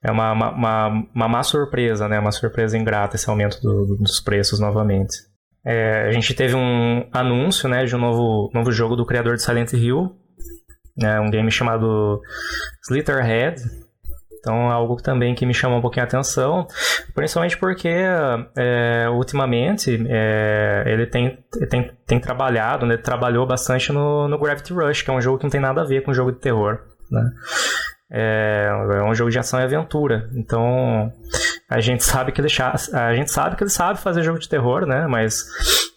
é 0.04 0.12
uma, 0.12 0.32
uma, 0.32 0.52
uma, 0.52 0.88
uma 1.14 1.28
má 1.28 1.44
surpresa, 1.44 2.08
né? 2.08 2.20
Uma 2.20 2.32
surpresa 2.32 2.78
ingrata 2.78 3.16
esse 3.16 3.30
aumento 3.30 3.62
do, 3.62 3.98
dos 3.98 4.20
preços 4.20 4.60
novamente. 4.60 5.30
É, 5.66 6.08
a 6.08 6.12
gente 6.12 6.34
teve 6.34 6.56
um 6.56 7.08
anúncio 7.12 7.68
né, 7.68 7.86
de 7.86 7.96
um 7.96 8.00
novo, 8.00 8.50
novo 8.54 8.72
jogo 8.72 8.96
do 8.96 9.06
criador 9.06 9.36
de 9.36 9.44
Silent 9.44 9.74
Hill, 9.74 10.16
né, 10.98 11.20
um 11.20 11.30
game 11.30 11.52
chamado 11.52 12.22
Slitterhead. 12.86 13.62
Então, 14.40 14.72
algo 14.72 14.96
também 15.02 15.36
que 15.36 15.46
me 15.46 15.54
chamou 15.54 15.80
um 15.80 15.82
pouquinho 15.82 16.06
a 16.06 16.08
atenção, 16.08 16.66
principalmente 17.14 17.58
porque 17.58 17.90
é, 18.58 19.08
ultimamente 19.10 20.02
é, 20.10 20.84
ele 20.88 21.06
tem, 21.06 21.38
tem, 21.70 21.92
tem 22.08 22.20
trabalhado, 22.20 22.86
né, 22.86 22.98
trabalhou 22.98 23.46
bastante 23.46 23.92
no, 23.92 24.28
no 24.28 24.40
Gravity 24.40 24.74
Rush, 24.74 25.02
que 25.02 25.10
é 25.10 25.14
um 25.14 25.22
jogo 25.22 25.38
que 25.38 25.44
não 25.44 25.52
tem 25.52 25.62
nada 25.62 25.82
a 25.82 25.86
ver 25.86 26.04
com 26.04 26.14
jogo 26.14 26.32
de 26.32 26.40
terror. 26.40 26.80
Né? 27.12 27.22
É, 28.12 28.70
é 28.70 29.04
um 29.04 29.14
jogo 29.14 29.30
de 29.30 29.38
ação 29.38 29.60
e 29.60 29.64
aventura. 29.64 30.30
Então 30.34 31.12
a 31.70 31.80
gente 31.80 32.04
sabe 32.04 32.32
que 32.32 32.42
ele 32.42 32.50
a 32.94 33.14
gente 33.14 33.32
sabe 33.32 33.56
que 33.56 33.64
ele 33.64 33.70
sabe 33.70 34.00
fazer 34.00 34.24
jogo 34.24 34.40
de 34.40 34.50
terror, 34.50 34.88
né? 34.88 35.06
Mas 35.08 35.46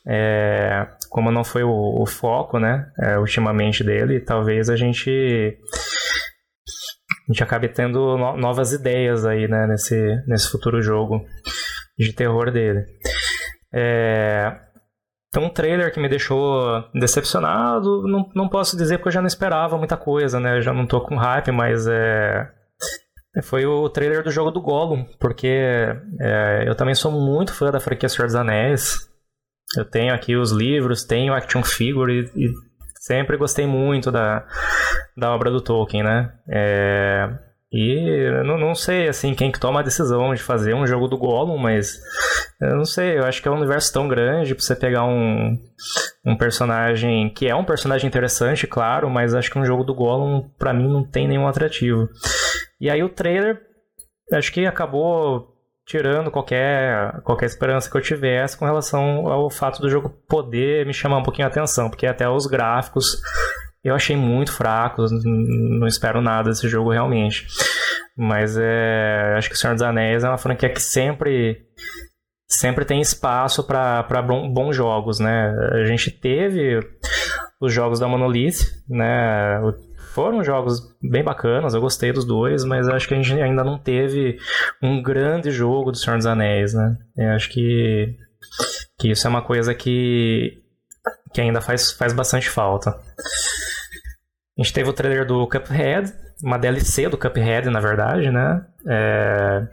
é, 0.06 0.86
como 1.09 1.31
não 1.31 1.43
foi 1.43 1.62
o, 1.62 2.02
o 2.02 2.06
foco, 2.06 2.59
né? 2.59 2.90
É, 2.98 3.19
ultimamente 3.19 3.82
dele, 3.82 4.20
talvez 4.20 4.69
a 4.69 4.77
gente 4.77 5.56
a 7.32 7.34
gente 7.34 7.42
acabe 7.42 7.68
tendo 7.68 8.18
no, 8.18 8.36
novas 8.36 8.72
ideias 8.72 9.24
aí, 9.24 9.48
né? 9.48 9.66
Nesse 9.66 10.22
nesse 10.26 10.50
futuro 10.50 10.82
jogo 10.82 11.24
de 11.98 12.12
terror 12.12 12.50
dele. 12.50 12.84
É, 13.74 14.54
então, 15.28 15.44
um 15.44 15.48
trailer 15.48 15.90
que 15.90 15.98
me 15.98 16.10
deixou 16.10 16.84
decepcionado, 16.92 18.06
não, 18.06 18.30
não 18.34 18.48
posso 18.50 18.76
dizer 18.76 18.98
porque 18.98 19.09
eu 19.09 19.12
já 19.12 19.22
não 19.22 19.26
esperava 19.26 19.78
muita 19.78 19.96
coisa, 19.96 20.38
né? 20.38 20.59
Eu 20.59 20.62
já 20.62 20.74
não 20.74 20.86
tô 20.86 21.00
com 21.00 21.16
hype, 21.16 21.50
mas 21.50 21.86
é. 21.86 22.50
Foi 23.42 23.64
o 23.64 23.88
trailer 23.88 24.22
do 24.22 24.30
jogo 24.30 24.50
do 24.50 24.60
Gollum, 24.60 25.06
porque 25.18 25.48
é, 26.20 26.64
eu 26.66 26.74
também 26.74 26.94
sou 26.94 27.10
muito 27.10 27.54
fã 27.54 27.70
da 27.70 27.80
franquia 27.80 28.10
Senhor 28.10 28.26
dos 28.26 28.34
Anéis. 28.34 29.09
Eu 29.74 29.86
tenho 29.86 30.12
aqui 30.12 30.36
os 30.36 30.52
livros, 30.52 31.02
tenho 31.02 31.32
action 31.32 31.62
figure 31.62 32.30
e, 32.36 32.44
e 32.44 32.52
sempre 33.00 33.38
gostei 33.38 33.66
muito 33.66 34.12
da, 34.12 34.46
da 35.16 35.34
obra 35.34 35.51
do 35.51 35.60
Tolkien, 35.60 36.02
né? 36.02 36.32
É, 36.48 37.28
e 37.72 38.30
não, 38.44 38.59
não 38.59 38.74
sei, 38.74 39.09
assim, 39.09 39.34
quem 39.34 39.51
que 39.51 39.59
toma 39.59 39.80
a 39.80 39.82
decisão 39.82 40.34
de 40.34 40.43
fazer 40.43 40.74
um 40.74 40.86
jogo 40.86 41.09
do 41.09 41.16
Gollum, 41.16 41.56
mas 41.56 41.98
eu 42.60 42.76
não 42.76 42.84
sei, 42.84 43.18
eu 43.18 43.24
acho 43.24 43.40
que 43.40 43.48
é 43.48 43.51
um 43.51 43.56
universo 43.56 43.90
tão 43.90 44.06
grande 44.06 44.55
pra 44.55 44.62
você 44.62 44.76
pegar 44.76 45.05
um, 45.05 45.59
um 46.24 46.36
personagem 46.36 47.30
que 47.30 47.48
é 47.48 47.55
um 47.55 47.64
personagem 47.64 48.06
interessante, 48.06 48.66
claro, 48.66 49.09
mas 49.09 49.34
acho 49.34 49.51
que 49.51 49.59
um 49.59 49.64
jogo 49.64 49.84
do 49.84 49.94
Gollum, 49.94 50.51
pra 50.59 50.74
mim, 50.74 50.86
não 50.86 51.02
tem 51.02 51.26
nenhum 51.26 51.48
atrativo. 51.48 52.10
E 52.78 52.90
aí 52.90 53.02
o 53.02 53.09
trailer, 53.09 53.59
acho 54.34 54.52
que 54.52 54.66
acabou 54.66 55.48
tirando 55.86 56.30
qualquer, 56.30 57.22
qualquer 57.22 57.47
esperança 57.47 57.90
que 57.90 57.97
eu 57.97 58.02
tivesse 58.02 58.56
com 58.56 58.66
relação 58.66 59.26
ao 59.28 59.51
fato 59.51 59.80
do 59.80 59.89
jogo 59.89 60.10
poder 60.28 60.86
me 60.86 60.93
chamar 60.93 61.18
um 61.18 61.22
pouquinho 61.22 61.48
a 61.48 61.51
atenção, 61.51 61.89
porque 61.89 62.06
até 62.06 62.28
os 62.28 62.47
gráficos 62.47 63.20
eu 63.84 63.94
achei 63.94 64.16
muito 64.16 64.52
fraco, 64.52 65.04
não 65.24 65.86
espero 65.86 66.20
nada 66.20 66.50
desse 66.50 66.68
jogo 66.68 66.92
realmente. 66.92 67.46
Mas 68.16 68.56
é, 68.59 69.34
acho 69.36 69.48
que 69.48 69.54
o 69.54 69.59
Senhor 69.59 69.72
dos 69.72 69.82
Anéis 69.82 70.22
é 70.22 70.28
uma 70.28 70.38
franquia 70.38 70.68
que 70.68 70.80
sempre 70.80 71.66
sempre 72.46 72.84
tem 72.84 73.00
espaço 73.00 73.64
para 73.64 74.22
bons 74.22 74.76
jogos, 74.76 75.18
né? 75.18 75.54
A 75.72 75.84
gente 75.84 76.10
teve 76.10 76.78
os 77.60 77.72
jogos 77.72 77.98
da 77.98 78.06
Monolith, 78.06 78.59
né? 78.88 79.59
Foram 80.14 80.44
jogos 80.44 80.80
bem 81.02 81.24
bacanas, 81.24 81.72
eu 81.72 81.80
gostei 81.80 82.12
dos 82.12 82.26
dois, 82.26 82.64
mas 82.64 82.86
acho 82.86 83.09
que 83.09 83.14
a 83.14 83.16
gente 83.16 83.40
ainda 83.40 83.64
não 83.64 83.78
teve 83.78 84.36
um 84.82 85.02
grande 85.02 85.50
jogo 85.50 85.90
do 85.90 85.96
Senhor 85.96 86.18
dos 86.18 86.26
Anéis, 86.26 86.74
né? 86.74 86.96
Eu 87.16 87.30
acho 87.30 87.48
que, 87.48 88.14
que 88.98 89.10
isso 89.10 89.26
é 89.26 89.30
uma 89.30 89.42
coisa 89.42 89.74
que, 89.74 90.59
que 91.32 91.40
ainda 91.40 91.62
faz, 91.62 91.92
faz 91.92 92.12
bastante 92.12 92.50
falta. 92.50 92.94
A 94.62 94.64
gente 94.64 94.74
teve 94.74 94.89
o 94.89 94.93
trailer 94.93 95.26
do 95.26 95.44
Cuphead, 95.48 96.12
uma 96.40 96.56
DLC 96.56 97.09
do 97.09 97.18
Cuphead, 97.18 97.68
na 97.68 97.80
verdade, 97.80 98.30
né? 98.30 98.64
É, 98.89 99.66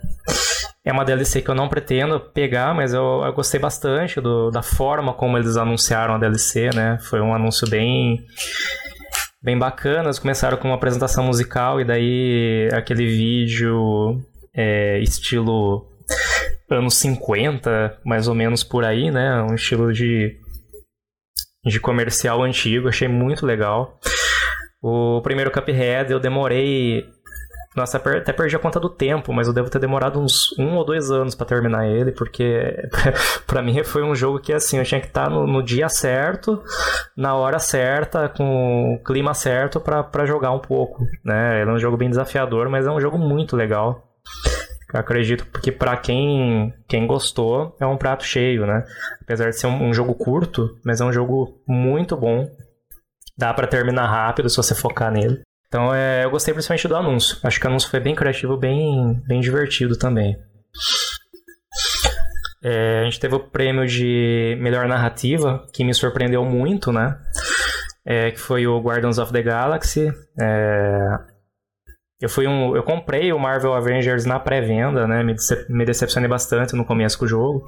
é 0.84 0.92
uma 0.92 1.06
DLC 1.06 1.44
que 1.44 1.50
eu 1.52 1.54
não 1.54 1.70
pretendo 1.70 2.20
pegar, 2.20 2.74
mas 2.74 2.92
eu, 2.92 3.22
eu 3.24 3.32
gostei 3.32 3.60
bastante 3.60 4.20
do, 4.20 4.50
da 4.50 4.64
forma 4.64 5.14
como 5.14 5.38
eles 5.38 5.58
anunciaram 5.58 6.16
a 6.16 6.18
DLC, 6.18 6.72
né? 6.74 6.98
Foi 7.02 7.22
um 7.22 7.36
anúncio 7.36 7.70
bem 7.70 8.26
bem 9.44 9.60
bacana. 9.60 10.06
Eles 10.06 10.18
começaram 10.18 10.58
com 10.58 10.70
uma 10.70 10.76
apresentação 10.76 11.24
musical 11.24 11.80
e 11.80 11.86
daí 11.86 12.68
aquele 12.74 13.06
vídeo 13.06 14.20
é, 14.56 14.98
estilo 15.02 15.88
anos 16.68 16.96
50, 16.96 18.00
mais 18.04 18.28
ou 18.28 18.34
menos 18.34 18.64
por 18.64 18.84
aí, 18.84 19.12
né? 19.12 19.40
Um 19.44 19.54
estilo 19.54 19.94
de, 19.94 20.36
de 21.64 21.80
comercial 21.80 22.42
antigo, 22.42 22.88
achei 22.88 23.08
muito 23.08 23.46
legal. 23.46 24.00
O 24.82 25.22
primeiro 25.22 25.52
Cuphead 25.52 26.12
eu 26.12 26.20
demorei. 26.20 27.06
Nossa, 27.76 27.98
até 27.98 28.34
perdi 28.34 28.56
a 28.56 28.60
conta 28.60 28.80
do 28.80 28.90
tempo, 28.90 29.32
mas 29.32 29.48
eu 29.48 29.54
devo 29.54 29.70
ter 29.70 29.80
demorado 29.80 30.20
uns 30.20 30.58
um 30.58 30.76
ou 30.76 30.84
dois 30.84 31.12
anos 31.12 31.36
para 31.36 31.46
terminar 31.46 31.88
ele, 31.88 32.12
porque 32.12 32.76
para 33.46 33.62
mim 33.62 33.84
foi 33.84 34.04
um 34.04 34.16
jogo 34.16 34.40
que 34.40 34.52
assim, 34.52 34.80
eu 34.80 34.84
tinha 34.84 35.00
que 35.00 35.08
estar 35.08 35.26
tá 35.26 35.30
no, 35.30 35.46
no 35.46 35.62
dia 35.62 35.88
certo, 35.88 36.62
na 37.16 37.36
hora 37.36 37.60
certa, 37.60 38.28
com 38.28 38.96
o 38.96 39.04
clima 39.04 39.34
certo 39.34 39.80
para 39.80 40.26
jogar 40.26 40.52
um 40.52 40.60
pouco, 40.60 41.06
né? 41.24 41.62
Ele 41.62 41.70
é 41.70 41.74
um 41.74 41.80
jogo 41.80 41.96
bem 41.96 42.10
desafiador, 42.10 42.70
mas 42.70 42.88
é 42.88 42.92
um 42.92 43.00
jogo 43.00 43.18
muito 43.18 43.56
legal. 43.56 44.04
Eu 44.92 45.00
acredito 45.00 45.46
que 45.62 45.72
para 45.72 45.96
quem, 45.98 46.74
quem 46.88 47.06
gostou, 47.06 47.76
é 47.80 47.86
um 47.86 47.98
prato 47.98 48.24
cheio, 48.24 48.66
né? 48.66 48.84
Apesar 49.22 49.50
de 49.50 49.60
ser 49.60 49.68
um, 49.68 49.90
um 49.90 49.94
jogo 49.94 50.16
curto, 50.16 50.76
mas 50.84 51.00
é 51.00 51.06
um 51.06 51.14
jogo 51.14 51.62
muito 51.68 52.18
bom. 52.18 52.50
Dá 53.40 53.54
para 53.54 53.68
terminar 53.68 54.06
rápido 54.06 54.50
se 54.50 54.58
você 54.58 54.76
focar 54.76 55.10
nele. 55.10 55.40
Então 55.70 55.96
é, 55.96 56.26
eu 56.26 56.30
gostei 56.30 56.54
principalmente 56.54 56.90
do 56.90 56.96
anúncio. 56.98 57.38
Acho 57.42 57.58
que 57.58 57.66
o 57.66 57.70
anúncio 57.70 57.90
foi 57.90 58.02
bem 58.02 58.14
criativo, 58.14 58.58
bem, 58.58 59.24
bem 59.26 59.40
divertido 59.40 59.98
também. 59.98 60.38
É, 62.62 63.00
a 63.00 63.04
gente 63.06 63.18
teve 63.18 63.36
o 63.36 63.40
prêmio 63.40 63.88
de 63.88 64.58
melhor 64.60 64.90
narrativa, 64.90 65.66
que 65.74 65.86
me 65.86 65.94
surpreendeu 65.94 66.44
muito, 66.44 66.92
né? 66.92 67.18
É, 68.06 68.32
que 68.32 68.40
foi 68.40 68.68
o 68.68 68.78
Guardians 68.82 69.18
of 69.18 69.32
the 69.32 69.42
Galaxy. 69.42 70.12
É, 70.38 71.18
eu 72.20 72.28
fui 72.28 72.46
um, 72.46 72.76
eu 72.76 72.84
comprei 72.84 73.32
o 73.32 73.40
Marvel 73.40 73.74
Avengers 73.74 74.26
na 74.26 74.38
pré-venda, 74.38 75.08
né? 75.08 75.24
Me, 75.24 75.34
decep 75.34 75.72
me 75.72 75.86
decepcionei 75.86 76.28
bastante 76.28 76.76
no 76.76 76.84
começo 76.84 77.18
do 77.18 77.28
jogo. 77.28 77.66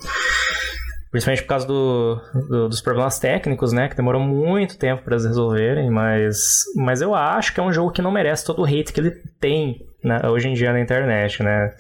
Principalmente 1.12 1.42
por 1.44 1.50
causa 1.50 1.68
do, 1.68 2.22
do, 2.50 2.70
dos 2.70 2.82
problemas 2.82 3.20
técnicos, 3.20 3.74
né? 3.74 3.90
Que 3.90 3.96
demorou 3.96 4.22
muito 4.22 4.78
tempo 4.78 5.04
para 5.04 5.16
eles 5.16 5.26
resolverem, 5.26 5.92
mas, 5.92 6.64
mas 6.76 7.02
eu 7.02 7.14
acho 7.14 7.54
que 7.54 7.60
é 7.60 7.64
um 7.64 7.74
jogo 7.74 7.92
que 7.92 8.02
não 8.02 8.12
merece 8.12 8.46
todo 8.46 8.62
o 8.62 8.66
hate 8.66 8.94
que 8.94 9.00
ele 9.00 9.12
tem 9.40 9.86
né, 10.04 10.22
hoje 10.26 10.48
em 10.48 10.54
dia 10.54 10.72
na 10.72 10.80
internet, 10.80 11.44
né? 11.44 11.76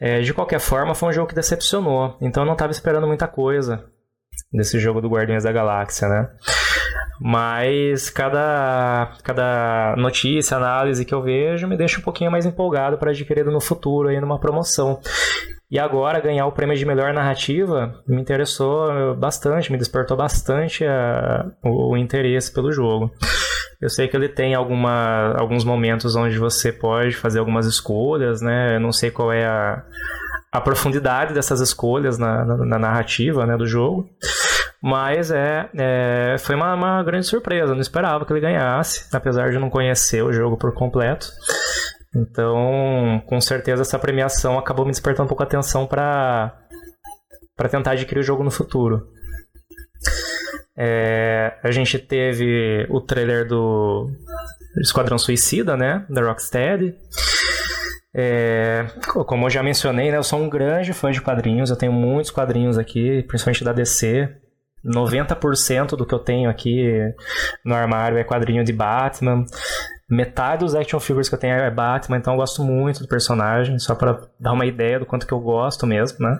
É, 0.00 0.20
de 0.20 0.34
qualquer 0.34 0.58
forma, 0.58 0.94
foi 0.94 1.08
um 1.08 1.12
jogo 1.12 1.28
que 1.28 1.34
decepcionou. 1.34 2.16
Então 2.20 2.42
eu 2.42 2.46
não 2.46 2.54
estava 2.54 2.72
esperando 2.72 3.06
muita 3.06 3.28
coisa 3.28 3.84
desse 4.52 4.78
jogo 4.78 5.00
do 5.00 5.08
Guardiões 5.08 5.44
da 5.44 5.52
Galáxia, 5.52 6.08
né? 6.08 6.28
Mas 7.20 8.10
cada, 8.10 9.16
cada 9.22 9.94
notícia, 9.96 10.56
análise 10.56 11.04
que 11.04 11.14
eu 11.14 11.22
vejo 11.22 11.66
me 11.66 11.76
deixa 11.76 11.98
um 11.98 12.02
pouquinho 12.02 12.30
mais 12.30 12.44
empolgado 12.44 12.98
para 12.98 13.10
adquirir 13.10 13.44
no 13.46 13.60
futuro 13.60 14.08
aí 14.08 14.20
numa 14.20 14.38
promoção. 14.38 15.00
E 15.70 15.80
agora 15.80 16.20
ganhar 16.20 16.46
o 16.46 16.52
prêmio 16.52 16.76
de 16.76 16.86
melhor 16.86 17.12
narrativa 17.12 18.00
me 18.06 18.20
interessou 18.20 19.16
bastante, 19.16 19.72
me 19.72 19.78
despertou 19.78 20.16
bastante 20.16 20.84
a, 20.84 21.50
o, 21.64 21.92
o, 21.92 21.96
interesse 21.96 22.52
pelo 22.52 22.70
jogo. 22.70 23.10
Eu 23.80 23.90
sei 23.90 24.06
que 24.06 24.16
ele 24.16 24.28
tem 24.28 24.54
alguma, 24.54 25.34
alguns 25.36 25.64
momentos 25.64 26.14
onde 26.14 26.38
você 26.38 26.72
pode 26.72 27.16
fazer 27.16 27.40
algumas 27.40 27.66
escolhas, 27.66 28.40
né? 28.40 28.76
Eu 28.76 28.80
não 28.80 28.92
sei 28.92 29.10
qual 29.10 29.32
é 29.32 29.44
a, 29.44 29.82
a 30.52 30.60
profundidade 30.60 31.34
dessas 31.34 31.60
escolhas 31.60 32.16
na, 32.16 32.44
na, 32.44 32.56
na 32.58 32.78
narrativa 32.78 33.44
né, 33.44 33.56
do 33.56 33.66
jogo. 33.66 34.08
Mas 34.80 35.32
é, 35.32 35.68
é 35.76 36.36
foi 36.38 36.54
uma, 36.54 36.74
uma, 36.74 37.02
grande 37.02 37.26
surpresa. 37.26 37.72
Eu 37.72 37.74
não 37.74 37.80
esperava 37.80 38.24
que 38.24 38.32
ele 38.32 38.40
ganhasse, 38.40 39.08
apesar 39.12 39.50
de 39.50 39.58
não 39.58 39.68
conhecer 39.68 40.22
o 40.22 40.32
jogo 40.32 40.56
por 40.56 40.72
completo. 40.72 41.26
Então, 42.16 43.22
com 43.26 43.40
certeza, 43.40 43.82
essa 43.82 43.98
premiação 43.98 44.58
acabou 44.58 44.86
me 44.86 44.90
despertando 44.90 45.24
um 45.24 45.28
pouco 45.28 45.42
a 45.42 45.46
atenção 45.46 45.86
para 45.86 46.62
para 47.54 47.68
tentar 47.70 47.92
adquirir 47.92 48.20
o 48.20 48.22
jogo 48.22 48.44
no 48.44 48.50
futuro. 48.50 49.08
É, 50.76 51.58
a 51.62 51.70
gente 51.70 51.98
teve 51.98 52.86
o 52.90 53.00
trailer 53.00 53.46
do 53.48 54.10
Esquadrão 54.78 55.18
Suicida, 55.18 55.74
né, 55.74 56.04
da 56.08 56.22
Rocksteady. 56.22 56.94
É, 58.14 58.86
como 59.26 59.46
eu 59.46 59.50
já 59.50 59.62
mencionei, 59.62 60.10
né, 60.10 60.18
eu 60.18 60.22
sou 60.22 60.38
um 60.38 60.50
grande 60.50 60.92
fã 60.92 61.10
de 61.10 61.22
quadrinhos, 61.22 61.70
eu 61.70 61.76
tenho 61.76 61.92
muitos 61.92 62.30
quadrinhos 62.30 62.78
aqui, 62.78 63.22
principalmente 63.22 63.64
da 63.64 63.72
DC. 63.72 64.28
90% 64.84 65.96
do 65.96 66.06
que 66.06 66.14
eu 66.14 66.18
tenho 66.18 66.48
aqui 66.48 66.86
no 67.64 67.74
armário 67.74 68.18
é 68.18 68.24
quadrinho 68.24 68.62
de 68.62 68.72
Batman. 68.72 69.44
Metade 70.08 70.64
dos 70.64 70.74
action 70.74 71.00
figures 71.00 71.28
que 71.28 71.34
eu 71.34 71.38
tenho 71.38 71.54
é 71.54 71.70
Batman, 71.70 72.18
então 72.18 72.34
eu 72.34 72.38
gosto 72.38 72.62
muito 72.62 73.00
do 73.00 73.08
personagem, 73.08 73.78
só 73.78 73.94
para 73.94 74.20
dar 74.38 74.52
uma 74.52 74.64
ideia 74.64 75.00
do 75.00 75.06
quanto 75.06 75.26
que 75.26 75.32
eu 75.32 75.40
gosto 75.40 75.86
mesmo, 75.86 76.18
né? 76.20 76.38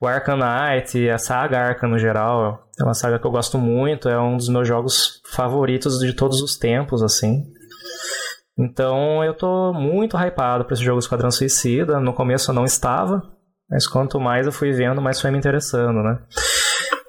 O 0.00 0.06
Arkham 0.06 0.38
Knight, 0.38 1.10
a 1.10 1.18
saga 1.18 1.58
Arkham 1.58 1.90
no 1.90 1.98
geral, 1.98 2.68
é 2.78 2.82
uma 2.84 2.94
saga 2.94 3.18
que 3.18 3.26
eu 3.26 3.30
gosto 3.30 3.58
muito, 3.58 4.08
é 4.08 4.18
um 4.18 4.36
dos 4.36 4.48
meus 4.48 4.66
jogos 4.66 5.20
favoritos 5.32 5.98
de 5.98 6.12
todos 6.14 6.40
os 6.40 6.56
tempos, 6.56 7.02
assim. 7.02 7.44
Então 8.58 9.24
eu 9.24 9.34
tô 9.34 9.72
muito 9.72 10.16
hypado 10.16 10.64
para 10.64 10.74
esse 10.74 10.84
jogo 10.84 10.98
Esquadrão 10.98 11.30
Suicida. 11.30 11.98
No 11.98 12.12
começo 12.12 12.50
eu 12.50 12.54
não 12.54 12.64
estava, 12.64 13.22
mas 13.68 13.86
quanto 13.86 14.20
mais 14.20 14.46
eu 14.46 14.52
fui 14.52 14.70
vendo, 14.72 15.00
mais 15.00 15.20
foi 15.20 15.30
me 15.30 15.38
interessando, 15.38 16.02
né? 16.02 16.18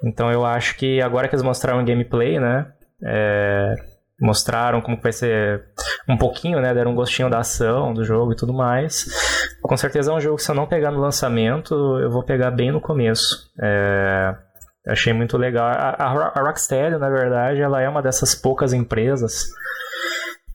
Então 0.03 0.31
eu 0.31 0.45
acho 0.45 0.75
que 0.77 1.01
agora 1.01 1.27
que 1.27 1.35
eles 1.35 1.43
mostraram 1.43 1.85
gameplay, 1.85 2.39
né? 2.39 2.71
É, 3.03 3.75
mostraram 4.21 4.81
como 4.81 5.01
vai 5.01 5.11
ser 5.11 5.63
um 6.07 6.15
pouquinho, 6.15 6.61
né? 6.61 6.73
Deram 6.73 6.91
um 6.91 6.95
gostinho 6.95 7.29
da 7.29 7.39
ação 7.39 7.91
do 7.93 8.03
jogo 8.05 8.33
e 8.33 8.35
tudo 8.35 8.53
mais. 8.53 9.07
Com 9.63 9.75
certeza 9.75 10.11
é 10.11 10.15
um 10.15 10.21
jogo 10.21 10.37
que 10.37 10.43
se 10.43 10.51
eu 10.51 10.55
não 10.55 10.67
pegar 10.67 10.91
no 10.91 10.99
lançamento, 10.99 11.73
eu 11.99 12.11
vou 12.11 12.23
pegar 12.23 12.51
bem 12.51 12.71
no 12.71 12.79
começo. 12.79 13.51
É, 13.59 14.35
achei 14.87 15.11
muito 15.11 15.37
legal. 15.37 15.65
A, 15.65 15.95
a, 15.97 16.41
Rocksteady, 16.43 16.97
na 16.97 17.09
verdade, 17.09 17.61
ela 17.61 17.81
é 17.81 17.89
uma 17.89 18.01
dessas 18.01 18.35
poucas 18.35 18.73
empresas 18.73 19.47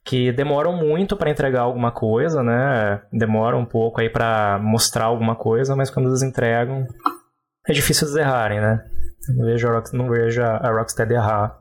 que 0.05 0.31
demoram 0.31 0.71
muito 0.71 1.17
para 1.17 1.29
entregar 1.29 1.61
alguma 1.61 1.91
coisa, 1.91 2.41
né? 2.41 3.01
Demoram 3.11 3.59
um 3.59 3.65
pouco 3.65 3.99
aí 3.99 4.09
para 4.09 4.57
mostrar 4.63 5.05
alguma 5.05 5.35
coisa, 5.35 5.75
mas 5.75 5.89
quando 5.89 6.07
eles 6.07 6.23
entregam 6.23 6.87
é 7.67 7.73
difícil 7.73 8.07
eles 8.07 8.15
errarem, 8.15 8.61
né? 8.61 8.81
Não 9.35 9.45
vejo 9.45 9.67
a, 9.67 9.71
Rock, 9.73 9.93
não 9.93 10.09
vejo 10.09 10.41
a 10.41 10.71
Rocksteady 10.71 11.15
errar 11.15 11.59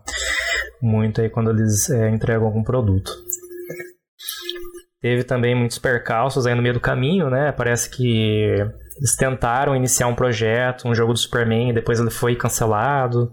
muito 0.80 1.20
aí 1.20 1.28
quando 1.28 1.50
eles 1.50 1.90
é, 1.90 2.10
entregam 2.10 2.46
algum 2.46 2.62
produto. 2.62 3.12
Teve 5.00 5.24
também 5.24 5.54
muitos 5.54 5.78
percalços 5.78 6.46
aí 6.46 6.54
no 6.54 6.62
meio 6.62 6.74
do 6.74 6.80
caminho, 6.80 7.30
né? 7.30 7.52
Parece 7.52 7.88
que 7.90 8.58
eles 8.96 9.14
tentaram 9.16 9.76
iniciar 9.76 10.06
um 10.06 10.14
projeto, 10.14 10.88
um 10.88 10.94
jogo 10.94 11.12
do 11.12 11.18
Superman, 11.18 11.70
e 11.70 11.74
depois 11.74 12.00
ele 12.00 12.10
foi 12.10 12.34
cancelado. 12.34 13.30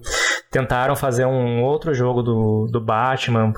Tentaram 0.52 0.96
fazer 0.96 1.26
um 1.26 1.64
outro 1.64 1.94
jogo 1.94 2.22
do, 2.22 2.68
do 2.72 2.82
Batman, 2.82 3.54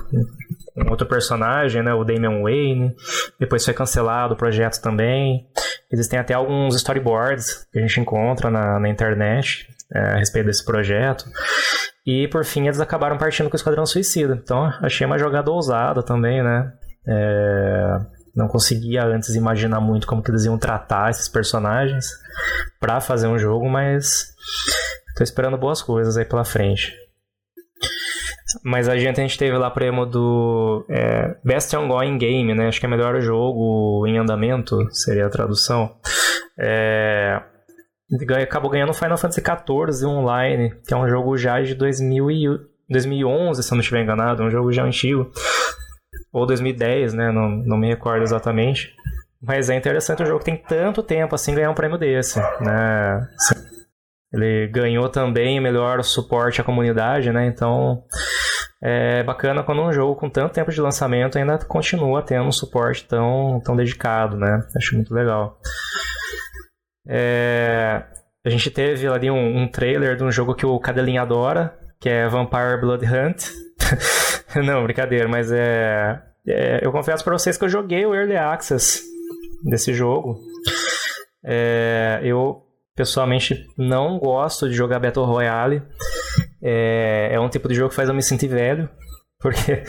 um 0.76 0.90
outro 0.90 1.06
personagem, 1.06 1.82
né, 1.82 1.92
o 1.92 2.04
Damian 2.04 2.42
Wayne. 2.42 2.94
Depois 3.40 3.64
foi 3.64 3.74
cancelado 3.74 4.34
o 4.34 4.36
projeto 4.36 4.80
também. 4.80 5.46
Existem 5.92 6.18
até 6.18 6.32
alguns 6.34 6.74
storyboards 6.76 7.66
que 7.72 7.78
a 7.78 7.82
gente 7.82 8.00
encontra 8.00 8.50
na, 8.50 8.78
na 8.78 8.88
internet 8.88 9.68
a 9.92 10.16
respeito 10.16 10.46
desse 10.46 10.64
projeto. 10.64 11.24
E 12.06 12.28
por 12.28 12.44
fim 12.44 12.66
eles 12.66 12.80
acabaram 12.80 13.18
partindo 13.18 13.48
com 13.48 13.54
o 13.54 13.56
Esquadrão 13.56 13.84
Suicida. 13.84 14.38
Então 14.42 14.64
achei 14.80 15.06
uma 15.06 15.18
jogada 15.18 15.50
ousada 15.50 16.02
também, 16.02 16.42
né? 16.42 16.72
É, 17.08 17.98
não 18.34 18.48
conseguia 18.48 19.04
antes 19.04 19.34
imaginar 19.34 19.80
muito 19.80 20.06
como 20.06 20.22
que 20.22 20.30
eles 20.30 20.44
iam 20.44 20.58
tratar 20.58 21.10
esses 21.10 21.28
personagens 21.28 22.10
para 22.78 23.00
fazer 23.00 23.26
um 23.26 23.38
jogo, 23.38 23.68
mas 23.68 24.34
tô 25.16 25.24
esperando 25.24 25.56
boas 25.56 25.80
coisas 25.80 26.16
aí 26.16 26.24
pela 26.24 26.44
frente. 26.44 26.94
Mas 28.62 28.88
a 28.88 28.96
gente, 28.96 29.20
a 29.20 29.22
gente 29.22 29.38
teve 29.38 29.56
lá 29.56 29.70
prêmio 29.70 30.06
do 30.06 30.84
é, 30.88 31.36
Best 31.44 31.74
Ongoing 31.76 32.18
Game, 32.18 32.54
né? 32.54 32.68
Acho 32.68 32.78
que 32.78 32.86
é 32.86 32.88
melhor 32.88 33.20
jogo 33.20 34.06
em 34.06 34.18
andamento, 34.18 34.78
seria 34.92 35.26
a 35.26 35.30
tradução. 35.30 35.96
É, 36.58 37.42
acabou 38.42 38.70
ganhando 38.70 38.94
Final 38.94 39.18
Fantasy 39.18 39.42
XIV 39.42 40.06
Online, 40.06 40.74
que 40.86 40.94
é 40.94 40.96
um 40.96 41.08
jogo 41.08 41.36
já 41.36 41.60
de 41.60 41.74
2000 41.74 42.30
e, 42.30 42.46
2011, 42.88 43.62
se 43.62 43.72
eu 43.72 43.76
não 43.76 43.80
estiver 43.80 44.02
enganado, 44.02 44.42
um 44.42 44.50
jogo 44.50 44.72
já 44.72 44.84
antigo. 44.84 45.30
Ou 46.32 46.46
2010, 46.46 47.14
né? 47.14 47.32
Não, 47.32 47.48
não 47.48 47.76
me 47.76 47.88
recordo 47.88 48.22
exatamente. 48.22 48.94
Mas 49.42 49.68
é 49.68 49.76
interessante 49.76 50.22
o 50.22 50.26
jogo 50.26 50.38
que 50.38 50.46
tem 50.46 50.56
tanto 50.56 51.02
tempo 51.02 51.34
assim 51.34 51.54
ganhar 51.54 51.70
um 51.70 51.74
prêmio 51.74 51.98
desse, 51.98 52.40
né? 52.60 53.28
Ele 54.32 54.66
ganhou 54.68 55.08
também 55.08 55.60
melhor 55.60 56.02
suporte 56.02 56.60
à 56.60 56.64
comunidade, 56.64 57.32
né? 57.32 57.46
Então 57.46 58.02
é 58.82 59.22
bacana 59.22 59.62
quando 59.62 59.82
um 59.82 59.92
jogo 59.92 60.16
com 60.16 60.28
tanto 60.28 60.52
tempo 60.52 60.70
de 60.70 60.80
lançamento 60.80 61.38
ainda 61.38 61.58
continua 61.58 62.22
tendo 62.22 62.46
um 62.46 62.52
suporte 62.52 63.04
tão, 63.04 63.60
tão 63.64 63.76
dedicado, 63.76 64.36
né? 64.36 64.62
Acho 64.76 64.94
muito 64.94 65.14
legal. 65.14 65.58
É, 67.08 68.02
a 68.44 68.48
gente 68.48 68.70
teve 68.70 69.06
ali 69.06 69.30
um, 69.30 69.62
um, 69.62 69.68
trailer 69.68 70.16
de 70.16 70.24
um 70.24 70.30
jogo 70.30 70.54
que 70.54 70.66
o 70.66 70.78
Cadelinha 70.78 71.22
adora, 71.22 71.78
que 72.00 72.08
é 72.08 72.28
Vampire 72.28 72.80
Blood 72.80 73.04
Hunt. 73.06 73.44
Não, 74.64 74.82
brincadeira, 74.84 75.28
mas 75.28 75.52
é, 75.52 76.22
é 76.46 76.80
eu 76.84 76.90
confesso 76.90 77.22
para 77.22 77.36
vocês 77.36 77.56
que 77.56 77.64
eu 77.64 77.68
joguei 77.68 78.06
o 78.06 78.14
Early 78.14 78.36
Access 78.36 79.02
desse 79.64 79.92
jogo. 79.92 80.38
É, 81.44 82.20
eu 82.22 82.62
pessoalmente 82.94 83.66
não 83.76 84.18
gosto 84.18 84.68
de 84.68 84.74
jogar 84.74 84.98
Battle 84.98 85.26
Royale. 85.26 85.82
É, 86.62 87.28
é 87.32 87.40
um 87.40 87.48
tipo 87.48 87.68
de 87.68 87.74
jogo 87.74 87.90
que 87.90 87.94
faz 87.94 88.08
eu 88.08 88.14
me 88.14 88.22
sentir 88.22 88.48
velho. 88.48 88.88
Porque 89.38 89.82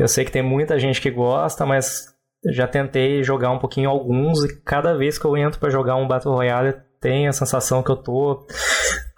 eu 0.00 0.08
sei 0.08 0.24
que 0.24 0.32
tem 0.32 0.42
muita 0.42 0.78
gente 0.78 1.00
que 1.00 1.10
gosta, 1.10 1.66
mas 1.66 2.15
já 2.52 2.66
tentei 2.66 3.22
jogar 3.22 3.50
um 3.50 3.58
pouquinho 3.58 3.90
alguns 3.90 4.44
e 4.44 4.60
cada 4.62 4.96
vez 4.96 5.18
que 5.18 5.24
eu 5.24 5.36
entro 5.36 5.58
para 5.58 5.70
jogar 5.70 5.96
um 5.96 6.06
Battle 6.06 6.34
Royale 6.34 6.74
tem 7.00 7.28
a 7.28 7.32
sensação 7.32 7.82
que 7.82 7.90
eu 7.90 7.96
tô 7.96 8.46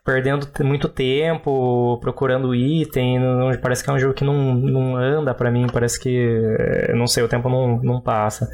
perdendo 0.04 0.48
muito 0.64 0.88
tempo 0.88 1.98
procurando 2.00 2.54
item, 2.54 3.18
não, 3.18 3.50
parece 3.60 3.84
que 3.84 3.90
é 3.90 3.92
um 3.92 3.98
jogo 3.98 4.14
que 4.14 4.24
não, 4.24 4.54
não 4.54 4.96
anda 4.96 5.34
para 5.34 5.50
mim, 5.50 5.66
parece 5.70 6.00
que, 6.00 6.90
não 6.94 7.06
sei, 7.06 7.22
o 7.22 7.28
tempo 7.28 7.50
não, 7.50 7.78
não 7.82 8.00
passa. 8.00 8.48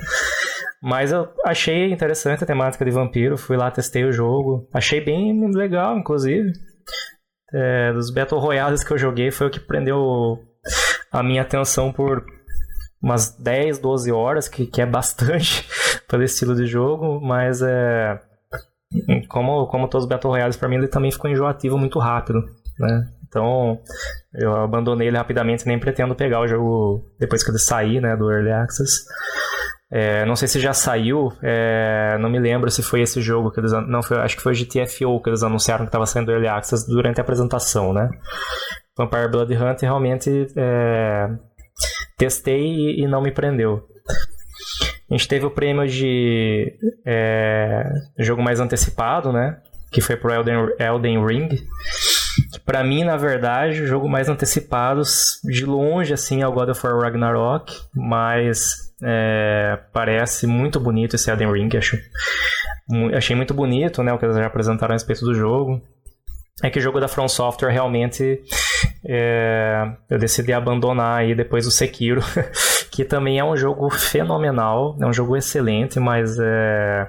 Mas 0.83 1.13
eu 1.13 1.29
achei 1.47 1.93
interessante 1.93 2.43
a 2.43 2.47
temática 2.47 2.85
de 2.85 2.91
vampiro, 2.91 3.39
fui 3.39 3.57
lá, 3.57 3.71
testei 3.71 4.05
o 4.05 4.13
jogo, 4.13 4.69
achei 4.75 5.01
bem 5.01 5.49
legal, 5.53 5.97
inclusive. 5.97 6.51
É, 7.53 7.93
dos 7.93 8.11
Battle 8.11 8.41
Royales 8.41 8.83
que 8.83 8.93
eu 8.93 8.99
joguei 8.99 9.31
foi 9.31 9.47
o 9.47 9.51
que 9.51 9.61
prendeu 9.61 10.41
a 11.13 11.23
minha 11.23 11.43
atenção 11.43 11.93
por 11.93 12.25
umas 13.05 13.37
10, 13.37 13.79
12 13.81 14.11
horas, 14.11 14.49
que, 14.49 14.67
que 14.67 14.81
é 14.81 14.87
bastante 14.87 15.69
pelo 16.09 16.23
estilo 16.23 16.55
de 16.55 16.67
jogo, 16.67 17.21
mas 17.21 17.61
é. 17.61 18.19
Como, 19.29 19.67
como 19.67 19.89
todos 19.89 20.05
os 20.05 20.09
Battle 20.09 20.33
Royales, 20.33 20.57
para 20.57 20.69
mim 20.69 20.77
ele 20.77 20.89
também 20.89 21.11
ficou 21.11 21.29
enjoativo 21.29 21.77
muito 21.77 21.99
rápido, 21.99 22.41
né? 22.79 23.07
Então 23.29 23.79
eu 24.33 24.55
abandonei 24.55 25.09
ele 25.09 25.19
rapidamente, 25.19 25.67
nem 25.67 25.79
pretendo 25.79 26.15
pegar 26.15 26.41
o 26.41 26.47
jogo 26.47 27.05
depois 27.19 27.45
que 27.45 27.51
ele 27.51 27.59
sair, 27.59 28.01
né, 28.01 28.17
do 28.17 28.31
Early 28.31 28.53
Access. 28.53 29.05
É, 29.91 30.25
não 30.25 30.37
sei 30.37 30.49
se 30.49 30.61
já 30.61 30.73
saiu, 30.73 31.33
é, 31.43 32.17
não 32.21 32.31
me 32.31 32.39
lembro 32.39 32.71
se 32.71 32.83
foi 32.83 33.01
esse 33.01 33.21
jogo 33.21 33.51
que 33.51 33.61
eles. 33.61 33.73
Não, 33.73 34.03
foi, 34.03 34.17
acho 34.19 34.37
que 34.37 34.43
foi 34.43 34.53
o 34.53 34.55
GTFO 34.55 35.21
que 35.21 35.29
eles 35.29 35.43
anunciaram 35.43 35.85
que 35.85 35.89
estava 35.89 36.07
saindo 36.07 36.27
do 36.27 36.33
Early 36.33 36.49
Access 36.49 36.87
durante 36.87 37.21
a 37.21 37.23
apresentação, 37.23 37.93
né? 37.93 38.09
Vampire 38.97 39.29
Blood 39.29 39.53
Hunt 39.55 39.83
realmente 39.83 40.47
é, 40.57 41.29
testei 42.17 42.65
e, 42.65 43.03
e, 43.03 43.07
não 43.07 43.23
me 43.23 43.31
prendeu. 43.31 43.87
A 45.11 45.15
gente 45.15 45.29
teve 45.29 45.47
o 45.47 45.51
prêmio 45.51 45.87
de 45.87 46.73
é, 47.05 47.85
jogo 48.19 48.43
mais 48.43 48.61
antecipado, 48.61 49.33
né? 49.33 49.59
Que 49.93 50.01
foi 50.01 50.17
pro 50.17 50.33
Elden, 50.33 50.69
Elden 50.79 51.25
Ring. 51.25 51.49
Para 52.65 52.83
mim, 52.83 53.05
na 53.05 53.17
verdade, 53.17 53.83
o 53.83 53.87
jogo 53.87 54.09
mais 54.09 54.29
antecipado, 54.29 55.03
de 55.45 55.65
longe, 55.65 56.13
assim, 56.13 56.43
é 56.43 56.49
o 56.49 56.53
God 56.53 56.71
of 56.71 56.85
War 56.85 56.99
Ragnarok, 56.99 57.73
mas 57.95 58.93
é, 59.03 59.79
parece 59.93 60.47
muito 60.47 60.81
bonito 60.81 61.15
esse 61.15 61.31
Elden 61.31 61.53
Ring, 61.53 61.69
acho. 61.77 61.97
Achei 63.15 63.37
muito 63.37 63.55
bonito, 63.55 64.03
né, 64.03 64.13
o 64.13 64.19
que 64.19 64.25
eles 64.25 64.37
já 64.37 64.47
apresentaram 64.47 64.93
a 64.93 64.97
respeito 64.97 65.25
do 65.25 65.35
jogo. 65.35 65.81
É 66.63 66.71
que 66.71 66.79
o 66.79 66.83
jogo 66.83 67.01
da 67.01 67.09
From 67.09 67.29
Software 67.29 67.71
realmente 67.71 68.41
é, 69.07 69.85
eu 70.09 70.19
decidi 70.19 70.53
abandonar 70.53 71.19
aí 71.19 71.35
depois 71.35 71.67
o 71.67 71.71
Sekiro, 71.71 72.23
que 72.91 73.05
também 73.05 73.39
é 73.39 73.45
um 73.45 73.57
jogo 73.57 73.91
fenomenal, 73.91 74.97
é 75.01 75.07
um 75.07 75.13
jogo 75.13 75.37
excelente, 75.37 76.01
mas 76.01 76.39
é, 76.39 77.09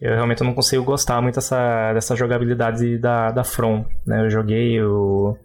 eu 0.00 0.14
realmente 0.14 0.42
não 0.42 0.52
consigo 0.52 0.84
gostar 0.84 1.22
muito 1.22 1.36
dessa, 1.36 1.92
dessa 1.92 2.16
jogabilidade 2.16 2.98
da, 2.98 3.30
da 3.30 3.44
From. 3.44 3.86
Né? 4.06 4.24
Eu 4.24 4.30
joguei 4.30 4.82
o. 4.82 5.36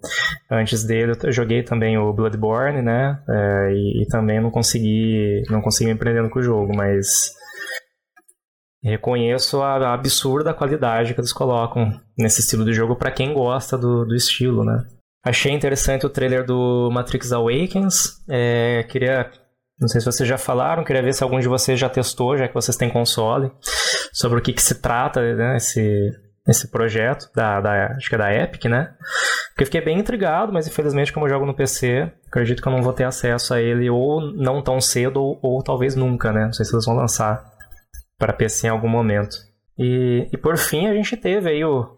Antes 0.52 0.84
dele, 0.84 1.14
eu 1.24 1.32
joguei 1.32 1.64
também 1.64 1.98
o 1.98 2.12
Bloodborne, 2.12 2.82
né? 2.82 3.22
É, 3.30 3.72
e, 3.72 4.04
e, 4.04 4.08
também 4.08 4.42
não 4.42 4.50
consegui. 4.50 5.44
Não 5.50 5.62
consegui 5.62 5.94
me 5.94 6.00
prendendo 6.00 6.30
com 6.30 6.40
o 6.40 6.44
jogo, 6.44 6.76
mas. 6.76 7.32
Reconheço 8.84 9.62
a, 9.62 9.76
a 9.76 9.94
absurda 9.94 10.54
qualidade 10.54 11.14
que 11.14 11.20
eles 11.20 11.34
colocam 11.34 11.92
nesse 12.18 12.40
estilo 12.40 12.66
de 12.66 12.74
jogo 12.74 12.96
para 12.96 13.12
quem 13.12 13.34
gosta 13.34 13.78
do, 13.78 14.06
do 14.06 14.16
estilo, 14.16 14.64
né? 14.64 14.86
Achei 15.24 15.52
interessante 15.52 16.06
o 16.06 16.10
trailer 16.10 16.46
do 16.46 16.90
Matrix 16.92 17.32
Awakens. 17.32 18.24
É, 18.30 18.84
queria. 18.90 19.30
Não 19.80 19.88
sei 19.88 20.02
se 20.02 20.06
vocês 20.06 20.28
já 20.28 20.38
falaram, 20.38 20.84
queria 20.84 21.02
ver 21.02 21.14
se 21.14 21.24
algum 21.24 21.40
de 21.40 21.48
vocês 21.48 21.80
já 21.80 21.88
testou, 21.88 22.38
já 22.38 22.48
que 22.48 22.54
vocês 22.54 22.76
têm 22.76 22.90
console, 22.90 23.50
sobre 24.12 24.40
o 24.40 24.42
que, 24.42 24.52
que 24.52 24.62
se 24.62 24.82
trata 24.82 25.22
né, 25.36 25.56
esse, 25.56 26.12
esse 26.46 26.70
projeto, 26.70 27.30
da, 27.34 27.62
da, 27.62 27.96
acho 27.96 28.10
que 28.10 28.16
é 28.16 28.18
da 28.18 28.34
Epic, 28.34 28.66
né? 28.66 28.94
Porque 29.50 29.66
fiquei 29.66 29.82
bem 29.82 30.00
intrigado, 30.00 30.52
mas 30.52 30.68
infelizmente, 30.68 31.14
como 31.14 31.26
eu 31.26 31.30
jogo 31.30 31.46
no 31.46 31.54
PC, 31.54 32.12
acredito 32.28 32.62
que 32.62 32.68
eu 32.68 32.74
não 32.74 32.82
vou 32.82 32.92
ter 32.92 33.06
acesso 33.06 33.54
a 33.54 33.62
ele 33.62 33.90
ou 33.90 34.20
não 34.34 34.62
tão 34.62 34.82
cedo, 34.82 35.22
ou, 35.22 35.40
ou 35.42 35.64
talvez 35.64 35.96
nunca, 35.96 36.34
né? 36.34 36.46
Não 36.46 36.54
sei 36.54 36.66
se 36.66 36.76
eles 36.76 36.86
vão 36.86 36.96
lançar 36.96 37.42
para 38.18 38.34
PC 38.34 38.68
em 38.68 38.72
algum 38.72 38.90
momento. 38.90 39.38
E, 39.78 40.28
e 40.34 40.38
por 40.38 40.58
fim, 40.58 40.88
a 40.88 40.94
gente 40.94 41.16
teve 41.16 41.50
aí 41.50 41.64
o 41.64 41.98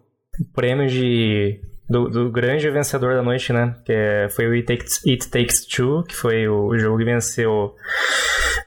prêmio 0.54 0.88
de 0.88 1.60
do, 1.92 2.10
do, 2.10 2.32
grande 2.32 2.70
vencedor 2.70 3.16
da 3.16 3.22
noite, 3.22 3.52
né? 3.52 3.76
Que 3.86 3.92
é, 3.92 4.30
foi 4.30 4.48
o 4.48 4.54
It 4.54 4.66
Takes, 4.66 5.06
It 5.06 5.30
Takes 5.30 5.66
Two, 5.66 6.04
que 6.04 6.16
foi 6.16 6.48
o, 6.48 6.68
o 6.68 6.78
jogo 6.78 6.98
que 6.98 7.06
venceu 7.06 7.76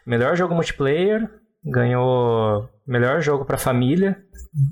melhor 0.06 0.36
jogo 0.36 0.54
multiplayer, 0.54 1.28
ganhou 1.64 2.68
melhor 2.86 3.22
jogo 3.22 3.44
para 3.44 3.56
família 3.56 4.16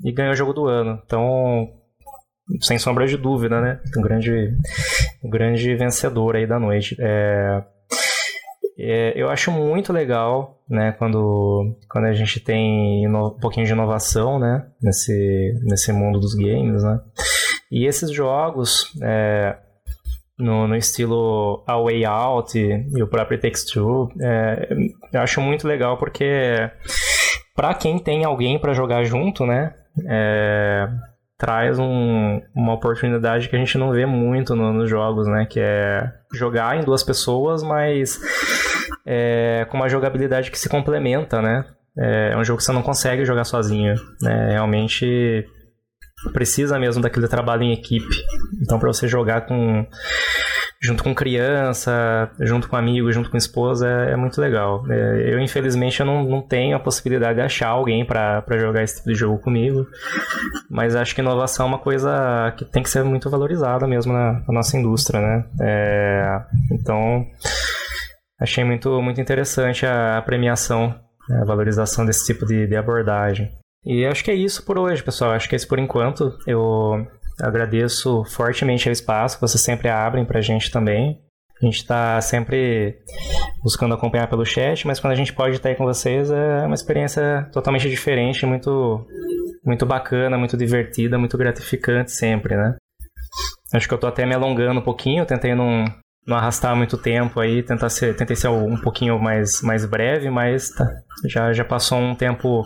e 0.05 0.11
ganhou 0.11 0.33
o 0.33 0.35
jogo 0.35 0.53
do 0.53 0.67
ano. 0.67 1.01
Então, 1.03 1.67
sem 2.61 2.77
sombra 2.77 3.07
de 3.07 3.17
dúvida, 3.17 3.59
né? 3.59 3.79
Um 3.97 4.01
grande, 4.01 4.55
um 5.23 5.29
grande 5.29 5.75
vencedor 5.75 6.35
aí 6.35 6.45
da 6.45 6.59
noite. 6.59 6.95
É, 6.99 7.63
é, 8.77 9.13
eu 9.15 9.29
acho 9.29 9.51
muito 9.51 9.91
legal, 9.91 10.63
né, 10.67 10.93
quando, 10.93 11.77
quando 11.89 12.05
a 12.05 12.13
gente 12.13 12.39
tem 12.39 13.07
um 13.07 13.29
pouquinho 13.39 13.65
de 13.65 13.71
inovação, 13.71 14.39
né, 14.39 14.65
nesse, 14.81 15.53
nesse 15.63 15.93
mundo 15.93 16.19
dos 16.19 16.33
games, 16.33 16.83
né. 16.83 16.99
E 17.73 17.87
esses 17.87 18.11
jogos, 18.11 18.93
é, 19.01 19.57
no, 20.37 20.67
no, 20.67 20.75
estilo 20.75 21.63
A 21.65 21.75
Way 21.81 22.05
Out 22.05 22.55
e, 22.55 22.85
e 22.95 23.01
o 23.01 23.07
próprio 23.07 23.39
Two, 23.41 24.09
é, 24.21 24.69
eu 25.11 25.19
acho 25.19 25.41
muito 25.41 25.67
legal 25.67 25.97
porque 25.97 26.69
para 27.55 27.73
quem 27.73 27.97
tem 27.97 28.23
alguém 28.23 28.59
para 28.59 28.73
jogar 28.73 29.03
junto, 29.03 29.43
né, 29.47 29.73
é, 30.07 30.87
traz 31.35 31.79
um, 31.79 32.39
uma 32.55 32.73
oportunidade 32.73 33.49
que 33.49 33.55
a 33.55 33.59
gente 33.59 33.75
não 33.75 33.89
vê 33.89 34.05
muito 34.05 34.55
no, 34.55 34.71
nos 34.71 34.87
jogos, 34.87 35.27
né, 35.27 35.47
que 35.49 35.59
é 35.59 36.13
jogar 36.31 36.77
em 36.77 36.83
duas 36.83 37.01
pessoas, 37.01 37.63
mas 37.63 38.19
é, 39.03 39.65
com 39.71 39.77
uma 39.77 39.89
jogabilidade 39.89 40.51
que 40.51 40.59
se 40.59 40.69
complementa, 40.69 41.41
né. 41.41 41.65
É, 41.97 42.33
é 42.33 42.37
um 42.37 42.43
jogo 42.43 42.59
que 42.59 42.65
você 42.65 42.71
não 42.71 42.83
consegue 42.83 43.25
jogar 43.25 43.45
sozinho, 43.45 43.95
né, 44.21 44.51
realmente 44.51 45.43
precisa 46.31 46.79
mesmo 46.79 47.01
daquele 47.01 47.27
trabalho 47.27 47.63
em 47.63 47.73
equipe. 47.73 48.15
Então, 48.61 48.79
para 48.79 48.87
você 48.91 49.07
jogar 49.07 49.41
com 49.41 49.85
junto 50.83 51.01
com 51.01 51.15
criança, 51.15 52.29
junto 52.41 52.67
com 52.67 52.75
amigo, 52.75 53.09
junto 53.09 53.29
com 53.29 53.37
esposa, 53.37 53.87
é, 53.87 54.11
é 54.11 54.15
muito 54.17 54.41
legal. 54.41 54.83
É, 54.91 55.33
eu, 55.33 55.39
infelizmente, 55.39 56.01
eu 56.01 56.05
não, 56.05 56.25
não 56.25 56.41
tenho 56.41 56.75
a 56.75 56.79
possibilidade 56.79 57.35
de 57.35 57.41
achar 57.41 57.69
alguém 57.69 58.05
para 58.05 58.43
jogar 58.57 58.83
esse 58.83 58.97
tipo 58.97 59.07
de 59.07 59.15
jogo 59.15 59.39
comigo, 59.39 59.87
mas 60.69 60.93
acho 60.93 61.15
que 61.15 61.21
inovação 61.21 61.67
é 61.67 61.69
uma 61.69 61.79
coisa 61.79 62.53
que 62.57 62.65
tem 62.65 62.83
que 62.83 62.89
ser 62.89 63.01
muito 63.05 63.29
valorizada 63.29 63.87
mesmo 63.87 64.11
na, 64.11 64.43
na 64.45 64.53
nossa 64.53 64.75
indústria, 64.75 65.21
né? 65.21 65.45
É, 65.61 66.41
então, 66.69 67.25
achei 68.37 68.65
muito, 68.65 69.01
muito 69.01 69.21
interessante 69.21 69.85
a, 69.85 70.17
a 70.17 70.21
premiação, 70.21 70.93
né, 71.29 71.39
a 71.41 71.45
valorização 71.45 72.05
desse 72.05 72.25
tipo 72.25 72.45
de, 72.45 72.67
de 72.67 72.75
abordagem. 72.75 73.49
E 73.85 74.05
acho 74.05 74.23
que 74.23 74.31
é 74.31 74.35
isso 74.35 74.63
por 74.63 74.77
hoje, 74.77 75.03
pessoal. 75.03 75.31
Acho 75.31 75.47
que 75.47 75.55
é 75.55 75.57
isso 75.57 75.67
por 75.67 75.79
enquanto. 75.79 76.37
Eu 76.47 77.05
agradeço 77.41 78.23
fortemente 78.25 78.87
o 78.87 78.91
espaço 78.91 79.35
que 79.35 79.41
vocês 79.41 79.61
sempre 79.61 79.89
abrem 79.89 80.25
pra 80.25 80.41
gente 80.41 80.71
também. 80.71 81.19
A 81.61 81.65
gente 81.65 81.77
está 81.77 82.19
sempre 82.19 82.97
buscando 83.63 83.93
acompanhar 83.93 84.27
pelo 84.27 84.45
chat, 84.45 84.85
mas 84.85 84.99
quando 84.99 85.13
a 85.13 85.15
gente 85.15 85.31
pode 85.31 85.55
estar 85.55 85.69
aí 85.69 85.75
com 85.75 85.85
vocês 85.85 86.29
é 86.29 86.65
uma 86.65 86.75
experiência 86.75 87.47
totalmente 87.53 87.89
diferente, 87.89 88.45
muito, 88.45 89.07
muito 89.63 89.85
bacana, 89.85 90.37
muito 90.37 90.57
divertida, 90.57 91.17
muito 91.17 91.37
gratificante 91.37 92.11
sempre, 92.11 92.57
né? 92.57 92.75
Acho 93.73 93.87
que 93.87 93.93
eu 93.93 93.97
estou 93.97 94.09
até 94.09 94.25
me 94.25 94.35
alongando 94.35 94.81
um 94.81 94.83
pouquinho, 94.83 95.25
tentei 95.25 95.55
não, 95.55 95.85
não 96.25 96.37
arrastar 96.37 96.75
muito 96.75 96.97
tempo 96.97 97.39
aí, 97.39 97.61
tentar 97.61 97.89
ser, 97.89 98.15
tentei 98.15 98.35
ser 98.35 98.47
um 98.47 98.77
pouquinho 98.77 99.19
mais, 99.19 99.61
mais 99.61 99.85
breve, 99.85 100.29
mas 100.29 100.69
tá, 100.69 100.89
já, 101.27 101.51
já 101.51 101.65
passou 101.65 101.99
um 101.99 102.15
tempo, 102.15 102.63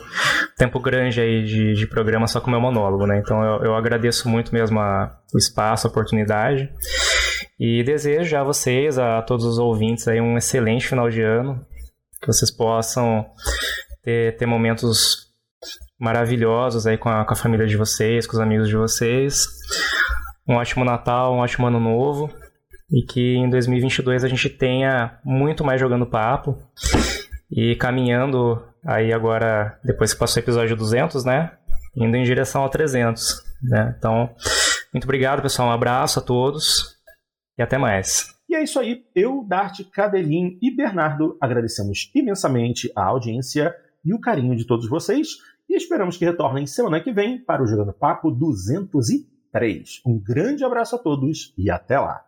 tempo 0.56 0.80
grande 0.80 1.20
aí 1.20 1.44
de, 1.44 1.74
de 1.74 1.88
programa 1.88 2.28
só 2.28 2.40
com 2.40 2.48
o 2.48 2.52
meu 2.52 2.62
monólogo, 2.62 3.08
né? 3.08 3.18
Então 3.18 3.44
eu, 3.44 3.66
eu 3.66 3.76
agradeço 3.76 4.30
muito 4.30 4.54
mesmo 4.54 4.80
a, 4.80 5.18
o 5.34 5.38
espaço, 5.38 5.88
a 5.88 5.90
oportunidade 5.90 6.70
e 7.60 7.84
desejo 7.84 8.38
a 8.38 8.44
vocês, 8.44 9.00
a 9.00 9.24
todos 9.24 9.44
os 9.44 9.58
ouvintes 9.58 10.08
aí 10.08 10.22
um 10.22 10.38
excelente 10.38 10.88
final 10.88 11.10
de 11.10 11.24
ano, 11.24 11.60
que 12.22 12.28
vocês 12.28 12.52
possam 12.52 13.26
ter, 14.04 14.38
ter 14.38 14.46
momentos 14.46 15.26
maravilhosos 16.00 16.86
aí 16.86 16.96
com 16.96 17.10
a, 17.10 17.26
com 17.26 17.34
a 17.34 17.38
família 17.38 17.66
de 17.66 17.76
vocês, 17.76 18.28
com 18.28 18.34
os 18.34 18.40
amigos 18.40 18.68
de 18.68 18.76
vocês. 18.76 19.48
Um 20.48 20.54
ótimo 20.54 20.86
Natal, 20.86 21.34
um 21.34 21.40
ótimo 21.40 21.66
Ano 21.66 21.80
Novo 21.80 22.32
e 22.92 23.02
que 23.02 23.36
em 23.36 23.50
2022 23.50 24.24
a 24.24 24.28
gente 24.28 24.50
tenha 24.50 25.20
muito 25.24 25.64
mais 25.64 25.80
jogando 25.80 26.06
papo 26.06 26.58
e 27.52 27.76
caminhando 27.76 28.64
aí 28.86 29.12
agora, 29.12 29.80
depois 29.84 30.14
que 30.14 30.20
passou 30.20 30.42
o 30.42 30.44
episódio 30.44 30.76
200, 30.76 31.26
né? 31.26 31.52
Indo 31.96 32.16
em 32.16 32.24
direção 32.24 32.62
ao 32.62 32.70
300, 32.70 33.44
né? 33.64 33.96
Então, 33.98 34.30
muito 34.94 35.04
obrigado, 35.04 35.42
pessoal. 35.42 35.70
Um 35.70 35.72
abraço 35.72 36.20
a 36.20 36.22
todos 36.22 36.98
e 37.58 37.62
até 37.62 37.78
mais. 37.78 38.36
E 38.50 38.56
é 38.56 38.64
isso 38.64 38.80
aí. 38.80 39.04
Eu, 39.14 39.44
Dart, 39.46 39.82
Cadelin 39.92 40.58
e 40.62 40.74
Bernardo 40.74 41.38
agradecemos 41.42 42.10
imensamente 42.16 42.90
a 42.96 43.04
audiência 43.04 43.76
e 44.06 44.14
o 44.14 44.20
carinho 44.22 44.56
de 44.56 44.66
todos 44.66 44.88
vocês 44.90 45.30
e 45.70 45.76
esperamos 45.76 46.16
que 46.16 46.24
retornem 46.24 46.66
semana 46.66 47.02
que 47.02 47.12
vem 47.12 47.44
para 47.44 47.62
o 47.62 47.68
Jogando 47.68 47.92
Papo 47.92 48.32
203. 48.32 50.02
Um 50.06 50.18
grande 50.18 50.64
abraço 50.64 50.96
a 50.96 51.00
todos 51.00 51.54
e 51.58 51.70
até 51.70 52.00
lá! 52.00 52.27